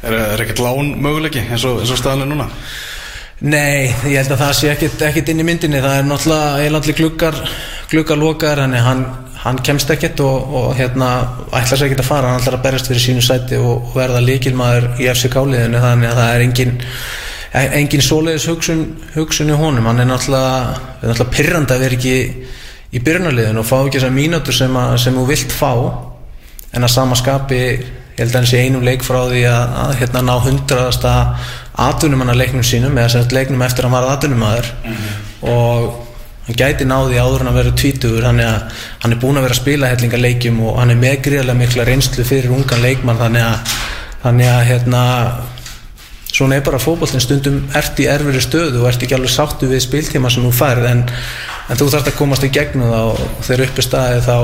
Er, 0.02 0.16
er 0.16 0.42
ekkert 0.46 0.64
lán 0.64 0.96
möguleiki 1.02 1.44
eins 1.44 1.66
og, 1.68 1.84
og 1.84 2.00
staðanlega 2.00 2.32
núna? 2.32 2.48
Nei, 3.42 3.90
ég 4.06 4.22
held 4.22 4.36
að 4.36 4.44
það 4.46 4.56
sé 4.58 4.72
ekkert, 4.72 5.30
inn 5.34 5.42
í 5.42 5.46
myndinni. 5.46 5.82
Það 5.82 5.98
er 5.98 6.08
náttúrulega 6.08 6.62
eiginlega 6.62 6.98
gluggar 7.02 7.38
gluggar 7.92 8.20
lokaðar, 8.22 8.76
hann, 8.86 9.04
hann, 9.42 9.60
kemst 9.66 9.90
ekkert 9.94 10.22
og, 10.26 10.54
og 10.54 10.72
hérna 10.78 11.10
ætlar 11.50 11.78
sér 11.78 11.90
ekkert 11.90 12.06
að 12.06 12.12
fara, 12.12 12.32
hann 12.32 12.42
ætlar 12.42 12.60
að 12.60 12.66
berjast 12.68 12.92
fyrir 12.92 13.06
sínu 13.06 13.26
sæti 13.26 13.60
og, 13.60 13.90
og 13.90 13.98
verða 13.98 14.22
líkilmaður 14.24 14.88
í 15.02 15.10
FCK-liðinu 15.12 15.84
þannig 15.84 16.12
að 16.12 16.22
það 16.22 16.34
er 16.36 16.46
engin 16.48 16.80
engin 17.52 18.04
svoleiðis 18.04 18.48
hugsun, 18.48 18.84
hugsun 19.16 19.52
í 19.52 19.56
honum. 19.60 19.90
Hann 19.90 20.00
er 20.00 20.08
náttúrulega, 20.08 20.78
náttúrulega 21.02 21.34
pyrrand 21.36 21.74
að 21.74 21.82
vera 21.84 21.98
ekki 21.98 22.14
í 22.92 23.02
byrjunarliðinu 23.04 23.60
og 23.60 23.68
fá 23.68 23.76
ekki 23.82 23.98
þessar 24.00 24.14
mínútur 24.16 24.56
sem, 24.56 24.78
að, 24.80 24.94
sem 25.04 25.18
þú 25.20 25.26
vilt 25.28 25.56
fá. 25.56 25.72
En 26.72 26.88
að 26.88 26.94
sama 26.94 27.18
skapi 27.20 27.60
ég 27.60 28.22
held 28.22 28.32
að 28.32 28.38
hann 28.40 28.48
sé 28.52 28.62
einum 28.64 28.86
leik 28.86 29.04
frá 29.04 29.20
því 29.28 29.42
að, 29.50 29.76
að 29.82 29.92
hérna 30.00 30.24
ná 30.28 30.34
hundraðasta 30.46 31.16
atvinnumanna 31.82 32.36
leiknum 32.38 32.64
sínum 32.68 32.98
eða 33.00 33.14
sem 33.16 33.36
leiknum 33.36 33.64
eftir 33.66 33.88
að 33.88 33.90
hann 33.90 33.98
var 33.98 34.10
atvinnumadur 34.14 34.72
mm 34.72 34.96
-hmm. 34.96 35.52
og 35.52 36.11
hann 36.48 36.58
gæti 36.58 36.88
náði 36.90 37.22
áður 37.22 37.46
en 37.46 37.52
að 37.52 37.58
vera 37.60 37.74
tvítugur 37.82 38.28
hann 38.28 38.42
er, 38.42 38.68
hann 39.04 39.14
er 39.16 39.22
búin 39.22 39.40
að 39.40 39.48
vera 39.48 39.58
að 39.58 39.62
spila 39.62 39.92
hellinga 39.92 40.22
leikjum 40.22 40.62
og 40.66 40.80
hann 40.82 40.94
er 40.94 41.02
með 41.02 41.18
gríðarlega 41.28 41.62
mikla 41.62 41.88
reynslu 41.88 42.26
fyrir 42.28 42.54
ungan 42.56 42.82
leikmann 42.82 43.20
þannig 43.22 43.46
að, 43.46 43.76
þannig 44.26 44.52
að 44.52 44.64
hérna 44.72 45.04
svona 46.32 46.58
er 46.58 46.66
bara 46.66 46.80
fókbólinn 46.82 47.24
stundum 47.24 47.62
ert 47.78 48.00
í 48.02 48.08
erfiri 48.10 48.42
stöðu 48.44 48.82
og 48.82 48.90
ert 48.90 49.04
ekki 49.04 49.18
alveg 49.18 49.34
sáttu 49.34 49.70
við 49.70 49.84
spiltíma 49.86 50.32
sem 50.32 50.46
þú 50.48 50.54
færð 50.56 50.88
en, 50.90 51.04
en 51.70 51.80
þú 51.80 51.90
þarfst 51.92 52.12
að 52.14 52.20
komast 52.20 52.48
í 52.48 52.52
gegnum 52.54 52.92
það 52.92 53.10
og 53.12 53.42
þegar 53.48 53.66
uppi 53.68 53.86
staði 53.86 54.22
þá 54.26 54.38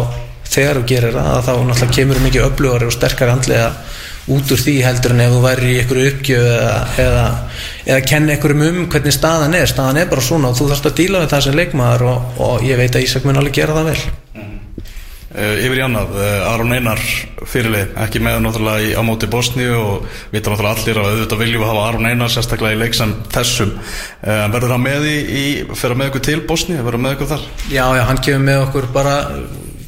þegar 0.48 0.80
þú 0.80 0.84
gerir 0.92 1.18
það 1.18 1.40
þá 1.48 1.54
náttúrulega 1.54 1.96
kemur 1.98 2.22
mikið 2.24 2.46
öflugari 2.48 2.88
og 2.88 2.96
sterkari 2.96 3.34
andlega 3.34 3.72
út 4.28 4.52
úr 4.52 4.60
því 4.60 4.76
heldur 4.84 5.16
en 5.16 5.24
ef 5.24 5.34
þú 5.34 5.42
væri 5.44 5.70
í 5.72 5.78
einhverju 5.82 6.12
uppgjöf 6.12 6.48
eða, 6.52 6.72
eða, 7.04 7.26
eða 7.88 8.04
kenna 8.08 8.36
einhverjum 8.36 8.64
um 8.68 8.86
hvernig 8.92 9.16
staðan 9.16 9.56
er 9.56 9.70
staðan 9.70 10.02
er 10.02 10.10
bara 10.12 10.24
svona 10.24 10.52
og 10.52 10.60
þú 10.60 10.70
þarfst 10.72 10.90
að 10.90 10.98
díla 11.00 11.24
við 11.24 11.34
það 11.34 11.44
sem 11.46 11.58
leikmaður 11.58 12.08
og, 12.12 12.40
og 12.44 12.66
ég 12.68 12.80
veit 12.80 12.96
að 12.96 13.06
Ísak 13.08 13.28
mun 13.28 13.40
alveg 13.40 13.56
gera 13.56 13.78
það 13.78 13.92
vel 13.92 14.02
mm. 14.36 14.50
uh, 15.38 15.54
Yfir 15.64 15.80
í 15.80 15.84
annað, 15.86 16.18
uh, 16.20 16.50
Aron 16.50 16.76
Einar 16.76 17.04
fyrirlið, 17.48 17.94
ekki 18.04 18.22
með 18.26 18.42
náttúrulega 18.44 18.84
í, 18.84 18.90
á 18.92 19.02
móti 19.08 19.30
Bosníu 19.32 19.78
og 19.78 20.10
við 20.34 20.42
erum 20.42 20.58
náttúrulega 20.58 20.74
allir 20.74 21.00
að 21.00 21.10
auðvitað 21.14 21.44
viljum 21.46 21.64
að 21.64 21.72
hafa 21.72 21.86
Aron 21.92 22.10
Einar 22.12 22.34
sérstaklega 22.34 22.76
í 22.76 22.82
leiksam 22.82 23.16
þessum 23.38 23.72
uh, 23.78 24.44
verður 24.58 24.76
hann 24.76 24.84
með 24.84 25.08
í, 25.08 25.16
í 25.24 25.46
fyrir 25.72 26.02
með 26.02 26.12
ykkur 26.12 26.28
til 26.28 26.38
Bosníu, 26.50 26.82
verður 26.84 27.06
með 27.06 27.18
ykkur 27.18 27.32
þar? 27.32 27.48
Já, 27.72 27.86
já, 27.96 28.04
hann 28.12 28.22
kemur 28.28 28.46
með 28.50 28.66
okkur 28.66 28.92
bara 28.98 29.16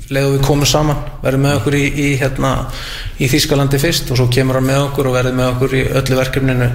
leiðu 0.10 0.38
við 0.38 0.48
komum 0.48 0.66
saman, 0.66 1.04
verðum 1.22 1.44
með 1.46 1.60
okkur 1.60 1.76
í, 1.78 1.86
í, 1.86 2.08
hérna, 2.18 2.56
í 3.22 3.28
Þýskalandi 3.30 3.78
fyrst 3.82 4.10
og 4.10 4.18
svo 4.18 4.26
kemur 4.34 4.58
hann 4.58 4.66
með 4.72 4.88
okkur 4.88 5.12
og 5.12 5.20
verðum 5.20 5.38
með 5.38 5.52
okkur 5.52 5.76
í 5.78 5.84
öllu 6.00 6.18
verkefninu 6.18 6.70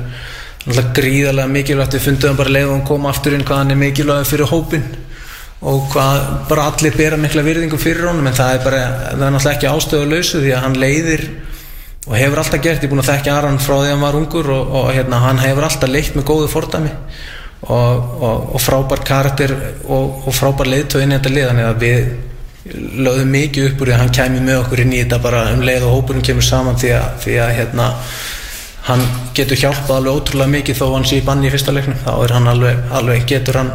náttúrulega 0.65 0.95
gríðarlega 0.97 1.53
mikilvægt 1.53 1.97
við 1.97 2.07
fundum 2.09 2.37
bara 2.39 2.55
leiðu 2.55 2.71
hann 2.73 2.87
koma 2.89 3.11
aftur 3.11 3.37
inn 3.37 3.45
hvað 3.45 3.63
hann 3.63 3.75
er 3.75 3.81
mikilvægt 3.81 4.31
fyrir 4.31 4.51
hópin 4.51 4.87
og 5.65 5.89
hvað 5.93 6.21
bara 6.49 6.69
allir 6.71 6.97
bera 6.97 7.19
mikla 7.21 7.45
virðingu 7.45 7.81
fyrir 7.81 8.09
honum 8.09 8.27
en 8.29 8.37
það 8.37 8.55
er 8.57 8.65
bara, 8.65 8.81
það 9.13 9.27
er 9.27 9.35
náttúrulega 9.35 9.55
ekki 9.57 9.73
ástöðu 9.73 10.11
lausu 10.11 10.41
því 10.41 10.53
að 10.57 10.65
hann 10.65 10.81
leiðir 10.81 11.25
og 12.05 12.17
hefur 12.19 12.43
alltaf 12.43 12.61
gert, 12.61 12.83
ég 12.83 12.89
er 12.89 12.93
búin 12.93 13.01
að 13.01 13.11
þekkja 13.13 13.39
Aran 13.39 13.63
frá 13.63 13.79
því 13.79 13.87
að 13.87 13.95
hann 13.95 14.05
var 14.05 14.19
ungur 14.19 14.51
og, 14.53 14.75
og 14.81 14.91
hérna, 14.93 15.23
hann 15.25 15.41
hefur 15.41 15.65
alltaf 15.69 15.93
leitt 15.93 16.17
með 16.17 16.27
góðu 16.29 16.51
fordami 16.53 16.93
og, 17.65 18.21
og, 18.21 18.55
og 18.57 18.61
frábær 18.61 19.05
karakter 19.09 19.55
og 19.89 20.29
frábær 20.37 20.69
leiðtöðin 20.69 21.15
í 21.15 21.17
þetta 21.17 21.33
lið. 21.33 21.47
Þannig 21.49 21.69
að 21.71 21.85
við 21.85 22.13
lögðum 23.05 23.33
mikið 23.35 23.67
upp 23.71 23.81
úr 23.81 23.91
því 23.91 23.95
að 23.95 24.03
hann 24.03 24.15
kæmi 24.19 24.45
með 24.45 24.61
okkur 24.63 24.83
inn 24.85 24.93
í 24.93 25.01
þetta 25.03 25.21
bara 25.25 25.43
um 25.53 25.65
leið 25.65 25.87
og 25.89 25.97
hópunum 25.99 26.25
kemur 26.25 26.47
saman 26.47 26.79
því 26.81 26.93
að, 26.97 27.09
því 27.25 27.35
að 27.45 27.53
hérna, 27.59 27.89
hann 28.85 29.03
getur 29.37 29.57
hjálpað 29.57 29.97
alveg 29.97 30.19
ótrúlega 30.19 30.53
mikið 30.53 30.77
þó 30.81 30.85
hann 30.93 31.07
sé 31.09 31.21
í 31.21 31.25
banni 31.25 31.49
í 31.49 31.53
fyrsta 31.55 31.73
leiknum 31.73 31.97
þá 32.05 32.11
er 32.19 32.35
hann 32.37 32.51
alveg, 32.51 32.83
alveg 32.93 33.25
getur 33.31 33.61
hann 33.63 33.71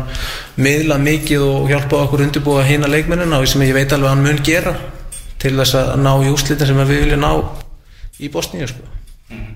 miðlað 0.61 1.05
mikið 1.07 1.45
og 1.47 1.71
hjálpað 1.71 2.03
okkur 2.05 2.25
undirbúa 2.27 2.65
hína 2.67 2.91
leikmennina 2.91 3.39
og 3.41 3.49
sem 3.49 3.65
ég 3.65 3.73
veit 3.77 3.95
alveg 3.95 4.13
hann 4.13 4.21
mun 4.25 4.43
gera 4.45 4.75
til 5.41 5.55
þess 5.57 5.79
að 5.79 5.95
ná 6.03 6.11
í 6.21 6.29
úslitin 6.29 6.69
sem 6.69 6.81
við 6.83 7.05
viljum 7.07 7.25
ná 7.25 7.31
í 8.19 8.29
Bosníu 8.29 8.69
sko. 8.69 8.85
mm. 9.33 9.47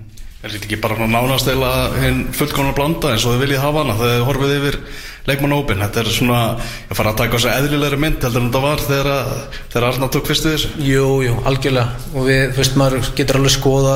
Er 0.44 0.52
þetta 0.52 0.66
ekki 0.66 0.80
bara 0.82 1.06
nánast 1.08 1.48
eða 1.48 1.70
hinn 2.02 2.24
fullkonar 2.36 2.74
blanda 2.76 3.14
eins 3.14 3.24
og 3.24 3.36
þið 3.36 3.44
viljið 3.46 3.62
hafa 3.62 3.84
hana 3.84 3.96
þegar 4.00 4.18
þið 4.18 4.26
horfið 4.28 4.54
yfir 4.58 4.78
leikmann 5.24 5.54
ópinn, 5.56 5.80
þetta 5.80 6.02
er 6.02 6.10
svona 6.12 6.40
að 6.58 6.98
fara 6.98 7.14
að 7.14 7.20
taka 7.22 7.38
þessu 7.38 7.52
eðlilegri 7.54 8.00
mynd 8.02 8.26
heldur 8.26 8.42
en 8.42 8.50
þetta 8.50 8.64
var 8.66 8.82
þegar, 8.84 9.30
þegar 9.72 9.86
Arna 9.88 10.10
tók 10.12 10.28
fyrstu 10.28 10.52
þessu 10.52 10.84
Jú, 10.84 11.06
jú, 11.24 11.38
algjörlega 11.48 12.10
og 12.12 12.28
við, 12.28 12.42
veist, 12.58 12.76
maður 12.80 13.12
getur 13.16 13.40
alveg 13.40 13.54
skoða 13.54 13.94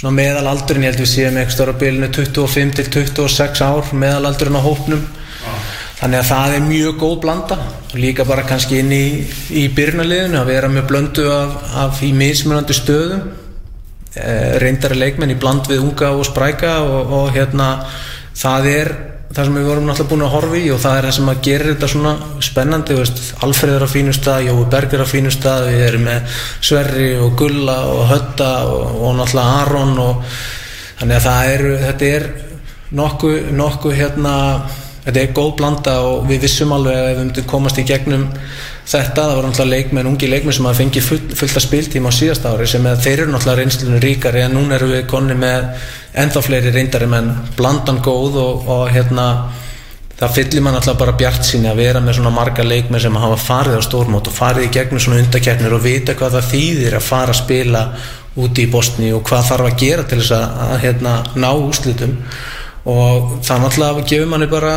svona 0.00 0.16
meðalaldurinn, 0.16 0.86
ég 0.86 0.94
held 0.94 1.02
við 1.02 1.10
séum 1.10 1.36
eitthvað 1.36 1.56
stóra 1.58 1.72
bilinu 1.76 2.08
25 2.08 2.70
til 2.78 2.86
26 2.88 3.60
ár 3.66 3.90
meðalaldurinn 3.92 4.56
á 4.56 4.62
hópnum. 4.64 5.02
Ah. 5.40 5.60
þannig 5.96 6.18
að 6.20 6.28
það 6.30 6.54
er 6.54 6.64
mjög 6.64 6.96
góð 7.00 7.14
blanda. 7.20 7.58
Og 7.90 7.98
líka 8.00 8.24
bara 8.24 8.46
kannski 8.48 8.78
inn 8.80 8.92
í, 8.96 9.04
í 9.52 9.66
byrnaliðinu 9.76 10.40
að 10.40 10.50
vera 10.54 10.70
með 10.72 10.86
blöndu 10.88 11.26
af, 11.28 11.54
af 11.84 12.00
í 12.04 12.14
mismunandi 12.16 12.76
stöðum. 12.76 13.26
E, 14.16 14.32
reyndari 14.62 14.96
leikmenn 14.96 15.34
í 15.34 15.38
bland 15.40 15.68
við 15.68 15.84
unga 15.84 16.14
og 16.16 16.24
spræka 16.26 16.78
og, 16.82 17.12
og 17.18 17.28
hérna 17.36 17.68
það 18.40 18.70
er 18.72 18.92
það 19.30 19.46
sem 19.46 19.56
við 19.60 19.66
vorum 19.68 19.84
náttúrulega 19.86 20.10
búin 20.10 20.24
að 20.26 20.32
horfi 20.34 20.60
og 20.74 20.80
það 20.82 20.96
er 20.96 21.06
það 21.06 21.16
sem 21.16 21.28
að 21.30 21.42
gera 21.46 21.66
þetta 21.68 21.88
svona 21.92 22.14
spennandi 22.42 22.96
veist, 22.98 23.20
Alfred 23.46 23.74
er 23.76 23.84
á 23.86 23.90
fínu 23.92 24.14
stað, 24.16 24.46
Jói 24.48 24.64
Berg 24.72 24.96
er 24.96 25.04
á 25.06 25.12
fínu 25.12 25.30
stað 25.34 25.66
við 25.70 25.82
erum 25.86 26.06
með 26.08 26.40
Sverri 26.66 27.10
og 27.22 27.36
Gulla 27.38 27.76
og 27.92 28.02
Hötta 28.10 28.50
og, 28.66 28.96
og 28.98 29.14
náttúrulega 29.20 29.60
Aron 29.60 29.94
og 30.02 30.24
þannig 30.98 31.20
að 31.20 31.26
það 31.28 31.52
er 31.52 31.64
þetta 31.84 32.10
er 32.16 32.26
nokkuð 33.00 33.52
nokku, 33.54 33.94
hérna 33.94 34.34
þetta 35.04 35.22
er 35.22 35.34
góð 35.38 35.52
blanda 35.60 35.96
og 36.08 36.26
við 36.26 36.42
vissum 36.48 36.74
alveg 36.74 36.98
að 36.98 37.06
ef 37.06 37.14
við 37.14 37.22
myndum 37.22 37.50
komast 37.54 37.78
í 37.78 37.86
gegnum 37.86 38.26
þetta, 38.90 39.22
það 39.22 39.36
var 39.36 39.46
náttúrulega 39.46 39.76
leikmenn, 39.76 40.10
ungi 40.10 40.28
leikmenn 40.30 40.56
sem 40.56 40.66
að 40.66 40.78
fengi 40.80 41.02
full, 41.04 41.20
fullt 41.38 41.58
að 41.60 41.66
spiltíma 41.66 42.10
á 42.10 42.18
síðast 42.18 42.46
ári 42.50 42.66
sem 42.70 42.86
að 42.90 43.02
þeir 43.06 43.24
eru 43.24 43.32
náttúrulega 43.34 43.60
reynslunum 43.60 44.02
ríkari 44.02 44.44
en 44.44 44.56
núna 44.58 44.76
eru 44.76 44.90
við 44.90 45.04
konni 45.10 45.36
með 45.38 45.88
ennþá 46.20 46.42
fleiri 46.46 46.74
reyndari 46.74 47.10
menn. 47.10 47.32
Blandan 47.58 48.00
góð 48.02 48.38
og, 48.42 48.70
og 48.74 48.86
hérna 48.90 49.26
það 50.20 50.34
fyllir 50.36 50.64
mann 50.64 50.76
alltaf 50.76 50.98
bara 51.00 51.16
bjart 51.16 51.46
síni 51.48 51.70
að 51.70 51.78
vera 51.80 52.00
með 52.04 52.18
svona 52.18 52.32
marga 52.34 52.64
leikmenn 52.66 53.00
sem 53.00 53.20
hafa 53.22 53.38
farið 53.40 53.78
á 53.80 53.82
stórmót 53.86 54.28
og 54.28 54.36
farið 54.36 54.66
í 54.66 54.72
gegnum 54.74 55.00
svona 55.00 55.20
undakeppnir 55.22 55.76
og 55.76 55.84
vita 55.86 56.16
hvað 56.18 56.36
það 56.36 56.50
þýðir 56.50 56.96
að 56.98 57.06
fara 57.06 57.32
að 57.32 57.40
spila 57.40 57.84
úti 58.40 58.66
í 58.66 58.70
Bosni 58.70 59.12
og 59.16 59.22
hvað 59.26 59.46
þarf 59.48 59.70
að 59.70 59.78
gera 59.80 60.04
til 60.10 60.18
þess 60.20 60.34
að, 60.36 60.58
að 60.66 60.82
hérna, 60.84 61.14
ná 61.40 61.48
úslitum 61.54 62.18
og 62.90 63.38
það 63.46 63.64
náttúrulega 63.64 64.04
gefur 64.12 64.30
manni 64.34 64.50
bara 64.50 64.74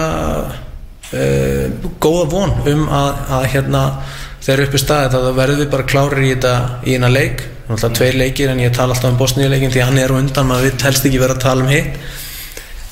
uh, 1.14 1.89
góða 2.03 2.26
von 2.32 2.53
um 2.74 2.84
að, 2.89 3.22
að 3.38 3.47
hérna, 3.53 3.84
þegar 4.43 4.66
uppi 4.66 4.82
staðið 4.82 5.18
að 5.18 5.28
það 5.28 5.39
verður 5.39 5.61
við 5.61 5.72
bara 5.76 5.88
klárir 5.93 6.24
í 6.24 6.34
þetta 6.34 6.55
í 6.84 6.97
eina 6.97 7.14
leik. 7.14 7.45
Náttúrulega 7.64 7.97
tveir 7.99 8.20
leikir 8.20 8.51
en 8.51 8.61
ég 8.64 8.76
tala 8.76 8.95
alltaf 8.95 9.14
um 9.14 9.18
Bosníuleikin 9.22 9.72
því 9.72 9.86
hann 9.86 10.01
er 10.01 10.14
undan, 10.14 10.49
maður 10.49 10.70
vill 10.70 10.88
helst 10.89 11.07
ekki 11.07 11.22
vera 11.22 11.38
að 11.38 11.45
tala 11.45 11.64
um 11.64 11.72
hitt. 11.72 11.97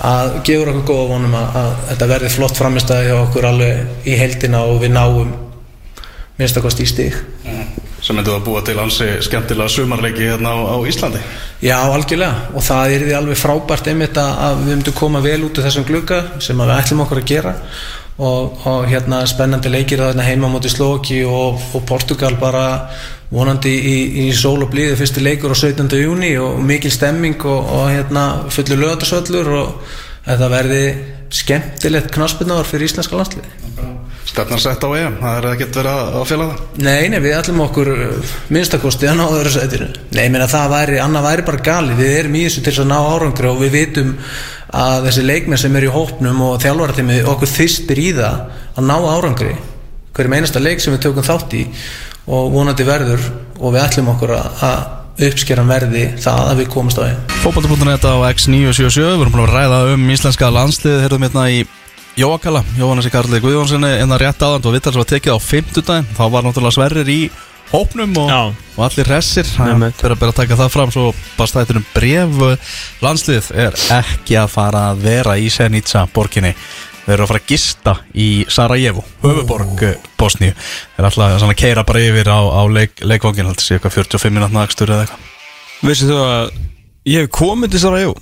Að 0.01 0.39
gefur 0.47 0.71
okkur 0.71 0.87
góða 0.87 1.09
vonum 1.11 1.37
að, 1.37 1.59
að 1.61 1.73
þetta 1.91 2.09
verði 2.15 2.33
flott 2.33 2.57
framistæði 2.57 3.11
hjá 3.11 3.17
okkur 3.19 3.49
alveg 3.51 4.07
í 4.09 4.17
heldina 4.17 4.63
og 4.69 4.81
við 4.81 4.95
náum 4.95 5.35
minnstakost 6.39 6.81
í 6.81 6.89
stík 6.89 7.19
sem 8.01 8.17
myndið 8.17 8.33
að 8.33 8.45
búa 8.47 8.61
til 8.65 8.77
hansi 8.79 9.07
skemmtilega 9.21 9.69
sumarleiki 9.69 10.25
hérna 10.25 10.55
á, 10.57 10.73
á 10.73 10.77
Íslandi. 10.89 11.21
Já, 11.61 11.77
algjörlega. 11.93 12.47
Og 12.57 12.65
það 12.65 12.93
er 12.95 13.03
því 13.05 13.15
alveg 13.17 13.37
frábært 13.37 13.89
einmitt 13.91 14.17
að, 14.17 14.31
að 14.47 14.61
við 14.61 14.71
myndum 14.71 14.95
koma 14.97 15.21
vel 15.21 15.37
út 15.45 15.61
af 15.61 15.67
þessum 15.67 15.85
glugga 15.85 16.21
sem 16.41 16.63
við 16.63 16.73
ætlum 16.79 17.03
okkur 17.05 17.21
að 17.21 17.29
gera 17.29 17.53
og, 18.21 18.61
og 18.69 18.85
hérna 18.89 19.23
spennandi 19.29 19.71
leikir 19.73 20.03
þarna 20.03 20.25
heima 20.27 20.49
moti 20.51 20.69
Slóki 20.69 21.23
og, 21.25 21.57
og 21.73 21.85
Portugal 21.89 22.37
bara 22.41 22.65
vonandi 23.31 23.71
í, 23.73 23.95
í 24.25 24.29
sól 24.35 24.59
og 24.65 24.71
blíði 24.73 24.99
fyrsti 24.99 25.23
leikur 25.23 25.55
á 25.55 25.57
17. 25.57 25.87
júni 26.01 26.35
og 26.41 26.59
mikil 26.67 26.93
stemming 26.93 27.41
og, 27.47 27.73
og 27.79 27.89
hérna 27.89 28.25
fullur 28.51 28.83
lögatarsvöllur 28.85 29.51
og 29.61 29.97
þetta 30.27 30.51
verði 30.51 30.83
skemmtilegt 31.31 32.13
knaspinnáður 32.13 32.69
fyrir 32.69 32.91
íslenska 32.91 33.17
landsliði 33.17 33.57
Stefnar 34.31 34.61
sett 34.63 34.83
á 34.85 34.89
EM, 34.95 35.15
það 35.19 35.37
er 35.37 35.45
ekkert 35.49 35.77
verið 35.81 35.91
að, 35.91 36.09
að 36.15 36.25
fjalla 36.29 36.45
það? 36.47 36.59
Nei, 36.85 36.99
nei, 37.11 37.17
við 37.19 37.33
ætlum 37.35 37.63
okkur 37.65 37.89
uh, 37.91 38.35
minnstakosti 38.53 39.09
að 39.11 39.17
ná 39.19 39.23
öðru 39.25 39.51
sætinu. 39.51 39.87
Nei, 40.13 40.21
ég 40.23 40.31
meina 40.31 40.47
það 40.47 40.69
væri, 40.71 40.99
annað 41.03 41.25
væri 41.27 41.45
bara 41.49 41.63
gali 41.65 41.97
Við 41.97 42.11
erum 42.19 42.37
í 42.39 42.43
þessu 42.45 42.63
til 42.63 42.75
að 42.77 42.87
ná 42.93 42.95
árangri 43.01 43.49
og 43.49 43.59
við 43.59 43.75
vitum 43.75 44.13
að 44.71 45.09
þessi 45.09 45.25
leikmenn 45.25 45.59
sem 45.59 45.75
eru 45.75 45.89
í 45.89 45.93
hópnum 45.93 46.41
og 46.45 46.61
þjálfaratími 46.63 47.19
okkur 47.27 47.51
þystir 47.51 47.99
í 47.99 48.07
það 48.15 48.39
að 48.77 48.87
ná 48.87 48.95
árangri 48.95 49.51
hverjum 50.15 50.37
einasta 50.37 50.61
leik 50.63 50.83
sem 50.83 50.95
við 50.95 51.03
tökum 51.07 51.27
þátt 51.27 51.55
í 51.59 51.65
og 52.31 52.51
vonandi 52.53 52.87
verður 52.87 53.27
og 53.59 53.75
við 53.75 53.83
ætlum 53.83 54.11
okkur 54.13 54.33
að, 54.37 54.81
uppskeran 55.21 55.69
verði 55.69 56.05
það 56.21 56.47
að 56.47 56.61
við 56.61 56.71
komumst 56.73 57.01
á 57.01 57.03
einn 57.09 57.19
Fótbolti.net 57.43 58.07
á 58.07 58.15
X977 58.31 59.03
Við 59.03 59.25
erum 59.25 59.35
búin 59.35 59.43
að 59.43 59.55
ræða 59.57 59.79
um 59.91 60.05
íslenska 60.13 60.49
landslið 60.53 61.03
Herðum 61.03 61.25
hérna 61.27 61.43
í 61.51 61.59
Jóakala 62.17 62.63
Jóhannes 62.79 63.09
í 63.09 63.11
Karli 63.13 63.41
Guðjónssoni 63.43 63.91
En 63.99 64.13
það 64.13 64.23
rétt 64.23 64.45
aðan 64.47 64.67
og 64.69 64.75
vittar 64.75 64.95
sem 64.95 65.03
var 65.03 65.09
tekið 65.11 65.35
á 65.35 65.39
50 65.45 65.87
daginn 65.89 66.09
Þá 66.17 66.23
var 66.31 66.47
náttúrulega 66.47 66.77
sverrir 66.77 67.11
í 67.11 67.19
hópnum 67.71 68.13
og, 68.21 68.31
og 68.77 68.85
allir 68.85 69.09
hressir. 69.09 69.47
Það 69.47 69.71
er 69.87 70.13
að 70.13 70.21
byrja 70.21 70.29
að 70.31 70.37
taka 70.41 70.57
það 70.59 70.71
fram. 70.75 70.93
Svo 70.93 71.09
bara 71.37 71.51
stættir 71.51 71.79
um 71.79 71.85
bref 71.95 72.39
Landslið 73.03 73.51
er 73.65 73.77
ekki 73.97 74.37
að 74.41 74.53
fara 74.53 74.85
að 74.91 75.03
vera 75.07 75.35
í 75.39 75.49
Senica 75.53 76.05
borginni. 76.13 76.53
Þeir 77.01 77.15
eru 77.15 77.25
að 77.25 77.31
fara 77.31 77.41
að 77.41 77.49
gista 77.49 77.93
í 78.13 78.29
Sarajevo 78.51 79.03
Höfuborg. 79.23 79.85
Bosníu. 80.21 80.53
Þeir 80.53 81.01
er 81.01 81.07
alltaf 81.09 81.47
að 81.49 81.55
keira 81.57 81.85
bara 81.87 82.03
yfir 82.05 82.29
á, 82.29 82.39
á 82.45 82.61
leik, 82.69 83.01
leikvangin 83.01 83.47
Haldur 83.49 83.65
sé 83.65 83.77
eitthvað 83.79 83.97
45 84.03 84.35
minútna 84.35 84.65
akstur 84.67 84.91
eða 84.93 85.07
eitthvað. 85.07 85.29
Veistu 85.81 86.11
þú 86.11 86.19
að 86.27 86.51
ég 87.09 87.23
hef 87.25 87.31
komið 87.33 87.73
til 87.73 87.81
Sarajevo? 87.87 88.17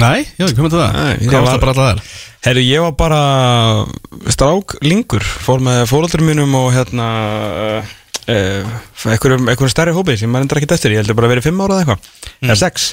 Nei, 0.00 0.22
já, 0.38 0.46
ég 0.46 0.54
komið 0.56 0.72
til 0.72 0.80
það. 0.80 0.94
Nei, 0.96 1.26
Hvað 1.28 1.42
var- 1.42 1.50
það 1.52 1.64
bara 1.66 1.74
alltaf 1.74 1.90
þær? 1.90 2.20
Herru, 2.42 2.62
ég 2.64 2.80
var 2.82 2.94
bara 2.98 3.18
strák 4.34 4.72
lingur 4.82 5.22
Fór 5.22 5.60
með 5.62 5.84
fóröldur 5.90 6.24
mínum 6.26 6.56
og 6.58 6.72
hérna 6.74 7.08
uh, 7.78 7.92
einhverjum, 8.28 9.48
einhverjum 9.50 9.72
stærri 9.72 9.94
hópi 9.96 10.14
sem 10.20 10.30
maður 10.30 10.46
endur 10.46 10.60
ekkert 10.60 10.76
eftir 10.76 10.94
Ég 10.94 11.02
heldur 11.02 11.16
bara 11.18 11.28
að 11.30 11.34
verið 11.36 11.46
fimm 11.48 11.62
ára 11.64 11.78
eða 11.80 11.82
eitthvað. 11.96 12.30
Eða 12.46 12.58
sex. 12.60 12.88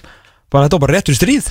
Bara 0.49 0.65
þetta 0.67 0.79
var 0.79 0.83
bara 0.87 0.97
réttur 0.97 1.17
stríð. 1.17 1.49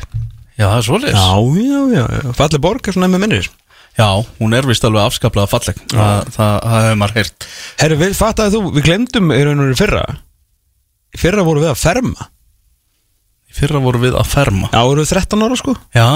Já, 0.59 0.67
það 0.67 0.79
er 0.81 0.87
svolítið 0.89 1.15
Já, 1.15 1.27
já, 1.63 1.81
já. 1.95 2.33
Falleg 2.39 2.63
borg 2.65 2.89
er 2.91 2.97
svona 2.97 3.11
með 3.13 3.23
minnir. 3.27 3.51
Já, 3.99 4.09
hún 4.39 4.55
er 4.55 4.67
vist 4.67 4.85
alveg 4.87 5.03
afskaplega 5.09 5.51
falleg. 5.51 5.79
Það, 5.91 6.33
það, 6.35 6.57
það 6.63 6.83
hefur 6.87 6.99
maður 7.03 7.17
heyrt. 7.19 7.47
Herru, 7.83 7.97
við 8.03 8.17
fattaði 8.19 8.55
þú, 8.55 8.61
við 8.77 8.85
glemdum 8.87 9.33
í 9.35 9.39
raun 9.47 9.63
og 9.65 9.71
í 9.73 9.79
fyrra. 9.79 10.03
Í 11.15 11.19
fyrra 11.23 11.45
voru 11.47 11.63
við 11.65 11.73
að 11.73 11.81
ferma. 11.83 12.29
Fyrra 13.59 13.81
voru 13.83 13.99
við 14.03 14.15
að 14.21 14.29
ferma. 14.31 14.69
Já, 14.71 14.83
voru 14.87 15.03
við 15.03 15.13
13 15.17 15.43
ára 15.47 15.59
sko. 15.59 15.75
Já, 15.97 16.07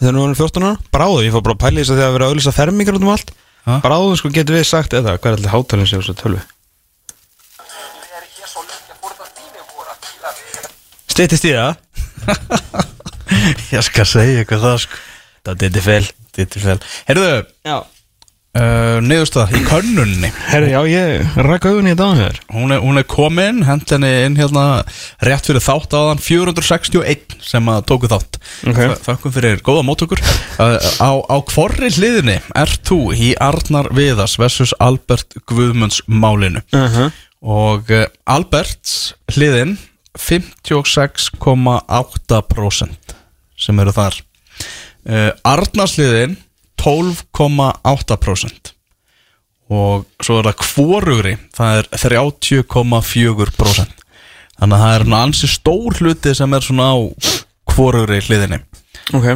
Þegar 0.00 0.14
við 0.16 0.22
vorum 0.24 0.38
14 0.40 0.66
ára. 0.66 0.78
Bráðu, 0.94 1.20
ég 1.26 1.34
fór 1.36 1.44
bara 1.46 1.54
að 1.58 1.62
pæla 1.62 1.82
þess 1.82 1.92
að 1.94 2.00
þegar 2.00 2.10
við 2.10 2.18
erum 2.18 2.26
að 2.26 2.32
auðlýsa 2.32 2.54
fermingar 2.56 2.98
út 2.98 3.04
um 3.06 3.12
allt? 3.14 3.32
Bráðu, 3.84 4.16
sko, 4.18 4.30
getur 4.34 4.56
við 4.58 4.64
sagt 4.66 4.94
eða 4.96 5.14
Hvað 5.20 5.30
er 5.30 5.36
allir 5.38 5.52
hátalinn 5.52 5.90
sem 5.90 6.00
þessu 6.02 6.16
tölvu? 6.18 6.40
Stýttist 11.18 11.48
í 11.48 11.50
það. 11.50 11.78
Ég 13.74 13.82
skal 13.82 14.04
segja 14.06 14.42
eitthvað 14.44 14.60
það 14.68 14.76
sko. 14.84 14.98
Það 15.48 15.62
er 15.66 15.80
fel 15.82 16.04
er 16.38 16.60
fel. 16.62 16.76
Herðu, 17.08 17.30
Já. 17.66 17.74
uh, 18.60 18.98
niðurstað 19.02 19.56
í 19.58 19.62
könnunni. 19.66 20.30
Herru, 20.52 20.68
já, 20.70 20.78
ég 20.92 21.40
rakka 21.48 21.72
augun 21.72 21.88
í 21.90 21.96
þetta 21.96 22.06
á 22.06 22.12
hér 22.20 22.38
hún 22.54 22.74
er, 22.76 22.84
hún 22.84 23.00
er 23.02 23.06
komin, 23.10 23.58
hent 23.66 23.90
henni 23.96 24.12
inn 24.28 24.38
hérna 24.38 24.66
rétt 25.26 25.50
fyrir 25.50 25.64
þátt 25.64 25.96
áðan 25.98 26.22
461 26.22 27.34
sem 27.48 27.72
að 27.74 27.82
tóku 27.90 28.12
þátt. 28.14 28.38
Ok. 28.70 28.78
Þa- 28.78 29.00
Þakkum 29.08 29.34
fyrir 29.40 29.64
góða 29.66 29.82
móttökur. 29.90 30.22
Uh, 30.62 30.78
á, 31.02 31.10
á 31.18 31.36
hvorri 31.50 31.90
hliðinni 31.98 32.38
ert 32.62 32.86
þú 32.86 33.00
í 33.18 33.32
Arnar 33.42 33.90
Viðas 33.98 34.38
versus 34.38 34.76
Albert 34.78 35.34
Guðmunds 35.50 36.04
málinu. 36.06 36.62
Uh 36.70 36.86
-huh. 36.86 37.10
og 37.42 37.90
uh, 37.90 38.06
Alberts 38.30 39.16
hliðin 39.34 39.74
56,8% 40.18 43.14
sem 43.58 43.80
eru 43.82 43.92
þar. 43.94 44.14
Uh, 45.08 45.30
Arnars 45.46 45.94
hliðin 45.98 46.36
12,8% 46.78 48.74
og 49.68 50.06
svo 50.24 50.38
er 50.40 50.46
það 50.48 50.60
kvorugri 50.62 51.34
það 51.56 51.78
er 51.78 51.86
30,4% 51.92 53.98
þannig 54.58 54.74
að 54.74 54.82
það 54.82 54.94
er 54.94 55.02
ansi 55.18 55.48
stór 55.50 55.92
hluti 56.00 56.30
sem 56.36 56.54
er 56.56 56.62
svona 56.64 56.86
á 56.96 56.98
kvorugri 57.68 58.18
hliðinni. 58.24 58.58
Ok. 59.14 59.28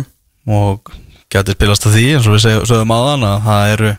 Og 0.49 0.78
getur 1.33 1.55
spilast 1.57 1.87
að 1.87 1.95
því 1.99 2.07
eins 2.16 2.28
og 2.28 2.35
við 2.37 2.43
sögðum 2.68 2.97
aðan 2.97 3.28
að 3.28 3.39
það 3.47 3.72
eru 3.74 3.91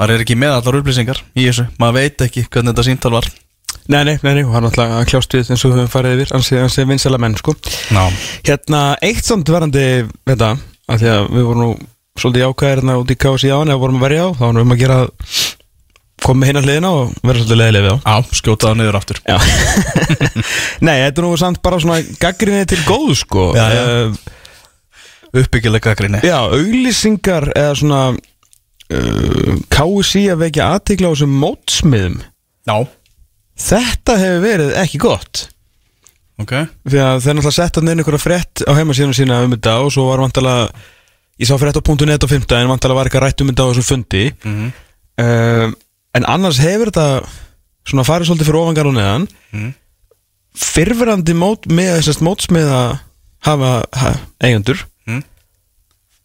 maður 0.00 0.14
er 0.14 0.24
ekki 0.24 0.36
með 0.38 0.56
allar 0.56 0.78
upplýsingar 0.80 1.18
í 1.34 1.48
þessu. 1.48 1.64
Maður 1.80 1.96
veit 1.98 2.18
ekki 2.26 2.46
hvernig 2.46 2.72
þetta 2.72 2.86
síntal 2.86 3.14
var 3.16 3.26
Nei, 3.90 4.02
nei, 4.04 4.16
nei, 4.22 4.42
og 4.44 4.52
hann 4.54 4.66
alltaf 4.68 4.92
kljást 5.10 5.34
við 5.34 5.50
eins 5.50 5.64
og 5.64 5.72
við 5.72 5.80
höfum 5.80 5.92
farið 5.94 6.18
yfir. 6.18 6.34
Ansið, 6.36 6.60
ansið 6.66 6.90
vinsæla 6.92 7.20
menn, 7.22 7.38
sko. 7.40 7.54
Ná. 7.96 8.02
Hérna, 8.46 8.82
eitt 9.06 9.24
samt 9.26 9.50
verandi 9.50 9.86
þetta, 10.28 10.50
að 10.90 11.02
því 11.02 11.10
að 11.14 11.30
við 11.36 11.48
vorum 11.48 11.64
nú 11.64 11.70
svolítið 12.20 12.44
jákvæðir 12.44 12.82
hérna 12.82 12.98
út 13.00 13.14
í 13.14 13.18
KSI 13.24 13.50
á 13.54 13.58
hann 13.60 13.72
eða 13.72 13.82
vorum 13.82 14.00
að 14.00 14.06
verja 14.06 14.26
á, 14.26 14.28
þá 14.36 14.42
varum 14.44 14.60
við 14.60 14.66
um 14.66 14.74
að 14.74 14.82
gera 14.82 14.98
koma 16.20 16.42
með 16.42 16.50
hinn 16.50 16.60
að 16.60 16.66
hliðina 16.68 16.90
og 16.94 17.12
vera 17.24 17.40
svolítið 17.40 17.60
leiðileg 17.60 17.86
við 17.86 17.94
á. 17.94 17.98
Já, 18.04 18.36
skjótaða 18.40 18.78
niður 18.80 18.98
aftur. 19.00 19.20
Já. 19.24 19.38
Nei, 20.86 20.96
þetta 21.06 21.22
er 21.22 21.26
nú 21.26 21.32
samt 21.40 21.62
bara 21.64 21.80
svona 21.80 22.00
gaggrinni 22.20 22.68
til 22.68 22.80
góð 22.84 23.14
sko. 23.22 23.46
Já, 23.56 23.64
já. 23.72 23.82
Eh, 23.86 24.36
Uppbyggilega 25.30 25.92
gagrinni 25.92 26.18
já 26.26 26.40
auglýsingar 26.42 27.52
eða 27.54 27.74
svona 27.78 27.98
uh, 28.10 29.52
KSI 29.70 30.24
að 30.32 30.40
vekja 30.42 30.72
aðtikla 30.74 31.06
á 31.06 31.14
þessum 31.14 31.36
mótsmiðum. 31.38 32.16
Já 32.66 32.76
Þetta 33.60 34.16
hefur 34.20 34.40
verið 34.44 34.70
ekki 34.80 35.00
gott 35.02 35.42
Ok 36.40 36.54
Því 36.88 37.00
að 37.04 37.18
þeir 37.24 37.36
náttúrulega 37.36 37.56
setta 37.58 37.82
inn 37.84 37.92
einhverja 37.94 38.22
frétt 38.22 38.62
á 38.64 38.72
heimasíðunum 38.78 39.16
sína 39.18 39.42
um 39.44 39.52
þetta 39.54 39.74
og 39.84 39.92
svo 39.92 40.06
var 40.08 40.22
vantalega 40.24 40.70
ég 41.40 41.48
sá 41.48 41.54
frétt 41.60 41.76
á 41.76 41.82
.net 42.08 42.24
á 42.24 42.28
5 42.28 42.56
en 42.56 42.70
vantalega 42.72 42.96
var 42.98 43.08
eitthvað 43.10 43.24
rætt 43.26 43.40
um 43.44 43.50
þetta 43.52 43.64
á 43.64 43.68
þessum 43.70 43.88
fundi 43.90 44.24
Mhm. 44.44 44.72
um, 45.20 45.74
en 46.14 46.24
annars 46.26 46.58
hefur 46.60 46.90
þetta 46.90 47.26
svona 47.90 48.04
farið 48.08 48.28
svolítið 48.30 48.48
fyrir 48.48 48.60
ofangar 48.62 48.86
og 48.90 48.94
neðan 48.96 49.28
Mhm. 49.52 49.70
fyrfirandi 50.56 51.34
mót 51.38 51.68
með 51.70 52.00
þessast 52.00 52.24
mótsmið 52.26 52.68
að 52.74 52.98
hafa 53.46 53.72
ha, 53.96 54.14
eigendur 54.42 54.84
Mhm. 55.06 55.22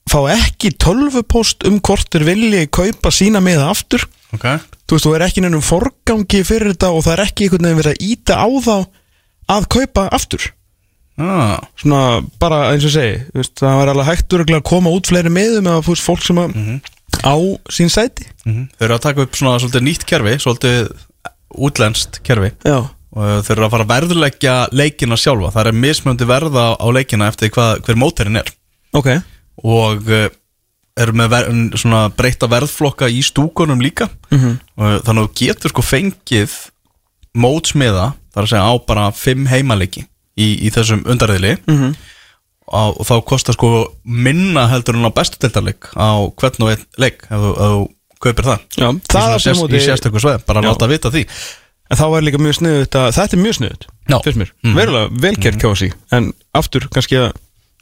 fá 0.09 0.19
ekki 0.35 0.71
tölvupóst 0.77 1.65
um 1.67 1.79
hvort 1.79 2.09
þeir 2.11 2.23
vilji 2.27 2.67
kaupa 2.67 3.11
sína 3.11 3.39
miða 3.43 3.69
aftur 3.71 4.05
Ok. 4.33 4.45
Þú 4.85 4.97
veist, 4.97 5.05
þú 5.05 5.15
er 5.15 5.25
ekki 5.27 5.43
nefnum 5.45 5.63
forgangi 5.65 6.43
fyrir 6.47 6.73
þetta 6.73 6.91
og 6.93 7.05
það 7.05 7.15
er 7.15 7.23
ekki 7.25 7.47
einhvern 7.47 7.67
veginn 7.67 7.81
verið 7.81 7.95
að 7.95 8.05
íta 8.09 8.37
á 8.41 8.47
þá 8.65 8.75
að 9.55 9.67
kaupa 9.77 10.05
aftur. 10.15 10.51
Ah. 11.15 11.61
svona 11.79 12.25
bara 12.43 12.73
eins 12.73 12.83
og 12.83 12.91
segi 12.91 13.21
veist, 13.31 13.53
það 13.61 13.77
var 13.79 13.87
alveg 13.93 14.07
hægt 14.09 14.33
örugglega 14.35 14.59
að 14.59 14.65
koma 14.67 14.91
út 14.91 15.07
fleiri 15.07 15.29
meðum 15.31 15.69
eða 15.71 15.83
veist, 15.85 16.03
fólk 16.03 16.25
sem 16.25 16.41
að 16.41 16.57
á 17.23 17.35
sín 17.71 17.91
sæti. 17.93 18.27
Mm 18.43 18.65
Þau 18.75 18.83
eru 18.89 18.97
að 18.97 19.05
taka 19.05 19.23
upp 19.23 19.37
svona 19.39 19.61
svolítið 19.63 19.85
nýtt 19.85 20.03
kerfi 20.09 20.35
Svolítið 20.43 20.89
útlenskt 21.55 22.19
kerfi. 22.27 22.51
Já, 22.67 22.89
Og 23.15 23.45
þau 23.47 23.51
eru 23.53 23.63
að 23.63 23.71
fara 23.71 23.85
að 23.85 23.91
verðleggja 23.93 24.55
leikina 24.75 25.15
sjálfa. 25.15 25.53
Það 25.55 25.69
er 25.69 25.77
mismöndi 25.85 26.27
verða 26.27 26.65
á 26.75 26.87
leikina 26.91 27.29
Eftir 27.31 27.53
hvað, 27.55 27.77
hver 27.87 27.99
móterinn 27.99 28.41
er. 28.41 28.49
Ok. 28.91 29.07
Og 29.63 30.09
uh, 30.97 31.01
eru 31.03 31.11
með 31.13 31.29
ver, 31.29 31.49
svona 31.77 32.09
breyta 32.15 32.47
verðflokka 32.47 33.09
í 33.11 33.21
stúkunum 33.23 33.81
líka 33.81 34.09
Mhm. 34.31 34.57
og 34.77 35.03
þannig 35.03 35.23
að 35.23 35.27
þú 35.29 35.33
getur 35.45 35.69
sko 35.69 35.81
fengið 35.81 36.51
mótsmiða, 37.35 38.13
þar 38.33 38.43
að 38.45 38.51
segja 38.51 38.67
á 38.67 38.73
bara 38.87 39.11
fimm 39.11 39.45
heimaleiki 39.47 40.05
í, 40.37 40.47
í 40.67 40.71
þessum 40.71 41.03
undarriðli 41.05 41.57
Mhm. 41.67 41.95
og, 42.67 42.99
og 42.99 43.05
þá 43.05 43.15
kostar 43.25 43.53
sko 43.57 43.91
minna 44.05 44.67
heldur 44.71 44.95
en 44.95 45.05
á 45.07 45.11
bestu 45.13 45.37
deltarleik 45.39 45.91
á 45.95 46.23
hvern 46.35 46.63
og 46.63 46.69
einn 46.71 46.85
leik 46.97 47.23
ef 47.27 47.37
þú, 47.43 47.51
ef 47.51 47.69
þú 47.75 47.89
kaupir 48.25 48.45
það 48.45 48.59
Já, 48.79 48.87
það 49.11 49.33
er 49.35 49.39
sérst, 49.43 49.69
í 49.69 49.83
sérstöku 49.83 50.19
sveið, 50.23 50.45
bara 50.47 50.61
Já. 50.61 50.71
láta 50.71 50.87
vita 50.89 51.09
því 51.11 51.25
En 51.85 51.97
þá 51.99 52.17
er 52.17 52.23
líka 52.25 52.39
mjög 52.41 52.55
sniðut 52.57 52.95
að 52.97 53.11
þetta 53.13 53.33
er 53.35 53.41
mjög 53.43 53.55
sniðut. 53.59 53.83
Fyrst 54.25 54.37
mér, 54.41 54.49
Mhm. 54.63 54.73
verulega 54.73 55.09
velkjert 55.21 55.59
kjósi 55.61 55.91
En 56.11 56.33
aftur 56.55 56.87
kannski 56.89 57.13
að 57.21 57.33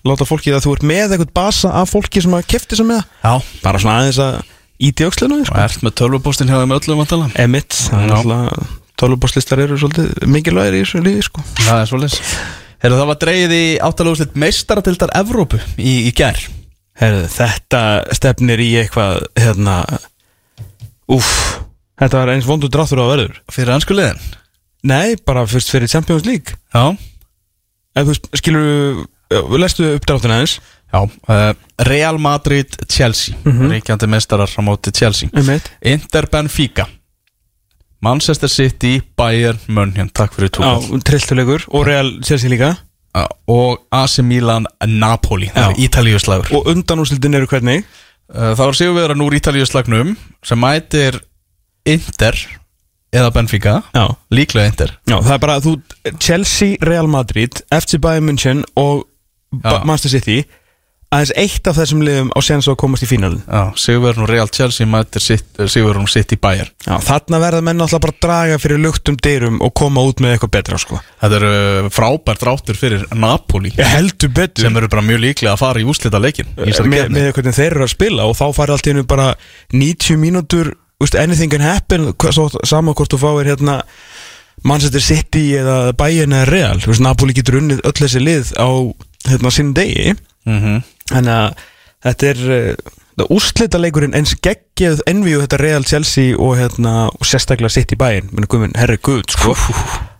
láta 0.07 0.27
fólki 0.27 0.51
að 0.53 0.65
þú 0.65 0.75
ert 0.77 0.85
með 0.89 1.15
eitthvað 1.15 1.33
basa 1.37 1.73
af 1.81 1.91
fólki 1.93 2.23
sem 2.23 2.33
að 2.35 2.47
kefti 2.53 2.79
sem 2.79 2.89
með 2.89 3.01
það? 3.01 3.11
Já, 3.23 3.59
Bara 3.63 3.81
svona 3.83 3.97
aðeins 4.01 4.21
að 4.23 4.39
íti 4.83 5.05
og 5.07 5.13
sko. 5.15 5.59
ert 5.63 5.83
með 5.85 5.95
tölvupóstin 6.01 6.49
hjá 6.51 6.57
þeim 6.59 6.75
öllum 6.77 7.03
vantala 7.03 7.29
Emitt, 7.39 7.77
það 7.89 8.03
er 8.03 8.09
Já. 8.11 8.17
alltaf 8.19 8.79
Tölvubáslistar 9.03 9.59
eru 9.63 9.77
svolítið 9.81 10.27
mikilvægir 10.29 10.75
í 10.77 10.81
þessu 10.83 10.99
lífi 11.03 11.23
sko. 11.25 11.41
Það 11.57 11.79
er 11.81 11.87
svolítið 11.89 12.33
Herru, 12.83 12.97
það 12.99 13.07
var 13.09 13.17
dreigið 13.23 13.53
í 13.57 13.63
áttalaguslit 13.87 14.35
meistaratildar 14.43 15.13
Evrópu 15.17 15.59
í, 15.79 15.93
í 16.07 16.11
gær. 16.15 16.39
Herðu, 16.99 17.23
þetta 17.33 17.81
stefnir 18.13 18.61
í 18.61 18.69
eitthvað 18.83 19.23
hérna 19.39 19.77
Úff, 21.13 21.31
þetta 21.99 22.19
var 22.21 22.31
eins 22.35 22.47
vondur 22.47 22.71
dráttur 22.71 23.01
á 23.01 23.03
að 23.07 23.11
verður. 23.15 23.39
Fyrir 23.51 23.73
ansku 23.75 23.95
liðin? 23.97 24.21
Nei, 24.87 25.15
bara 25.25 25.45
fyrst 25.47 25.71
fyrir 25.73 25.91
Champions 25.91 26.27
League. 26.27 26.55
Já, 26.75 26.93
þú 28.03 28.15
skilur 28.39 28.67
við 28.67 29.01
lestu 29.59 29.85
uppdráttina 29.95 30.39
eins 30.43 30.59
já 30.93 30.99
uh, 31.03 31.53
Real 31.87 32.17
Madrid 32.21 32.69
Chelsea. 32.87 33.35
Ríkjandi 33.45 34.07
meistarar 34.07 34.49
á 34.49 34.61
móti 34.61 34.91
Chelsea. 34.93 35.29
Emitt 35.33 35.71
Inter 35.81 36.27
Benfica. 36.31 36.85
Manchester 38.03 38.49
City 38.49 39.01
Bayern 39.17 39.59
München. 39.67 40.09
Takk 40.13 40.33
fyrir 40.35 40.49
Já, 40.51 40.57
túkall. 40.59 41.01
trilltulegur. 41.07 41.63
Og 41.71 41.85
Real 41.87 42.09
Chelsea 42.23 42.49
líka. 42.51 42.75
Og 43.47 43.85
AC 43.91 44.19
Milan 44.25 44.65
Napoli. 44.85 45.47
Það 45.53 45.69
er 45.71 45.79
Ítalíuslagur. 45.85 46.49
Og 46.57 46.67
undanúslitin 46.67 47.33
eru 47.37 47.47
hvernig? 47.47 47.85
Uh, 48.33 48.51
Það 48.57 48.65
var 48.65 48.77
sigurverðan 48.79 49.21
úr 49.23 49.35
Ítalíuslagnum 49.37 50.13
sem 50.43 50.59
mætir 50.59 51.19
Inter 51.85 52.35
eða 53.13 53.29
Benfica. 53.35 53.81
Já, 53.93 54.07
Líklega 54.33 54.67
Inter. 54.71 54.93
Já 55.07 55.17
það 55.21 55.33
er 55.35 55.41
bara 55.43 55.57
að 55.59 55.67
þú 55.67 55.73
Chelsea, 56.19 56.77
Real 56.81 57.07
Madrid, 57.07 57.61
FC 57.71 57.97
Bayern 58.01 58.25
München 58.29 58.63
og. 58.75 59.07
Manchester 59.61 60.13
City 60.17 60.41
aðeins 61.13 61.33
eitt 61.37 61.67
af 61.69 61.77
þessum 61.77 62.01
liðum 62.05 62.29
á 62.33 62.39
séns 62.41 62.67
að 62.71 62.77
komast 62.81 63.05
í 63.05 63.07
fínalin 63.09 63.41
Já, 63.45 63.69
sigurverðan 63.77 64.25
úr 64.25 64.31
Real 64.33 64.49
Chelsea 64.49 64.87
mætir 64.89 65.21
sigurverðan 65.21 66.07
úr 66.07 66.11
City 66.13 66.37
Bayern. 66.41 66.71
Þarna 67.05 67.39
verða 67.43 67.61
menn 67.67 67.83
alltaf 67.85 68.01
bara 68.03 68.15
að 68.15 68.21
draga 68.25 68.59
fyrir 68.63 68.81
luktum 68.81 69.17
dyrum 69.21 69.59
og 69.63 69.73
koma 69.77 70.01
út 70.07 70.23
með 70.23 70.35
eitthvað 70.35 70.53
betra 70.57 70.79
sko. 70.81 70.99
Þetta 71.21 71.37
eru 71.39 71.51
uh, 71.53 71.89
frábært 71.93 72.45
ráttur 72.49 72.79
fyrir 72.79 73.05
Napoli. 73.13 73.73
Sem 74.63 74.79
eru 74.81 74.89
bara 74.89 75.05
mjög 75.05 75.23
líklega 75.27 75.53
að 75.53 75.61
fara 75.61 75.83
í 75.83 75.87
úslita 75.93 76.21
leikin 76.23 76.49
með, 76.57 77.13
með 77.13 77.29
hvernig 77.37 77.57
þeir 77.59 77.69
eru 77.75 77.85
að 77.87 77.93
spila 77.93 78.27
og 78.29 78.37
þá 78.39 78.45
farið 78.57 78.77
allt 78.77 78.89
í 78.89 78.93
hennu 78.95 79.05
bara 79.13 79.29
90 79.75 80.21
mínútur 80.23 80.73
anything 81.19 81.51
can 81.51 81.61
happen 81.61 82.13
hva- 82.15 82.31
svo, 82.31 82.47
sama 82.63 82.93
hvort 82.95 83.11
þú 83.11 83.19
fáir 83.19 83.49
hérna 83.51 83.81
Manchester 84.63 85.03
City 85.03 85.49
eða 85.59 85.91
Bayern 85.99 86.31
eða 86.33 86.47
Real. 86.47 86.79
Napoli 87.03 87.35
getur 87.35 87.59
unnið 87.59 87.81
öll 87.83 87.97
þessi 87.99 88.21
lið 88.23 88.53
á 88.55 88.69
hérna, 89.29 89.51
sinn 89.53 89.73
degi. 89.77 90.15
Mhm. 90.45 90.81
þannig 91.07 91.33
að 91.33 91.61
þetta 92.03 92.27
er 92.27 92.39
uh, 92.51 93.27
úrslita 93.31 93.79
leikurinn 93.79 94.15
eins 94.17 94.33
geggið 94.43 95.03
envíu 95.07 95.41
þetta 95.43 95.59
Real 95.61 95.85
Chelsea 95.87 96.33
og, 96.35 96.57
hérna, 96.57 97.09
og 97.13 97.27
sérstaklega 97.27 97.95
Bayern. 97.97 98.29
Minn 98.33 98.47
guðminn, 98.49 98.75
herri 98.75 98.97
guð 98.97 99.23
sko. 99.29 99.53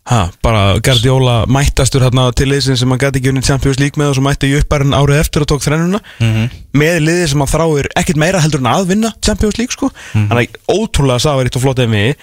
Ha, 0.04 0.28
bara 0.44 0.80
Guardiola 0.84 1.46
mættastur 1.48 2.04
hérna, 2.04 2.26
til 2.36 2.50
liðsin 2.52 2.76
sem 2.76 2.92
hann 2.92 3.00
gæti 3.00 3.22
ekki 3.22 3.32
unnið 3.32 3.48
Champions 3.48 3.80
League 3.80 3.96
með 4.00 4.12
og 4.12 4.18
svo 4.18 4.24
mætti 4.26 4.50
Jöpparinn 4.52 4.96
árið 4.98 5.22
eftir 5.22 5.46
og 5.46 5.48
tók 5.48 5.64
þrennuna. 5.64 6.02
Mhm. 6.20 6.50
með 6.76 7.00
liðið 7.08 7.28
sem 7.32 7.40
hann 7.40 7.54
þráir 7.54 7.88
ekkert 7.96 8.20
meira 8.20 8.42
heldur 8.44 8.60
en 8.60 8.72
að 8.74 8.88
vinna 8.92 9.14
Champions 9.24 9.58
League 9.58 9.72
sko. 9.72 9.92
Þannig 10.14 10.52
að 10.52 10.76
ótrúlega 10.76 11.24
sáverið 11.24 11.56
og 11.56 11.64
flott 11.64 11.80
emi 11.80 12.16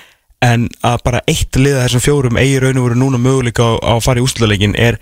en 0.44 0.68
að 0.84 1.02
bara 1.04 1.22
eitt 1.28 1.56
lið 1.56 1.78
af 1.78 1.88
þessum 1.88 2.04
fjórum 2.04 2.38
eigi 2.40 2.60
raun 2.60 2.80
og 2.80 2.88
veru 2.88 3.00
núna 3.00 3.20
möguleika 3.20 3.64
á, 3.64 3.72
á 3.80 3.92
að 3.96 4.04
fara 4.04 4.20
í 4.20 4.24
úrslitaleikin 4.24 4.76
er 4.76 5.00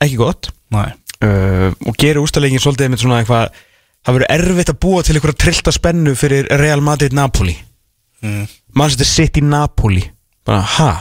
ekki 0.00 0.16
gott. 0.16 0.48
Nei. 0.72 0.92
Uh, 1.24 1.70
og 1.88 1.96
gerir 2.00 2.20
úrstæðleikin 2.22 2.62
svolítið 2.62 2.92
með 2.94 3.02
svona 3.04 3.20
eitthvað 3.22 3.54
það 4.04 4.16
verður 4.18 4.32
erfitt 4.36 4.72
að 4.74 4.80
búa 4.84 5.02
til 5.06 5.16
einhverja 5.16 5.40
trillta 5.44 5.72
spennu 5.74 6.12
fyrir 6.18 6.48
Real 6.60 6.84
Madrid 6.84 7.16
Napoli 7.16 7.56
Mm. 8.24 8.46
Manchester 8.72 9.04
City 9.04 9.42
Napoli 9.44 10.00
bara 10.46 10.62
ha 10.78 10.92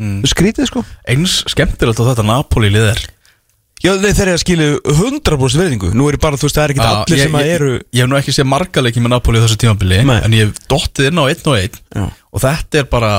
Mm. 0.00 0.22
skrítið 0.26 0.66
sko 0.66 0.80
Eins 1.06 1.42
skemmtilegt 1.52 2.00
á 2.00 2.08
þetta 2.08 2.24
Napoli 2.24 2.70
lið 2.72 2.86
er 2.88 3.00
já 3.84 3.90
þeir 4.00 4.20
eru 4.24 4.32
að 4.32 4.40
skilu 4.42 4.68
100% 4.96 5.60
verðingu 5.60 5.90
nú 5.94 6.08
er 6.08 6.16
ég 6.16 6.22
bara 6.24 6.38
þú 6.40 6.48
veist 6.48 6.56
það 6.56 6.64
er 6.64 6.72
ekki 6.74 6.86
allir 6.88 7.18
ég, 7.20 7.22
sem 7.28 7.36
að 7.36 7.44
ég, 7.46 7.52
eru 7.58 7.68
ég 7.78 8.00
hef 8.00 8.08
nú 8.10 8.16
ekki 8.18 8.32
séð 8.34 8.48
marga 8.48 8.82
leiki 8.82 9.02
með 9.04 9.12
Napoli 9.14 9.38
á 9.38 9.44
þessu 9.44 9.58
tímabili 9.60 10.00
Nei. 10.08 10.16
En 10.24 10.32
ég 10.34 10.48
hef 10.48 10.62
dottið 10.72 11.10
inn 11.12 11.20
á 11.20 11.24
einn 11.30 11.46
og 11.52 11.58
einn 11.60 11.78
Já. 11.94 12.06
Og 12.32 12.42
þetta 12.46 12.80
er 12.82 12.88
bara 12.96 13.12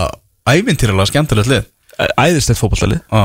ævintýralega 0.51 1.09
skemmtilegt 1.13 1.51
lið 1.53 1.69
æðislegt 2.17 2.59
fótballtalið 2.59 3.01
Já. 3.07 3.23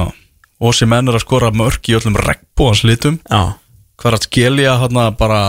Og 0.61 0.73
sem 0.75 0.89
menn 0.89 1.09
er 1.09 1.19
að 1.19 1.25
skora 1.27 1.51
mörk 1.53 1.89
í 1.91 1.97
öllum 1.99 2.17
regnbúans 2.17 2.81
litum 2.89 3.19
já. 3.29 3.43
Hvar 4.01 4.17
að 4.17 4.27
skilja 4.29 4.79
hérna 4.81 5.11
bara 5.17 5.41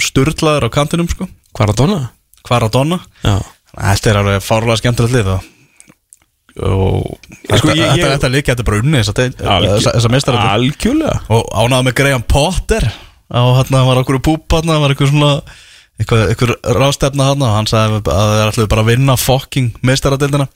sturlaður 0.00 0.66
á 0.66 0.70
kantinum 0.74 1.08
sko. 1.10 1.28
Hvað 1.54 1.66
er 1.68 1.72
að 1.74 1.78
donna? 1.82 2.00
Hvar 2.46 2.66
að 2.66 2.72
donna 2.78 2.98
Þetta 3.70 4.10
er 4.10 4.18
alveg 4.20 4.42
fárlega 4.42 4.80
skemmtilegt 4.80 5.14
lið 5.14 5.28
og 5.36 5.48
og 6.60 7.18
Sko, 7.46 7.68
þetta, 7.70 7.74
ég- 7.78 7.92
þetta, 7.94 8.06
ég- 8.10 8.18
þetta 8.20 8.42
getur 8.48 8.64
bara 8.66 8.78
unni 8.82 8.98
þessa, 8.98 9.92
þessa 9.94 10.10
meistaröldu 10.10 10.48
algjörlega. 10.50 11.20
Og 11.30 11.44
ánægða 11.54 11.84
með 11.86 11.94
Graham 12.00 12.22
Potter. 12.26 12.86
Á 13.30 13.40
hérna 13.54 13.84
var 13.86 14.00
okkur 14.02 14.18
púp 14.20 14.48
hérna 14.50 14.80
var 14.82 14.90
eitthvað 14.90 15.12
svona 15.12 15.42
eitthvað, 16.00 16.56
rástefna 16.74 17.28
hérna 17.30 17.46
og 17.46 17.54
hann 17.54 17.66
sagði 17.70 18.00
að 18.02 18.32
þeir 18.34 18.50
ætluðu 18.50 18.68
bara 18.72 18.82
að 18.82 18.90
vinna 18.90 19.16
fucking 19.16 19.70
meistaradildina 19.86 20.48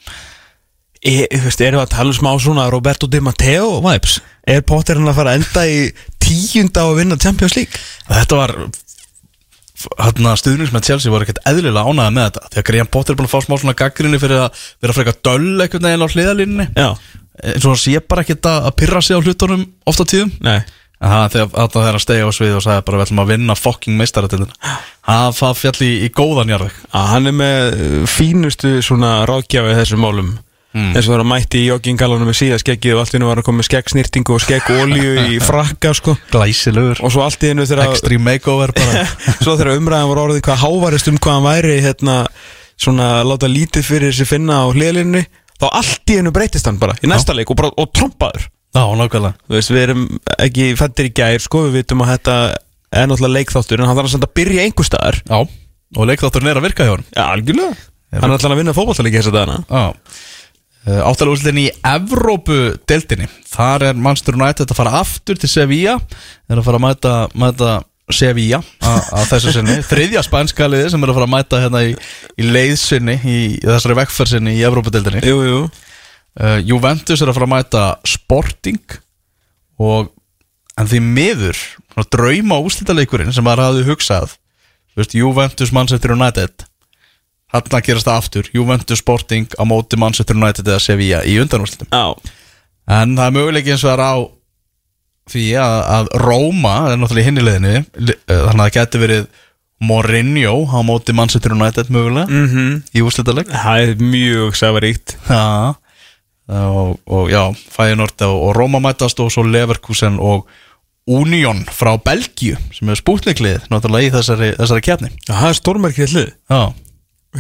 e, 1.04 1.26
þú 1.28 1.44
veist, 1.48 1.64
erum 1.64 1.80
við 1.80 1.86
að 1.86 1.92
tala 1.94 2.12
um 2.12 2.16
smá 2.16 2.30
svona 2.42 2.68
Roberto 2.72 3.08
Di 3.10 3.20
Matteo 3.24 3.78
vibes? 3.84 4.18
Er 4.48 4.64
Potter 4.66 4.98
hann 5.00 5.10
að 5.10 5.18
fara 5.20 5.34
að 5.34 5.42
enda 5.42 5.66
í 5.68 5.78
tíunda 6.24 6.88
að 6.88 6.98
vinna 7.00 7.20
Champions 7.20 7.56
League? 7.58 7.84
Þetta 8.08 8.40
var 8.40 8.54
hérna 9.98 10.36
stuðnings 10.38 10.72
með 10.72 10.86
Chelsea 10.88 11.12
voru 11.12 11.26
ekkert 11.26 11.42
eðlilega 11.48 11.84
ánægða 11.84 12.14
með 12.14 12.28
þetta. 12.28 12.44
Því 12.52 12.60
að 12.60 12.68
Graham 12.70 12.90
Potter 12.94 13.14
er 13.14 13.18
búin 13.18 13.28
að 13.28 13.34
fá 13.34 13.44
smá 13.44 13.56
svona 13.58 13.76
gaggrinni 13.78 14.20
fyrir 14.22 14.44
að 14.46 14.62
vera 14.84 14.96
frekar 14.96 15.18
döll 15.26 15.64
einhvern 15.64 15.88
veginn 15.88 16.06
á 16.06 16.12
hliðalínni 16.14 16.66
já, 16.72 16.88
eins 17.42 17.66
og 17.66 17.74
hann 17.74 17.82
sé 17.82 18.00
bara 18.00 18.24
ekkert 18.24 18.48
að 18.48 18.70
að 18.70 18.76
pyrra 18.80 19.02
sig 19.04 19.18
á 19.18 19.24
hlutunum 19.24 19.66
oft 19.90 20.00
á 20.00 20.06
tíðum. 20.08 20.32
Nei. 20.44 20.60
En 21.04 21.10
það 21.10 21.34
þegar 21.34 21.50
þarna 21.52 21.74
þegar 21.74 21.96
hann 21.96 22.04
stegi 22.04 22.24
á 22.24 22.30
svið 22.32 22.56
og 22.56 22.64
sagði 22.64 22.86
bara 22.86 22.98
við 23.00 23.04
ætlum 23.04 23.22
að 23.24 23.30
vinna 23.32 23.56
fucking 23.58 23.98
meistaratildina 23.98 24.74
Það 25.04 25.26
það 25.40 25.58
fjall 25.60 25.80
í, 25.84 25.92
í 26.06 26.08
góðan 26.14 26.52
jarðveg. 26.54 26.78
Að 26.94 27.08
hann 27.10 27.28
er 27.28 27.36
með 27.40 27.80
fínustu 28.08 28.70
svona 28.86 29.10
ráðgjafi 29.28 29.74
þessum 29.80 30.04
málum 30.06 30.30
Mm. 30.74 30.90
eins 30.90 31.06
og 31.06 31.12
það 31.12 31.14
var 31.14 31.22
að 31.22 31.28
mætti 31.30 31.58
í 31.60 31.66
jogginggalunum 31.68 32.26
með 32.26 32.36
síðaskeggið 32.40 32.96
og 32.96 33.00
allt 33.04 33.12
í 33.12 33.14
hennu 33.14 33.28
var 33.28 33.38
að 33.38 33.46
koma 33.46 33.60
með 33.60 33.66
skeggsnýrtingu 33.68 34.34
og 34.34 34.42
skeggolju 34.42 35.12
í 35.30 35.36
frakka 35.48 35.92
sko. 35.94 36.16
Glæsilegur. 36.32 36.98
Og 37.06 37.12
svo 37.14 37.22
allt 37.22 37.46
í 37.46 37.52
hennu 37.52 37.66
þegar 37.70 37.92
Extreme 37.92 38.26
makeover 38.26 38.72
bara. 38.74 39.04
Svo 39.44 39.54
þegar 39.54 39.78
umræðan 39.78 40.10
var 40.10 40.22
orðið 40.24 40.42
hvað 40.48 40.60
hávarist 40.64 41.12
um 41.12 41.20
hvað 41.22 41.38
hann 41.38 41.46
væri 41.46 41.78
hérna 41.84 42.16
svona 42.74 43.08
láta 43.22 43.46
lítið 43.46 43.86
fyrir 43.86 44.10
þessi 44.10 44.26
finna 44.26 44.64
á 44.66 44.74
hliðlinni 44.74 45.22
þá 45.62 45.68
allt 45.70 46.10
í 46.10 46.18
hennu 46.18 46.34
breytist 46.34 46.66
hann 46.66 46.82
bara 46.82 46.98
í 46.98 47.06
næsta 47.10 47.38
leik 47.38 47.54
og, 47.54 47.60
bara, 47.62 47.70
og 47.78 47.94
trompaður. 47.94 48.48
Já, 48.74 48.82
nákvæmlega. 48.98 49.38
Þú 49.46 49.54
veist, 49.54 49.70
við 49.70 49.82
erum 49.86 50.04
ekki 50.42 50.70
fættir 50.78 51.06
í 51.06 51.14
gær 51.14 51.42
sko, 51.44 51.68
við 51.68 51.84
vitum 51.84 52.02
að 52.02 52.16
þetta 52.16 52.38
er 52.90 53.06
náttúrulega 53.06 53.38
leikþáttur 53.38 53.78
en 53.82 53.86
hann 53.86 54.00
þarf 54.00 54.16
að 54.18 54.32
byrja 54.34 54.66
einhver 54.66 54.88
staðar. 54.90 55.20
Já, 55.30 55.38
og 55.94 56.08
leikþátturinn 56.10 56.50
er 56.50 56.58
að 56.58 56.66
virka 56.66 56.88
hjá 56.88 56.96
hann 56.96 57.06
Já, 57.14 57.24
algjörlega. 57.28 57.76
Hann 58.14 58.30
er 58.30 58.34
alltaf 58.36 58.50
að 58.54 58.60
vinna 58.60 58.74
fótballtalegi 58.74 59.20
þess 59.20 59.30
að 59.30 59.38
dana 59.38 59.92
Áttalega 60.84 61.32
úrslitin 61.32 61.62
í 61.62 61.68
Evrópu-deltinni 61.88 63.28
Þar 63.54 63.84
er 63.88 63.98
Manchester 64.04 64.36
United 64.36 64.70
að 64.72 64.78
fara 64.78 64.98
aftur 65.00 65.38
til 65.40 65.48
Sevilla. 65.50 65.94
Er 66.50 66.58
að 66.60 66.66
fara 66.66 66.80
að 66.80 66.84
mæta, 66.84 67.12
mæta 67.38 67.70
Sevilla 68.12 68.58
á- 68.84 69.24
þessu 69.30 69.54
sinni. 69.54 69.78
Þriðja 69.90 70.24
spænska 70.26 70.66
liði 70.68 70.90
sem 70.92 71.06
er 71.06 71.12
að 71.12 71.18
fara 71.20 71.28
að 71.28 71.34
mæta 71.36 71.60
hérna 71.62 71.84
í, 71.86 71.94
í 72.36 72.48
leiðsinni 72.50 73.16
í, 73.22 73.38
í 73.56 73.62
þessari 73.64 73.96
vekkferðsinni 74.02 74.56
í 74.58 74.64
Evrópu-deltinni 74.68 75.22
Jú, 75.24 75.38
jú. 75.46 75.62
Uh, 76.34 76.58
Juventus 76.66 77.22
er 77.22 77.30
að 77.30 77.38
fara 77.38 77.46
að 77.48 77.54
mæta 77.54 77.84
Sporting 78.10 78.98
og 79.80 80.10
en 80.80 80.90
því 80.90 81.00
miður 81.06 81.60
drauma 82.10 82.58
úslitaleikurinn 82.66 83.32
sem 83.34 83.44
maður 83.46 83.68
hafði 83.68 83.84
hugsað 83.86 84.34
veist, 84.98 85.14
Juventus 85.14 85.72
Manchester 85.74 86.14
United 86.16 86.66
þarna 87.54 87.80
gerast 87.86 88.08
það 88.08 88.18
aftur. 88.20 88.48
Juventus 88.54 89.00
Sporting 89.02 89.46
á 89.56 89.62
móti 89.68 89.98
Manchester 90.00 90.36
United 90.36 90.66
eða 90.68 90.82
Sevilla 90.82 91.22
í 91.24 91.38
undanúslitum 91.42 91.88
Já, 91.94 92.14
en 93.00 93.14
það 93.16 93.26
er 93.30 93.36
möguleik 93.38 93.70
eins 93.72 93.84
og 93.84 93.90
það 93.92 93.98
er 93.98 94.04
á 94.04 94.14
því 95.34 95.44
að, 95.56 95.78
að 95.96 96.08
Róma 96.20 96.74
er 96.92 96.98
náttúrulega 97.00 97.24
í 97.24 97.28
hinni 97.30 97.44
liðinu 97.46 97.74
li- 98.10 98.18
eh, 98.28 98.42
þannig 98.44 98.60
að 98.60 98.66
það 98.66 98.74
geti 98.78 99.02
verið 99.04 99.24
Mourinho 99.84 100.52
á 100.70 100.78
móti 100.86 101.14
Manchester 101.16 101.52
United 101.56 101.88
mögulega 101.92 102.28
mm 102.30 102.44
-hmm. 102.50 102.74
í 102.94 103.00
úrslitaleg 103.04 103.48
Það 103.50 103.80
er 103.82 103.94
mjög 104.00 104.54
safaríkt. 104.56 105.16
Já 105.28 105.74
og, 106.48 107.00
og 107.08 107.30
já, 107.32 107.54
Feyenoord 107.72 108.20
og, 108.22 108.42
og 108.48 108.56
Roma 108.56 108.78
mætast 108.78 109.20
og 109.20 109.30
svo 109.32 109.42
Leverkusen 109.48 110.18
og 110.20 110.46
Union 111.08 111.64
frá 111.72 111.96
Belgíu 112.00 112.56
sem 112.72 112.88
er 112.88 112.96
spútniklið 113.00 113.64
náttúrulega 113.72 114.08
í 114.08 114.12
þessari, 114.12 114.50
þessari 114.58 114.80
kefni 114.84 115.08
Það 115.26 115.48
er 115.48 115.56
stórmerkið 115.58 116.12
hlið 116.14 116.30
Já, 116.52 116.60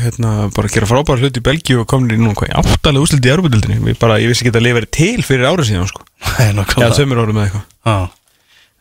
hérna, 0.00 0.50
bara 0.54 0.70
gera 0.72 0.88
frábæra 0.90 1.22
hlut 1.22 1.38
í 1.38 1.44
Belgíu 1.44 1.82
og 1.82 1.88
komin 1.90 2.16
í 2.16 2.18
núna 2.18 2.34
hvað, 2.38 2.52
áttalega 2.60 3.04
úslit 3.04 3.26
í 3.26 3.32
Europadildinni 3.32 3.92
ég, 3.92 3.98
bara, 4.00 4.18
ég 4.22 4.30
vissi 4.30 4.44
ekki 4.44 4.54
að 4.56 4.66
lifa 4.66 4.84
til 4.90 5.24
fyrir 5.26 5.48
árið 5.50 5.70
síðan 5.70 5.90
sko. 5.90 6.04
það 6.36 6.52
nákvæmlega. 6.58 6.96
Tveimur 6.98 7.22
árum 7.22 7.38
með 7.38 7.48
eitthvað. 7.48 7.66
Já. 7.86 7.96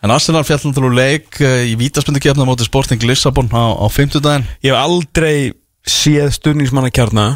En 0.04 0.12
Arsenal 0.12 0.44
fjall 0.44 0.60
náttúrulega 0.66 1.14
leik 1.14 1.40
eh, 1.40 1.60
í 1.72 1.76
vítaspindu 1.80 2.20
kefna 2.24 2.48
móti 2.48 2.66
Sporting 2.68 3.06
Lissabon 3.08 3.48
á, 3.56 3.72
á 3.72 3.88
50 3.88 4.24
daginn 4.26 4.50
Ég 4.66 4.74
hef 4.74 4.80
aldrei 4.82 5.54
séð 5.88 6.34
stunningsmanna 6.36 6.92
kjarna 6.92 7.28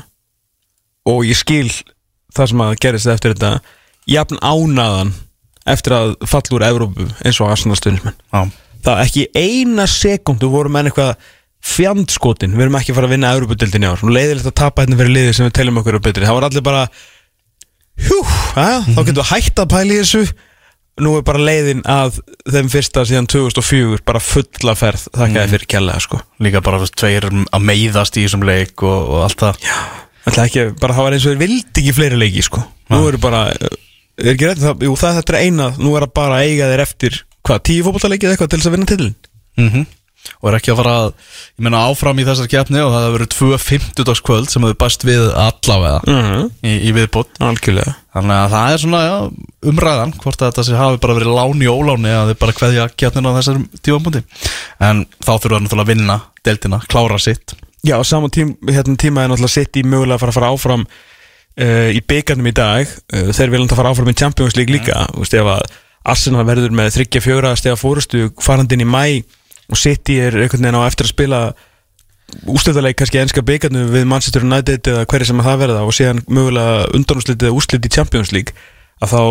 og 1.08 1.24
ég 1.28 1.40
skil 1.40 1.70
það 2.36 2.52
sem 2.52 2.64
að 2.66 2.76
gerist 2.84 3.12
eftir 3.12 3.36
þetta 3.36 3.54
jafn 4.08 4.42
ánaðan 4.44 5.14
eftir 5.68 5.96
að 5.96 6.14
falla 6.28 6.58
úr 6.58 6.68
Evrópu 6.68 7.08
eins 7.24 7.40
og 7.40 7.52
Arsenal 7.52 7.80
stunningsmenn 7.80 8.20
Já, 8.20 8.52
það 8.88 9.04
ekki 9.06 9.26
eina 9.36 9.88
sekundu 9.92 10.52
voru 10.52 10.72
menn 10.74 10.92
eitthvað 10.92 11.16
fjandskotin, 11.64 12.56
við 12.56 12.68
erum 12.68 12.78
ekki 12.80 12.94
að 12.94 13.00
fara 13.00 13.10
að 13.10 13.14
vinna 13.16 13.32
Európa-dildin 13.36 13.86
í 13.86 13.90
ár, 13.90 14.04
og 14.04 14.14
leiðilegt 14.14 14.50
að 14.50 14.58
tapa 14.62 14.84
hérna 14.84 15.00
fyrir 15.00 15.16
liði 15.16 15.38
sem 15.38 15.48
við 15.48 15.56
teljum 15.58 15.80
okkur 15.82 15.98
á 15.98 16.06
betri, 16.08 16.28
það 16.28 16.38
var 16.38 16.48
allir 16.48 16.66
bara 16.66 16.84
hjú, 18.08 18.20
að, 18.58 18.92
þá 18.94 19.02
getum 19.02 19.20
við 19.22 19.32
hægt 19.32 19.64
að 19.64 19.74
pæla 19.74 19.96
í 19.96 20.00
þessu. 20.04 20.24
Nú 20.98 21.12
er 21.14 21.26
bara 21.28 21.42
leiðin 21.46 21.84
að 21.86 22.16
þeim 22.50 22.70
fyrsta 22.74 23.04
síðan 23.06 23.28
2004 23.30 24.00
bara 24.08 24.22
fulla 24.24 24.74
ferð, 24.78 25.04
þakka 25.14 25.44
þið 25.44 25.52
fyrir 25.54 25.68
kjærlega 25.70 26.02
sko. 26.08 26.22
líka 26.42 26.62
bara 26.66 26.80
þú 26.80 26.88
veist, 26.88 26.96
tveir 26.98 27.28
að 27.30 27.68
meiðast 27.70 28.18
í 28.18 28.24
þessum 28.26 28.46
leik 28.50 28.82
og, 28.82 29.12
og 29.14 29.26
allt 29.28 29.44
það. 29.44 29.60
Það 30.26 30.42
ekki, 30.48 30.64
bara 30.82 30.96
það 30.98 31.06
var 31.06 31.18
eins 31.18 31.28
og 31.28 31.36
þeir 31.36 31.44
vildi 31.44 31.84
ekki 31.84 31.94
fleiri 32.00 32.18
leiki 32.18 32.48
sko. 32.48 32.64
nú 32.90 33.04
eru 33.12 33.22
bara 33.22 33.44
er 33.54 34.32
ekki 34.34 34.50
rétt, 34.50 34.64
það, 34.64 34.88
jú, 34.88 34.96
það 34.98 35.20
þetta 35.20 35.36
er 35.36 35.40
eina 35.46 35.70
nú 35.78 35.94
er 35.98 36.08
það 36.08 36.14
bara 36.18 36.40
að 36.40 36.50
eiga 36.50 36.72
þeir 36.72 36.84
eftir 36.84 37.20
hvað, 37.46 37.62
tíu 37.70 37.86
fótballaleikið 37.86 38.34
eitthvað 38.34 38.52
til 38.52 38.60
þess 38.60 38.70
að 38.70 38.76
vinna 38.78 38.90
titlin 38.92 39.16
mm 39.62 39.86
og 40.42 40.50
er 40.50 40.58
ekki 40.58 40.74
að 40.74 40.80
fara 40.82 40.96
að 41.02 41.10
ég 41.12 41.66
meina 41.68 41.84
áfram 41.90 42.22
í 42.22 42.26
þessar 42.28 42.50
keppni 42.52 42.82
og 42.84 42.92
það 42.94 43.06
hefur 43.06 43.16
verið 43.18 43.32
tvö 43.36 43.60
50 43.66 44.24
kvöld 44.28 44.52
sem 44.52 44.68
hefur 44.68 44.80
bæst 44.84 45.06
við 45.08 45.28
allavega 45.34 46.00
uh 46.04 46.30
-huh. 46.32 46.50
í, 46.62 46.74
í 46.90 46.94
viðbútt 46.96 47.42
algjörlega. 47.44 47.96
Þannig 48.18 48.38
að 48.38 48.54
það 48.56 48.74
er 48.74 48.82
svona 48.82 49.02
já, 49.06 49.18
umræðan 49.72 50.14
hvort 50.18 50.42
að 50.42 50.50
þetta 50.50 50.64
sé 50.66 50.80
hafi 50.80 51.02
bara 51.04 51.18
verið 51.18 51.36
lán 51.38 51.62
í 51.62 51.70
óláni 51.70 52.14
að 52.14 52.32
þið 52.32 52.40
bara 52.42 52.58
kveðja 52.60 52.90
keppnina 52.98 53.30
á 53.30 53.38
þessar 53.38 53.62
tífambundi 53.82 54.24
en 54.80 55.06
þá 55.22 55.34
þurfa 55.38 55.54
það 55.54 55.64
náttúrulega 55.64 55.86
að 55.86 55.92
vinna 55.94 56.18
deltina, 56.48 56.82
klára 56.88 57.20
sitt. 57.20 57.54
Já, 57.86 58.04
saman 58.04 58.34
tím, 58.34 58.56
hérna, 58.68 58.96
tíma 58.98 59.24
er 59.24 59.30
náttúrulega 59.32 59.54
sitt 59.54 59.78
í 59.78 59.84
mögulega 59.86 60.18
að 60.18 60.24
fara 60.24 60.34
að 60.34 60.40
fara 60.40 60.54
áfram 60.54 60.86
uh, 60.88 61.90
í 61.94 62.02
byggarnum 62.02 62.50
í 62.50 62.56
dag. 62.58 62.96
Uh, 63.14 63.30
þeir 63.36 63.54
vilja 63.54 63.70
að 63.70 63.80
fara 63.80 63.92
áfram 63.94 64.12
í 64.12 64.18
Champions 64.18 64.58
League 64.58 64.74
líka. 64.74 65.06
Þú 65.14 65.24
veist, 65.24 65.38
ef 65.38 65.52
að 65.54 65.68
Arsenal 66.08 66.46
verður 66.48 66.76
með 66.76 66.94
þryggja 66.96 67.24
fjögra 67.24 67.56
stega 67.60 67.80
fórustu 67.80 68.30
farandinn 68.44 68.86
í 68.86 68.88
mæ 68.88 69.04
og 69.68 69.80
City 69.80 70.20
er 70.24 70.38
einhvern 70.38 70.64
veginn 70.64 70.80
á 70.80 70.88
eftir 70.88 71.08
að 71.08 71.14
spila 71.14 71.42
úsliðarleik 72.52 72.98
kannski 73.00 73.22
enska 73.22 73.44
byggarnu 73.48 73.86
við 73.92 74.08
Manchester 74.10 74.44
United 74.44 74.88
eða 74.92 75.06
hverju 75.08 75.30
sem 75.30 75.42
að 75.42 75.48
það 75.48 75.62
verða 75.64 75.84
og 75.88 75.96
síðan 75.96 76.24
mögulega 76.28 76.88
undanúslitið 76.98 77.50
eða 77.50 77.60
úslitið 77.60 77.88
í 77.88 77.94
Champions 77.96 78.34
League 78.36 78.56
að 79.04 79.14
þá 79.14 79.22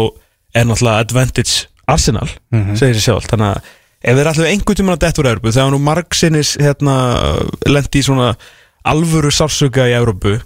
er 0.56 0.68
náttúrulega 0.68 1.02
advantage 1.04 1.66
Arsenal, 1.86 2.28
segir 2.74 2.96
sér 2.96 3.04
sjálf 3.04 3.28
þannig 3.30 3.52
að 3.52 3.68
ef 4.06 4.16
þeir 4.16 4.30
ætlaðu 4.32 4.48
einhvern 4.50 4.78
tímann 4.80 4.96
að 4.96 5.04
detta 5.04 5.22
úr 5.22 5.28
Európu 5.30 5.52
þegar 5.54 5.72
nú 5.74 5.80
margsinnis 5.86 6.56
hérna, 6.58 6.96
lendi 7.68 8.00
í 8.00 8.06
svona 8.06 8.32
alvöru 8.86 9.30
sársöka 9.34 9.86
í 9.90 9.94
Európu 9.96 10.36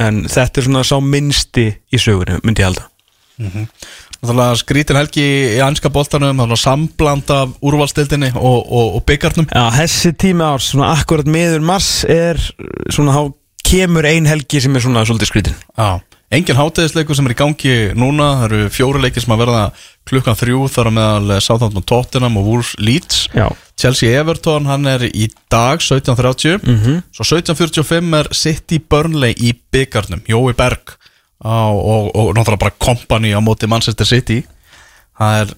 en 0.00 0.24
þetta 0.30 0.60
er 0.60 0.66
svona 0.66 0.84
sá 0.86 0.96
minnsti 1.04 1.66
í 1.70 2.00
sögunni, 2.00 2.40
myndi 2.44 2.64
ég 2.64 2.70
halda. 2.70 2.86
Náttúrulega 3.40 4.09
skrítin 4.60 4.98
helgi 5.00 5.24
í 5.56 5.60
anska 5.64 5.88
að 6.52 6.60
sambland 6.60 7.30
af 7.32 7.54
úrvalstildinni 7.64 8.32
og, 8.36 8.60
og, 8.68 8.94
og 8.98 9.04
byggarnum 9.08 9.48
Já, 9.48 9.64
þessi 9.80 10.12
tími 10.20 10.44
árs, 10.44 10.70
svona 10.74 10.92
akkurat 10.98 11.26
meður 11.30 11.60
mars 11.64 12.04
er 12.04 12.36
svona, 12.92 13.14
þá 13.16 13.32
kemur 13.70 14.04
ein 14.08 14.26
helgi 14.28 14.60
sem 14.60 14.74
er 14.76 14.82
svona 14.84 15.04
svolítið 15.06 15.30
skrítin. 15.30 15.56
Já, 15.78 16.00
engin 16.34 16.58
hátegisleikur 16.58 17.16
sem 17.16 17.26
er 17.28 17.34
í 17.34 17.38
gangi 17.38 17.74
núna, 17.98 18.32
það 18.42 18.46
eru 18.50 18.70
fjóri 18.74 19.02
leikir 19.04 19.22
sem 19.24 19.34
að 19.34 19.42
verða 19.44 19.64
klukkan 20.10 20.38
þrjú 20.38 20.60
þar 20.74 20.90
á 20.90 20.92
meðal 20.96 21.40
Southampton 21.44 21.86
Tottenham 21.86 22.38
og 22.40 22.48
Wolves 22.48 22.72
Leeds. 22.82 23.28
Já, 23.36 23.46
Chelsea 23.80 24.12
Everton, 24.20 24.66
hann 24.68 24.86
er 24.90 25.06
í 25.08 25.30
dag 25.52 25.80
17.30 25.80 26.60
Mhm. 26.66 27.02
svo 27.14 27.24
17.45 27.24 28.14
er 28.20 28.28
City 28.34 28.78
Burnley 28.80 29.32
í 29.38 29.54
byggarnum, 29.72 30.20
Jói 30.28 30.52
Berg 30.56 30.96
á, 31.40 31.72
og, 31.72 32.10
og 32.16 32.32
náttúrulega 32.36 32.64
bara 32.66 32.78
kompani 32.78 33.32
á 33.32 33.40
móti 33.40 33.68
Manchester 33.68 34.06
City. 34.06 34.42
Það 35.18 35.40
er 35.44 35.54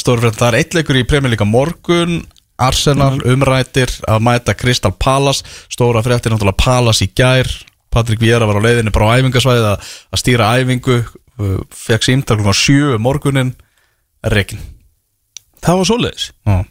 stóri 0.00 0.22
fyrir 0.24 0.38
það 0.38 0.48
er 0.52 0.58
eitt 0.60 0.74
leikur 0.76 0.96
í 1.00 1.06
Premier 1.08 1.32
League 1.32 1.44
á 1.44 1.48
morgun 1.48 2.22
Arsenal 2.62 3.16
Mhm. 3.18 3.32
umrættir 3.34 3.90
að 4.08 4.20
mæta 4.22 4.54
Crystal 4.54 4.92
Palace. 4.92 5.42
Stóra 5.72 6.02
fréttir 6.04 6.30
náttúrulega 6.32 6.56
Palace 6.64 7.04
í 7.04 7.10
gær. 7.14 7.48
Patrik 7.92 8.20
Viera 8.20 8.46
var 8.48 8.56
á 8.56 8.64
leiðinni 8.64 8.92
bara 8.92 9.12
á 9.12 9.16
æfingasvæði 9.20 9.66
að, 9.74 9.90
að 10.12 10.20
stýra 10.22 10.52
æfingu. 10.60 11.02
Fekk 11.72 12.04
símtal 12.04 12.36
klukkan 12.38 12.54
sjö 12.54 12.94
um 12.94 13.02
morgunin 13.02 13.54
Rekin 14.22 14.60
það 15.64 15.78
var 15.80 15.86
Já, 16.46 16.64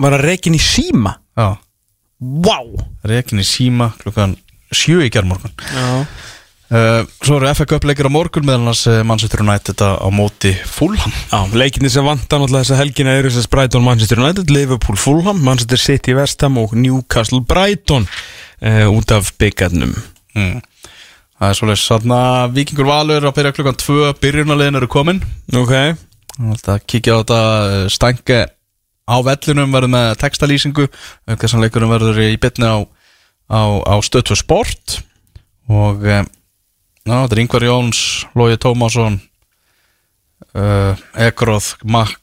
Var 0.00 0.12
að 0.16 0.22
reikin 0.24 0.54
í 0.56 0.60
síma 0.62 1.16
já. 1.36 1.58
Vá! 2.20 2.56
Rekin 3.04 3.42
í 3.42 3.44
síma 3.44 3.90
klukkan 4.00 4.36
sjö 4.72 5.02
í 5.04 5.10
gerðmorgun 5.12 5.52
Já 5.74 6.06
uh, 6.70 7.02
Svo 7.20 7.38
eru 7.38 7.50
FA 7.54 7.66
Cup 7.68 7.86
leikir 7.88 8.08
á 8.08 8.12
morgun 8.12 8.46
meðal 8.46 8.64
annars 8.64 8.86
uh, 8.90 9.00
Manchester 9.06 9.42
United 9.44 9.82
á, 9.82 10.06
móti 10.14 10.54
Fulham. 10.66 11.12
Já, 11.30 11.40
leikinni 11.54 11.90
sem 11.92 12.06
vantar 12.06 12.40
náttúrulega 12.40 12.66
þessa 12.68 12.80
helgina 12.80 13.16
eru 13.18 13.32
þess 13.32 13.48
að 13.48 13.54
Brighton 13.54 13.86
Manchester 13.86 14.22
United, 14.22 14.52
Liverpool 14.54 14.98
Fulham, 15.00 15.42
Manchester 15.44 15.80
City 15.82 16.16
West 16.18 16.42
Ham 16.46 16.58
og 16.62 16.74
Newcastle 16.78 17.42
Brighton 17.42 18.06
uh, 18.06 18.86
út 18.90 19.14
af 19.14 19.32
byggarnum 19.40 19.94
mm. 20.36 20.60
Það 21.40 21.48
er 21.48 21.56
svolítið 21.56 21.80
svona 21.80 22.22
Víkingur 22.52 22.88
Valur 22.90 23.24
að 23.24 23.36
byrja 23.38 23.54
klukkan 23.56 23.76
2 23.80 24.10
Byrjunarlegin 24.20 24.76
eru 24.76 24.88
komin. 24.92 25.22
Ok. 25.56 25.70
Það 26.60 26.82
kíkja 26.84 27.14
á 27.16 27.20
þetta 27.22 27.38
stænge 27.94 28.40
á 29.08 29.16
vellinum 29.24 29.72
verður 29.72 29.92
með 29.94 30.10
textalýsingu 30.20 30.84
þess 31.24 31.56
að 31.56 31.64
leikunum 31.64 31.94
verður 31.94 32.20
í 32.26 32.36
bytni 32.40 32.68
á, 32.68 32.78
á, 33.48 33.60
á 33.88 33.94
fyrir 34.04 34.36
sport. 34.36 35.00
Og 35.72 36.04
já, 37.06 37.14
þetta 37.14 37.36
er 37.36 37.42
Ingvar 37.44 37.66
Jóns, 37.66 38.00
Lógi 38.38 38.58
Tómasson 38.60 39.20
uh, 40.54 40.98
Ekroð 41.28 41.72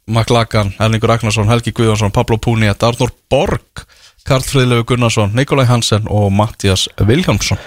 Maklagan, 0.06 0.74
Erlingur 0.80 1.12
Ragnarsson 1.14 1.50
Helgi 1.52 1.74
Guðjónsson, 1.76 2.14
Pablo 2.16 2.40
Púniet, 2.42 2.84
Arnór 2.84 3.14
Borg 3.32 3.86
Karl 4.28 4.44
Friðlegu 4.44 4.84
Gunnarsson, 4.90 5.32
Nikolai 5.38 5.68
Hansen 5.70 6.08
og 6.12 6.32
Mattias 6.36 6.88
Viljámsson 7.00 7.60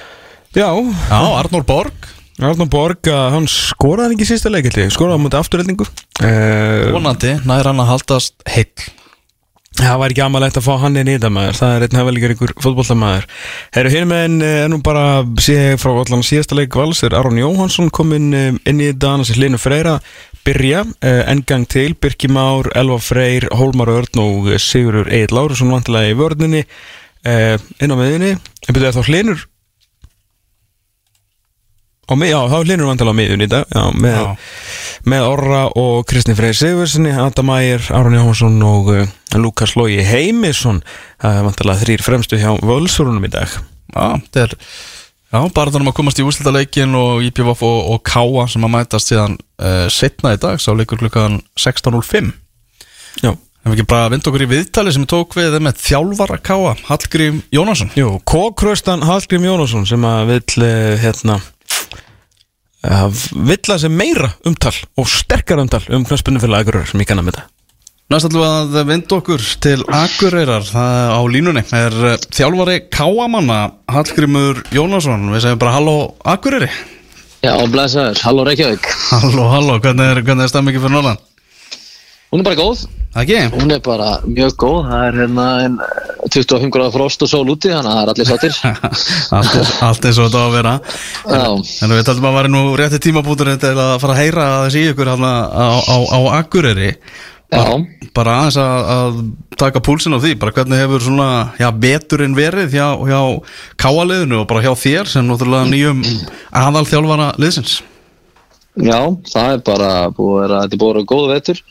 Já, 0.50 0.66
Já, 0.74 1.20
Arnór 1.38 1.62
Borg. 1.62 2.08
Arnur 2.40 2.68
Borg, 2.72 3.04
hann 3.04 3.44
skoraði 3.50 4.16
ekki 4.16 4.26
sísta 4.30 4.48
leikilli, 4.50 4.86
skoraði 4.90 5.18
hann 5.18 5.24
mútið 5.26 5.42
afturreldingu 5.42 5.86
vonandi, 6.94 7.34
nær 7.44 7.68
hann 7.68 7.82
að 7.82 7.90
haldast 7.92 8.40
heill 8.48 8.88
Það 9.80 9.98
var 10.02 10.12
ekki 10.12 10.22
amalegt 10.24 10.58
að 10.60 10.66
fá 10.66 10.74
hann 10.82 10.98
inn 11.00 11.08
í 11.08 11.14
þetta 11.16 11.30
maður. 11.32 11.56
Það 11.56 11.74
er 11.74 11.84
einn 11.86 11.98
hefðalíkar 11.98 12.34
ykkur 12.34 12.52
fótbollamæður 12.60 13.26
Herru, 13.76 13.92
hinn 13.94 14.08
með 14.10 14.24
en 14.26 14.36
er 14.44 14.68
nú 14.68 14.80
bara 14.84 15.04
sé 15.40 15.56
frá 15.80 15.92
allan 15.94 16.24
síðasta 16.26 16.58
leik 16.58 16.76
vals 16.76 17.00
er 17.06 17.16
Aron 17.16 17.40
Jóhansson 17.40 17.88
kominn 17.94 18.28
eh, 18.36 18.50
inn 18.68 18.82
í 18.82 18.90
þetta. 18.90 19.14
Annars 19.14 19.32
er 19.32 19.40
Hlinu 19.40 19.60
Freyra 19.60 19.98
byrja 20.44 20.84
engang 21.32 21.66
til. 21.68 21.94
Birki 22.00 22.30
Már, 22.32 22.70
Elva 22.76 23.00
Freyr, 23.02 23.48
Hólmar 23.56 23.92
Örn 23.92 24.22
og 24.22 24.50
Sigurur 24.60 25.08
Egil 25.08 25.36
Lárusson 25.36 25.72
vantilega 25.72 26.12
í 26.12 26.18
vörninni 26.18 26.64
uh, 26.64 27.56
inn 27.80 27.92
á 27.92 27.96
miðinni 27.98 28.34
en 28.36 28.76
byrjuði 28.76 28.96
þá 28.96 29.10
mið, 29.10 29.44
já, 32.26 32.38
þá 32.50 32.56
Hlinur 32.64 32.88
vantilega 32.90 33.14
á 33.14 33.18
miðinni 33.20 33.46
í 33.46 33.50
dag. 33.50 33.66
Já, 33.70 33.82
með, 33.94 34.46
með 35.12 35.26
Orra 35.28 35.64
og 35.78 36.06
Kristni 36.10 36.36
Freyr 36.38 36.56
Sigurssoni, 36.58 37.12
Adam 37.14 37.52
Ægir, 37.54 37.90
Aron 37.94 38.16
Jóhansson 38.18 38.56
og 38.66 38.90
uh, 38.94 39.04
Lukas 39.38 39.76
Lógi 39.78 40.00
Heimisson. 40.06 40.80
Það 41.22 41.38
er 41.38 41.46
vantilega 41.46 41.82
þrýr 41.84 42.06
fremstu 42.06 42.40
hjá 42.40 42.50
Völsurunum 42.58 43.28
í 43.28 43.32
dag. 43.32 43.54
Já, 43.94 44.06
þetta 44.16 44.46
er 44.48 44.56
Já, 45.30 45.44
bara 45.54 45.70
þannig 45.70 45.92
að 45.92 45.94
komast 45.94 46.18
í 46.18 46.24
úrslitaleikin 46.26 46.94
og 46.98 47.20
IPVF 47.22 47.60
og, 47.62 47.76
og 47.92 48.00
Káa 48.02 48.48
sem 48.50 48.64
að 48.66 48.72
mætast 48.74 49.12
síðan 49.12 49.36
uh, 49.62 49.86
setna 49.86 50.32
í 50.34 50.40
dag, 50.42 50.58
sá 50.58 50.72
leikur 50.74 50.98
klukkan 50.98 51.38
16.05 51.54 52.32
Já, 53.22 53.36
Hefum 53.60 53.74
við 53.74 53.76
ekki 53.76 53.90
bara 53.92 54.08
vind 54.10 54.26
okkur 54.26 54.42
í 54.42 54.48
viðtali 54.48 54.92
sem 54.94 55.04
við 55.04 55.10
tók 55.12 55.34
við 55.36 55.54
með 55.60 55.78
þjálfara 55.84 56.40
Káa, 56.40 56.72
Hallgrím 56.88 57.42
Jónasson. 57.52 57.90
Jú, 57.94 58.14
Kókröstan 58.24 59.04
Hallgrím 59.04 59.44
Jónasson 59.44 59.84
sem 59.86 60.06
að 60.08 60.30
vill 60.32 60.64
eh, 60.64 60.94
hérna 61.02 61.36
vill 62.80 63.60
að 63.60 63.80
sem 63.84 63.96
meira 63.96 64.30
umtal 64.48 64.74
og 64.96 65.08
sterkar 65.10 65.60
umtal 65.60 65.82
um 65.92 66.06
knaspunni 66.08 66.40
fyrir 66.40 66.60
aðgurur 66.60 66.86
sem 66.88 67.02
ég 67.02 67.10
kannan 67.10 67.26
með 67.28 67.40
þetta 67.40 67.48
Næst 68.10 68.32
við 68.34 68.42
að 68.42 68.72
vinda 68.88 69.14
okkur 69.20 69.42
til 69.62 69.84
Akureyrar. 69.86 70.64
Það 70.66 71.12
á 71.14 71.20
línunni. 71.30 71.62
Er 71.78 71.94
eh, 72.08 72.24
þjálfari 72.34 72.80
Káamanna 72.90 73.58
Hallgrimur 73.86 74.64
Jónasson. 74.74 75.28
Við 75.30 75.44
segjum 75.44 75.60
bara 75.62 75.76
halló 75.76 75.94
Akureyri. 76.26 76.66
Já, 77.40 77.54
blæsaður, 77.70 78.18
halló 78.26 78.48
Reykjavík. 78.48 78.88
Halló, 79.12 79.44
halló, 79.52 79.76
hvernig 79.78 80.10
er, 80.10 80.22
hvernig 80.26 80.48
er 80.48 80.50
stemmingin 80.50 80.82
fyrir 80.82 80.96
Norðan? 80.96 81.22
Hún 82.30 82.40
er 82.42 82.46
bara 82.46 82.58
góð, 82.60 82.84
Ekki? 83.18 83.38
hún 83.58 83.72
er 83.74 83.80
bara 83.82 84.10
mjög 84.22 84.52
góð. 84.54 84.84
Það 84.86 85.06
er 85.08 85.16
hérna 85.18 85.46
en, 85.64 85.78
eh, 85.82 86.28
25 86.30 86.70
gráða 86.70 86.92
frost 86.94 87.24
og 87.26 87.28
sól 87.32 87.48
úti 87.50 87.72
Þannig 87.72 87.90
að 87.90 87.96
það 87.96 88.02
er 88.02 88.12
allir 88.12 88.28
sáttir. 88.28 88.54
Allt, 89.88 90.04
eins, 90.06 90.20
og 90.20 90.28
þetta 90.30 90.38
á 90.38 90.46
að 90.46 90.54
vera. 90.54 90.74
Já, 91.26 91.42
En 91.82 91.90
við 91.96 92.04
taldum 92.06 92.28
að 92.30 92.36
væri 92.38 92.52
nú 92.54 92.62
rétti 92.78 93.02
tímabútur 93.02 93.50
til 93.58 93.74
að 93.74 93.96
fara 94.04 94.14
að 94.14 94.22
heyra 94.22 94.46
þessi 94.68 94.84
ykkur 94.92 95.10
hérna 95.10 95.32
á, 95.50 95.66
á, 95.90 95.96
á 96.06 96.18
Akureyri. 96.38 96.92
Bara, 97.50 97.80
bara 98.14 98.36
aðeins 98.44 98.60
að, 98.62 98.90
að 98.94 99.16
taka 99.58 99.82
púlsin 99.82 100.14
á 100.14 100.22
því, 100.22 100.36
bara 100.38 100.54
hvernig 100.54 100.78
hefur 100.84 101.02
svona 101.02 101.28
já, 101.58 101.66
beturinn 101.74 102.36
verið 102.38 102.76
hjá, 102.76 102.94
hjá 103.10 103.20
káaliðinu 103.82 104.44
og 104.44 104.46
bara 104.52 104.62
hjá 104.62 104.70
þér 104.78 105.10
sem 105.10 105.26
náttúrulega 105.26 105.66
nýjum 105.66 106.04
aðal 106.54 106.86
þjálfara 106.86 107.32
liðsins? 107.42 107.80
Já, 108.78 109.00
það 109.32 109.56
er 109.56 109.64
bara 109.66 109.90
búið 110.14 110.30
að 110.30 110.44
vera, 110.44 110.60
þetta 110.62 110.78
er 110.78 110.82
búið 110.84 110.92
að 110.92 110.94
vera 111.00 111.10
góð 111.10 111.26
vetur 111.34 111.62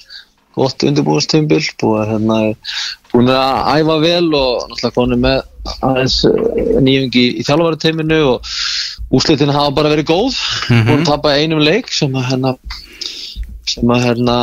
Gott 0.59 0.85
undirbúinstümbil, 0.87 1.61
búið 1.81 2.01
að 2.03 2.11
hérna 2.13 2.39
Búin 3.09 3.31
að 3.33 3.79
æfa 3.79 3.95
vel 4.03 4.27
og 4.37 4.67
náttúrulega 4.69 4.95
konum 4.97 5.23
með 5.23 5.39
aðeins 5.85 6.19
nýjungi 6.85 7.23
í, 7.23 7.31
í 7.39 7.45
þjálfarateiminu 7.47 8.19
og 8.33 8.53
úslitin 9.17 9.53
hafa 9.55 9.73
bara 9.79 9.93
verið 9.95 10.11
góð 10.11 10.37
Búin 10.69 11.01
að 11.01 11.09
tapa 11.09 11.33
einum 11.39 11.63
leik 11.63 11.89
sem 11.93 12.13
að 12.19 12.29
hérna 12.33 12.53
sem 13.69 13.91
að 13.93 14.05
hérna, 14.07 14.35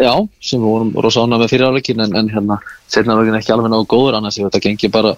já, 0.00 0.12
sem 0.40 0.62
við 0.62 0.70
vorum 0.70 0.92
rosa 1.04 1.24
ánað 1.24 1.42
með 1.42 1.50
fyriráleikin 1.52 2.04
en, 2.04 2.14
en 2.16 2.30
hérna, 2.32 2.58
setna 2.90 3.16
veginn 3.18 3.36
ekki 3.38 3.52
alveg 3.54 3.72
náðu 3.72 3.88
góður 3.92 4.18
annars 4.18 4.38
þetta 4.40 4.62
gengi 4.64 4.90
bara, 4.92 5.14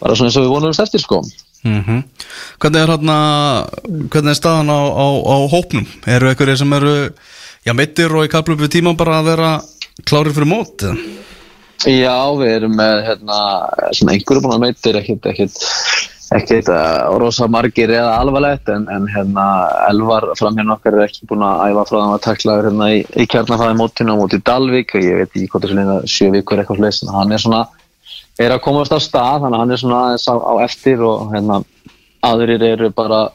bara 0.00 0.16
svona 0.18 0.32
eins 0.32 0.38
og 0.40 0.46
við 0.46 0.54
vonum 0.56 0.74
eftir 0.74 1.04
sko. 1.04 1.22
mm 1.66 2.02
Hvernig 2.58 2.80
er 2.82 2.90
hérna 2.90 3.18
hvernig 4.10 4.32
er 4.32 4.38
staðan 4.38 4.70
á, 4.74 4.80
á, 4.90 5.06
á 5.06 5.36
hópnum? 5.52 5.86
Eru 6.06 6.30
einhverjir 6.30 6.58
sem 6.58 6.72
eru 6.74 6.94
já, 7.68 7.74
meittir 7.76 8.14
og 8.16 8.24
í 8.24 8.32
kaplum 8.32 8.58
við 8.62 8.78
tíma 8.78 8.94
bara 8.96 9.20
að 9.20 9.32
vera 9.32 9.48
klárir 10.08 10.32
fyrir 10.32 10.48
mót? 10.48 10.84
Já, 11.86 12.16
við 12.38 12.52
erum 12.56 12.76
með 12.78 13.02
hérna, 13.06 13.40
svona 13.94 14.14
einhverju 14.14 14.42
búin 14.42 14.54
að 14.56 14.62
meitir 14.64 14.98
ekkit, 14.98 15.28
ekkit, 15.30 15.58
ekkit 16.34 16.70
uh, 16.72 17.12
rosa 17.20 17.46
margir 17.50 17.92
eða 17.94 18.16
alvarlegt 18.18 18.70
en, 18.72 18.88
en 18.90 19.06
hérna 19.12 19.44
Elvar 19.86 20.26
fram 20.40 20.58
hérna 20.58 20.78
okkar 20.78 20.96
er 20.96 21.06
ekki 21.06 21.28
búin 21.30 21.44
að 21.46 21.68
æfa 21.68 21.84
frá 21.90 21.98
það 21.98 22.14
að 22.16 22.24
takla 22.26 22.56
hérna 22.62 22.90
í, 22.96 23.02
í 23.14 23.28
kjarnafæði 23.30 23.78
mótinu 23.78 24.16
á 24.16 24.20
móti 24.22 24.40
Dalvik 24.48 24.96
og 24.96 25.04
ég 25.04 25.20
veit 25.20 25.30
ekki 25.30 25.50
hvort 25.52 25.68
þessu 25.68 25.78
leina 25.78 25.98
sjö 26.08 26.32
vikur 26.34 26.62
eitthvað 26.62 26.82
fleist 26.82 27.06
en 27.06 27.14
hann 27.14 27.36
er 27.36 27.44
svona 27.44 27.62
er 28.38 28.54
að 28.54 28.64
komast 28.64 28.94
á 28.94 28.98
stað 29.02 29.44
þannig 29.44 29.58
að 29.58 29.64
hann 29.64 29.76
er 29.76 29.82
svona 29.84 30.02
aðeins 30.08 30.28
á, 30.30 30.34
á 30.34 30.52
eftir 30.64 31.04
og 31.06 31.30
hérna 31.34 31.62
aðrir 32.26 32.64
eru 32.72 32.90
bara 32.90 33.28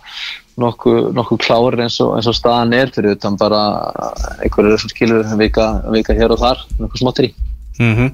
nokkuð 0.59 1.11
nokku 1.17 1.37
klárir 1.41 1.85
eins 1.85 1.99
eins 2.03 2.29
og 2.29 2.37
staðan 2.37 2.75
er 2.77 2.91
fyrir 2.93 3.17
utan 3.17 3.37
bara 3.39 3.61
einhverju 4.43 4.77
sem 4.81 4.91
skilur 4.91 5.25
vika, 5.39 5.69
vika 5.93 6.15
hér 6.17 6.35
og 6.35 6.41
þar 6.43 6.63
nokkuð 6.79 7.03
smáttir 7.03 7.31
í 7.31 7.33
Mm 7.79 8.11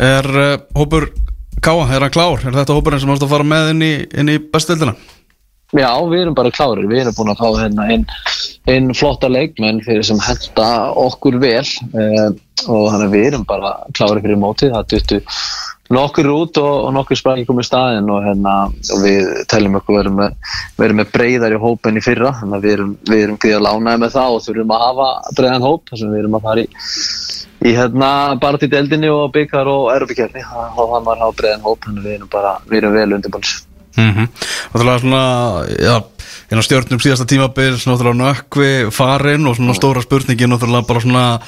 Er 0.00 0.26
uh, 0.26 0.58
hópur 0.74 1.12
Káa, 1.60 1.84
er 1.92 2.00
hann 2.00 2.12
klár? 2.12 2.40
Er 2.40 2.54
þetta 2.56 2.72
hópurinn 2.72 3.00
sem 3.02 3.10
ást 3.12 3.24
að 3.26 3.32
fara 3.34 3.44
með 3.44 3.74
inn 3.74 3.82
í, 3.84 3.94
í 4.32 4.36
bestildina? 4.40 4.94
Já, 5.76 5.90
við 6.08 6.22
erum 6.22 6.34
bara 6.34 6.50
klárir, 6.50 6.86
við 6.88 7.02
erum 7.02 7.16
búin 7.18 7.32
að 7.34 7.42
fá 7.42 7.48
hérna 7.60 7.84
einn 7.92 8.06
ein 8.70 8.94
flotta 8.96 9.28
leikmenn 9.30 9.82
fyrir 9.84 10.06
sem 10.06 10.18
henda 10.24 10.68
okkur 10.98 11.36
vel 11.42 11.60
uh, 11.60 12.30
og 12.64 12.88
þannig 12.90 13.06
að 13.06 13.14
við 13.14 13.26
erum 13.28 13.44
bara 13.48 13.74
klárir 13.96 14.22
fyrir 14.24 14.40
mótið, 14.40 14.72
það 14.74 14.88
duttu 14.94 15.20
nokkur 15.90 16.28
út 16.30 16.60
og, 16.62 16.74
og 16.86 16.92
nokkur 16.94 17.18
sprangi 17.18 17.46
komið 17.48 17.66
staðin 17.66 18.10
og, 18.12 18.20
hérna, 18.24 18.54
og 18.70 19.02
við 19.04 19.30
teljum 19.50 19.78
okkur 19.80 19.98
verið 20.00 20.18
með, 20.20 20.36
með 21.00 21.12
breyðar 21.14 21.56
í 21.56 21.60
hópen 21.62 21.98
í 21.98 22.04
fyrra, 22.04 22.34
þannig 22.40 22.58
að 22.58 22.66
við 22.66 22.76
erum, 22.76 22.92
við 23.10 23.24
erum 23.24 23.40
gríða 23.42 23.64
lánaði 23.66 24.04
með 24.04 24.14
það 24.18 24.36
og 24.36 24.44
þurfum 24.46 24.76
að 24.76 24.84
hafa 24.86 25.08
breyðan 25.40 25.66
hóp, 25.66 25.84
þess 25.90 26.06
að 26.06 26.14
við 26.14 26.22
erum 26.22 26.38
að 26.38 26.46
fara 26.48 26.66
í 26.66 26.68
í 27.60 27.72
hérna 27.76 28.10
bara 28.40 28.60
til 28.60 28.70
deldinni 28.72 29.10
og 29.12 29.34
byggar 29.34 29.68
og 29.68 29.90
erfbyggjörni 29.92 30.44
og 30.48 30.78
það 30.78 31.10
var 31.10 31.18
hafa 31.20 31.34
breiðan 31.42 31.66
hóp 31.66 31.82
þannig 31.84 32.00
að 32.00 32.06
við 32.08 32.16
erum 32.16 32.30
bara, 32.32 32.54
við 32.70 32.80
erum 32.80 32.96
vel 32.96 33.18
undirbúins 33.18 33.58
Mm 33.96 34.10
-hmm. 34.14 34.28
Náttúrulega 34.72 34.98
svona, 35.00 35.22
já, 35.66 35.96
einn 36.50 36.60
á 36.60 36.62
stjórnum 36.62 37.00
síðasta 37.00 37.26
tímabil, 37.26 37.74
náttúrulega 37.74 38.22
nökkvi 38.22 38.90
farin 38.90 39.46
og 39.46 39.56
svona 39.56 39.74
stóra 39.74 40.02
spurningin 40.02 40.50
náttúrulega 40.50 40.86
bara 40.86 41.00
svona, 41.00 41.40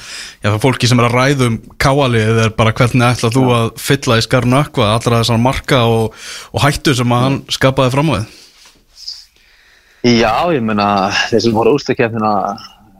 já, 0.43 0.49
það 0.51 0.59
fólki 0.59 0.87
sem 0.87 0.99
er 0.99 1.05
að 1.05 1.15
ræðum 1.15 1.59
káalið 1.77 2.37
er 2.45 2.49
bara 2.49 2.73
hvernig 2.73 3.07
ætla 3.07 3.29
þú 3.29 3.43
að 3.51 3.71
fylla 3.77 4.17
í 4.17 4.21
skar 4.21 4.45
nökkva 4.45 4.93
allra 4.93 5.19
þessar 5.23 5.39
marka 5.39 5.83
og, 5.83 6.13
og 6.53 6.61
hættu 6.61 6.95
sem 6.95 7.11
að 7.11 7.21
hann 7.23 7.41
skapaði 7.49 7.91
fram 7.91 8.09
á 8.09 8.13
þið 8.15 8.25
Já, 10.03 10.51
ég 10.51 10.61
meina 10.61 11.11
þeir 11.29 11.41
sem 11.41 11.53
voru 11.55 11.77
úrstakefnina 11.77 12.57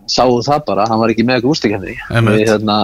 sáu 0.07 0.39
það 0.43 0.65
bara, 0.67 0.87
hann 0.87 0.99
var 1.01 1.11
ekki 1.11 1.25
með 1.27 1.41
eitthvað 1.41 1.87
Einmitt. 2.11 2.37
við 2.37 2.47
hérna, 2.47 2.77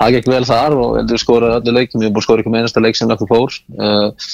það 0.00 0.14
gekk 0.16 0.30
vel 0.32 0.44
þar 0.48 0.76
og 0.78 0.96
heldur 0.98 1.20
skoraði 1.22 1.58
öllu 1.60 1.74
leikum, 1.76 2.00
við 2.00 2.08
erum 2.08 2.16
búin 2.16 2.22
að 2.22 2.26
skora 2.26 2.42
ekki 2.42 2.52
með 2.52 2.64
einasta 2.64 2.82
leik 2.82 2.98
sem 2.98 3.10
nokkuð 3.10 3.30
fór. 3.30 3.58
Uh, 3.76 4.30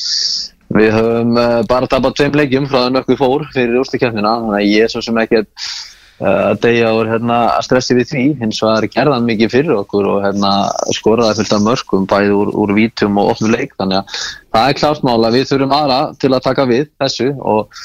við 0.75 0.95
höfum 0.97 1.37
uh, 1.39 1.61
bara 1.69 1.91
tapat 1.91 2.17
tveim 2.19 2.39
leikjum 2.41 2.71
frá 2.71 2.81
það 2.85 2.95
nokkuð 2.97 3.21
fór 3.21 3.45
fyrir 3.55 3.79
úrstakefnina 3.83 4.39
þannig 4.41 4.59
að 4.61 4.73
ég 4.73 4.87
er 4.87 4.95
svo 4.95 5.05
sem 5.05 5.23
ekki 5.23 5.43
að 5.43 5.69
að 6.17 6.61
deyja 6.63 6.93
og 6.97 7.11
hérna, 7.11 7.39
stressi 7.65 7.97
við 7.97 8.09
því. 8.11 8.25
Hins 8.41 8.63
vegar 8.65 8.89
gerðan 8.93 9.27
mikið 9.29 9.53
fyrir 9.53 9.77
okkur 9.77 10.09
og 10.15 10.23
hérna, 10.25 10.53
skoraði 10.97 11.43
fullt 11.43 11.57
af 11.57 11.65
mörgum 11.67 12.09
bæði 12.09 12.33
úr, 12.37 12.53
úr 12.57 12.73
vítum 12.77 13.21
og 13.21 13.35
opnu 13.35 13.53
leik. 13.53 13.77
Þannig 13.77 14.01
að 14.01 14.25
það 14.57 14.71
er 14.71 14.81
klart 14.81 15.07
mála, 15.07 15.33
við 15.35 15.49
þurfum 15.51 15.77
aðra 15.77 16.01
til 16.21 16.33
að 16.33 16.45
taka 16.49 16.69
við 16.71 16.89
þessu 17.03 17.29
og 17.37 17.81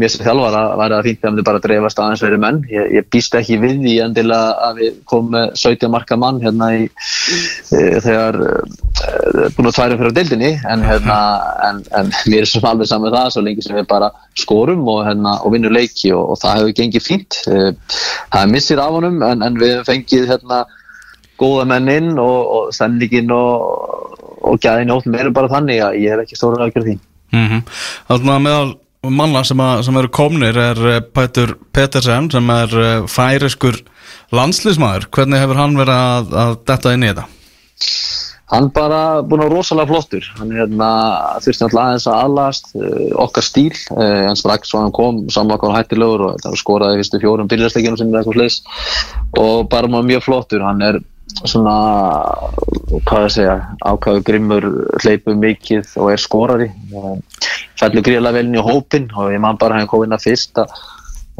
mér 0.00 0.12
sem 0.12 0.24
þjálfara 0.26 0.62
væri 0.80 0.94
það 0.96 1.06
fínt 1.08 1.26
að 1.26 1.38
við 1.38 1.46
bara 1.48 1.60
dreifast 1.64 2.00
aðeins 2.02 2.22
verið 2.24 2.40
menn. 2.42 2.60
Ég, 2.70 2.92
ég 2.96 3.08
býst 3.12 3.36
ekki 3.38 3.58
við 3.62 3.80
því 3.82 3.94
endilega 4.04 4.68
að 4.68 4.80
við 4.80 4.96
komum 5.10 5.34
með 5.36 5.50
17 5.62 5.92
marka 5.92 6.18
mann 6.20 6.40
hérna 6.42 6.70
í 6.76 6.84
e, 6.86 7.82
þegar 8.04 8.38
e, 8.42 8.52
búin 9.56 9.70
að 9.70 9.76
tværa 9.78 9.98
fyrir 9.98 10.12
á 10.12 10.16
deildinni. 10.18 10.52
En, 10.72 10.86
hérna, 10.86 11.18
en, 11.68 11.82
en 12.00 12.14
mér 12.30 12.44
er 12.44 12.50
svo 12.50 12.62
alveg 12.70 12.90
saman 12.90 13.14
það 13.16 13.34
svo 13.34 13.44
lengi 13.46 13.66
sem 13.66 13.76
við 13.78 13.88
bara 13.90 14.12
skorum 14.38 14.86
og, 14.86 15.02
hérna, 15.08 15.36
og 15.42 15.56
vinnur 15.56 15.74
leiki 15.74 16.14
og, 16.16 16.34
og 16.34 16.40
það 16.44 16.60
hefur 16.60 16.78
gengið 16.80 17.06
fínt. 17.06 17.42
E, 17.50 17.60
það 18.32 18.40
er 18.42 18.54
missir 18.54 18.82
af 18.82 18.96
honum 18.96 19.20
en, 19.26 19.44
en 19.46 19.60
við 19.60 19.76
hefum 19.76 19.90
fengið 19.92 20.30
hérna 20.32 20.64
góða 21.40 21.66
menn 21.68 21.92
inn 21.92 22.16
og, 22.20 22.38
og 22.56 22.72
sendingin 22.76 23.32
og, 23.34 23.68
og 24.46 24.58
gæðin 24.62 24.94
óttum 24.94 25.16
eru 25.18 25.34
bara 25.36 25.52
þannig 25.52 25.82
að 25.84 26.00
ég 26.00 26.14
hef 26.14 26.24
ekki 26.24 26.38
stóra 26.38 26.64
aðgjörð 26.64 26.90
því. 26.90 26.98
Mm 27.34 27.46
-hmm. 27.50 27.62
Að 28.14 28.28
meðal 28.40 28.74
manna 29.12 29.42
sem, 29.46 29.60
að, 29.62 29.84
sem 29.86 29.98
eru 30.00 30.10
komnir 30.12 30.58
er 30.60 30.82
eh, 30.90 31.00
Pætur 31.04 31.56
Petersen 31.74 32.30
sem 32.32 32.52
er 32.54 32.76
eh, 32.82 33.06
færiskur 33.10 33.80
landslýsmaður 34.34 35.08
hvernig 35.14 35.42
hefur 35.42 35.60
hann 35.60 35.78
verið 35.78 35.96
að, 35.96 36.36
að 36.44 36.54
detta 36.70 36.94
inn 36.94 37.06
í 37.06 37.10
þetta? 37.12 37.26
Hann 38.46 38.68
bara 38.70 39.00
búin 39.26 39.42
að 39.42 39.56
rosalega 39.56 39.90
flottur. 39.90 40.26
Hann 40.38 40.52
er 40.52 40.60
hérna, 40.62 40.88
þurfti 41.42 41.64
alltaf 41.66 41.80
aðeins 41.82 42.04
að 42.06 42.20
aðlast 42.20 42.68
uh, 42.78 43.08
okkar 43.24 43.42
stíl, 43.42 43.72
en 43.98 44.38
strax 44.38 44.70
svo 44.70 44.84
hann 44.84 44.94
kom, 44.94 45.18
hann 45.34 45.74
hættilegur 45.74 46.22
og 46.28 46.46
skoraði 46.60 47.00
fyrstu 47.00 47.18
fjórum 47.24 47.50
byrjastleikinu 47.50 47.98
sem 47.98 48.14
er 48.14 48.20
eitthvað 48.20 48.38
slis 48.38 48.60
og 49.42 49.66
bara 49.72 49.90
mjög 49.90 50.22
flottur, 50.28 50.62
hann 50.62 50.84
er 50.86 51.00
svona, 51.42 51.76
hvað 53.06 53.26
ég 53.26 53.34
segja 53.34 53.56
ákvæðu 53.84 54.26
grimmur, 54.26 54.68
hleypu 55.02 55.36
mikið 55.36 55.96
og 56.00 56.12
er 56.14 56.22
skorari. 56.22 56.68
Fellur 57.76 58.04
gríðlega 58.06 58.38
vel 58.38 58.46
inn 58.48 58.58
í 58.58 58.64
hópin 58.64 59.10
og 59.14 59.34
ég 59.34 59.42
man 59.42 59.58
bara 59.60 59.80
hann 59.80 59.90
kom 59.90 60.06
inn 60.06 60.16
að 60.16 60.30
fyrst 60.30 60.62
að 60.62 60.72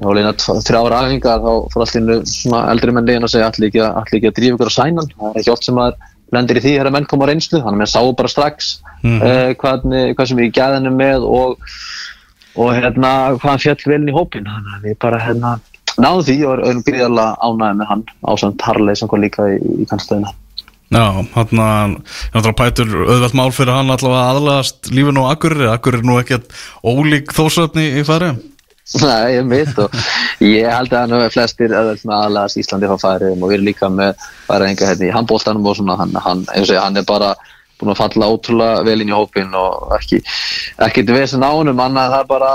og 0.04 0.12
leina 0.12 0.34
þrjára 0.36 0.98
aðingar 1.06 1.40
þá 1.40 1.52
fór 1.72 1.84
allir 1.86 2.18
svona 2.28 2.66
eldri 2.72 2.92
menn 2.92 3.06
legin 3.08 3.24
að 3.24 3.32
segja 3.32 3.46
allir 3.48 3.70
ekki, 3.70 3.80
allir 3.86 4.18
ekki 4.18 4.28
að 4.28 4.34
drífa 4.38 4.56
ykkur 4.58 4.68
á 4.68 4.76
sænan? 4.76 5.08
Það 5.14 5.30
er 5.30 5.40
ekki 5.40 5.52
oft 5.54 5.68
sem 5.68 5.78
maður 5.78 5.96
lendir 6.36 6.58
í 6.58 6.62
því 6.64 6.72
þegar 6.74 6.92
menn 6.96 7.08
koma 7.08 7.24
á 7.24 7.30
reynslu 7.30 7.60
þannig 7.60 7.72
að 7.72 7.80
menn 7.80 7.92
sáu 7.92 8.10
bara 8.18 8.32
strax 8.32 8.74
mm 9.06 9.22
uh, 9.22 9.52
hvað, 9.60 9.86
hvað 10.18 10.28
sem 10.28 10.42
við 10.42 10.52
gæðinu 10.58 10.92
með 10.92 11.24
og, 11.30 11.64
og 12.58 12.74
hérna 12.76 13.12
hvað 13.38 13.48
hann 13.52 13.64
fjall 13.64 13.86
vel 13.86 14.00
inn 14.02 14.12
í 14.12 14.16
hópin 14.16 14.50
þannig 14.50 14.76
að 14.76 14.88
við 14.90 14.98
bara 15.06 15.22
hérna 15.22 15.56
náðum 16.02 16.26
því 16.26 16.36
og 16.46 16.64
erum 16.70 16.82
gríðarlega 16.86 17.36
ánægði 17.40 17.78
með 17.80 17.92
hann 17.92 18.02
ásand 18.32 18.66
Harley 18.66 18.98
sem 18.98 19.10
kom 19.10 19.22
líka 19.22 19.48
í, 19.52 19.60
í 19.82 19.86
kannstöðina 19.90 20.34
Já, 20.94 21.02
hann 21.34 21.60
að 22.36 22.52
Pætur 22.54 22.92
auðvelt 23.08 23.34
mál 23.34 23.48
fyrir 23.50 23.74
hann 23.74 23.90
allavega 23.90 24.28
aðlagast 24.30 24.86
lífinu 24.94 25.24
á 25.26 25.34
Akureyri. 25.34 25.66
Akureyri 25.72 26.04
er 26.04 26.06
nú 26.06 26.18
ekkert 26.20 26.52
ólík 26.86 27.34
þósöfni 27.34 27.88
í 27.98 28.04
færi 28.06 28.36
Nei, 29.02 29.34
ég 29.34 29.48
veit 29.50 29.78
og 29.82 29.94
ég 30.46 30.68
held 30.70 30.92
að 30.94 31.00
hann 31.00 31.14
hefur 31.16 31.32
flestir 31.34 31.72
aðlagast 31.74 32.60
Íslandi 32.60 32.86
frá 32.86 33.00
færiðum 33.02 33.42
og 33.42 33.50
við 33.50 33.56
erum 33.56 33.66
líka 33.66 33.88
með 33.90 34.26
færiðinga 34.46 34.90
hérna 34.92 35.08
í 35.08 35.14
handbóltanum 35.16 35.66
og 35.66 35.74
svona. 35.74 35.96
Hann, 35.98 36.14
hann, 36.22 36.44
segja, 36.54 36.84
hann 36.84 37.00
er 37.00 37.08
bara 37.08 37.32
búin 37.80 37.92
að 37.92 38.00
falla 38.00 38.28
ótrúlega 38.32 38.84
vel 38.86 38.96
inn 39.02 39.10
í 39.12 39.16
hópin 39.16 39.54
og 39.56 39.94
ekki, 39.98 40.20
ekkert 40.86 41.12
vesen 41.12 41.44
á 41.44 41.50
honum 41.52 41.80
annað 41.82 42.14
það 42.14 42.22
er 42.22 42.28
bara, 42.30 42.52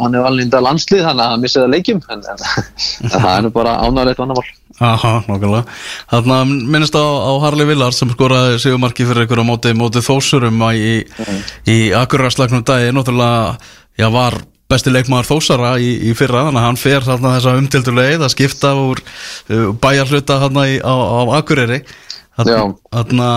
hann 0.00 0.16
er 0.16 0.24
valninda 0.26 0.62
landslið 0.64 1.04
þannig 1.06 1.24
að 1.24 1.32
hann 1.34 1.44
missið 1.44 1.66
að 1.66 1.74
leikjum 1.76 2.00
en, 2.14 2.24
en, 2.32 2.46
það 3.14 3.28
er 3.32 3.44
nú 3.46 3.52
bara 3.54 3.76
ánægilegt 3.84 4.22
vandamál 4.22 4.46
Aha, 4.76 5.12
nokkulega 5.24 5.62
Þarna 6.10 6.40
minnst 6.50 6.98
á, 6.98 7.04
á 7.06 7.32
Harley 7.46 7.68
Villars 7.68 8.02
sem 8.02 8.10
skoraði 8.12 8.58
sigumarki 8.60 9.06
fyrir 9.08 9.30
á 9.30 9.44
móti, 9.46 9.72
móti 9.72 10.02
þósurum 10.04 10.66
í, 10.74 10.98
í, 10.98 11.38
í 11.72 11.78
akkurarslagnum 11.96 12.66
dagi 12.66 12.92
náttúrulega, 12.92 13.56
já, 13.96 14.10
var 14.12 14.36
besti 14.66 14.90
leikmaður 14.90 15.30
þósara 15.30 15.76
í, 15.78 15.92
í 16.10 16.14
fyrra 16.18 16.48
þannig 16.48 16.60
að 16.60 16.66
hann 16.66 16.80
fer 16.80 17.06
þarna 17.06 17.36
þessa 17.36 17.54
umtildur 17.60 17.96
leið 17.96 18.24
að 18.26 18.32
skipta 18.34 18.72
úr 18.80 19.00
uh, 19.00 19.70
bæjarhluta 19.78 20.40
í, 20.66 20.80
á, 20.82 20.94
á 20.94 21.20
Akureyri 21.38 21.84
Já. 22.36 22.58
þarna 22.92 23.28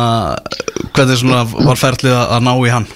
hvernig 0.92 1.22
svona 1.22 1.44
var 1.48 1.80
ferlið 1.80 2.16
að, 2.18 2.26
að 2.36 2.42
ná 2.50 2.52
í 2.60 2.74
hann 2.74 2.90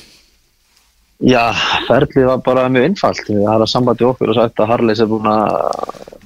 Já, 1.24 1.54
ferlið 1.88 2.26
var 2.28 2.42
bara 2.44 2.64
mjög 2.72 2.90
einfalt. 2.90 3.22
Það 3.28 3.46
er 3.54 3.62
að 3.64 3.70
sambandi 3.72 4.04
okkur 4.04 4.32
og 4.34 4.36
sagt 4.36 4.60
að 4.60 4.72
Harleys 4.74 5.00
er 5.00 5.08
búin 5.08 5.30
að 5.32 5.54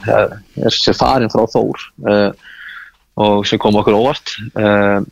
er 0.08 0.74
sér 0.74 0.98
farin 0.98 1.30
frá 1.30 1.44
Þór 1.52 1.84
uh, 2.10 2.32
og 3.22 3.45
sem 3.45 3.62
kom 3.62 3.78
okkur 3.78 3.98
óvart. 3.98 4.34
Uh, 4.58 5.06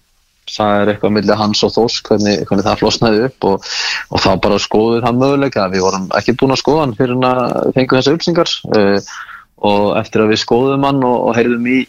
það 0.49 0.79
er 0.79 0.91
eitthvað 0.93 1.13
millir 1.17 1.37
hans 1.37 1.61
og 1.65 1.73
Þórs 1.75 1.99
hvernig, 2.07 2.41
hvernig 2.49 2.65
það 2.65 2.81
flosnaði 2.81 3.21
upp 3.27 3.47
og, 3.51 3.69
og 4.09 4.23
þá 4.25 4.31
bara 4.41 4.59
skoðuð 4.63 5.05
hann 5.05 5.21
möguleika. 5.21 5.67
Við 5.73 5.85
vorum 5.85 6.09
ekki 6.17 6.37
búin 6.39 6.55
að 6.55 6.61
skoða 6.63 6.87
hann 6.87 6.97
fyrir 6.97 7.29
að 7.29 7.71
fengu 7.77 7.99
þessa 7.99 8.15
upplýsingar 8.15 8.55
uh, 8.79 9.13
og 9.69 9.87
eftir 10.01 10.25
að 10.25 10.33
við 10.33 10.43
skoðum 10.47 10.89
hann 10.89 11.05
og, 11.05 11.29
og 11.29 11.37
heyrðum 11.37 11.69
í 11.69 11.79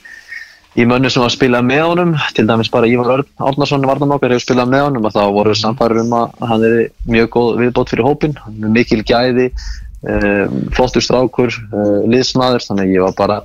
í 0.77 0.85
mönnu 0.89 1.11
sem 1.13 1.23
var 1.23 1.31
að 1.31 1.37
spila 1.37 1.63
með 1.65 1.83
honum 1.87 2.15
til 2.37 2.45
dæmis 2.49 2.71
bara 2.73 2.89
Ívar 2.91 3.13
Örn 3.17 3.49
Árnason 3.49 3.87
varnamokar 3.89 4.35
hefur 4.35 4.45
spilað 4.45 4.73
með 4.75 4.87
honum 4.87 5.09
og 5.09 5.17
þá 5.17 5.23
voru 5.35 5.57
samfæður 5.57 6.03
um 6.05 6.15
að 6.19 6.47
hann 6.53 6.67
er 6.69 6.79
mjög 7.09 7.29
góð 7.37 7.51
viðbót 7.63 7.93
fyrir 7.93 8.09
hópin, 8.09 8.39
hann 8.45 8.69
er 8.69 8.75
mikil 8.77 9.03
gæði 9.07 9.51
um, 9.51 10.65
flottur 10.77 11.05
strákur 11.05 11.53
uh, 11.53 12.01
liðsmaður, 12.11 12.67
þannig 12.69 12.97
ég 12.97 13.07
var 13.07 13.17
bara 13.19 13.43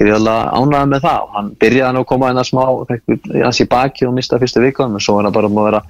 gríðarlega 0.00 0.56
ánægð 0.56 0.90
með 0.94 1.04
það. 1.04 1.20
Og 1.20 1.36
hann 1.36 1.52
byrjaði 1.60 1.86
hann 1.88 2.00
að 2.00 2.08
koma 2.08 2.32
inn 2.32 2.40
að 2.40 2.48
smá 2.48 2.62
hans 3.44 3.60
í 3.60 3.68
baki 3.68 4.08
og 4.08 4.16
mista 4.16 4.40
fyrstu 4.40 4.64
vikum 4.64 4.96
en 4.96 5.04
svo 5.04 5.18
er 5.20 5.28
hann 5.28 5.36
bara 5.36 5.50
að 5.50 5.62
vera 5.66 5.84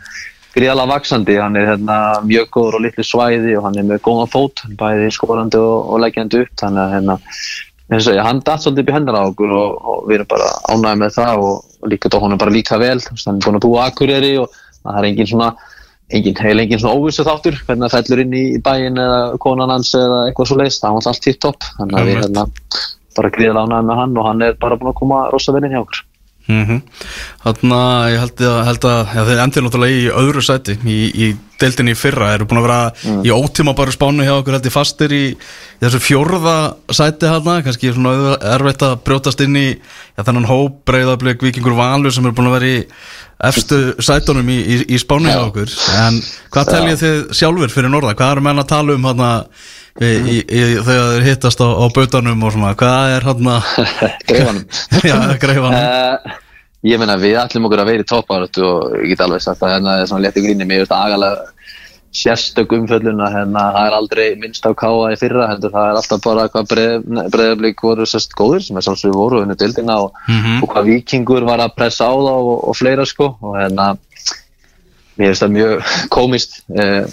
gríðarlega 0.55 0.91
vaksandi 0.91 1.37
hann 1.39 1.59
er 1.59 1.69
hérna, 1.69 1.97
mjög 2.27 2.49
góður 2.57 2.79
og 2.79 2.85
litlu 2.87 3.07
svæði 3.07 3.57
og 3.59 3.69
hann 3.69 3.79
er 3.79 3.87
með 3.87 4.03
góðan 4.07 4.31
fót 4.33 4.65
bæði 4.79 5.11
skorandi 5.15 5.61
og, 5.61 5.93
og 5.95 6.03
leggjandi 6.03 6.41
upp 6.45 6.57
þannig 6.59 6.83
að 6.83 6.95
hérna, 6.97 7.17
eins 7.91 8.07
og 8.07 8.15
ég, 8.15 8.23
hann 8.23 8.43
datt 8.47 8.63
svolítið 8.63 8.85
upp 8.85 8.93
í 8.93 8.97
hendur 8.97 9.19
á 9.19 9.23
okkur 9.25 9.57
og, 9.57 9.77
og 9.81 10.07
við 10.09 10.21
erum 10.21 10.31
bara 10.31 10.51
ánægði 10.71 11.01
með 11.03 11.17
það 11.17 11.45
og, 11.47 11.57
líka 11.91 12.13
þá 12.13 12.19
hann 12.23 12.37
er 12.37 12.41
bara 12.45 12.55
líka 12.55 12.79
vel. 12.81 12.99
Hann 13.09 13.41
er 13.41 13.47
búin 13.47 13.59
að 13.59 13.67
búa 13.67 13.87
Akureyri 13.89 14.33
og 14.43 14.55
það 14.83 15.01
er 15.01 15.09
engin 15.11 15.31
svona 15.31 15.51
engin, 16.11 16.39
heil 16.43 16.63
engin 16.63 16.83
svona 16.83 16.99
óvissu 16.99 17.27
þáttur 17.27 17.59
hvernig 17.67 17.91
það 17.91 17.97
fellur 17.97 18.23
inn 18.25 18.37
í 18.37 18.45
bæin 18.63 19.01
eða 19.01 19.21
konan 19.43 19.75
hans 19.75 19.93
eða 19.99 20.23
eitthvað 20.29 20.51
svo 20.51 20.61
leiðist, 20.61 20.85
það 20.85 20.97
var 20.97 21.11
allt 21.11 21.25
tipp 21.27 21.43
topp 21.43 21.67
þannig 21.79 22.01
að 22.01 22.09
við 22.11 22.21
hérna 22.21 22.47
bara 23.17 23.33
gríðilega 23.35 23.67
ánægði 23.67 23.89
með 23.91 24.01
hann 24.01 24.17
og 24.17 24.31
hann 24.31 24.47
er 24.47 24.57
bara 24.63 24.79
búin 24.81 24.93
að 24.93 24.99
koma 25.03 25.21
rosa 25.35 25.55
vel 25.55 25.65
inn 25.65 25.77
hjá 25.77 25.83
okkur. 25.85 26.03
Mm 26.51 26.81
Þannig 27.45 27.77
að 27.77 28.09
ég 28.11 28.21
held 28.25 28.43
að, 28.49 28.57
held 28.67 28.87
að 28.91 29.01
já, 29.15 29.23
þeir 29.29 29.43
endur 29.45 29.65
náttúrulega 29.67 29.99
í 30.01 30.09
öðru 30.23 30.43
sæti 30.45 30.77
í, 30.85 30.99
í 31.15 31.29
deildinni 31.61 31.95
í 31.95 31.99
fyrra, 31.99 32.33
eru 32.35 32.47
búin 32.49 32.61
að 32.61 32.67
vera 32.69 33.15
í 33.27 33.33
ótíma 33.35 33.75
bara 33.79 33.95
spánu 33.95 34.27
hjá 34.27 34.35
okkur 34.39 34.57
held 34.57 34.69
ég 34.69 34.75
fastir 34.75 35.15
í, 35.15 35.25
í 35.33 35.83
þessu 35.85 36.03
fjórða 36.05 36.57
sæti 36.97 37.31
hérna, 37.31 37.59
kannski 37.67 37.95
svona 37.95 38.37
erfitt 38.55 38.85
að 38.87 38.99
brjótast 39.07 39.43
inn 39.47 39.59
í 39.61 39.67
já, 39.71 40.23
þennan 40.23 40.49
hóp 40.51 40.81
breyðablík 40.89 41.45
vikingur 41.47 41.79
valur 41.79 42.15
sem 42.15 42.27
eru 42.27 42.37
búin 42.37 42.51
að 42.51 42.57
vera 42.59 42.73
í 42.75 42.81
efstu 43.51 43.81
sætunum 44.05 44.49
í, 44.53 44.59
í, 44.61 44.81
í 44.95 45.01
spánu 45.01 45.31
hjá 45.33 45.43
okkur. 45.47 45.77
En 45.97 46.21
hvað 46.53 46.73
teljið 46.75 47.05
þið 47.05 47.21
sjálfur 47.41 47.73
fyrir 47.73 47.93
norða, 47.93 48.17
hvað 48.19 48.35
eru 48.37 48.49
menn 48.49 48.63
að 48.65 48.73
tala 48.75 48.97
um 48.97 49.09
hérna 49.09 49.31
þegar 50.01 50.85
þeir 50.87 51.27
hittast 51.27 51.61
á, 51.61 51.69
á 51.69 51.87
bautanum 51.93 52.45
og 52.47 52.55
svona, 52.55 52.77
hvað 52.79 53.17
er 53.17 53.27
hérna 53.27 53.57
Greifanum. 54.29 54.63
Já, 55.11 55.17
greifanum. 55.41 55.81
Uh, 55.81 56.39
Ég 56.87 56.97
meina 57.01 57.17
við 57.21 57.37
ætlum 57.37 57.67
okkur 57.69 57.83
að 57.83 57.91
vera 57.91 58.05
í 58.05 58.09
toppáratu 58.09 58.63
og 58.65 58.93
ég 59.03 59.11
get 59.13 59.21
alveg 59.21 59.43
sagt 59.45 59.61
að 59.67 59.75
hérna 59.75 59.99
er 60.01 60.07
svona 60.09 60.25
létti 60.25 60.41
gríni. 60.47 60.65
Mér 60.65 60.87
agalega 60.89 61.51
sérstök 62.11 62.73
umföllun 62.75 63.21
að 63.23 63.35
hérna 63.37 63.65
það 63.75 63.85
er 63.87 63.95
aldrei 63.95 64.25
minnst 64.41 64.65
á 64.67 64.73
káa 64.75 65.13
í 65.13 65.19
fyrra 65.21 65.45
heldur 65.53 65.71
það 65.71 65.91
er 65.93 65.99
alltaf 66.01 66.23
bara 66.25 66.47
hvað 66.51 66.73
breyðablík 67.31 67.85
voru 67.87 68.07
sérst 68.09 68.33
góður 68.35 68.65
sem 68.65 68.81
er 68.81 68.83
svolítið 68.83 69.15
voru 69.15 69.43
unni 69.45 69.55
dildina 69.61 69.99
og, 70.07 70.17
Mhm. 70.27 70.63
og 70.65 70.73
hvað 70.73 70.89
vikingur 70.91 71.45
var 71.47 71.59
að 71.63 71.77
pressa 71.77 72.09
á 72.11 72.15
þá 72.17 72.33
og, 72.35 72.69
og 72.69 72.77
fleira 72.77 73.05
sko. 73.07 73.37
Og 73.43 73.55
hérna 73.61 73.97
mér 75.19 75.31
finnst 75.31 75.43
það 75.45 75.55
mjög 75.55 75.85
komist 76.17 76.63
eh, 76.75 77.05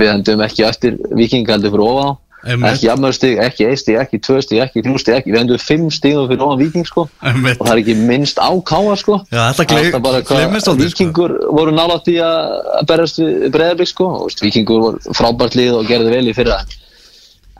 við 0.00 0.08
endum 0.16 0.40
ekki 0.48 0.64
eftir 0.66 0.96
vikinga 1.14 1.52
heldur 1.54 1.70
fyrir 1.76 1.86
ofan 1.86 2.10
á 2.10 2.18
Ekki 2.40 2.86
jafnmörgstig, 2.86 3.36
ekki 3.44 3.66
eitt 3.68 3.82
stig, 3.82 3.96
ekki 4.00 4.20
tvö 4.24 4.38
stig, 4.40 4.60
ekki 4.64 4.82
þrjú 4.84 5.00
stig, 5.02 5.16
ekki, 5.18 5.32
við 5.34 5.42
endum 5.42 5.60
fimm 5.60 5.90
stigum 5.92 6.28
fyrir 6.30 6.44
ofan 6.46 6.60
viking 6.62 6.88
sko. 6.88 7.04
Einmitt. 7.20 7.60
og 7.60 7.68
það 7.68 7.72
er 7.74 7.80
ekki 7.82 7.96
minnst 7.98 8.40
á 8.40 8.50
káa 8.64 8.96
sko. 8.96 9.18
Já, 9.28 9.42
þetta 9.58 9.66
gleymist 9.68 10.70
aldrei, 10.70 10.88
sko. 10.88 11.04
Víkingur 11.04 11.34
voru 11.52 11.74
nálátt 11.76 12.08
í 12.08 12.16
að 12.24 12.86
berjast 12.88 13.20
breyðarblik 13.52 13.92
sko. 13.92 14.10
Víkingur 14.40 14.86
voru 14.86 15.16
frábært 15.18 15.58
lið 15.60 15.80
og 15.82 15.90
gerði 15.90 16.14
vel 16.16 16.30
í 16.32 16.36
fyrra. 16.36 16.62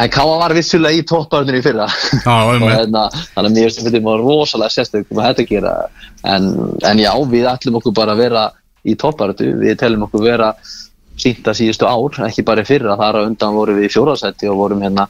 En 0.01 0.09
káa 0.09 0.39
var 0.41 0.55
vissulega 0.57 0.97
í 0.97 1.05
toppbarnir 1.05 1.59
í 1.59 1.65
fyrra. 1.65 1.89
Já, 2.25 2.37
og 2.49 2.65
hérna, 2.65 3.09
þannig 3.35 3.51
að 3.51 3.57
mér 3.59 3.67
finnst 3.69 3.85
þetta 3.85 4.05
var 4.07 4.25
rosalega 4.25 4.73
sérstök 4.79 5.11
um 5.13 5.21
að 5.21 5.29
þetta 5.35 5.49
gera. 5.51 5.75
En, 6.25 6.55
en 6.89 7.03
já, 7.03 7.13
við 7.29 7.51
ætlum 7.53 7.77
okkur 7.83 7.97
bara 8.01 8.17
að 8.17 8.25
vera 8.25 8.47
í 8.89 8.97
toppbartu, 8.97 9.51
við 9.61 9.77
telum 9.83 10.07
okkur 10.07 10.25
vera 10.25 10.55
sínta 11.21 11.55
síðustu 11.57 11.87
ár, 11.89 12.21
ekki 12.29 12.45
bara 12.49 12.65
fyrra 12.65 12.97
þar 13.01 13.21
á 13.21 13.27
undan 13.29 13.55
vorum 13.55 13.77
við 13.79 13.89
í 13.89 13.93
fjóraðsætti 13.95 14.49
og 14.51 14.57
vorum 14.65 14.83
hérna 14.85 15.07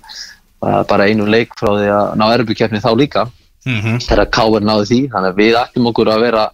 bara 0.61 1.07
einu 1.09 1.25
leik 1.31 1.55
frá 1.57 1.71
því 1.73 1.89
að 1.97 2.17
ná 2.21 2.27
erbukefni 2.37 2.81
þá 2.83 2.91
líka 2.97 3.29
Mhm. 3.67 3.99
þegar 4.09 4.31
Káver 4.33 4.63
náði 4.65 4.85
því 4.89 4.99
þannig 5.13 5.31
að 5.35 5.37
við 5.37 5.57
ætlum 5.61 5.87
okkur 5.91 6.09
að 6.09 6.21
vera 6.25 6.45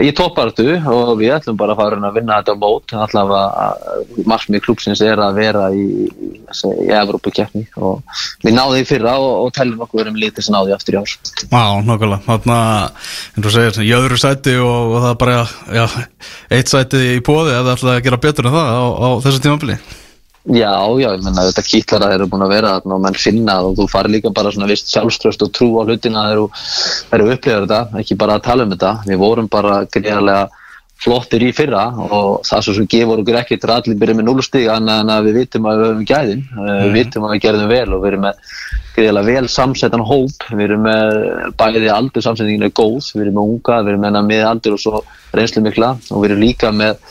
í 0.00 0.08
toppartu 0.16 0.64
og 0.88 1.10
við 1.20 1.34
ætlum 1.36 1.58
bara 1.60 1.74
að 1.74 1.80
fara 1.82 1.98
að 2.08 2.16
vinna 2.16 2.38
þetta 2.40 2.54
á 2.56 2.62
mót. 2.62 2.94
Allavega 2.96 4.22
markmið 4.28 4.64
klúpsins 4.64 5.02
er 5.04 5.20
að 5.20 5.40
vera 5.40 5.66
í, 5.76 5.84
í, 6.08 6.30
Evrópukeppni 6.96 7.66
og 7.76 8.00
við 8.44 8.56
náðum 8.56 8.78
því 8.78 8.86
fyrra 8.88 9.16
og, 9.20 9.34
og 9.44 9.52
teljum 9.56 9.84
okkur 9.84 10.10
um 10.10 10.18
lítið 10.20 10.48
sem 10.48 10.56
náði 10.56 10.74
aftur 10.76 10.96
í 10.96 11.02
ár. 11.02 11.14
Já, 11.44 11.64
nokkulega, 11.90 12.22
þarna, 12.24 12.58
eins 13.36 13.50
og 13.50 13.56
segir, 13.58 13.82
í 13.84 13.92
öðru 13.98 14.20
sæti 14.22 14.56
og, 14.62 14.96
og 14.96 14.98
það 15.04 15.12
er 15.12 15.20
bara, 15.26 15.38
já, 15.76 15.86
eitt 16.56 16.72
sæti 16.72 17.04
í 17.12 17.20
ef 17.20 17.30
það 17.30 17.72
ætlaði 17.76 17.94
að 17.96 18.04
gera 18.08 18.22
betur 18.26 18.48
en 18.48 18.56
það 18.56 18.74
á, 18.80 18.84
á 18.96 19.08
þessu 19.26 19.44
tímabili. 19.44 19.80
Já, 20.46 20.78
já, 21.00 21.08
ég 21.10 21.24
menna 21.26 21.48
þetta 21.48 21.62
kýtlar 21.66 22.04
að 22.04 22.12
þeir 22.12 22.20
eru 22.20 22.28
búin 22.30 22.44
að 22.46 22.52
vera 22.54 22.74
þarna 22.76 22.94
og 22.94 23.00
menn 23.02 23.16
finna 23.18 23.54
og 23.66 23.72
þú 23.80 23.86
farir 23.90 24.12
líka 24.14 24.30
bara 24.34 24.52
svona 24.54 24.68
vist 24.70 24.92
sjálfströst 24.92 25.42
og 25.42 25.50
trú 25.56 25.72
á 25.78 25.82
hlutina 25.82 26.28
þegar 26.28 27.24
þú 27.24 27.32
upplifað 27.34 27.64
þetta, 27.64 27.80
ekki 27.98 28.18
bara 28.20 28.36
að 28.38 28.44
tala 28.46 28.66
um 28.66 28.74
þetta. 28.76 28.92
Við 29.08 29.18
vorum 29.24 29.48
bara 29.50 29.80
greiðarlega 29.90 30.44
flottir 31.02 31.42
í 31.44 31.50
fyrra 31.52 31.82
og 32.06 32.44
það 32.46 32.62
svo 32.64 32.74
sem 32.76 32.86
gefur 32.88 33.20
okkur 33.20 33.40
til 33.50 33.58
að 33.68 33.74
allir 33.74 33.98
byrja 34.00 34.16
með 34.16 34.28
núlstíg 34.28 34.68
annað 34.72 35.02
en 35.02 35.12
að 35.12 35.26
við 35.26 35.38
vitum 35.40 35.66
að 35.68 35.80
við 35.80 35.90
höfum 35.90 36.06
gæðin. 36.10 36.44
Mm. 36.54 36.68
við 36.84 36.94
vitum 36.96 37.26
að 37.26 37.34
við 37.34 37.42
gerðum 37.44 37.72
vel 37.72 37.88
og 37.90 38.04
við 38.04 38.10
erum 38.12 38.24
með 38.26 38.52
greiðarlega 38.96 39.32
vel 39.34 39.50
samsettan 39.52 40.06
hóp. 40.08 40.46
Við 40.52 40.64
erum 40.68 40.86
með 40.86 41.16
bæði 41.58 41.90
aldur 41.92 42.24
samsetningin 42.24 42.68
er 42.68 42.76
góð, 42.78 43.10
við 43.16 43.26
erum 43.26 43.40
með 43.40 43.50
unga, 43.56 43.80
við 43.82 43.92
erum 43.96 44.06
með 44.06 44.20
með 44.30 44.46
aldur 44.52 44.78
og 44.78 44.84
svo 44.86 45.02
reynslu 45.36 45.64
mikla 45.66 45.96
og 45.98 46.22
við 46.22 46.30
erum 46.30 46.46
líka 46.46 46.72
með 46.72 47.02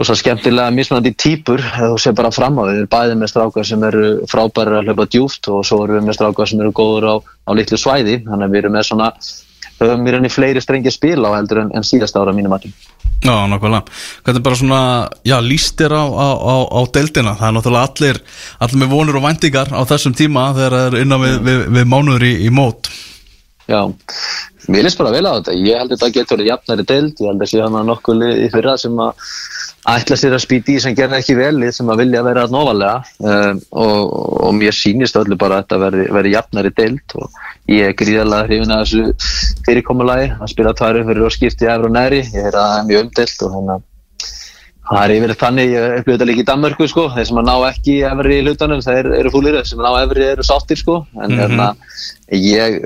rosa 0.00 0.16
skemmtilega 0.16 0.72
mismunandi 0.72 1.12
típur 1.12 1.60
þú 1.60 1.98
sé 2.00 2.14
bara 2.16 2.32
fram 2.32 2.56
á 2.56 2.64
við, 2.64 2.72
við 2.72 2.80
erum 2.80 2.92
bæði 2.94 3.18
með 3.20 3.32
strákar 3.34 3.68
sem 3.68 3.84
eru 3.90 4.06
frábæri 4.30 4.78
að 4.78 4.88
hlaupa 4.88 5.06
djúft 5.12 5.50
og 5.52 5.60
svo 5.68 5.82
erum 5.84 6.00
við 6.00 6.08
með 6.08 6.16
strákar 6.16 6.48
sem 6.48 6.64
eru 6.64 6.72
góður 6.72 7.08
á, 7.12 7.14
á 7.20 7.50
litlu 7.58 7.78
svæði 7.80 8.22
þannig 8.24 8.46
að 8.46 8.54
við 8.54 8.62
erum 8.62 8.76
með 8.78 8.88
svona 8.88 9.10
höfum 9.80 10.06
við 10.06 10.16
henni 10.16 10.32
fleiri 10.32 10.62
strengi 10.64 10.88
að 10.88 10.96
spila 10.96 11.32
á 11.32 11.36
heldur 11.36 11.62
en, 11.64 11.70
en 11.76 11.86
síðast 11.86 12.16
ára 12.16 12.34
mínum 12.36 12.56
að 12.56 12.70
Já, 13.20 13.34
nokkulega. 13.52 13.84
Hvernig 14.24 14.44
bara 14.44 14.56
svona, 14.56 14.80
já, 15.28 15.36
líst 15.44 15.76
þér 15.76 15.92
á, 15.92 16.04
á, 16.08 16.28
á, 16.40 16.56
á 16.72 16.80
deildina? 16.88 17.34
Það 17.36 17.48
er 17.50 17.54
náttúrulega 17.58 17.90
allir, 17.90 18.20
allir 18.64 18.80
með 18.80 18.92
vonur 18.94 19.18
og 19.20 19.24
væntingar 19.26 19.72
á 19.76 19.80
þessum 19.90 20.14
tíma 20.16 20.46
þegar 20.56 20.76
það 20.76 20.86
er 20.86 20.96
innan 21.02 21.24
við, 21.26 21.36
við, 21.44 21.60
við 21.76 21.90
mánuður 21.92 22.24
í, 22.24 22.32
í 22.48 22.52
mót. 22.56 22.88
Já, 23.68 23.82
mér 24.68 24.84
líst 24.86 25.00
bara 25.00 25.14
vel 25.14 25.24
á 25.24 25.32
þetta. 25.38 25.56
Ég 25.56 25.80
held 25.80 25.90
að 25.90 25.96
þetta 25.96 26.14
getur 26.18 26.36
verið 26.36 26.50
jafnari 26.50 26.86
deild. 26.90 27.14
Ég 27.20 27.32
held 27.32 27.44
að 27.46 27.50
sé 27.52 27.62
hann 27.64 27.80
að 27.80 27.88
nokkuð 27.90 28.26
í 28.28 28.50
fyrra 28.52 28.76
sem 28.80 29.00
að 29.00 29.24
ætla 29.88 30.16
sér 30.18 30.36
að 30.36 30.42
spýti 30.44 30.76
í 30.76 30.80
sem 30.82 30.94
gerði 30.96 31.16
ekki 31.20 31.36
vel 31.38 31.54
lið 31.56 31.72
sem 31.72 31.88
að 31.88 32.02
vilja 32.02 32.22
vera 32.26 32.44
að 32.44 32.52
nóvalega 32.52 32.98
um, 33.24 33.60
og, 33.80 34.10
og 34.44 34.56
mér 34.58 34.76
sýnist 34.76 35.16
öllu 35.16 35.38
bara 35.40 35.56
að 35.56 35.64
þetta 35.64 35.78
verði, 35.84 36.06
verði 36.18 36.34
jafnari 36.34 36.72
deild 36.76 37.14
og 37.16 37.38
ég 37.72 37.88
er 37.88 37.96
gríðarlega 37.96 38.48
hrifin 38.50 38.74
að 38.76 38.82
þessu 38.84 39.62
fyrirkomulagi 39.68 40.32
að 40.36 40.52
spila 40.52 40.74
tværu 40.76 41.06
fyrir 41.08 41.24
og 41.24 41.32
skipti 41.32 41.64
í 41.64 41.72
efru 41.72 41.88
og 41.88 41.96
næri, 41.96 42.20
ég 42.28 42.50
er 42.50 42.58
að 42.58 42.66
það 42.66 42.76
er 42.82 42.90
mjög 42.90 43.06
umdeild 43.06 43.46
og 43.46 43.54
þannig 43.56 43.74
að 43.78 43.86
Það 44.90 45.04
er 45.04 45.12
yfir 45.14 45.32
þannig, 45.38 45.68
ég 45.70 45.84
upplifði 46.00 46.16
þetta 46.16 46.26
líka 46.26 46.42
í 46.42 46.46
Danmörku 46.48 46.86
sko, 46.90 47.02
þeir 47.14 47.26
sem 47.28 47.38
að 47.38 47.44
ná 47.46 47.52
ekki 47.68 47.92
efri 48.08 48.38
í 48.40 48.42
hlutanum, 48.42 48.80
þeir 48.82 49.08
eru 49.20 49.30
fúlir, 49.30 49.54
þeir 49.60 49.68
sem 49.70 49.78
að 49.82 49.86
ná 49.86 50.00
efri 50.02 50.24
eru 50.26 50.46
sáttir 50.48 50.80
sko, 50.80 50.96
en 51.22 51.30
Mhm. 51.30 51.38
hérna, 51.38 51.68
ég 52.34 52.78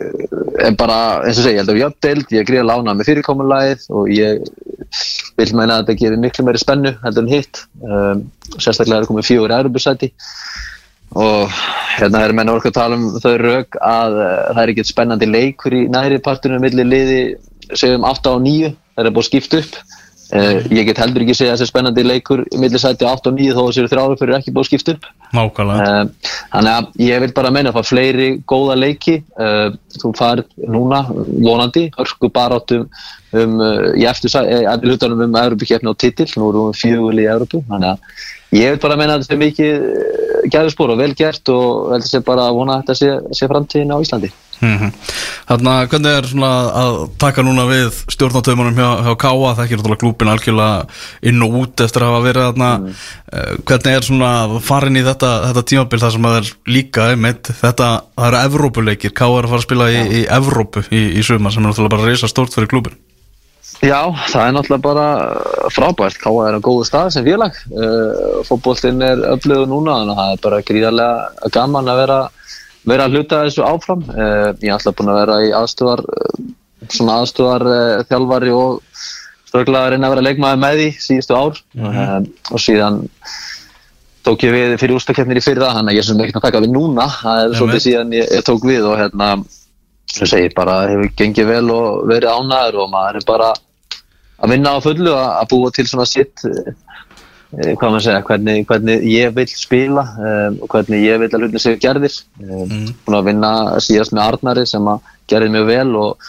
er 0.66 0.76
bara, 0.76 0.98
eins 1.24 1.38
og 1.38 1.44
segja, 1.46 1.54
ég 1.54 1.62
held 1.64 1.72
að 1.72 1.80
ég 1.80 1.86
er 1.86 1.96
deild, 2.04 2.26
ég 2.28 2.40
er 2.40 2.48
gríða 2.50 2.66
lána 2.68 2.94
með 2.94 3.08
fyrirkomulæðið 3.08 3.86
og 3.90 4.08
ég 4.12 4.44
vil 5.38 5.56
meina 5.56 5.78
að 5.78 5.86
þetta 5.86 5.98
gerir 6.02 6.20
miklu 6.20 6.44
meiri 6.44 6.58
spennu 6.60 6.92
heldur 7.02 7.24
en 7.24 7.32
hitt. 7.32 7.64
Um, 7.82 8.30
sérstaklega 8.58 9.00
er 9.00 9.08
komið 9.08 9.28
fjögur 9.30 9.56
erubusæti 9.56 10.12
og 11.14 11.48
hérna 11.96 12.20
er 12.24 12.32
menn 12.36 12.48
orðið 12.52 12.70
að 12.70 12.76
tala 12.78 12.96
um 12.98 13.04
þau 13.22 13.34
rauk 13.38 13.76
að 13.80 14.16
uh, 14.20 14.52
það 14.52 14.62
er 14.62 14.72
ekkert 14.72 14.90
spennandi 14.90 15.26
leikur 15.30 15.72
í 15.72 15.82
næri 15.88 16.18
partinu 16.22 16.60
millir 16.60 16.84
liði 16.88 17.20
segjum 17.72 18.04
8 18.04 18.32
og 18.34 18.42
9 18.44 18.72
það 18.96 19.06
er 19.06 19.14
búið 19.14 19.28
skipt 19.30 19.54
upp 19.60 19.76
ég 20.34 20.88
get 20.88 20.98
heldur 20.98 21.22
ekki 21.22 21.36
segja 21.38 21.52
að 21.54 21.60
þessi 21.60 21.70
spennandi 21.70 22.04
leikur 22.06 22.42
í 22.48 22.58
millir 22.58 22.82
sæti 22.82 23.06
8 23.06 23.30
og 23.30 23.36
9 23.38 23.54
þó 23.54 23.60
að 23.62 23.68
þessi 23.70 23.90
þrjáru 23.92 24.18
fyrir 24.18 24.38
ekki 24.38 24.54
búið 24.54 24.70
skipt 24.70 24.90
upp 24.94 25.10
Nákvæmlega. 25.34 25.84
Uh, 26.04 26.30
Þannig 26.52 26.72
að 26.72 27.02
ég 27.02 27.22
vil 27.24 27.30
bara 27.34 27.50
meina 27.54 27.72
að 27.72 27.78
fá 27.78 27.88
fleiri 27.88 28.28
góða 28.50 28.76
leiki. 28.78 29.16
Uh, 29.34 29.74
þú 29.98 30.12
farið 30.18 30.68
núna 30.70 31.00
vonandi 31.10 31.88
hörku 31.96 32.30
baráttum 32.34 32.86
um, 33.34 33.58
í 33.98 34.06
eftir 34.08 34.34
hlutunum 34.84 35.26
um 35.26 35.36
Európa-kjefni 35.40 35.90
og 35.90 35.98
titill, 36.00 36.30
nú 36.38 36.50
erum 36.52 36.70
við 36.70 36.80
fjöguli 36.82 37.26
í 37.26 37.30
Európu 37.30 37.64
þannig 37.68 37.94
að 37.94 38.58
ég 38.60 38.74
vil 38.74 38.82
bara 38.84 38.98
meina 39.00 39.16
að 39.16 39.24
þetta 39.24 39.36
er 39.36 39.42
mikið 39.42 40.48
gæðurspor 40.54 40.94
og 40.94 41.00
vel 41.02 41.12
gert 41.18 41.50
og 41.54 41.94
heldur 41.94 42.10
sé 42.10 42.22
bara 42.26 42.48
að 42.48 42.58
vona 42.60 42.76
að 42.76 42.84
þetta 42.84 42.98
sé, 43.00 43.38
sé 43.38 43.50
framtíðin 43.50 43.94
á 43.94 44.02
Íslandi 44.04 44.30
Þannig 44.60 45.70
að 45.70 45.88
hvernig 45.92 46.18
er 46.18 46.28
svona 46.30 46.50
að 46.80 46.98
taka 47.20 47.44
núna 47.44 47.66
við 47.68 48.00
stjórnatöfumunum 48.14 48.78
hjá, 48.78 48.88
hjá 49.06 49.12
Káa 49.24 49.54
það 49.54 49.62
ekki 49.64 49.78
náttúrulega 49.78 50.02
klúpin 50.02 50.32
algjörlega 50.32 50.84
inn 51.30 51.46
og 51.46 51.56
út 51.62 51.84
eftir 51.84 52.04
að 52.04 52.12
hafa 52.12 52.26
verið 52.28 52.46
þarna. 52.48 52.70
Mm. 52.74 53.64
hvernig 53.68 53.98
er 53.98 54.08
svona 54.08 54.60
farin 54.64 55.00
í 55.00 55.06
þetta, 55.06 55.32
þetta 55.48 55.64
tímabil 55.72 56.02
þar 56.04 56.14
sem 56.16 56.28
að 56.28 56.36
það 56.36 56.42
er 56.42 56.52
líka 56.76 57.08
einmitt, 57.12 57.50
þetta, 57.62 57.88
það 58.14 58.28
eru 58.30 58.44
Evrópuleikir. 58.50 59.16
Káa 59.16 59.32
er 59.38 59.48
að 59.48 59.54
fara 59.54 59.62
að 59.62 59.66
spila 59.68 59.90
í, 59.90 60.04
í 60.20 60.22
Evrópu 60.38 60.86
í, 60.90 61.02
í 61.18 61.26
sumar 61.26 61.54
sem 61.54 61.64
er 61.64 61.70
náttúrulega 61.70 61.96
bara 61.96 62.12
reysa 62.12 62.30
stórt 62.30 62.56
fyrir 62.56 62.70
klúpin 62.70 62.96
Já, 63.84 64.06
það 64.30 64.46
er 64.46 64.52
náttúrulega 64.54 64.84
bara 64.84 65.06
frábært, 65.74 66.18
Káa 66.22 66.46
er 66.48 66.56
á 66.56 66.60
góðu 66.64 66.84
stað 66.88 67.10
sem 67.12 67.26
félag. 67.26 67.56
Uh, 67.68 68.40
fótboltinn 68.46 69.02
er 69.04 69.20
öflögu 69.34 69.66
núna 69.68 69.98
þannig 69.98 70.14
að 70.14 70.20
það 70.20 70.32
er 70.32 70.42
bara 70.46 70.60
gríðarlega 70.68 71.50
gaman 71.56 71.90
að 71.90 72.00
vera 72.04 72.18
vera 72.88 73.08
að 73.08 73.16
hluta 73.16 73.42
þessu 73.46 73.64
áfram. 73.66 74.04
Uh, 74.12 74.52
ég 74.60 74.68
er 74.70 74.76
alltaf 74.76 74.96
búin 74.98 75.12
að 75.12 75.20
vera 75.22 75.40
í 75.44 75.50
aðstúðar 75.56 76.04
uh, 76.04 76.44
svona 76.92 77.18
aðstúðar 77.22 77.66
uh, 77.70 78.04
þjálfari 78.10 78.54
og 78.54 79.02
ströglega 79.48 79.88
að 79.88 79.90
reyna 79.94 80.08
að 80.08 80.14
vera 80.16 80.26
leikmaður 80.28 80.62
með 80.64 80.78
því 80.80 80.88
síðustu 81.08 81.38
ár. 81.38 81.60
Mm 81.78 82.30
og 82.54 82.62
síðan 82.62 83.02
tók 84.24 84.46
ég 84.46 84.54
við 84.54 84.78
fyrir 84.80 84.96
ústakefnir 84.96 85.40
í 85.40 85.44
fyrra 85.44 85.74
þannig 85.76 85.92
að 85.92 85.98
ég 85.98 86.06
sem 86.06 86.20
ekki 86.24 86.38
að 86.38 86.46
taka 86.46 86.62
við 86.64 86.72
núna. 86.72 87.08
Það 87.20 87.42
er 87.42 87.58
svolítið 87.58 87.84
síðan 87.84 88.16
ég, 88.16 88.30
ég 88.38 88.46
tók 88.46 88.64
við 88.64 88.88
og 88.88 88.96
hérna 89.00 89.28
sem 90.14 90.30
segir 90.30 90.54
bara 90.56 90.78
hefur 90.88 91.10
gengið 91.18 91.50
vel 91.50 91.66
og 91.74 92.04
verið 92.08 92.32
ánæður 92.32 92.80
og 92.84 92.90
maður 92.92 93.20
er 93.20 93.26
bara 93.28 93.50
að 94.44 94.54
vinna 94.54 94.74
á 94.76 94.78
fullu 94.84 95.14
að, 95.16 95.44
búa 95.50 95.72
til 95.74 95.86
svona 95.88 96.06
sitt 96.08 96.44
eh, 96.48 96.72
hvað 97.54 97.90
maður 97.90 98.04
segja, 98.06 98.22
hvernig, 98.28 98.64
hvernig 98.68 99.04
ég 99.10 99.34
vil 99.36 99.46
spila 99.50 100.04
um, 100.18 100.56
og 100.64 100.72
hvernig 100.72 101.04
ég 101.04 101.20
vil 101.22 101.28
að 101.30 101.44
hlutin 101.44 101.62
séu 101.62 101.78
gerðir 101.82 102.16
um, 102.40 102.64
Mm. 102.64 102.88
búin 103.06 103.18
að 103.18 103.28
vinna 103.28 103.52
síðast 103.84 104.14
með 104.16 104.24
Arnari 104.24 104.66
sem 104.66 104.88
að 104.90 105.12
gerði 105.30 105.52
mjög 105.54 105.66
vel 105.70 105.96
og, 106.00 106.28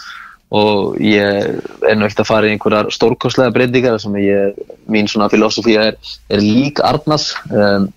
og 0.56 0.98
ég 1.02 1.22
er 1.26 1.96
ekkert 1.96 2.22
að 2.22 2.28
fara 2.30 2.46
í 2.48 2.54
einhverjar 2.54 2.90
stórkostlega 2.94 3.54
breytingar 3.54 3.98
sem 4.00 4.14
ég, 4.22 4.58
mín 4.88 5.08
svona 5.10 5.30
filosofía 5.32 5.88
er, 5.90 5.96
er 6.30 6.44
lík 6.44 6.80
Arnars 6.84 7.32
um, 7.50 7.88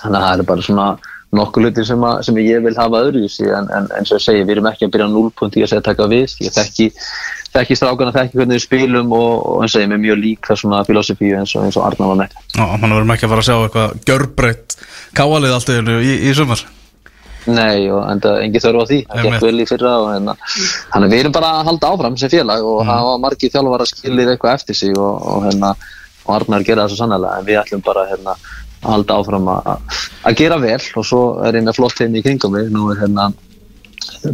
þannig 0.00 0.18
að 0.18 0.24
það 0.24 0.38
er 0.38 0.48
bara 0.52 0.68
svona 0.68 0.88
nokkuð 1.38 1.66
hlutir 1.68 1.86
sem, 1.88 2.04
að, 2.06 2.20
sem 2.26 2.38
ég 2.42 2.62
vil 2.64 2.74
hafa 2.78 3.00
öðruvísi 3.06 3.46
en, 3.50 3.70
en 3.74 3.88
eins 3.98 4.12
og 4.12 4.18
ég 4.20 4.24
segi, 4.26 4.44
við 4.44 4.56
erum 4.56 4.68
ekki 4.70 4.88
að 4.88 4.92
byrja 4.94 5.08
á 5.08 5.14
0 5.14 5.24
í 5.54 5.64
að 5.64 5.72
segja 5.72 5.84
taka 5.88 6.08
við, 6.10 6.36
ég 6.44 6.54
þekki 6.54 6.88
þekki 7.54 7.78
strákana, 7.78 8.14
þekki 8.14 8.40
hvernig 8.40 8.58
við 8.58 8.64
spilum 8.66 9.12
og, 9.14 9.32
og 9.46 9.64
eins 9.64 9.76
og 9.76 9.84
ég 9.84 9.92
er 9.94 10.00
mjög 10.02 10.22
líka 10.22 10.56
svona 10.58 10.80
filosofíu 10.88 11.36
eins 11.38 11.54
og, 11.58 11.68
og 11.70 11.84
Arnar 11.86 12.10
var 12.12 12.22
með. 12.24 12.38
Já, 12.56 12.64
mann 12.82 12.96
verðum 12.96 13.14
ekki 13.14 13.28
að 13.28 13.34
fara 13.34 13.44
að 13.44 13.50
sjá 13.50 13.58
eitthvað 13.60 14.00
gjörbreytt 14.10 14.78
Káalið 15.14 15.52
allt 15.54 15.70
í, 15.70 15.76
einu 15.78 16.00
í, 16.02 16.14
í 16.26 16.32
sumar. 16.34 16.64
Nei, 17.44 17.84
og 17.92 18.06
enda 18.08 18.38
engi 18.40 18.60
þörf 18.62 18.82
á 18.82 18.84
því. 18.88 18.98
Það 19.10 19.26
gekk 19.28 19.42
vel 19.44 19.60
í 19.60 19.66
fyrra 19.68 19.90
og 20.00 20.06
hérna. 20.14 20.34
Þannig 20.94 21.06
að 21.06 21.12
við 21.12 21.20
erum 21.20 21.34
bara 21.36 21.50
að 21.58 21.68
halda 21.68 21.90
áfram 21.92 22.16
sem 22.18 22.32
félag 22.32 22.64
og 22.64 22.80
Mm. 22.82 22.88
hafa 22.90 23.18
margir 23.20 23.52
þjálfar 23.52 23.84
að 23.84 23.90
skilir 23.92 24.30
eitthvað 24.32 24.54
eftir 24.58 24.78
sig 24.80 24.96
og, 24.96 25.20
og 25.22 25.44
hérna 25.44 25.74
og 26.24 26.34
Arnar 26.38 26.64
gera 26.64 26.86
það 26.86 26.94
svo 26.94 26.98
sannlega 27.02 27.38
en 27.38 27.46
við 27.46 27.60
ætlum 27.60 27.82
bara 27.84 28.06
hérna 28.08 28.34
að 28.84 28.92
halda 28.92 29.18
áfram 29.20 29.50
að, 29.54 29.72
gera 30.38 30.60
vel 30.62 30.80
og 30.80 31.08
svo 31.08 31.24
er 31.46 31.58
eina 31.58 31.74
flott 31.76 32.00
heim 32.02 32.14
í 32.14 32.22
kringum 32.24 32.54
mig 32.54 32.70
nú 32.72 32.90
er 32.92 33.02
hérna 33.02 33.32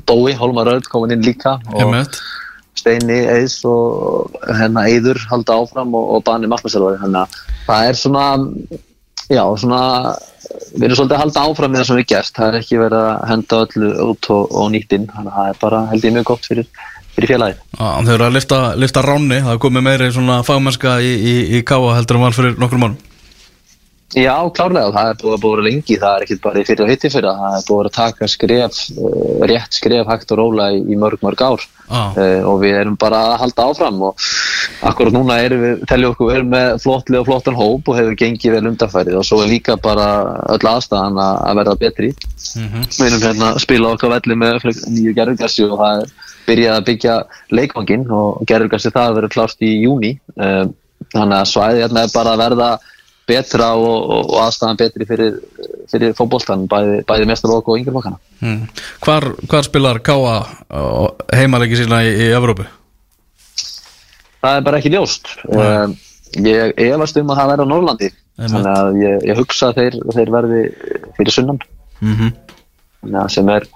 Bói, 0.07 0.35
Holmar 0.39 0.69
Röld 0.69 0.87
komin 0.91 1.15
inn 1.17 1.25
líka 1.27 1.57
og. 1.73 2.21
Steini, 2.79 3.19
Eis 3.29 3.59
og 3.69 4.37
hérna 4.47 4.87
Eiður 4.89 5.19
halda 5.31 5.59
áfram 5.61 5.95
og, 5.99 6.15
og 6.17 6.23
Bani 6.27 6.49
þannig 6.49 7.19
að 7.19 7.41
það 7.67 7.89
er 7.89 7.99
svona 7.99 8.27
já, 9.31 9.43
svona 9.63 9.81
við 10.75 10.87
erum 10.87 10.99
svolítið 10.99 11.17
að 11.17 11.23
halda 11.25 11.43
áfram 11.49 11.75
með 11.75 11.83
það 11.83 11.89
sem 11.91 12.01
við 12.01 12.09
gerst 12.13 12.39
það 12.39 12.49
er 12.49 12.61
ekki 12.61 12.81
verið 12.81 13.09
að 13.11 13.27
henda 13.31 13.61
öllu 13.67 13.91
út 14.07 14.31
og, 14.37 14.57
og 14.63 14.73
nýtt 14.75 14.97
inn 14.97 15.11
þannig 15.11 15.35
að 15.35 15.37
það 15.37 15.53
er 15.53 15.61
bara 15.67 15.83
held 15.91 16.09
ég 16.09 16.17
mjög 16.17 16.27
gott 16.31 16.49
fyrir, 16.51 16.73
fyrir 17.17 17.33
félagið 17.35 17.61
Þau 17.81 18.15
eru 18.15 18.27
að 18.27 18.35
lifta, 18.39 18.63
lifta 18.81 19.05
ráni, 19.07 19.43
það 19.45 19.55
er 19.55 19.63
komið 19.67 19.87
meiri 19.87 20.11
svona 20.15 20.41
fagmennska 20.47 20.99
í, 21.05 21.13
í, 21.21 21.37
í 21.59 21.63
Káa 21.67 21.95
heldur 21.99 22.19
en 22.19 22.27
var 22.27 22.37
fyrir 22.39 22.59
nokkur 22.61 22.83
mánum 22.83 22.99
Já, 24.11 24.35
klárlega, 24.51 24.91
það 24.91 25.09
er 25.09 25.19
búið 25.21 25.35
að 25.37 25.43
búið 25.45 25.61
að 25.61 25.67
lengi 25.69 25.97
það 26.03 26.15
er 26.17 26.25
ekkert 26.25 26.41
bara 26.43 26.59
í 26.59 26.67
fyrir 26.67 26.83
og 26.83 26.89
hitti 26.91 27.11
fyrir 27.13 27.37
það 27.39 27.53
er 27.55 27.67
búið 27.69 27.81
að 27.81 27.91
að 27.91 27.93
taka 27.95 28.29
skref, 28.33 28.79
uh, 28.99 29.45
rétt 29.47 29.77
skref 29.79 30.11
hægt 30.11 30.35
og 30.35 30.41
róla 30.41 30.67
í, 30.75 30.97
mörg 30.99 31.23
mörg 31.23 31.45
ár. 31.47 31.67
Já. 31.91 32.03
uh, 32.19 32.43
og 32.47 32.61
við 32.63 32.77
erum 32.81 32.97
bara 32.99 33.21
að 33.29 33.37
halda 33.45 33.67
áfram 33.71 34.03
og 34.09 34.27
akkurat 34.87 35.15
núna 35.15 35.39
erum 35.43 35.63
við 35.63 35.87
teljum 35.91 36.15
okkur 36.15 36.31
verið 36.31 36.51
með 36.53 36.75
flottli 36.85 37.19
og 37.19 37.27
flottan 37.27 37.59
hóp 37.59 37.91
og 37.91 37.99
hefur 37.99 38.19
gengið 38.19 38.55
vel 38.57 38.65
undanfærið 38.71 39.21
og 39.21 39.27
svo 39.27 39.41
er 39.45 39.51
líka 39.51 39.79
bara 39.79 40.09
öll 40.55 40.71
aðstæðan 40.75 41.23
að 41.23 41.41
að 41.47 41.63
verða 41.63 41.79
betri. 41.85 42.13
Við 42.19 43.07
erum 43.07 43.25
hérna 43.29 43.55
að 43.55 43.63
spila 43.67 43.95
okkar 43.95 44.15
velli 44.17 44.39
með 44.43 44.71
nýju 44.91 45.17
gerðurgassi 45.19 45.67
og 45.67 45.79
það 45.83 46.03
er 46.03 46.15
byrjað 46.51 46.77
að 46.77 46.87
byggja 46.91 47.17
leikvangin 47.55 48.07
og 48.11 48.47
gerðurgassi 48.51 48.95
það 48.95 49.19
verður 49.19 49.35
klárt 49.35 49.67
í 49.67 49.75
júni 49.85 50.17
um, 50.35 50.73
þannig 51.15 51.37
að 51.39 51.51
svæði 51.51 51.85
hérna 51.85 52.07
er 52.07 52.15
bara 52.15 52.35
að 52.35 52.43
verða 52.45 52.71
betra 53.31 53.71
og, 53.79 53.97
og, 54.17 54.35
aðstæðan 54.43 54.81
betri 54.83 55.09
fyrir, 55.09 55.39
fyrir 55.93 56.15
fótboltan 56.19 56.67
bæði, 56.71 57.01
bæði 57.09 57.31
mestarlokk 57.31 57.71
og 57.71 57.81
yngjurlokkana 57.81 58.21
mm. 58.43 58.61
hvar, 59.07 59.31
hvar 59.47 59.67
spilar 59.67 60.03
Káa 60.05 60.37
heimalegi 61.37 61.81
sína 61.81 62.03
í, 62.07 62.15
í 62.27 62.31
Evrópu? 62.37 62.69
það 64.41 64.57
er 64.57 64.65
bara 64.69 64.81
ekki 64.81 64.95
ljóst 64.95 65.35
um, 65.49 65.99
ég 66.47 66.75
efast 66.91 67.19
um 67.21 67.33
að 67.33 67.43
það 67.43 67.53
verði 67.55 67.69
á 67.69 67.73
Norrlandi 67.73 68.11
Einmitt. 68.11 68.55
þannig 68.55 68.73
að 68.73 69.03
ég, 69.05 69.29
ég 69.31 69.41
hugsa 69.43 69.71
að 69.71 69.83
þeir, 69.83 70.01
þeir 70.17 70.35
verði 70.39 70.65
fyrir 71.19 71.39
sunnan 71.41 71.63
Mm 72.01 72.17
-hmm. 72.17 73.29
sem 73.29 73.49
er 73.49 73.67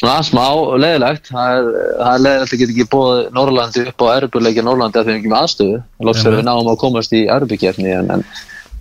svona 0.00 0.16
smá 0.26 0.44
leðilegt 0.80 1.30
það 1.30 1.58
er, 1.58 1.68
það 2.00 2.10
er 2.10 2.24
leðilegt 2.24 2.54
að 2.54 2.62
geta 2.62 2.74
ekki 2.74 2.88
búið 2.94 3.20
Norrlandi 3.36 3.84
upp 3.90 4.04
á 4.04 4.06
Erbuleikja 4.16 4.66
Norrlandi 4.66 5.00
að 5.00 5.08
þau 5.08 5.14
ekki 5.14 5.30
með 5.30 5.40
aðstöðu. 5.40 5.78
Einmitt. 6.00 6.20
þegar 6.20 6.36
við 6.38 6.48
náum 6.48 6.72
að 6.72 6.80
komast 6.82 7.14
í 7.14 7.22
Erbukefni 7.36 7.94
en, 7.94 8.10
en 8.16 8.26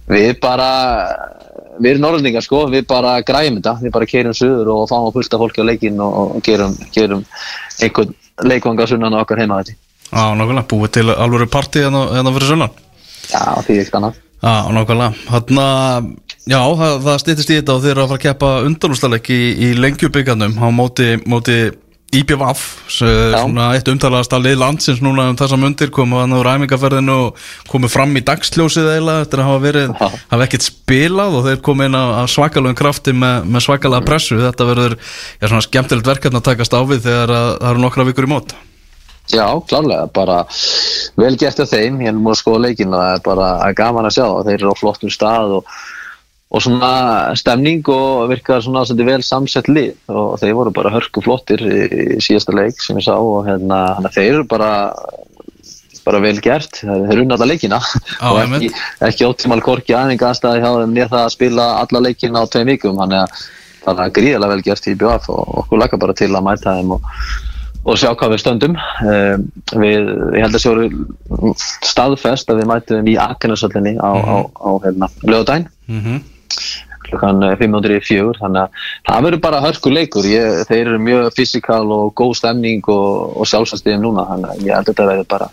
við 0.10 0.34
bara 0.44 0.72
við 1.80 1.92
erum 1.94 2.06
Norrlandingar 2.06 2.46
sko, 2.46 2.66
við 2.74 2.86
bara 2.90 3.16
græjum 3.26 3.58
þetta, 3.60 3.78
við 3.82 3.94
bara 3.96 4.10
keirum 4.10 4.36
suður 4.38 4.74
og 4.74 4.84
fáum 4.90 5.08
að 5.08 5.16
pulta 5.18 5.40
fólki 5.42 5.64
á 5.64 5.70
leikin 5.70 6.02
og, 6.04 6.36
gerum, 6.46 6.76
gerum 6.94 7.24
einhvern 7.82 8.14
leikvanga 8.46 8.88
sunnan 8.90 9.16
á 9.18 9.22
okkar 9.22 9.42
heima 9.42 9.62
þetta 9.62 9.80
Já, 10.14 10.28
nákvæmlega, 10.38 10.68
búið 10.70 10.92
til 10.94 11.08
alvöru 11.10 11.48
partí 11.50 11.82
hérna, 11.82 12.04
hérna 12.14 12.34
fyrir 12.36 12.52
sunnan. 12.52 12.76
Já, 13.32 13.42
því 13.66 13.78
ekki 13.82 13.98
annað 13.98 14.20
Já, 14.44 14.68
nákvæmlega. 14.76 15.14
Þannig 15.30 15.62
að, 15.64 16.10
já, 16.52 16.60
það, 16.60 16.98
það 17.06 17.22
stýttist 17.22 17.52
í 17.54 17.60
þetta 17.62 17.78
og 17.78 17.86
þeir 17.86 17.94
eru 17.94 18.04
að 18.04 18.10
fara 18.12 18.20
að 18.20 18.26
keppa 18.26 18.50
undanústaleg 18.68 19.30
í, 19.32 19.42
í 19.56 19.70
lengjubíkarnum 19.80 20.58
á 20.60 20.68
móti, 20.76 21.08
móti 21.32 21.58
IPVAF 22.14 22.64
svona 22.94 23.70
eitt 23.74 23.88
umtalaðast 23.90 24.36
að 24.36 24.44
lið 24.46 24.60
landsins 24.62 25.00
núna 25.02 25.30
um 25.32 25.38
þessa 25.40 25.58
mundir 25.58 25.90
komu 25.94 26.20
hann 26.20 26.36
á 26.36 26.46
ræmingaferðinu 26.46 27.16
og 27.30 27.40
komu 27.72 27.90
fram 27.90 28.14
í 28.20 28.22
dagsljósið 28.26 28.92
eiginlega 28.92 29.24
eftir 29.26 29.42
að 29.42 29.50
hafa 29.50 29.64
verið, 29.64 29.96
Já. 29.98 30.20
hafa 30.36 30.46
ekkert 30.46 30.68
spilað 30.68 31.40
og 31.40 31.48
þeir 31.48 31.64
komu 31.66 31.88
inn 31.88 31.98
á, 31.98 32.22
svakalögum 32.30 32.78
krafti 32.78 33.16
með, 33.18 33.48
með 33.50 33.66
svakalega 33.66 34.06
pressu, 34.06 34.38
þetta 34.44 34.70
verður 34.70 34.98
já, 35.00 35.48
svona 35.48 35.66
skemmtilegt 35.66 36.12
verkefni 36.12 36.42
að 36.44 36.48
takast 36.52 36.78
á 36.78 36.82
við 36.86 37.08
þegar 37.08 37.34
að, 37.40 37.50
það 37.64 37.72
eru 37.72 37.84
nokkra 37.88 38.08
vikur 38.12 38.30
í 38.30 38.34
mót 38.36 38.56
Já, 39.32 39.48
klárlega, 39.64 40.08
bara 40.12 40.42
vel 41.16 41.36
gert 41.40 41.62
af 41.64 41.72
þeim, 41.72 42.02
ég 42.04 42.12
er 42.12 42.18
múið 42.18 42.34
að 42.34 42.40
skoða 42.42 42.64
leikinn 42.66 42.92
og 42.94 43.00
það 43.00 43.14
er 43.14 43.22
bara 43.24 43.50
það 43.62 43.70
er 43.70 43.78
gaman 43.78 44.08
að 44.10 44.16
sjá 44.18 44.26
að 44.28 44.48
þeir 44.50 44.58
eru 44.58 44.74
á 44.76 44.82
flottum 44.82 45.14
stað 45.14 45.54
og, 45.58 45.70
og 46.54 46.64
svona 46.66 46.90
stemning 47.40 47.92
og 47.94 48.26
virkar 48.34 48.66
svona 48.66 48.84
svolítið 48.84 49.12
vel 49.14 49.24
samsett 49.24 49.70
lið. 49.72 49.94
Og 50.12 50.36
þeir 50.42 50.58
voru 50.60 50.74
bara 50.76 50.92
hörku 50.92 51.24
flottir 51.24 51.64
í, 51.64 51.80
í 52.18 52.20
síðasta 52.26 52.56
leik 52.58 52.84
sem 52.84 53.00
ég 53.00 53.08
sá 53.08 53.16
og 53.16 53.48
hérna, 53.48 53.80
hérna 53.96 54.12
þeir 54.18 54.30
eru 54.34 54.50
bara 54.52 54.74
bara 56.04 56.20
vel 56.20 56.36
gert, 56.44 56.82
þeir 56.84 57.14
eru 57.16 57.24
unna 57.24 57.38
alla 57.38 57.48
leikina. 57.48 57.80
Og 58.28 58.42
ekki, 58.44 58.74
ekki 59.08 59.28
ótímal 59.30 59.62
korki 59.64 59.96
aðeins 59.96 60.28
aðstæði 60.28 60.66
hjá 60.66 60.70
þeim 60.82 60.98
nér 60.98 61.12
það 61.14 61.24
að 61.24 61.34
spila 61.38 61.70
alla 61.80 62.04
leikina 62.10 62.44
á 62.44 62.52
tveim 62.52 62.74
vikum, 62.74 63.00
þannig 63.00 63.24
að 63.24 63.48
það 63.88 64.04
er 64.04 64.14
gríðarlega 64.20 64.52
vel 64.58 64.68
gert 64.68 64.92
í 64.92 65.00
BF 65.00 65.32
og 65.32 65.58
okkur 65.64 65.80
laka 65.80 66.00
bara 66.04 66.16
til 66.20 66.32
að 66.34 66.44
mæta 66.44 66.76
þeim 66.76 66.96
og 66.98 67.08
og 67.84 67.98
sjá 68.00 68.14
hvað 68.16 68.34
við 68.34 68.42
stöndum. 68.44 68.76
Um, 69.04 69.48
við, 69.82 70.12
ég 70.38 70.46
held 70.46 70.56
að 70.56 70.64
séu 70.64 71.54
staðfest 71.84 72.52
að 72.52 72.62
við 72.62 72.70
mætum 72.72 73.10
í 73.12 73.16
Akenarsöllinni 73.20 73.98
á, 74.00 74.12
á, 74.16 74.36
á 74.48 74.70
hérna, 74.86 75.10
lögadæn 75.28 75.68
Mhm. 75.88 76.22
klukkan 77.04 77.44
504 77.60 78.40
þannig 78.40 78.62
að 78.64 78.70
það 79.10 79.24
verður 79.26 79.42
bara 79.44 79.62
hörku 79.62 79.92
leikur. 79.92 80.24
Ég, 80.26 80.64
þeir 80.70 80.88
eru 80.88 81.00
mjög 81.04 81.34
fysikal 81.36 81.84
og 81.92 82.14
góð 82.16 82.38
stemning 82.40 82.82
og, 82.88 83.36
og 83.38 83.46
sjálfsastíðin 83.52 84.02
núna 84.02 84.24
þannig 84.32 84.54
að 84.54 84.64
ég 84.64 84.74
held 84.78 84.88
að 84.88 84.94
þetta 84.94 85.10
verður 85.12 85.28
bara 85.36 85.50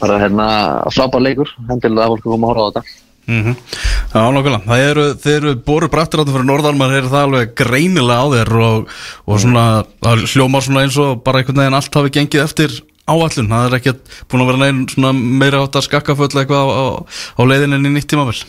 bara 0.00 0.18
hérna 0.20 0.46
frábær 0.92 1.24
leikur. 1.24 1.48
Hendilega 1.68 2.06
að 2.06 2.12
fólk 2.14 2.22
koma 2.28 2.46
að 2.46 2.54
horfa 2.54 2.62
á 2.62 2.70
þetta 2.70 3.09
Mhm. 3.30 3.56
Já, 4.10 4.22
nokkulega. 4.34 4.62
Það 4.66 4.84
eru, 4.90 5.06
þeir 5.22 5.36
eru 5.38 5.54
boru 5.70 5.88
brattir 5.92 6.22
áttum 6.22 6.34
fyrir 6.34 6.48
norðan, 6.48 6.78
maður 6.80 6.96
heyrir 6.96 7.10
það 7.12 7.26
alveg 7.28 7.52
greinilega 7.60 8.22
á 8.22 8.26
þér 8.34 8.52
og, 8.66 8.94
og 9.30 9.42
svona, 9.44 9.66
það 10.02 10.24
hljómar 10.32 10.66
svona 10.66 10.84
eins 10.84 10.96
og 10.98 11.20
bara 11.22 11.42
einhvern 11.42 11.62
veginn 11.62 11.78
allt 11.78 11.98
hafi 12.00 12.14
gengið 12.16 12.42
eftir 12.42 12.78
áallun. 13.06 13.50
Það 13.52 13.66
er 13.68 13.76
ekkert 13.78 14.16
búin 14.26 14.42
að 14.42 14.50
vera 14.50 14.62
neginn 14.64 14.88
svona 14.90 15.12
meira 15.14 15.62
átt 15.62 15.78
að 15.78 15.86
skakkaföll 15.86 16.32
eitthvað 16.32 16.58
á, 16.58 16.66
á, 16.74 16.86
á 17.38 17.42
leiðinni 17.46 17.78
inn 17.78 17.92
í 17.92 17.94
nýtt 17.98 18.10
tímavel. 18.10 18.40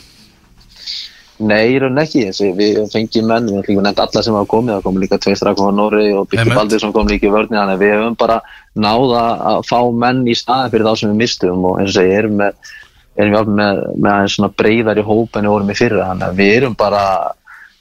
Nei, 1.42 1.72
í 1.74 1.78
raun 1.82 1.98
ekki, 1.98 2.26
þessi, 2.28 2.50
við 2.54 2.76
fengjum 2.92 3.26
menn, 3.26 3.48
við 3.50 3.62
ekki 3.62 3.74
nefnt 3.82 4.02
alla 4.02 4.22
sem 4.22 4.34
hafa 4.36 4.50
komið, 4.50 4.76
það 4.76 4.84
komið 4.84 5.04
líka 5.04 5.18
tveir 5.22 5.38
strakkum 5.40 5.70
á 5.70 5.78
Norri 5.78 6.04
og 6.14 6.36
Einmitt. 6.36 6.54
Baldur 6.54 6.82
sem 6.82 6.92
kom 6.94 7.08
líka 7.10 7.26
í 7.26 7.32
vörni, 7.32 7.56
þannig 7.58 7.80
við 7.80 7.94
höfum 7.96 8.18
bara 8.20 8.36
náða 8.78 9.22
að 9.50 9.64
fá 9.66 9.80
menn 10.04 10.22
í 10.28 10.36
staði 10.38 10.70
fyrir 10.74 10.86
þá 10.86 11.00
sem 11.00 11.10
við 11.10 11.18
mistum 11.24 11.66
og 11.66 11.80
eins 11.80 11.90
og 11.90 11.96
segi, 11.96 12.14
erum 12.20 12.36
með, 12.38 12.70
erum 13.20 13.36
við 13.36 13.52
með, 13.58 13.82
með 13.98 14.10
aðeins 14.14 14.36
svona 14.38 14.52
breyðar 14.62 15.00
í 15.00 15.06
hóp 15.06 15.36
en 15.36 15.46
við 15.46 15.54
vorum 15.54 15.72
í 15.72 15.78
fyrra, 15.78 16.08
þannig 16.10 16.26
að 16.28 16.40
við 16.40 16.54
erum 16.56 16.78
bara, 16.78 17.04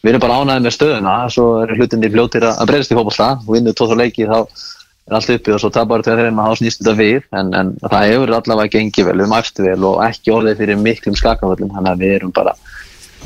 við 0.02 0.12
erum 0.12 0.26
bara 0.26 0.38
ánæðið 0.42 0.68
með 0.68 0.76
stöðuna, 0.78 1.16
svo 1.32 1.48
eru 1.64 1.80
hlutinni 1.80 2.12
fljótir 2.12 2.48
að 2.50 2.68
breyðast 2.72 2.94
í 2.94 3.00
fótbolta 3.00 3.32
og 3.40 3.56
vinnur 3.56 3.78
tóð 3.78 3.94
þá 3.94 4.02
leiki 4.02 4.30
þá 4.30 4.38
er 4.42 5.18
allt 5.18 5.34
uppi 5.36 5.56
og 5.56 5.64
svo 5.64 5.72
tapar 5.74 6.04
tveir 6.06 6.20
þeirra 6.20 6.46
þá 6.52 6.60
snýst 6.60 6.84
þetta 6.84 6.98
við, 7.00 7.24
en, 7.40 7.56
en 7.58 7.74
það 7.88 8.08
hefur 8.12 8.36
allavega 8.38 8.76
gengið 8.78 9.08
vel, 9.08 9.18
við 9.18 9.26
erum 9.26 9.40
æftu 9.40 9.66
vel 9.66 9.90
og 9.90 10.04
ekki 10.06 10.36
orðið 10.36 10.62
fyrir 10.62 10.84
miklum 10.84 11.18
skakaföllum, 11.18 11.74
þannig 11.74 11.96
að 11.96 12.06
við 12.06 12.16
erum 12.20 12.36
bara 12.36 12.56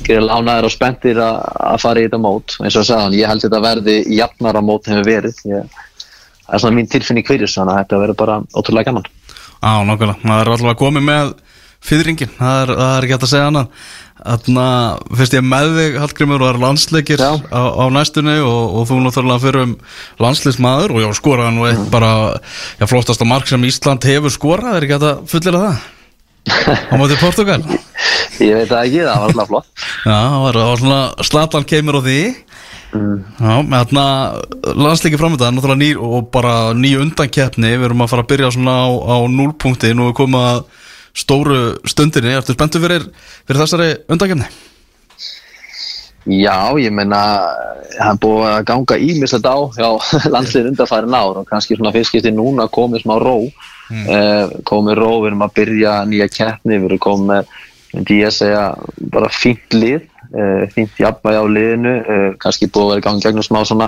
ánæður 0.05 0.67
og 0.67 0.73
spenntir 0.73 1.19
að 1.23 1.55
að 1.75 1.81
fara 1.81 2.01
í 2.01 2.05
þetta 2.07 2.21
mót. 2.21 2.55
Eins 2.61 2.75
og 2.75 2.83
að 2.83 2.87
sagði 2.89 3.03
hann, 3.03 3.17
ég 3.19 3.29
held 3.29 3.43
þetta 3.45 3.61
verði 3.63 3.95
jafnara 4.15 4.61
mót 4.61 4.87
hefur 4.89 5.07
verið. 5.07 5.39
Ég, 5.49 5.77
það 6.45 6.55
er 6.55 6.63
svona 6.63 6.77
mín 6.77 6.89
tilfinning 6.91 7.27
fyrir 7.27 7.51
þannig 7.51 7.73
að 7.73 7.81
þetta 7.81 8.01
verður 8.03 8.19
bara 8.21 8.37
ótrúlega 8.53 8.89
gaman. 8.89 9.07
Já, 9.55 9.73
nokkulega. 9.87 10.19
Það 10.21 10.41
er 10.41 10.51
allavega 10.53 10.81
komið 10.81 11.07
með 11.09 11.33
fyrringin, 11.85 12.33
það 12.39 12.59
er, 12.63 12.73
það 12.79 12.91
er 12.95 13.07
ekki 13.07 13.15
hægt 13.15 13.27
að 13.27 13.31
segja 13.33 13.47
annað. 13.51 13.87
Þannig 14.25 14.61
að 14.65 15.17
fyrst 15.19 15.35
ég 15.35 15.43
með 15.45 15.73
þig, 15.75 15.97
Hallgrimur, 16.01 16.39
og 16.39 16.47
það 16.47 16.53
er 16.53 16.61
landsleikir 16.63 17.23
á, 17.25 17.33
á 17.51 17.85
næstunni 17.93 18.37
og, 18.41 18.61
og 18.79 18.87
þú 18.89 18.99
náttúrulega 19.03 19.43
fyrir 19.43 19.65
um 19.65 19.73
landsleismadur 20.23 20.95
og 20.95 21.03
já, 21.03 21.09
skoraði 21.19 21.57
nú 21.57 21.67
eitt 21.69 21.83
bara, 21.93 22.13
já, 22.79 22.87
flottasta 22.89 23.27
mark 23.27 23.51
sem 23.51 23.67
Ísland 23.67 24.07
hefur 24.07 24.33
skorað, 24.33 24.79
er 24.79 24.87
ekki 24.87 24.97
hægt 24.97 25.09
að 25.11 25.27
fullera 25.33 25.65
það? 25.65 25.83
Á 26.45 26.93
móti 27.01 27.17
Portugal? 27.19 27.61
ég 28.39 28.55
veit 28.55 28.69
það 28.69 28.81
ekki, 28.85 29.03
það 29.03 29.19
var 29.19 29.29
alltaf 29.29 29.51
flott 29.51 29.67
Já, 30.05 30.15
það 30.15 30.39
var, 30.45 30.57
það 30.59 30.69
var 30.69 30.81
svona 30.81 31.27
slatan 31.29 31.67
kemur 31.69 31.99
á 31.99 32.01
því 32.05 32.19
Já, 32.95 33.53
með 33.65 33.75
þarna 33.75 34.05
landsleiki 34.79 35.19
framönda 35.19 35.51
náttúrulega 35.51 35.81
ný 35.81 35.89
og 35.99 36.29
bara 36.31 36.55
ný 36.77 36.93
undankeppni 37.01 37.73
við 37.75 37.89
erum 37.89 38.05
að 38.05 38.11
fara 38.13 38.23
að 38.23 38.29
byrja 38.31 38.51
svona 38.55 38.75
á, 38.87 38.87
á 38.87 39.17
núlpunkti 39.31 39.91
nú 39.97 40.09
er 40.11 40.15
komið 40.15 40.45
að 40.51 40.61
stóru 41.15 41.59
stundinni 41.87 42.35
Ertu 42.35 42.55
spenntu 42.55 42.81
fyrir, 42.83 43.07
fyrir 43.47 43.61
þessari 43.63 43.91
undankeppni? 44.11 44.47
Já, 46.25 46.73
ég 46.81 46.89
meina 46.95 47.19
það 47.93 48.09
er 48.09 48.19
búið 48.23 48.47
að 48.49 48.63
ganga 48.71 48.97
ímislegt 48.97 49.45
á 49.45 49.57
hjá 49.77 49.89
landsliðin 50.33 50.71
undarfærin 50.73 51.13
ár 51.17 51.41
og 51.43 51.47
kannski 51.49 51.77
svona 51.77 51.93
fyrst 51.93 52.11
skipti 52.11 52.33
núna 52.33 52.65
komið 52.73 53.05
smá 53.05 53.19
ró 53.21 53.37
mm. 53.45 54.63
komið 54.65 54.97
ró, 54.97 55.11
við 55.21 55.29
erum 55.29 55.45
að 55.45 55.55
byrja 55.59 55.93
nýja 56.09 56.27
keppni, 56.33 56.79
við 56.79 56.89
erum 56.89 57.03
komið 57.05 57.53
myndi 57.95 58.19
ég 58.19 58.29
að 58.29 58.37
segja 58.39 58.63
bara 59.13 59.31
fínt 59.31 59.75
lið 59.75 60.01
uh, 60.01 60.65
fínt 60.73 60.99
jafnvægi 60.99 61.41
á 61.41 61.45
liðinu 61.45 61.93
uh, 62.01 62.27
kannski 62.41 62.69
búið 62.69 62.85
að 62.85 62.91
vera 62.91 63.03
í 63.03 63.05
gangi 63.07 63.25
gegnum 63.25 63.45
smá 63.45 63.61
svona 63.63 63.87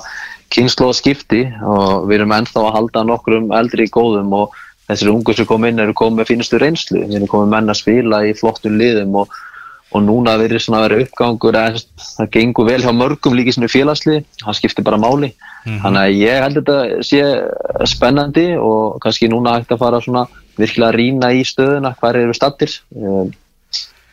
kynnslóðskipti 0.54 1.42
og 1.66 2.08
við 2.08 2.22
erum 2.22 2.36
ennþá 2.38 2.64
að 2.64 2.76
halda 2.78 3.04
nokkrum 3.08 3.52
eldri 3.58 3.90
góðum 3.92 4.32
og 4.38 4.56
þessir 4.88 5.12
ungu 5.12 5.36
sem 5.36 5.50
kom 5.50 5.68
inn 5.68 5.84
eru 5.84 5.96
komið 5.98 6.22
með 6.22 6.32
fínustu 6.32 6.62
reynslu, 6.62 7.04
við 7.04 7.20
erum 7.20 7.32
komið 7.32 7.54
menn 7.56 7.74
að 7.74 7.82
spila 7.82 8.24
í 8.28 8.34
flottum 8.38 8.80
liðum 8.80 9.22
og 9.24 9.38
og 9.96 10.04
núna 10.04 10.36
verður 10.40 10.62
svona 10.62 10.82
að 10.82 10.86
vera 10.88 11.04
uppgangur 11.06 11.58
að 11.58 11.78
það 12.02 12.30
gengur 12.34 12.68
vel 12.68 12.82
hjá 12.84 12.90
mörgum 12.96 13.36
líki 13.38 13.54
sem 13.56 13.64
er 13.64 13.72
félagsli, 13.72 14.18
það 14.42 14.58
skiptir 14.60 14.86
bara 14.88 15.00
máli. 15.00 15.30
Þannig 15.68 16.02
að 16.02 16.18
ég 16.18 16.44
held 16.44 16.60
að 16.60 16.68
þetta 16.68 17.06
sé 17.08 17.88
spennandi 17.94 18.48
og 18.60 19.00
kannski 19.04 19.30
núna 19.32 19.58
hægt 19.58 19.72
að 19.76 19.82
fara 19.84 20.02
svona 20.04 20.26
virkilega 20.60 20.92
að 20.92 21.00
rýna 21.00 21.32
í 21.36 21.46
stöðuna 21.48 21.94
hvar 22.00 22.20
eru 22.20 22.36
stattir 22.36 22.74
um, 22.96 23.32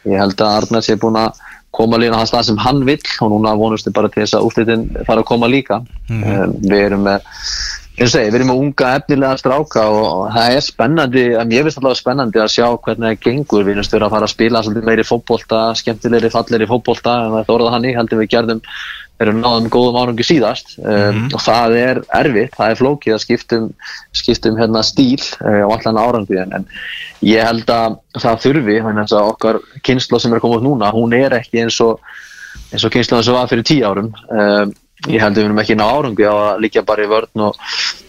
ég 0.04 0.20
held 0.20 0.42
að 0.42 0.56
Arnar 0.58 0.84
sé 0.84 0.96
búin 1.00 1.18
að 1.18 1.40
koma 1.74 1.98
lína 1.98 2.20
á 2.22 2.24
það 2.28 2.48
sem 2.50 2.58
hann 2.62 2.82
vill 2.86 3.00
og 3.24 3.32
núna 3.32 3.54
vonustu 3.58 3.90
bara 3.94 4.10
til 4.12 4.22
þess 4.22 4.38
að 4.38 4.48
úrslitin 4.48 4.84
fara 5.08 5.24
að 5.24 5.30
koma 5.30 5.50
líka. 5.50 5.80
Um, 6.10 6.54
við 6.62 6.84
erum 6.84 7.06
með 7.06 7.26
og 7.94 8.10
segi, 8.10 8.30
við 8.32 8.36
erum 8.40 8.48
með 8.50 8.60
unga 8.64 8.88
efnilega 8.98 9.38
stráka 9.38 9.84
og, 9.86 10.04
og 10.08 10.24
það 10.34 10.56
er 10.56 10.64
spennandi, 10.66 11.22
mér 11.46 11.66
finnst 11.66 11.78
allavega 11.78 12.00
spennandi 12.00 12.42
að 12.42 12.50
sjá 12.50 12.66
hvernig 12.74 13.06
það 13.06 13.22
gengur, 13.28 13.62
við 13.62 13.78
finnst 13.78 13.94
vera 13.94 14.08
að 14.08 14.16
fara 14.16 14.28
að 14.28 14.32
spila 14.32 14.62
svolítið 14.66 14.88
meiri 14.88 15.06
fótbolta, 15.06 15.60
skemmtilegri 15.78 16.32
fallegri 16.34 16.68
fótbolta, 16.70 17.14
en 17.22 17.38
þetta 17.38 17.54
orða 17.54 17.72
hann 17.76 17.86
í 17.86 17.94
heldur 17.94 18.22
við 18.24 18.30
gerðum, 18.34 18.64
erum 19.22 19.40
náðum 19.44 19.70
góðum 19.70 20.00
árangi 20.02 20.26
síðast. 20.26 20.74
Um, 20.82 21.28
og 21.30 21.46
það 21.46 21.78
er 21.78 22.02
erfitt, 22.18 22.58
það 22.58 22.74
er 22.74 22.82
flókið 22.82 23.14
að 23.14 23.24
skiptum, 23.28 23.72
skiptum 24.24 24.58
hérna 24.58 24.82
stíl 24.82 25.22
uh, 25.22 25.62
á 25.62 25.68
allan 25.70 26.02
árangi 26.02 26.42
en, 26.42 26.58
en 26.58 26.68
ég 27.22 27.46
held 27.46 27.70
að 27.70 28.00
það 28.18 28.46
þurfi, 28.48 28.80
þannig 28.88 29.14
að 29.14 29.32
okkar 29.32 29.62
kynsla 29.86 30.18
sem 30.18 30.34
er 30.34 30.42
komið 30.42 30.64
út 30.64 30.66
núna, 30.72 30.90
hún 30.94 31.14
er 31.14 31.38
ekki 31.38 31.62
eins 31.62 31.78
og 31.84 32.02
eins 32.74 32.82
og 32.82 32.90
kynslan 32.90 33.22
sem 33.22 33.36
var 33.36 33.46
fyrir 33.50 33.66
tíu 33.66 33.86
árum. 33.86 34.10
Um, 34.34 34.74
ég 35.10 35.20
held 35.20 35.34
að 35.36 35.40
við 35.40 35.48
erum 35.48 35.60
ekki 35.62 35.76
ná 35.78 35.84
árangi 35.90 36.26
á 36.28 36.34
að 36.34 36.60
liggja 36.64 36.82
bara 36.86 37.04
í 37.04 37.10
vörn 37.10 37.44
og, 37.48 37.58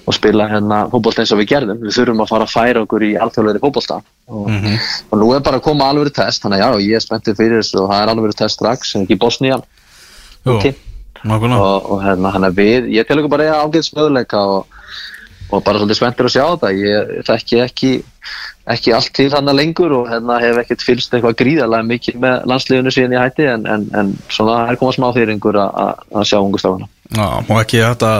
og 0.05 0.15
spila 0.15 0.47
hérna 0.51 0.81
fótbolta 0.91 1.23
eins 1.23 1.33
og 1.35 1.41
við 1.41 1.49
gerðum, 1.51 1.81
við 1.83 1.97
þurfum 1.97 2.23
að 2.23 2.31
fara 2.31 2.47
að 2.47 2.53
færa 2.55 2.83
okkur 2.85 3.05
í 3.07 3.11
alþjóðlega 3.25 3.63
fótbolta. 3.63 4.01
Og, 4.31 4.51
og 5.09 5.19
nú 5.21 5.31
er 5.35 5.43
bara 5.45 5.59
að 5.59 5.65
koma 5.67 5.89
alveg 5.91 6.13
test 6.15 6.45
þannig 6.45 6.63
að 6.63 6.77
já, 6.79 6.87
ég 6.87 6.99
er 6.99 7.05
spenntið 7.05 7.39
fyrir 7.41 7.61
þessu 7.61 7.81
og 7.83 7.89
það 7.91 8.03
er 8.03 8.13
alveg 8.13 8.37
test 8.39 8.59
strax, 8.59 8.95
ekki 9.01 9.19
Bosnía 9.21 9.59
Jú, 10.45 10.55
Ok. 10.55 10.75
nákvæmlega. 11.25 11.61
Og, 11.61 11.91
og 11.91 12.03
hérna, 12.05 12.31
er 12.45 12.53
við, 12.53 12.89
ég 12.93 13.07
tel 13.07 13.17
ekki 13.19 13.31
bara 13.33 13.47
að 13.49 13.63
ágæðs 13.65 13.93
möguleika 13.97 14.41
og, 14.45 14.67
og 15.49 15.63
bara 15.65 15.79
svolítið 15.81 15.97
spenntur 15.97 16.29
að 16.29 16.35
sjá 16.35 16.43
þetta. 16.51 16.73
Ég 16.77 17.15
þekki 17.25 17.61
ekki 17.63 17.91
ekki 18.73 18.93
allt 18.97 19.11
til 19.13 19.29
hann 19.33 19.49
lengur 19.53 19.91
og 19.93 20.07
hérna 20.09 20.39
hef 20.41 20.57
ekkert 20.63 20.81
fylst 20.81 21.13
eitthvað 21.13 21.35
gríðarlega 21.41 21.85
mikið 21.91 22.15
með 22.23 22.45
landsliðinu 22.49 22.93
síðan 22.95 23.13
ég 23.13 23.21
hætti 23.27 23.45
en, 23.51 23.65
en, 23.69 23.83
en 23.93 24.13
svona 24.33 24.55
er 24.71 24.79
komað 24.81 24.95
smá 24.97 25.07
þýringur 25.13 25.59
að- 25.61 25.75
að 25.83 26.19
að 26.21 26.27
sjá 26.31 26.37
ungu 26.41 26.61
stafana 26.61 26.89
Já, 27.13 27.27
má 27.45 27.59
ekki 27.61 27.83
þetta 27.83 28.11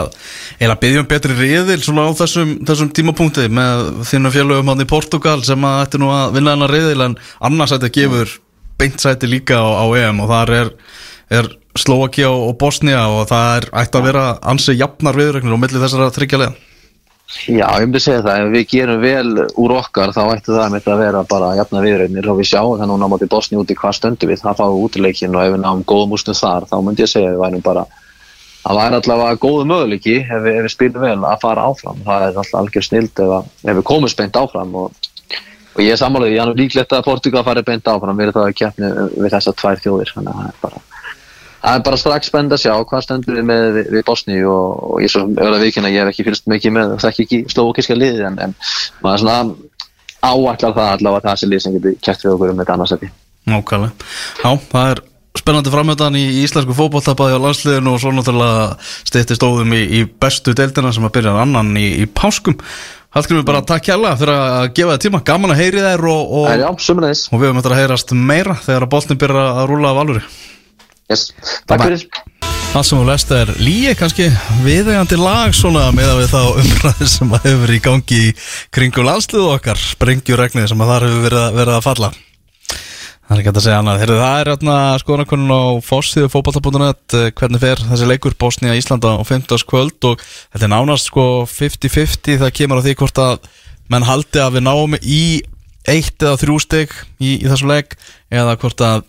eiginlega 0.60 0.80
byggja 0.84 1.00
um 1.02 1.08
betri 1.10 1.34
riðil 1.40 1.80
svona 1.82 2.04
á 2.06 2.10
þessum, 2.22 2.52
þessum 2.68 2.92
tímapunkti 2.94 3.48
með 3.50 3.82
þínu 4.06 4.30
félögum 4.36 4.70
hann 4.70 4.84
í 4.84 4.88
Portugal 4.92 5.40
sem 5.44 5.66
að 5.66 5.80
ætti 5.88 5.98
nú 5.98 6.12
að 6.14 6.36
vinna 6.38 6.54
hennar 6.54 6.70
riðil 6.76 7.02
en 7.08 7.16
annars 7.50 7.74
ætti 7.74 7.90
að 7.90 7.96
gefur 7.98 8.36
beint 8.78 9.02
sæti 9.02 9.26
líka 9.26 9.58
á, 9.58 9.66
á 9.82 9.84
EM 9.98 10.22
og 10.22 10.30
þar 10.30 10.54
er, 10.60 10.70
er 11.42 11.50
Slovakia 11.76 12.30
og 12.30 12.54
Bosnia 12.60 13.02
og 13.10 13.26
það 13.32 13.50
er 13.58 13.66
ætti 13.82 13.98
að 13.98 14.06
vera 14.12 14.24
ansi 14.54 14.78
jafnar 14.78 15.18
viðrögnir 15.18 15.58
á 15.58 15.62
milli 15.66 15.82
þessara 15.82 16.12
þryggjalega 16.14 16.54
Já, 17.26 17.66
ég 17.66 17.88
myndi 17.88 18.00
segja 18.00 18.22
það, 18.22 18.40
ef 18.44 18.52
við 18.54 18.64
gerum 18.70 19.00
vel 19.02 19.30
úr 19.58 19.72
okkar 19.80 20.12
þá 20.14 20.20
ætti 20.36 20.54
það 20.54 20.72
mitt 20.76 20.86
að 20.92 21.00
vera 21.02 21.22
bara 21.26 21.48
jafna 21.58 21.80
viðraunir 21.82 22.28
og 22.30 22.38
við 22.38 22.48
sjáum 22.52 22.76
það 22.78 22.90
núna 22.92 23.08
á 23.08 23.12
móti 23.12 23.26
Bosni 23.32 23.58
úti 23.58 23.74
hvað 23.74 23.96
stöndum 23.98 24.30
við, 24.30 24.40
það 24.44 24.60
fáum 24.60 24.74
við 24.76 24.84
útileikin 24.86 25.34
og 25.34 25.42
ef 25.42 25.54
við 25.56 25.62
náum 25.64 25.82
góðum 25.90 26.14
úrstum 26.14 26.38
þar, 26.38 26.68
þá 26.70 26.76
myndi 26.86 27.02
ég 27.02 27.10
segja 27.10 27.32
að 27.32 27.34
við 27.34 27.42
værum 27.42 27.64
bara 27.66 27.82
það 28.62 28.78
væri 28.80 28.98
allavega 29.00 29.40
góðu 29.42 29.66
möguleiki 29.72 30.16
ef 30.22 30.40
við, 30.46 30.60
við 30.66 30.72
spilum 30.76 31.02
vel 31.06 31.18
að 31.32 31.42
fara 31.42 31.66
áfram. 31.70 32.00
Það 32.06 32.24
er 32.28 32.40
alltaf 32.40 32.60
algjör 32.62 32.86
snild 32.86 33.22
ef, 33.26 33.34
að- 33.40 33.50
ef 33.70 33.76
við 33.80 33.84
komum 33.90 34.10
spennt 34.14 34.38
áfram 34.40 34.74
og, 34.74 35.06
og 35.76 35.80
ég 35.82 35.92
er 35.94 36.00
sammálaði, 36.00 36.34
ég 36.38 36.42
er 36.46 36.58
líklegt 36.62 36.94
að 36.96 37.04
Portugal 37.10 37.44
fari 37.46 37.62
beint 37.66 37.90
áfram. 37.90 38.16
Við 38.18 38.26
erum 38.30 38.38
það 38.38 38.48
að 38.50 38.56
keppni 38.62 38.90
við 39.22 39.34
þessar 39.36 39.58
tvær 39.62 39.82
þjóðir. 39.84 40.14
Þannig 40.16 40.32
að 40.32 40.40
það 40.40 40.50
er 40.50 40.58
bara 40.66 40.82
Það 41.66 41.78
er 41.80 41.86
bara 41.88 41.98
strax 41.98 42.28
spennt 42.30 42.52
að 42.54 42.60
sjá 42.62 42.72
hvað 42.86 43.00
stendur 43.02 43.34
við 43.40 43.46
með 43.48 43.64
við, 43.90 44.02
Bosni 44.06 44.36
og, 44.46 44.82
og 44.86 45.00
ég 45.02 45.08
er 45.08 45.12
svo 45.16 45.24
öðru 45.26 45.56
vikina 45.64 45.90
ég 45.90 46.04
hef 46.04 46.12
ekki 46.12 46.26
fylgst 46.28 46.46
mikið 46.52 46.74
með 46.76 46.92
þekki 47.02 47.24
ekki 47.24 47.40
slókíska 47.50 47.96
liði 47.98 48.22
en, 48.28 48.38
en 48.44 48.54
maður 49.02 49.24
svona 49.24 49.40
áætlar 50.22 50.76
það 50.76 50.92
allavega 50.92 51.18
að 51.18 51.26
það 51.26 51.40
sé 51.40 51.50
lið 51.50 51.64
sem 51.64 51.76
getur 51.76 51.98
kæft 52.06 52.22
við 52.22 52.34
okkur 52.36 52.52
um 52.52 52.62
þetta 52.62 52.76
annarsætti. 52.76 53.10
Nákvæmlega. 53.50 54.08
Já, 54.44 54.50
það 54.70 54.92
er 54.92 55.02
spennandi 55.36 55.74
framöndan 55.74 56.18
í 56.18 56.24
íslensku 56.44 56.78
fótbolltapaði 56.78 57.34
á 57.34 57.44
landsliðinu 57.48 57.94
og 57.96 58.02
svo 58.02 58.14
náttúrulega 58.14 58.70
steytti 59.10 59.36
stóðum 59.38 59.74
í, 59.74 59.82
í 59.98 60.00
bestu 60.06 60.54
deildina 60.56 60.94
sem 60.94 61.06
að 61.06 61.16
byrja 61.18 61.36
annan 61.42 61.74
í, 61.78 61.88
í 62.02 62.06
páskum. 62.06 62.56
Hallgrimur 63.16 63.46
bara 63.48 63.66
takk 63.66 63.90
hjalla 63.90 64.14
fyrir 64.18 64.38
að 64.38 64.72
gefa 64.76 64.94
þér 64.94 65.02
tíma. 65.06 65.22
Gaman 65.26 65.54
að 65.54 65.62
heyri 65.64 65.82
þær 65.82 66.10
og, 66.14 66.34
og, 66.40 66.50
og 66.50 67.40
við 67.40 67.48
höfum 67.48 67.62
eftir 67.62 67.74
að 67.74 67.80
heyrast 67.80 68.12
meira 68.18 68.58
þegar 68.60 68.86
að 68.86 68.92
boltin 68.92 69.20
byrja 69.22 69.48
að 69.56 69.72
rúla 69.72 69.94
af 69.94 70.04
alvöru 70.04 70.28
Yes. 71.10 71.28
Takk 71.68 71.84
fyrir. 71.86 72.06
Það 72.76 72.82
sem 72.88 72.98
þú 72.98 73.04
lest 73.08 73.30
er 73.32 73.50
líi 73.62 73.92
kannski 73.96 74.26
viðegandi 74.66 75.16
lag 75.20 75.54
svona 75.56 75.86
með 75.96 76.10
að 76.12 76.18
við 76.20 76.32
þá 76.34 76.40
umræði 76.60 77.06
sem 77.08 77.30
að 77.32 77.44
hefur 77.46 77.60
verið 77.62 77.78
í 77.78 77.84
gangi 77.86 78.22
kringum 78.74 79.06
landsliðu 79.06 79.46
okkar 79.54 79.80
sprengjuregnið 79.80 80.66
sem 80.72 80.82
að 80.84 80.90
þar 80.92 81.06
hefur 81.06 81.22
verið, 81.28 81.42
að- 81.46 81.58
verið 81.60 81.76
að 81.78 81.86
falla 81.86 82.10
Það 83.26 83.32
er 83.34 83.40
ekki 83.40 83.48
hægt 83.50 83.58
að 83.58 83.64
segja 83.64 83.78
annað 83.82 83.96
Heyrðu, 84.02 84.16
Það 84.22 84.36
er 84.42 84.48
hérna 84.52 84.74
skoðanakonun 85.02 85.54
á 85.56 85.62
Fossíðu 85.82 86.28
fótballta.net 86.30 87.16
eh, 87.18 87.24
hvernig 87.34 87.62
fer 87.64 87.80
þessi 87.88 88.06
leikur 88.10 88.36
Bosnia 88.38 88.76
Íslanda 88.78 89.16
á 89.18 89.22
15. 89.26 89.64
kvöld 89.66 90.06
og 90.12 90.20
þetta 90.22 90.62
er 90.68 90.70
nánast 90.70 91.08
sko 91.10 91.24
50-50 91.50 92.38
það 92.44 92.54
kemur 92.60 92.78
á 92.78 92.84
því 92.86 92.94
hvort 93.00 93.18
að 93.24 93.48
menn 93.90 94.06
haldi 94.06 94.42
að 94.44 94.58
við 94.60 94.66
náum 94.68 94.94
í 95.00 95.22
eitt 95.90 96.22
eða 96.22 96.38
þrjú 96.44 96.60
stygg 96.62 96.94
í, 97.18 97.32
í 97.42 97.46
þessu 97.50 97.66
leik 97.70 97.96
eða 98.30 98.54
hvort 98.62 98.84
að 98.86 99.02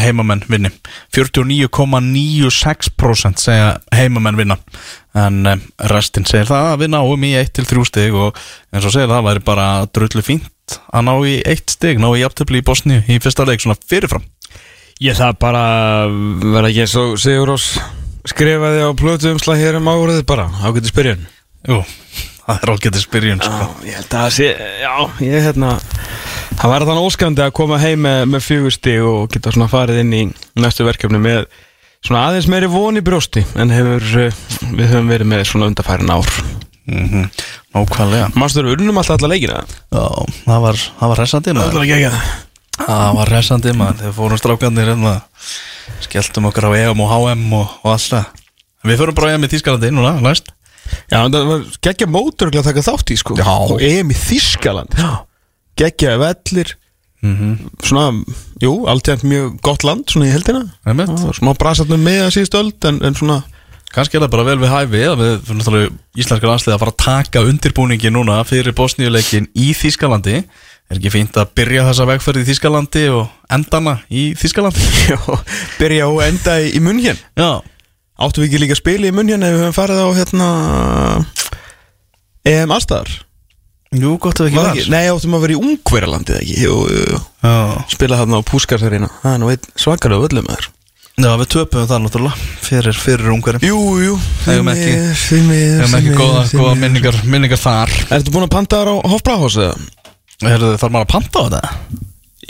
heimamenn 0.00 0.42
vinni. 0.50 0.70
49,96% 1.14 3.38
segja 3.42 3.68
heimamenn 3.94 4.38
vinna. 4.40 4.56
En 5.14 5.46
um, 5.46 5.60
restin 5.90 6.26
segir 6.28 6.48
það 6.50 6.64
að 6.72 6.80
við 6.82 6.90
náum 6.96 7.22
í 7.26 7.28
1-3 7.38 7.84
stig 7.90 8.12
og 8.18 8.30
eins 8.74 8.86
og 8.88 8.92
segir 8.94 9.10
það 9.12 9.26
væri 9.28 9.42
bara 9.46 9.66
drullu 9.94 10.22
fínt 10.26 10.50
að 10.90 11.02
ná 11.06 11.14
í 11.28 11.30
1 11.44 11.70
stig, 11.76 11.96
ná 12.00 12.08
í 12.16 12.22
jafntöfli 12.22 12.58
í 12.62 12.66
Bosni 12.66 12.96
í 13.06 13.08
fyrsta 13.22 13.44
leik 13.46 13.60
svona 13.62 13.78
fyrirfram. 13.86 14.24
Ég 15.02 15.14
það 15.18 15.32
bara 15.42 15.64
verða 16.08 16.68
ekki 16.70 16.82
eins 16.86 16.96
og 16.98 17.08
Sigur 17.20 17.48
Rós 17.50 17.66
skrifaði 18.30 18.80
á 18.86 18.90
plötu 18.96 19.26
umslag 19.34 19.58
hér 19.60 19.74
um 19.80 19.90
áriðið 19.90 20.24
bara, 20.28 20.46
ágætið 20.64 20.90
spyrjun 20.92 21.24
Jú, 21.68 21.78
það 22.46 22.56
er 22.56 22.68
ágætið 22.74 23.02
spyrjun 23.04 23.42
Já, 23.42 23.46
sko. 23.50 23.66
ég 23.84 23.94
held 23.98 24.08
að 24.08 24.14
það 24.14 24.30
sé, 24.38 24.48
já, 24.80 24.94
ég 25.26 25.38
hérna 25.48 25.70
Það 26.54 26.70
væri 26.70 26.86
þannig 26.88 27.06
óskandi 27.08 27.42
að 27.44 27.54
koma 27.58 27.78
heim 27.82 28.04
með, 28.06 28.20
með 28.30 28.44
fjögusti 28.46 28.92
og 29.04 29.32
geta 29.32 29.52
svona 29.52 29.66
farið 29.70 30.00
inn 30.04 30.12
í 30.14 30.20
næstu 30.62 30.86
verkefni 30.86 31.18
með 31.20 31.48
svona 32.04 32.28
aðeins 32.28 32.46
meiri 32.52 32.68
von 32.70 33.00
í 33.00 33.02
brjósti 33.04 33.42
en 33.60 33.72
hefur, 33.74 34.06
eh, 34.22 34.38
við 34.70 34.92
höfum 34.92 35.10
verið 35.10 35.30
með 35.32 35.44
svona 35.50 35.68
undarfærin 35.72 36.14
ár. 36.14 36.30
Mm 36.84 37.28
Nákvæmlega. 37.74 38.28
Mástu 38.38 38.62
við 38.62 38.76
unnum 38.78 39.00
alltaf 39.00 39.18
alla 39.18 39.32
leikina? 39.32 39.64
Já, 39.90 40.04
það 40.44 40.60
var, 40.62 40.76
það 41.00 41.10
var 41.10 41.20
resandi 41.24 41.54
maður. 41.56 41.80
Ekki 41.82 41.96
ekki 41.96 42.84
Það 42.84 43.08
var 43.16 43.32
resandi 43.34 43.72
maður. 43.74 43.98
Þegar 44.02 44.14
fórum 44.14 44.38
strákandir 44.38 44.90
hérna 44.92 45.14
Skelltum 46.04 46.48
okkur 46.52 46.68
á 46.70 46.72
EM 46.78 47.02
og 47.02 47.10
HM 47.10 47.44
og, 47.58 47.74
og 47.82 47.90
allt 47.96 48.08
það. 48.12 48.30
Við 48.86 49.02
fórum 49.02 49.18
bara 49.18 49.34
EM 49.34 49.48
í 49.48 49.50
Þískalandi 49.50 49.90
núna, 49.90 50.14
næst. 50.22 50.54
Já, 51.10 51.18
en 51.24 51.34
það 51.34 51.50
var 51.50 51.66
geggja 51.82 52.06
mótur 52.14 52.54
að 52.54 52.68
taka 52.68 52.86
þátt 52.86 53.10
í 53.10 53.18
sko. 53.18 53.38
Já. 53.42 53.50
Og 53.74 53.82
EM 53.82 54.14
í 54.14 54.20
Þískaland 54.20 54.94
Já 55.00 55.24
Geggja 55.80 56.16
vellir. 56.20 56.74
Svona, 57.24 58.10
jú, 58.60 58.72
alltaf 58.90 59.22
mjög 59.24 59.54
gott 59.64 59.84
land 59.86 60.10
svona 60.12 60.26
í 60.28 60.32
heldina 60.34 60.66
Smá 61.32 61.54
brasatnum 61.56 62.02
með 62.04 62.26
að 62.26 62.34
síðust 62.34 62.56
öld 62.58 62.88
en, 62.90 62.98
en 63.00 63.16
svona 63.16 63.38
Kannski 63.94 64.18
er 64.18 64.24
það 64.26 64.32
bara 64.34 64.44
vel 64.50 64.58
við 64.60 64.72
hæfi 64.74 65.00
að 65.06 65.20
við 65.22 65.50
náttúrulega 65.54 66.20
íslenska 66.20 66.50
landslið 66.50 66.74
að 66.74 66.82
fara 66.82 66.92
að 66.92 67.00
taka 67.04 67.44
undirbúningi 67.48 68.12
núna 68.12 68.40
fyrir 68.44 68.76
Bosníuleikin 68.76 69.48
í 69.54 69.70
Þískalandi 69.78 70.36
Er 70.42 70.98
ekki 70.98 71.14
fínt 71.14 71.38
að 71.40 71.54
byrja 71.56 71.86
þessa 71.88 72.08
vegferð 72.12 72.42
í 72.42 72.48
Þískalandi 72.50 73.04
og 73.14 73.52
endana 73.56 73.96
í 74.12 74.26
Þískalandi? 74.36 74.84
Já, 75.14 75.20
byrja 75.78 76.10
og 76.12 76.20
enda 76.26 76.58
í, 76.60 76.76
munn 76.84 77.00
hér 77.00 77.16
Já, 77.40 77.62
Áttu 78.20 78.44
við 78.44 78.50
ekki 78.50 78.64
líka 78.66 78.76
að 78.76 78.82
spila 78.82 79.08
í 79.08 79.14
munn 79.16 79.32
hérna 79.32 79.48
ef 79.48 79.56
við 79.56 79.64
höfum 79.64 79.78
farið 79.80 80.04
á 80.04 80.08
hérna 80.20 80.50
EM 82.52 82.74
allstaðar 82.76 83.14
jú, 83.94 84.12
gott 84.18 84.40
að 84.40 84.48
ekki 84.50 84.58
Var 84.58 84.70
ekki? 84.74 84.90
Nei, 84.90 85.04
áttum 85.12 85.34
að 85.38 85.44
vera 85.44 85.54
í 85.54 85.60
Ungverjalandið 85.62 86.38
ekki? 86.40 86.56
Jú, 86.64 86.76
jú, 86.90 87.02
jú. 87.14 87.18
Spila 87.94 88.18
hérna 88.20 88.40
á 88.40 88.48
Púskarsarina 88.48 89.10
Það 89.22 89.34
er 89.34 89.42
nú 89.42 89.50
einn 89.52 89.68
svakalega 89.76 90.24
völlum 90.24 90.48
með 90.48 90.58
þér 90.60 90.70
Já, 91.14 91.30
við 91.38 91.46
töpum 91.54 91.84
það 91.86 92.00
náttúrulega 92.02 92.46
fyrir, 92.66 92.96
fyrir 92.98 93.28
ungverjum 93.30 93.62
Jú, 93.68 93.82
jú. 94.02 94.14
Eigum 94.50 94.70
ekki- 94.72 94.96
Við 95.54 95.76
Hefum 95.84 95.98
ekki 96.00 96.14
góða, 96.18 96.40
góða 96.58 96.72
minningar, 96.80 97.18
minningar 97.30 97.60
þar. 97.62 97.92
Ertu 98.16 98.32
búin 98.34 98.48
að 98.48 98.50
panta 98.56 98.80
þar 98.80 98.90
á? 98.90 98.94
Herðu, 100.42 100.72
þarf 100.82 100.90
maður 100.90 101.06
að 101.06 101.12
panta 101.14 101.38
á 101.38 101.44
þetta? 101.46 101.62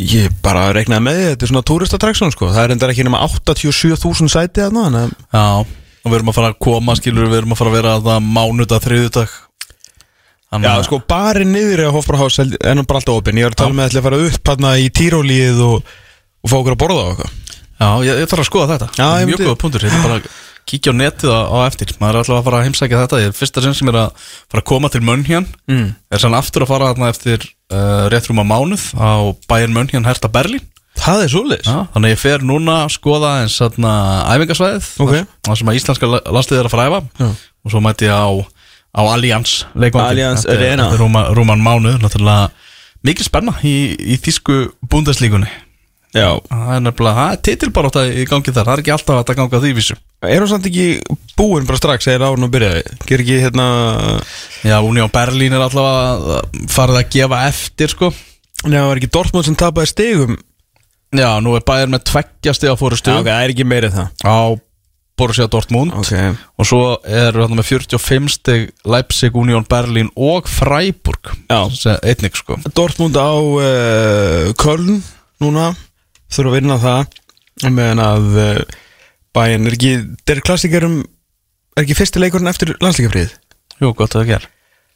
Ég 0.00 0.32
bara 0.42 0.62
reiknaði 0.74 1.04
með 1.06 1.18
þetta 1.28 1.44
er 1.44 1.50
svona 1.52 1.62
turistattraksjón 1.68 2.32
sko. 2.34 2.48
Það 2.50 2.64
er 2.64 2.72
endar 2.74 2.90
ekki 2.94 3.04
nema 3.06 3.20
87.000 3.28 4.32
sæti 4.32 4.64
að- 4.64 4.72
Já, 5.28 5.44
og 5.60 6.08
við 6.08 6.14
erum 6.18 6.32
að 6.32 6.34
fara 6.40 6.48
að 6.54 6.58
koma, 6.64 6.96
skilur 6.96 7.28
við 7.28 7.38
erum 7.42 7.52
að 7.52 7.60
fara 7.60 7.70
að 7.70 7.76
vera 7.78 7.92
að 7.98 8.08
það 8.08 8.26
mánudag, 8.32 9.28
Þannig 10.52 10.68
Já, 10.68 10.82
sko, 10.86 10.98
barinn 11.10 11.52
niður 11.54 11.84
á 11.88 11.94
Hofbrahás 11.96 12.36
er 12.42 12.74
nú 12.78 12.84
bara 12.86 13.00
alltaf 13.00 13.16
opinn. 13.18 13.38
Ég 13.40 13.48
var 13.48 13.54
að 13.56 13.60
tala 13.64 13.74
með 13.74 13.84
að 13.84 13.90
ætla 13.90 14.00
að 14.02 14.06
fara 14.08 14.20
upp 14.28 14.50
hérna 14.50 14.72
í 14.78 14.90
Tírólíð 14.94 15.62
og, 15.66 15.94
og 16.44 16.52
fá 16.52 16.56
okkur 16.60 16.76
að 16.76 16.82
borða 16.84 17.02
á 17.02 17.08
eitthvað. 17.10 17.32
Já, 17.74 17.88
ég, 18.06 18.18
ég 18.22 18.28
þarf 18.30 18.42
að 18.44 18.50
skoða 18.50 18.68
þetta. 18.74 18.88
Já, 19.00 19.06
ég 19.18 19.26
Mjög 19.26 19.38
myndi- 19.40 19.48
góða 19.50 19.60
punktur, 19.64 19.82
ég 19.84 19.90
ætla 19.94 20.04
bara 20.06 20.18
að 20.20 20.28
kíkja 20.70 20.92
á 20.94 21.00
netið 21.00 21.32
á, 21.34 21.40
á 21.50 21.58
eftir. 21.66 21.90
Maður 21.98 22.14
er 22.14 22.20
alltaf 22.22 22.38
að 22.38 22.46
fara 22.46 22.60
að 22.60 22.66
heimsækja 22.68 23.00
þetta. 23.02 23.20
Ég 23.24 23.32
er 23.32 23.38
fyrsta 23.40 23.64
sinn 23.64 23.74
sem 23.80 23.90
er 23.90 23.98
að 24.04 24.28
fara 24.52 24.62
að 24.62 24.68
koma 24.70 24.88
til 24.94 25.02
Mönhjan 25.04 25.48
Mm. 25.68 25.88
Er 26.14 26.22
sann 26.22 26.36
aftur 26.38 26.62
að 26.64 26.70
fara 26.70 26.92
þarna 26.92 27.10
eftir 27.10 27.42
uh, 27.74 28.06
rétt 28.12 28.28
rúma 28.30 28.44
mánuð 28.46 28.84
Á 28.94 29.34
bæinn 29.50 29.74
Mönhjan 29.74 30.06
herta 30.06 30.30
Berlín. 30.30 30.62
Það 30.94 31.24
er 31.24 31.28
Já, 31.66 31.76
þannig 31.90 32.06
að 32.06 32.12
ég 32.14 32.20
fer 32.22 32.44
núna 32.46 32.74
að 32.84 32.92
skoða 32.94 33.30
eins 33.42 33.56
þarna 33.58 33.92
æfingasvæðið. 34.30 34.88
Ok. 35.02 35.10
þar, 35.10 35.26
þar 35.48 35.58
sem 35.58 35.70
að 35.72 35.78
íslenska 35.80 36.06
la- 36.12 36.20
landsliðið 36.30 36.60
er 36.62 36.68
að 36.70 36.74
fræfa 36.76 37.00
Já. 37.18 37.28
og 37.34 37.72
svo 37.74 37.80
mæti 37.82 38.06
ég 38.06 38.14
á, 38.14 38.30
á 38.94 39.02
Allianz 39.02 39.64
Allianz 39.74 40.44
er- 40.46 40.56
Arena. 40.56 40.88
Er 40.94 40.98
rúma, 41.02 41.26
rúman 41.34 41.60
mánuð 41.62 41.98
Náttúrulega 42.02 42.50
mikil 43.04 43.26
spenna 43.26 43.52
í, 43.66 43.94
í 43.98 44.16
þýsku 44.22 44.72
búndeslíkunni 44.88 45.50
Já. 46.14 46.28
Það 46.46 46.68
er 46.76 46.82
nefnilega, 46.84 47.14
það 47.18 47.32
er 47.34 47.38
titilbaróta 47.42 48.02
í 48.06 48.24
gangi 48.30 48.52
þar. 48.54 48.68
Það 48.68 48.72
er 48.76 48.82
ekki 48.84 48.92
alltaf 48.94 49.16
að 49.16 49.22
þetta 49.24 49.34
ganga 49.40 49.58
því 49.64 49.72
vísu 49.74 49.96
Er 50.22 50.38
hún 50.44 50.50
samt 50.52 50.68
ekki 50.70 50.84
búinn 51.34 51.66
bara 51.66 51.80
strax 51.80 52.06
eða 52.12 52.28
árun 52.30 52.46
að 52.46 52.52
byrja 52.54 52.70
Ger 53.08 53.24
ekki 53.24 53.38
hérna 53.42 53.66
Já, 54.62 54.76
Union 54.86 55.10
Berlín 55.10 55.56
er 55.58 55.64
alltaf 55.66 55.88
að 55.90 56.68
farið 56.70 57.00
að 57.00 57.08
gefa 57.16 57.40
eftir 57.48 57.90
sko. 57.90 58.12
Það 58.62 58.86
var 58.88 59.00
ekki 59.02 59.10
Dortmund 59.18 59.48
sem 59.50 59.56
tapaði 59.58 59.90
stigum? 59.90 60.38
Já, 61.14 61.28
nú 61.42 61.56
er 61.58 61.66
bæðir 61.66 61.90
með 61.92 62.06
tveggja 62.12 62.54
stiga 62.56 62.78
fórustu 62.78 63.10
Já, 63.12 63.18
ok, 63.20 63.28
það 63.28 63.42
er 63.48 63.52
ekki 63.56 63.66
meirið 63.74 63.98
það. 63.98 64.08
Á 64.22 64.38
Borussia 65.18 65.46
Dortmund. 65.50 65.94
Ok. 65.94 66.12
Og 66.58 66.66
svo 66.68 66.80
eru 67.06 67.44
hann 67.44 67.54
með 67.58 67.68
45 67.70 68.30
stig 68.34 68.70
Leipzig, 68.88 69.36
Union 69.38 69.66
Berlin 69.68 70.10
og 70.14 70.48
Freiburg. 70.50 71.34
Einnig 71.50 72.38
sko. 72.38 72.58
Dortmund 72.74 73.18
á 73.18 73.30
uh, 73.34 74.54
Köln 74.58 75.02
núna. 75.42 75.72
Þurfa 76.34 76.50
að 76.50 76.58
vinna 76.58 76.80
það. 76.82 77.20
Meðan 77.70 78.02
að 78.02 78.40
uh, 78.42 78.80
bæinn 79.34 79.68
er 79.68 79.76
ekki 79.76 79.94
þeir 80.26 80.42
klassikerum 80.46 80.98
er 81.74 81.84
ekki 81.84 81.96
fyrsti 81.98 82.22
leikurinn 82.22 82.50
eftir 82.50 82.74
landslíkafríð 82.82 83.32
Jú, 83.82 83.90
gott 83.90 84.14
að 84.14 84.20
það 84.20 84.28
ger 84.30 84.50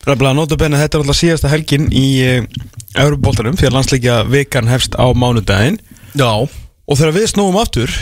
að 0.09 0.37
nota 0.39 0.57
benni 0.57 0.79
þetta 0.79 0.97
er 0.99 1.03
alltaf 1.03 1.19
síðasta 1.19 1.51
helgin 1.53 1.89
í 1.91 2.07
uh, 2.23 2.45
Európa-boltanum 2.97 3.59
því 3.59 3.69
að 3.69 3.75
landslíkja 3.75 4.19
vikan 4.31 4.71
hefst 4.71 4.95
á 4.97 5.07
mánudaginn. 5.13 5.81
Já, 6.17 6.47
og 6.47 6.97
þegar 6.97 7.17
við 7.19 7.27
snúum 7.35 7.59
aftur 7.61 7.93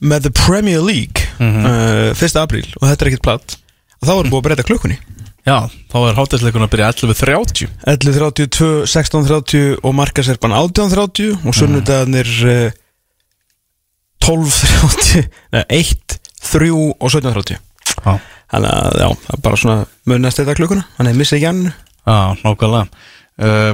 með 0.00 0.26
The 0.26 0.32
Premier 0.34 0.82
League 0.82 1.23
Mhm. 1.38 1.66
uh, 1.66 2.14
1. 2.14 2.38
apríl 2.40 2.66
og 2.80 2.88
þetta 2.88 3.04
er 3.04 3.10
ekkert 3.12 3.26
platt 3.26 3.56
þá 4.04 4.12
erum 4.18 4.30
búið 4.32 4.40
að 4.42 4.46
breyta 4.48 4.66
klukkunni. 4.68 4.98
Já, 5.44 5.68
þá 5.92 5.96
er 6.08 6.16
hátæðsleikurinn 6.16 6.64
að 6.64 6.72
byrja 6.72 6.86
11.30 6.92 7.68
11.32, 7.92 8.68
16.30 8.88 9.74
og 9.84 9.94
markaserpan 9.96 10.54
18.30 10.56 11.44
og 11.44 11.56
sunnudagarnir 11.56 12.30
uh, 12.48 12.70
12.30 14.24 15.26
Nei, 15.52 15.64
1, 15.68 16.18
3 16.48 16.70
og 16.72 17.10
17.30 17.12 17.58
Já, 18.04 18.14
Þannig 18.54 18.70
að 18.70 18.96
já, 19.02 19.08
bara 19.44 19.58
svona 19.60 19.76
munast 20.08 20.40
þetta 20.40 20.56
klukkuna 20.58 20.86
Þannig 20.96 21.12
að 21.14 21.20
missa 21.20 21.36
ekki 21.36 21.48
hann 21.50 21.62
já 22.04 22.16
nákvæmlega. 22.44 23.04
Uh, 23.40 23.70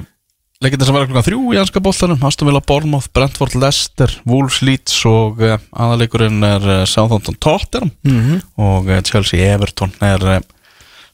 Leikindin 0.60 0.84
sem 0.90 0.92
verður 0.92 1.08
klukkan 1.08 1.24
þrjú 1.24 1.52
í 1.54 1.56
anska 1.56 1.80
bóltanum 1.80 2.24
Aston 2.28 2.50
Villa 2.50 2.60
Bournemouth, 2.60 3.06
Brentford 3.16 3.54
Leicester 3.56 4.12
Wolves 4.28 4.58
Leeds 4.60 4.98
og 5.08 5.40
uh, 5.40 5.54
aðaleikurinn 5.72 6.44
er 6.44 6.66
uh, 6.66 6.80
Southampton 6.84 7.38
Tottenham. 7.40 7.94
Mhm. 8.04 8.42
og 8.60 8.90
uh, 8.92 8.98
Chelsea 9.00 9.40
Everton 9.54 9.94
er 10.04 10.20
uh, 10.20 10.36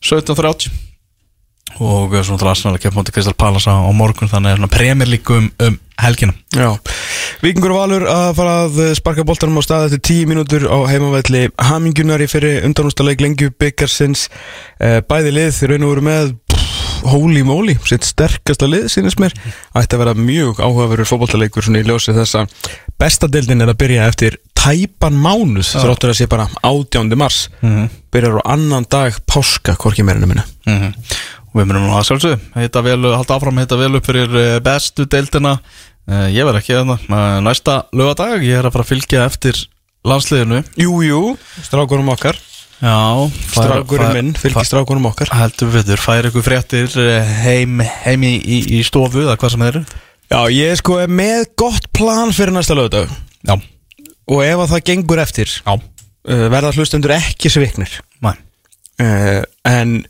17.30 0.03 0.73
og 1.77 2.15
svona 2.25 2.41
til 2.41 2.49
Arsenal 2.51 2.75
að 2.75 2.83
kemja 2.87 2.97
mútið 2.97 3.15
Crystal 3.19 3.37
Palace 3.39 3.71
á, 3.71 3.87
morgun 3.95 4.31
þannig 4.31 4.57
er 4.65 4.71
Premier 4.73 5.11
League 5.11 5.37
um, 5.37 5.49
um 5.63 5.79
helgina. 6.01 6.33
Já, 6.57 6.71
Víkingur 7.43 7.75
og 7.75 7.81
Valur 7.83 8.07
að 8.09 8.31
fara 8.39 8.55
að 8.65 8.79
sparka 8.99 9.25
boltanum 9.29 9.61
á 9.61 9.63
stað 9.65 9.87
eftir 9.89 10.03
10 10.25 10.31
mínútur 10.31 10.67
á 10.69 10.79
heimavelli 10.89 11.47
Hamingunar 11.69 12.23
í 12.25 12.29
fyrir 12.31 12.65
undanústaleik 12.69 13.23
lengju 13.25 13.53
byggarsins 13.61 14.27
eh, 14.81 15.03
bæði 15.05 15.35
lið 15.37 15.63
raun 15.71 15.87
og 15.89 15.95
veru 15.95 16.07
með 16.07 16.35
holy 17.13 17.43
moly, 17.47 17.77
sitt 17.87 18.05
sterkasta 18.07 18.69
lið 18.71 18.89
sínist 18.93 19.21
mér, 19.23 19.35
ætti 19.77 19.97
að 19.97 20.03
vera 20.05 20.17
mjög 20.19 20.61
áhugaverður 20.65 21.11
fótballtaleikur 21.13 21.67
svona 21.67 21.83
í 21.83 21.87
ljósi 21.87 22.15
þess 22.17 22.39
að 22.41 22.69
besta 22.99 23.29
deildin 23.31 23.63
er 23.65 23.73
að 23.73 23.81
byrja 23.85 24.09
eftir 24.11 24.39
tæpan 24.57 25.17
mánuð, 25.23 25.69
þráttur 25.77 26.13
að 26.13 26.19
sé 26.21 26.29
bara 26.31 26.49
18. 26.63 27.17
mars, 27.17 27.49
Mhm. 27.63 27.89
byrjar 28.13 28.41
á 28.43 28.53
annan 28.57 28.87
dag 28.91 29.15
páska, 29.27 29.77
hvorki 29.77 30.03
meirinu 30.03 30.27
minna. 30.27 30.45
Mm 30.67 30.93
og 31.57 31.63
við 31.63 31.71
munum 31.71 31.87
nú 31.89 31.95
að 31.97 32.05
vel, 32.85 33.15
halda 33.17 33.37
áfram 33.39 33.59
heita 33.63 33.79
vel 33.81 33.95
upp 33.97 34.05
fyrir 34.05 34.35
eh, 34.37 34.59
bestu 34.61 35.07
deildina. 35.09 35.55
Uh, 36.07 36.29
ég 36.31 36.45
verð 36.47 36.61
ekki 36.61 36.75
hérna. 36.77 36.99
Uh, 37.09 37.41
næsta 37.43 37.87
lögadag, 37.97 38.45
ég 38.45 38.61
er 38.61 38.69
að 38.69 38.77
fara 38.77 38.85
að 38.85 38.91
fylgja 38.93 39.25
eftir 39.27 39.63
landsliðinu. 40.07 40.61
Jú, 40.79 41.01
jú, 41.03 41.23
strákunum 41.67 42.13
okkar 42.13 42.37
Já. 42.77 42.97
Strákurinn 43.55 44.13
minn, 44.13 44.33
fylgir 44.37 44.67
strákunum 44.69 45.09
okkar. 45.09 45.31
Heldur 45.33 45.71
við 45.73 45.93
þurr, 45.93 46.03
fær 46.05 46.29
ykkur 46.29 46.45
fréttir 46.45 46.99
eh, 47.01 47.31
heim, 47.47 47.81
heim 48.05 48.27
í, 48.27 48.35
í, 48.37 48.59
í 48.77 48.83
stofu 48.85 49.23
eða 49.25 49.39
hvað 49.41 49.55
sem 49.55 49.65
þeir 49.65 49.79
eru 49.79 50.03
Já, 50.27 50.41
ég 50.51 50.75
sko 50.81 50.99
er 50.99 51.13
með 51.13 51.45
gott 51.59 51.87
plan 51.95 52.35
fyrir 52.35 52.53
næsta 52.57 52.77
lögdag 52.77 53.09
Já, 53.47 53.55
Og 54.27 54.43
ef 54.43 54.65
að 54.65 54.73
það 54.75 54.85
gengur 54.91 55.23
eftir 55.23 55.53
já, 55.55 55.73
uh, 55.73 56.47
Verða 56.53 56.75
hlustendur 56.75 57.15
ekki 57.17 57.53
sviknir. 57.53 58.01
Mæ 58.21 58.35
uh, 58.35 59.43
En 59.71 60.03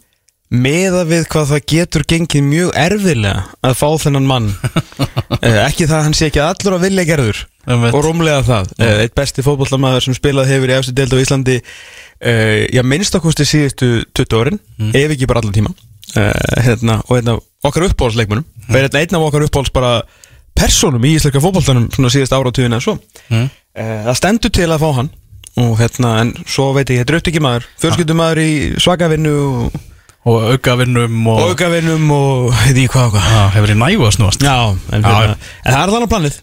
meða 0.51 1.03
við 1.07 1.27
hvað 1.31 1.53
það 1.53 1.67
getur 1.73 2.07
gengið 2.09 2.47
mjög 2.47 2.77
erfilega 2.81 3.45
að 3.67 3.77
fá 3.79 3.89
þennan 4.07 4.31
mann 4.31 4.49
uh, 4.57 5.63
Ekki 5.69 5.87
það 5.87 5.99
að 6.01 6.07
hann 6.09 6.17
sé 6.17 6.31
ekki 6.31 6.43
allur 6.43 6.79
að 6.79 6.89
vilja 6.89 7.07
gerður. 7.13 7.45
Og 7.67 7.99
rúmlega 8.05 8.43
það. 8.47 8.71
Uh, 8.79 8.93
Eitt 9.03 9.15
besti 9.19 9.43
fótbollamæður 9.47 10.05
sem 10.07 10.17
spilað 10.17 10.51
hefur 10.53 10.71
í 10.71 10.77
efstu 10.77 10.95
deild 10.95 11.15
á 11.15 11.19
Íslandi 11.23 11.57
uh, 11.59 12.63
Já, 12.71 12.83
minnst 12.87 13.19
okkusti 13.19 13.47
síðustu 13.49 13.91
20 14.15 14.39
árin 14.41 14.61
Ef 14.95 15.17
ekki 15.17 15.27
bara 15.31 15.43
allan 15.43 15.57
tíma 15.57 15.73
uh, 15.73 16.63
hérna, 16.63 17.01
Og 17.11 17.19
af 17.21 17.43
okkar 17.67 17.89
uppbólsleikmunum 17.91 18.47
mm. 18.47 18.71
Og 18.71 18.81
er 18.81 18.89
einn- 19.03 19.19
af 19.19 19.27
okkar 19.29 19.47
uppbóls 19.49 19.73
bara 19.75 20.01
Personum 20.57 21.05
í 21.05 21.17
íslenska 21.19 21.43
fótboltanum 21.43 21.91
Svona 21.93 22.13
síðust 22.15 22.33
áratugina 22.33 22.79
svo. 22.81 22.97
Mm. 23.29 23.49
Það 23.77 24.17
stendur 24.17 24.53
til 24.57 24.71
að 24.73 24.81
fá 24.81 24.89
hann. 25.03 25.11
Og 25.61 25.75
hérna, 25.81 26.15
en 26.21 26.31
svo 26.49 26.71
veit 26.77 26.91
ég, 26.93 27.01
þetta 27.03 27.15
er 27.15 27.19
upptöki 27.21 27.41
maður 27.45 27.67
Fjölskyldumæður 27.81 28.41
í 28.43 28.51
svakavinnu 28.81 29.35
Og, 29.67 29.77
Og 30.27 30.43
aukavinnum 30.53 31.21
og, 31.33 31.39
og 31.41 31.53
aukavinnum 31.55 32.11
Og 32.13 32.57
því 32.75 32.85
hvað 32.93 33.07
og 33.09 33.15
hvað. 33.15 33.29
Já, 33.33 33.45
hefur 33.55 33.73
í 33.73 33.77
nægu 33.81 34.05
að 34.09 34.13
snúast? 34.19 34.45
Já, 34.45 34.57
en, 34.75 35.01
Já, 35.01 35.07
hérna, 35.07 35.37
já. 35.37 35.55
en 35.63 35.77
það 35.77 35.81
er 35.81 35.95
þannig 35.95 36.13
planið 36.13 36.37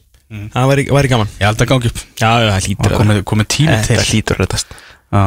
Það 0.54 0.72
væri, 0.72 0.88
væri 0.98 1.12
gaman. 1.12 1.30
Ég 1.38 1.46
held 1.46 1.62
að 1.62 1.70
gangi 1.70 1.92
upp. 1.92 2.02
Já, 2.18 2.30
það 2.32 2.68
hlýtur 2.68 2.96
Það 2.98 3.22
komið, 3.30 3.48
tími 3.54 3.76
til. 3.76 3.98
Þetta 3.98 4.10
hlýtur 4.10 4.38
að 4.38 4.44
reddast 4.44 4.76
Já, 5.14 5.26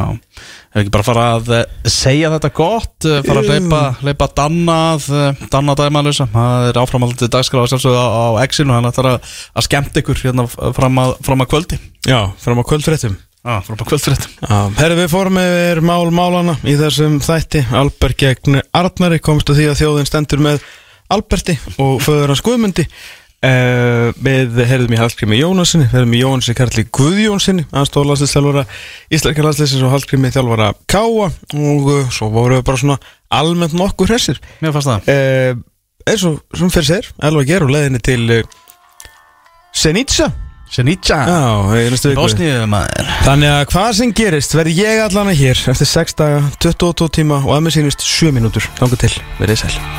hefur 0.73 0.81
ekki 0.81 0.91
bara 0.91 1.05
fara 1.07 1.25
að 1.37 1.51
eh, 1.55 1.75
segja 1.87 2.31
þetta 2.33 2.49
gott 2.57 3.05
eh, 3.07 3.21
fara 3.23 3.39
að 3.39 3.51
leipa, 3.53 3.77
leipa 4.03 4.25
Dannað 4.35 5.05
Dannað 5.53 5.79
dæmalösa, 5.79 6.25
það 6.33 6.65
er 6.67 6.79
áframaldið 6.81 7.31
dagskráð 7.31 7.69
sjálfsögðu 7.71 8.01
á, 8.03 8.07
á 8.11 8.25
X-inu, 8.43 8.75
hann 8.75 8.89
ætlar 8.89 9.13
að, 9.13 9.29
að 9.55 9.67
skemmt 9.69 10.01
ykkur 10.01 10.19
hérna 10.25 10.43
fram 10.51 10.99
að, 10.99 11.13
fram 11.23 11.45
að 11.45 11.49
kvöldi. 11.53 11.79
Já, 12.03 12.19
fram 12.43 12.59
að 12.59 12.67
kvöldfréttum. 12.73 13.15
Já, 14.41 14.57
herri 14.81 14.97
við 14.99 15.07
fórum 15.13 15.39
yfir 15.39 15.79
mál 15.87 16.11
málana 16.11 16.57
í 16.67 16.75
þessum 16.75 17.21
þætti. 17.23 17.63
Albert 17.79 18.19
gegn 18.19 18.59
Arnari 18.75 19.21
komst 19.23 19.53
að 19.53 19.61
því 19.61 19.69
að 19.71 19.79
þjóðin 19.85 20.09
stendur 20.09 20.43
með 20.43 20.67
Alberti 21.15 21.55
og 21.79 22.01
föður 22.03 22.33
hans 22.33 22.43
Guðmundi 22.43 22.83
uh, 23.45 24.09
Við 24.23 24.57
heyrðum 24.69 24.95
í 24.95 24.99
Hallgrími 25.01 25.39
Jónasinni 25.41 25.89
Heyrðum 25.91 26.15
í 26.17 26.21
Jónasi 26.23 26.55
Karli 26.57 26.85
Guðjónsinni 26.97 27.67
Anstóð 27.75 28.09
landsliðsþjálfara 28.11 28.65
Íslenska 29.13 29.45
landsliðsins 29.45 29.85
og 29.85 29.93
Hallgrími 29.93 30.33
þjálfara 30.35 30.71
Káa 30.89 31.29
og 31.29 31.91
uh, 31.93 32.01
svo 32.13 32.31
voru 32.33 32.59
við 32.59 32.67
bara 32.67 32.81
svona 32.81 32.99
almennt 33.27 33.75
nokkuð 33.75 34.13
hressir. 34.13 34.37
Mér 34.63 34.71
fannst 34.75 34.87
það. 34.87 35.09
Uh, 35.11 35.63
eins 36.07 36.23
og 36.27 36.39
sem 36.55 36.71
fyrir 36.71 36.89
sér 36.89 37.09
Elva 37.27 37.43
Ger 37.47 37.65
og 37.67 37.73
leiðinni 37.75 38.03
til 38.03 38.43
Senica 39.75 40.31
maður. 42.67 43.11
Þannig 43.23 43.53
að 43.53 43.61
hvað 43.71 43.91
sem 44.01 44.15
gerist 44.19 44.55
verði 44.57 44.75
ég 44.81 45.03
allan 45.05 45.31
að 45.31 45.39
hér 45.43 45.63
eftir 45.73 45.91
6 45.93 46.19
daga, 46.19 46.41
22 46.63 47.11
tíma 47.21 47.39
og 47.45 47.55
að 47.55 47.63
mér 47.67 47.77
sýnist 47.77 48.03
7 48.03 48.35
mínútur. 48.35 48.67
Þannig 48.81 49.05
til, 49.05 49.15
verið 49.39 49.63
sæl. 49.63 49.95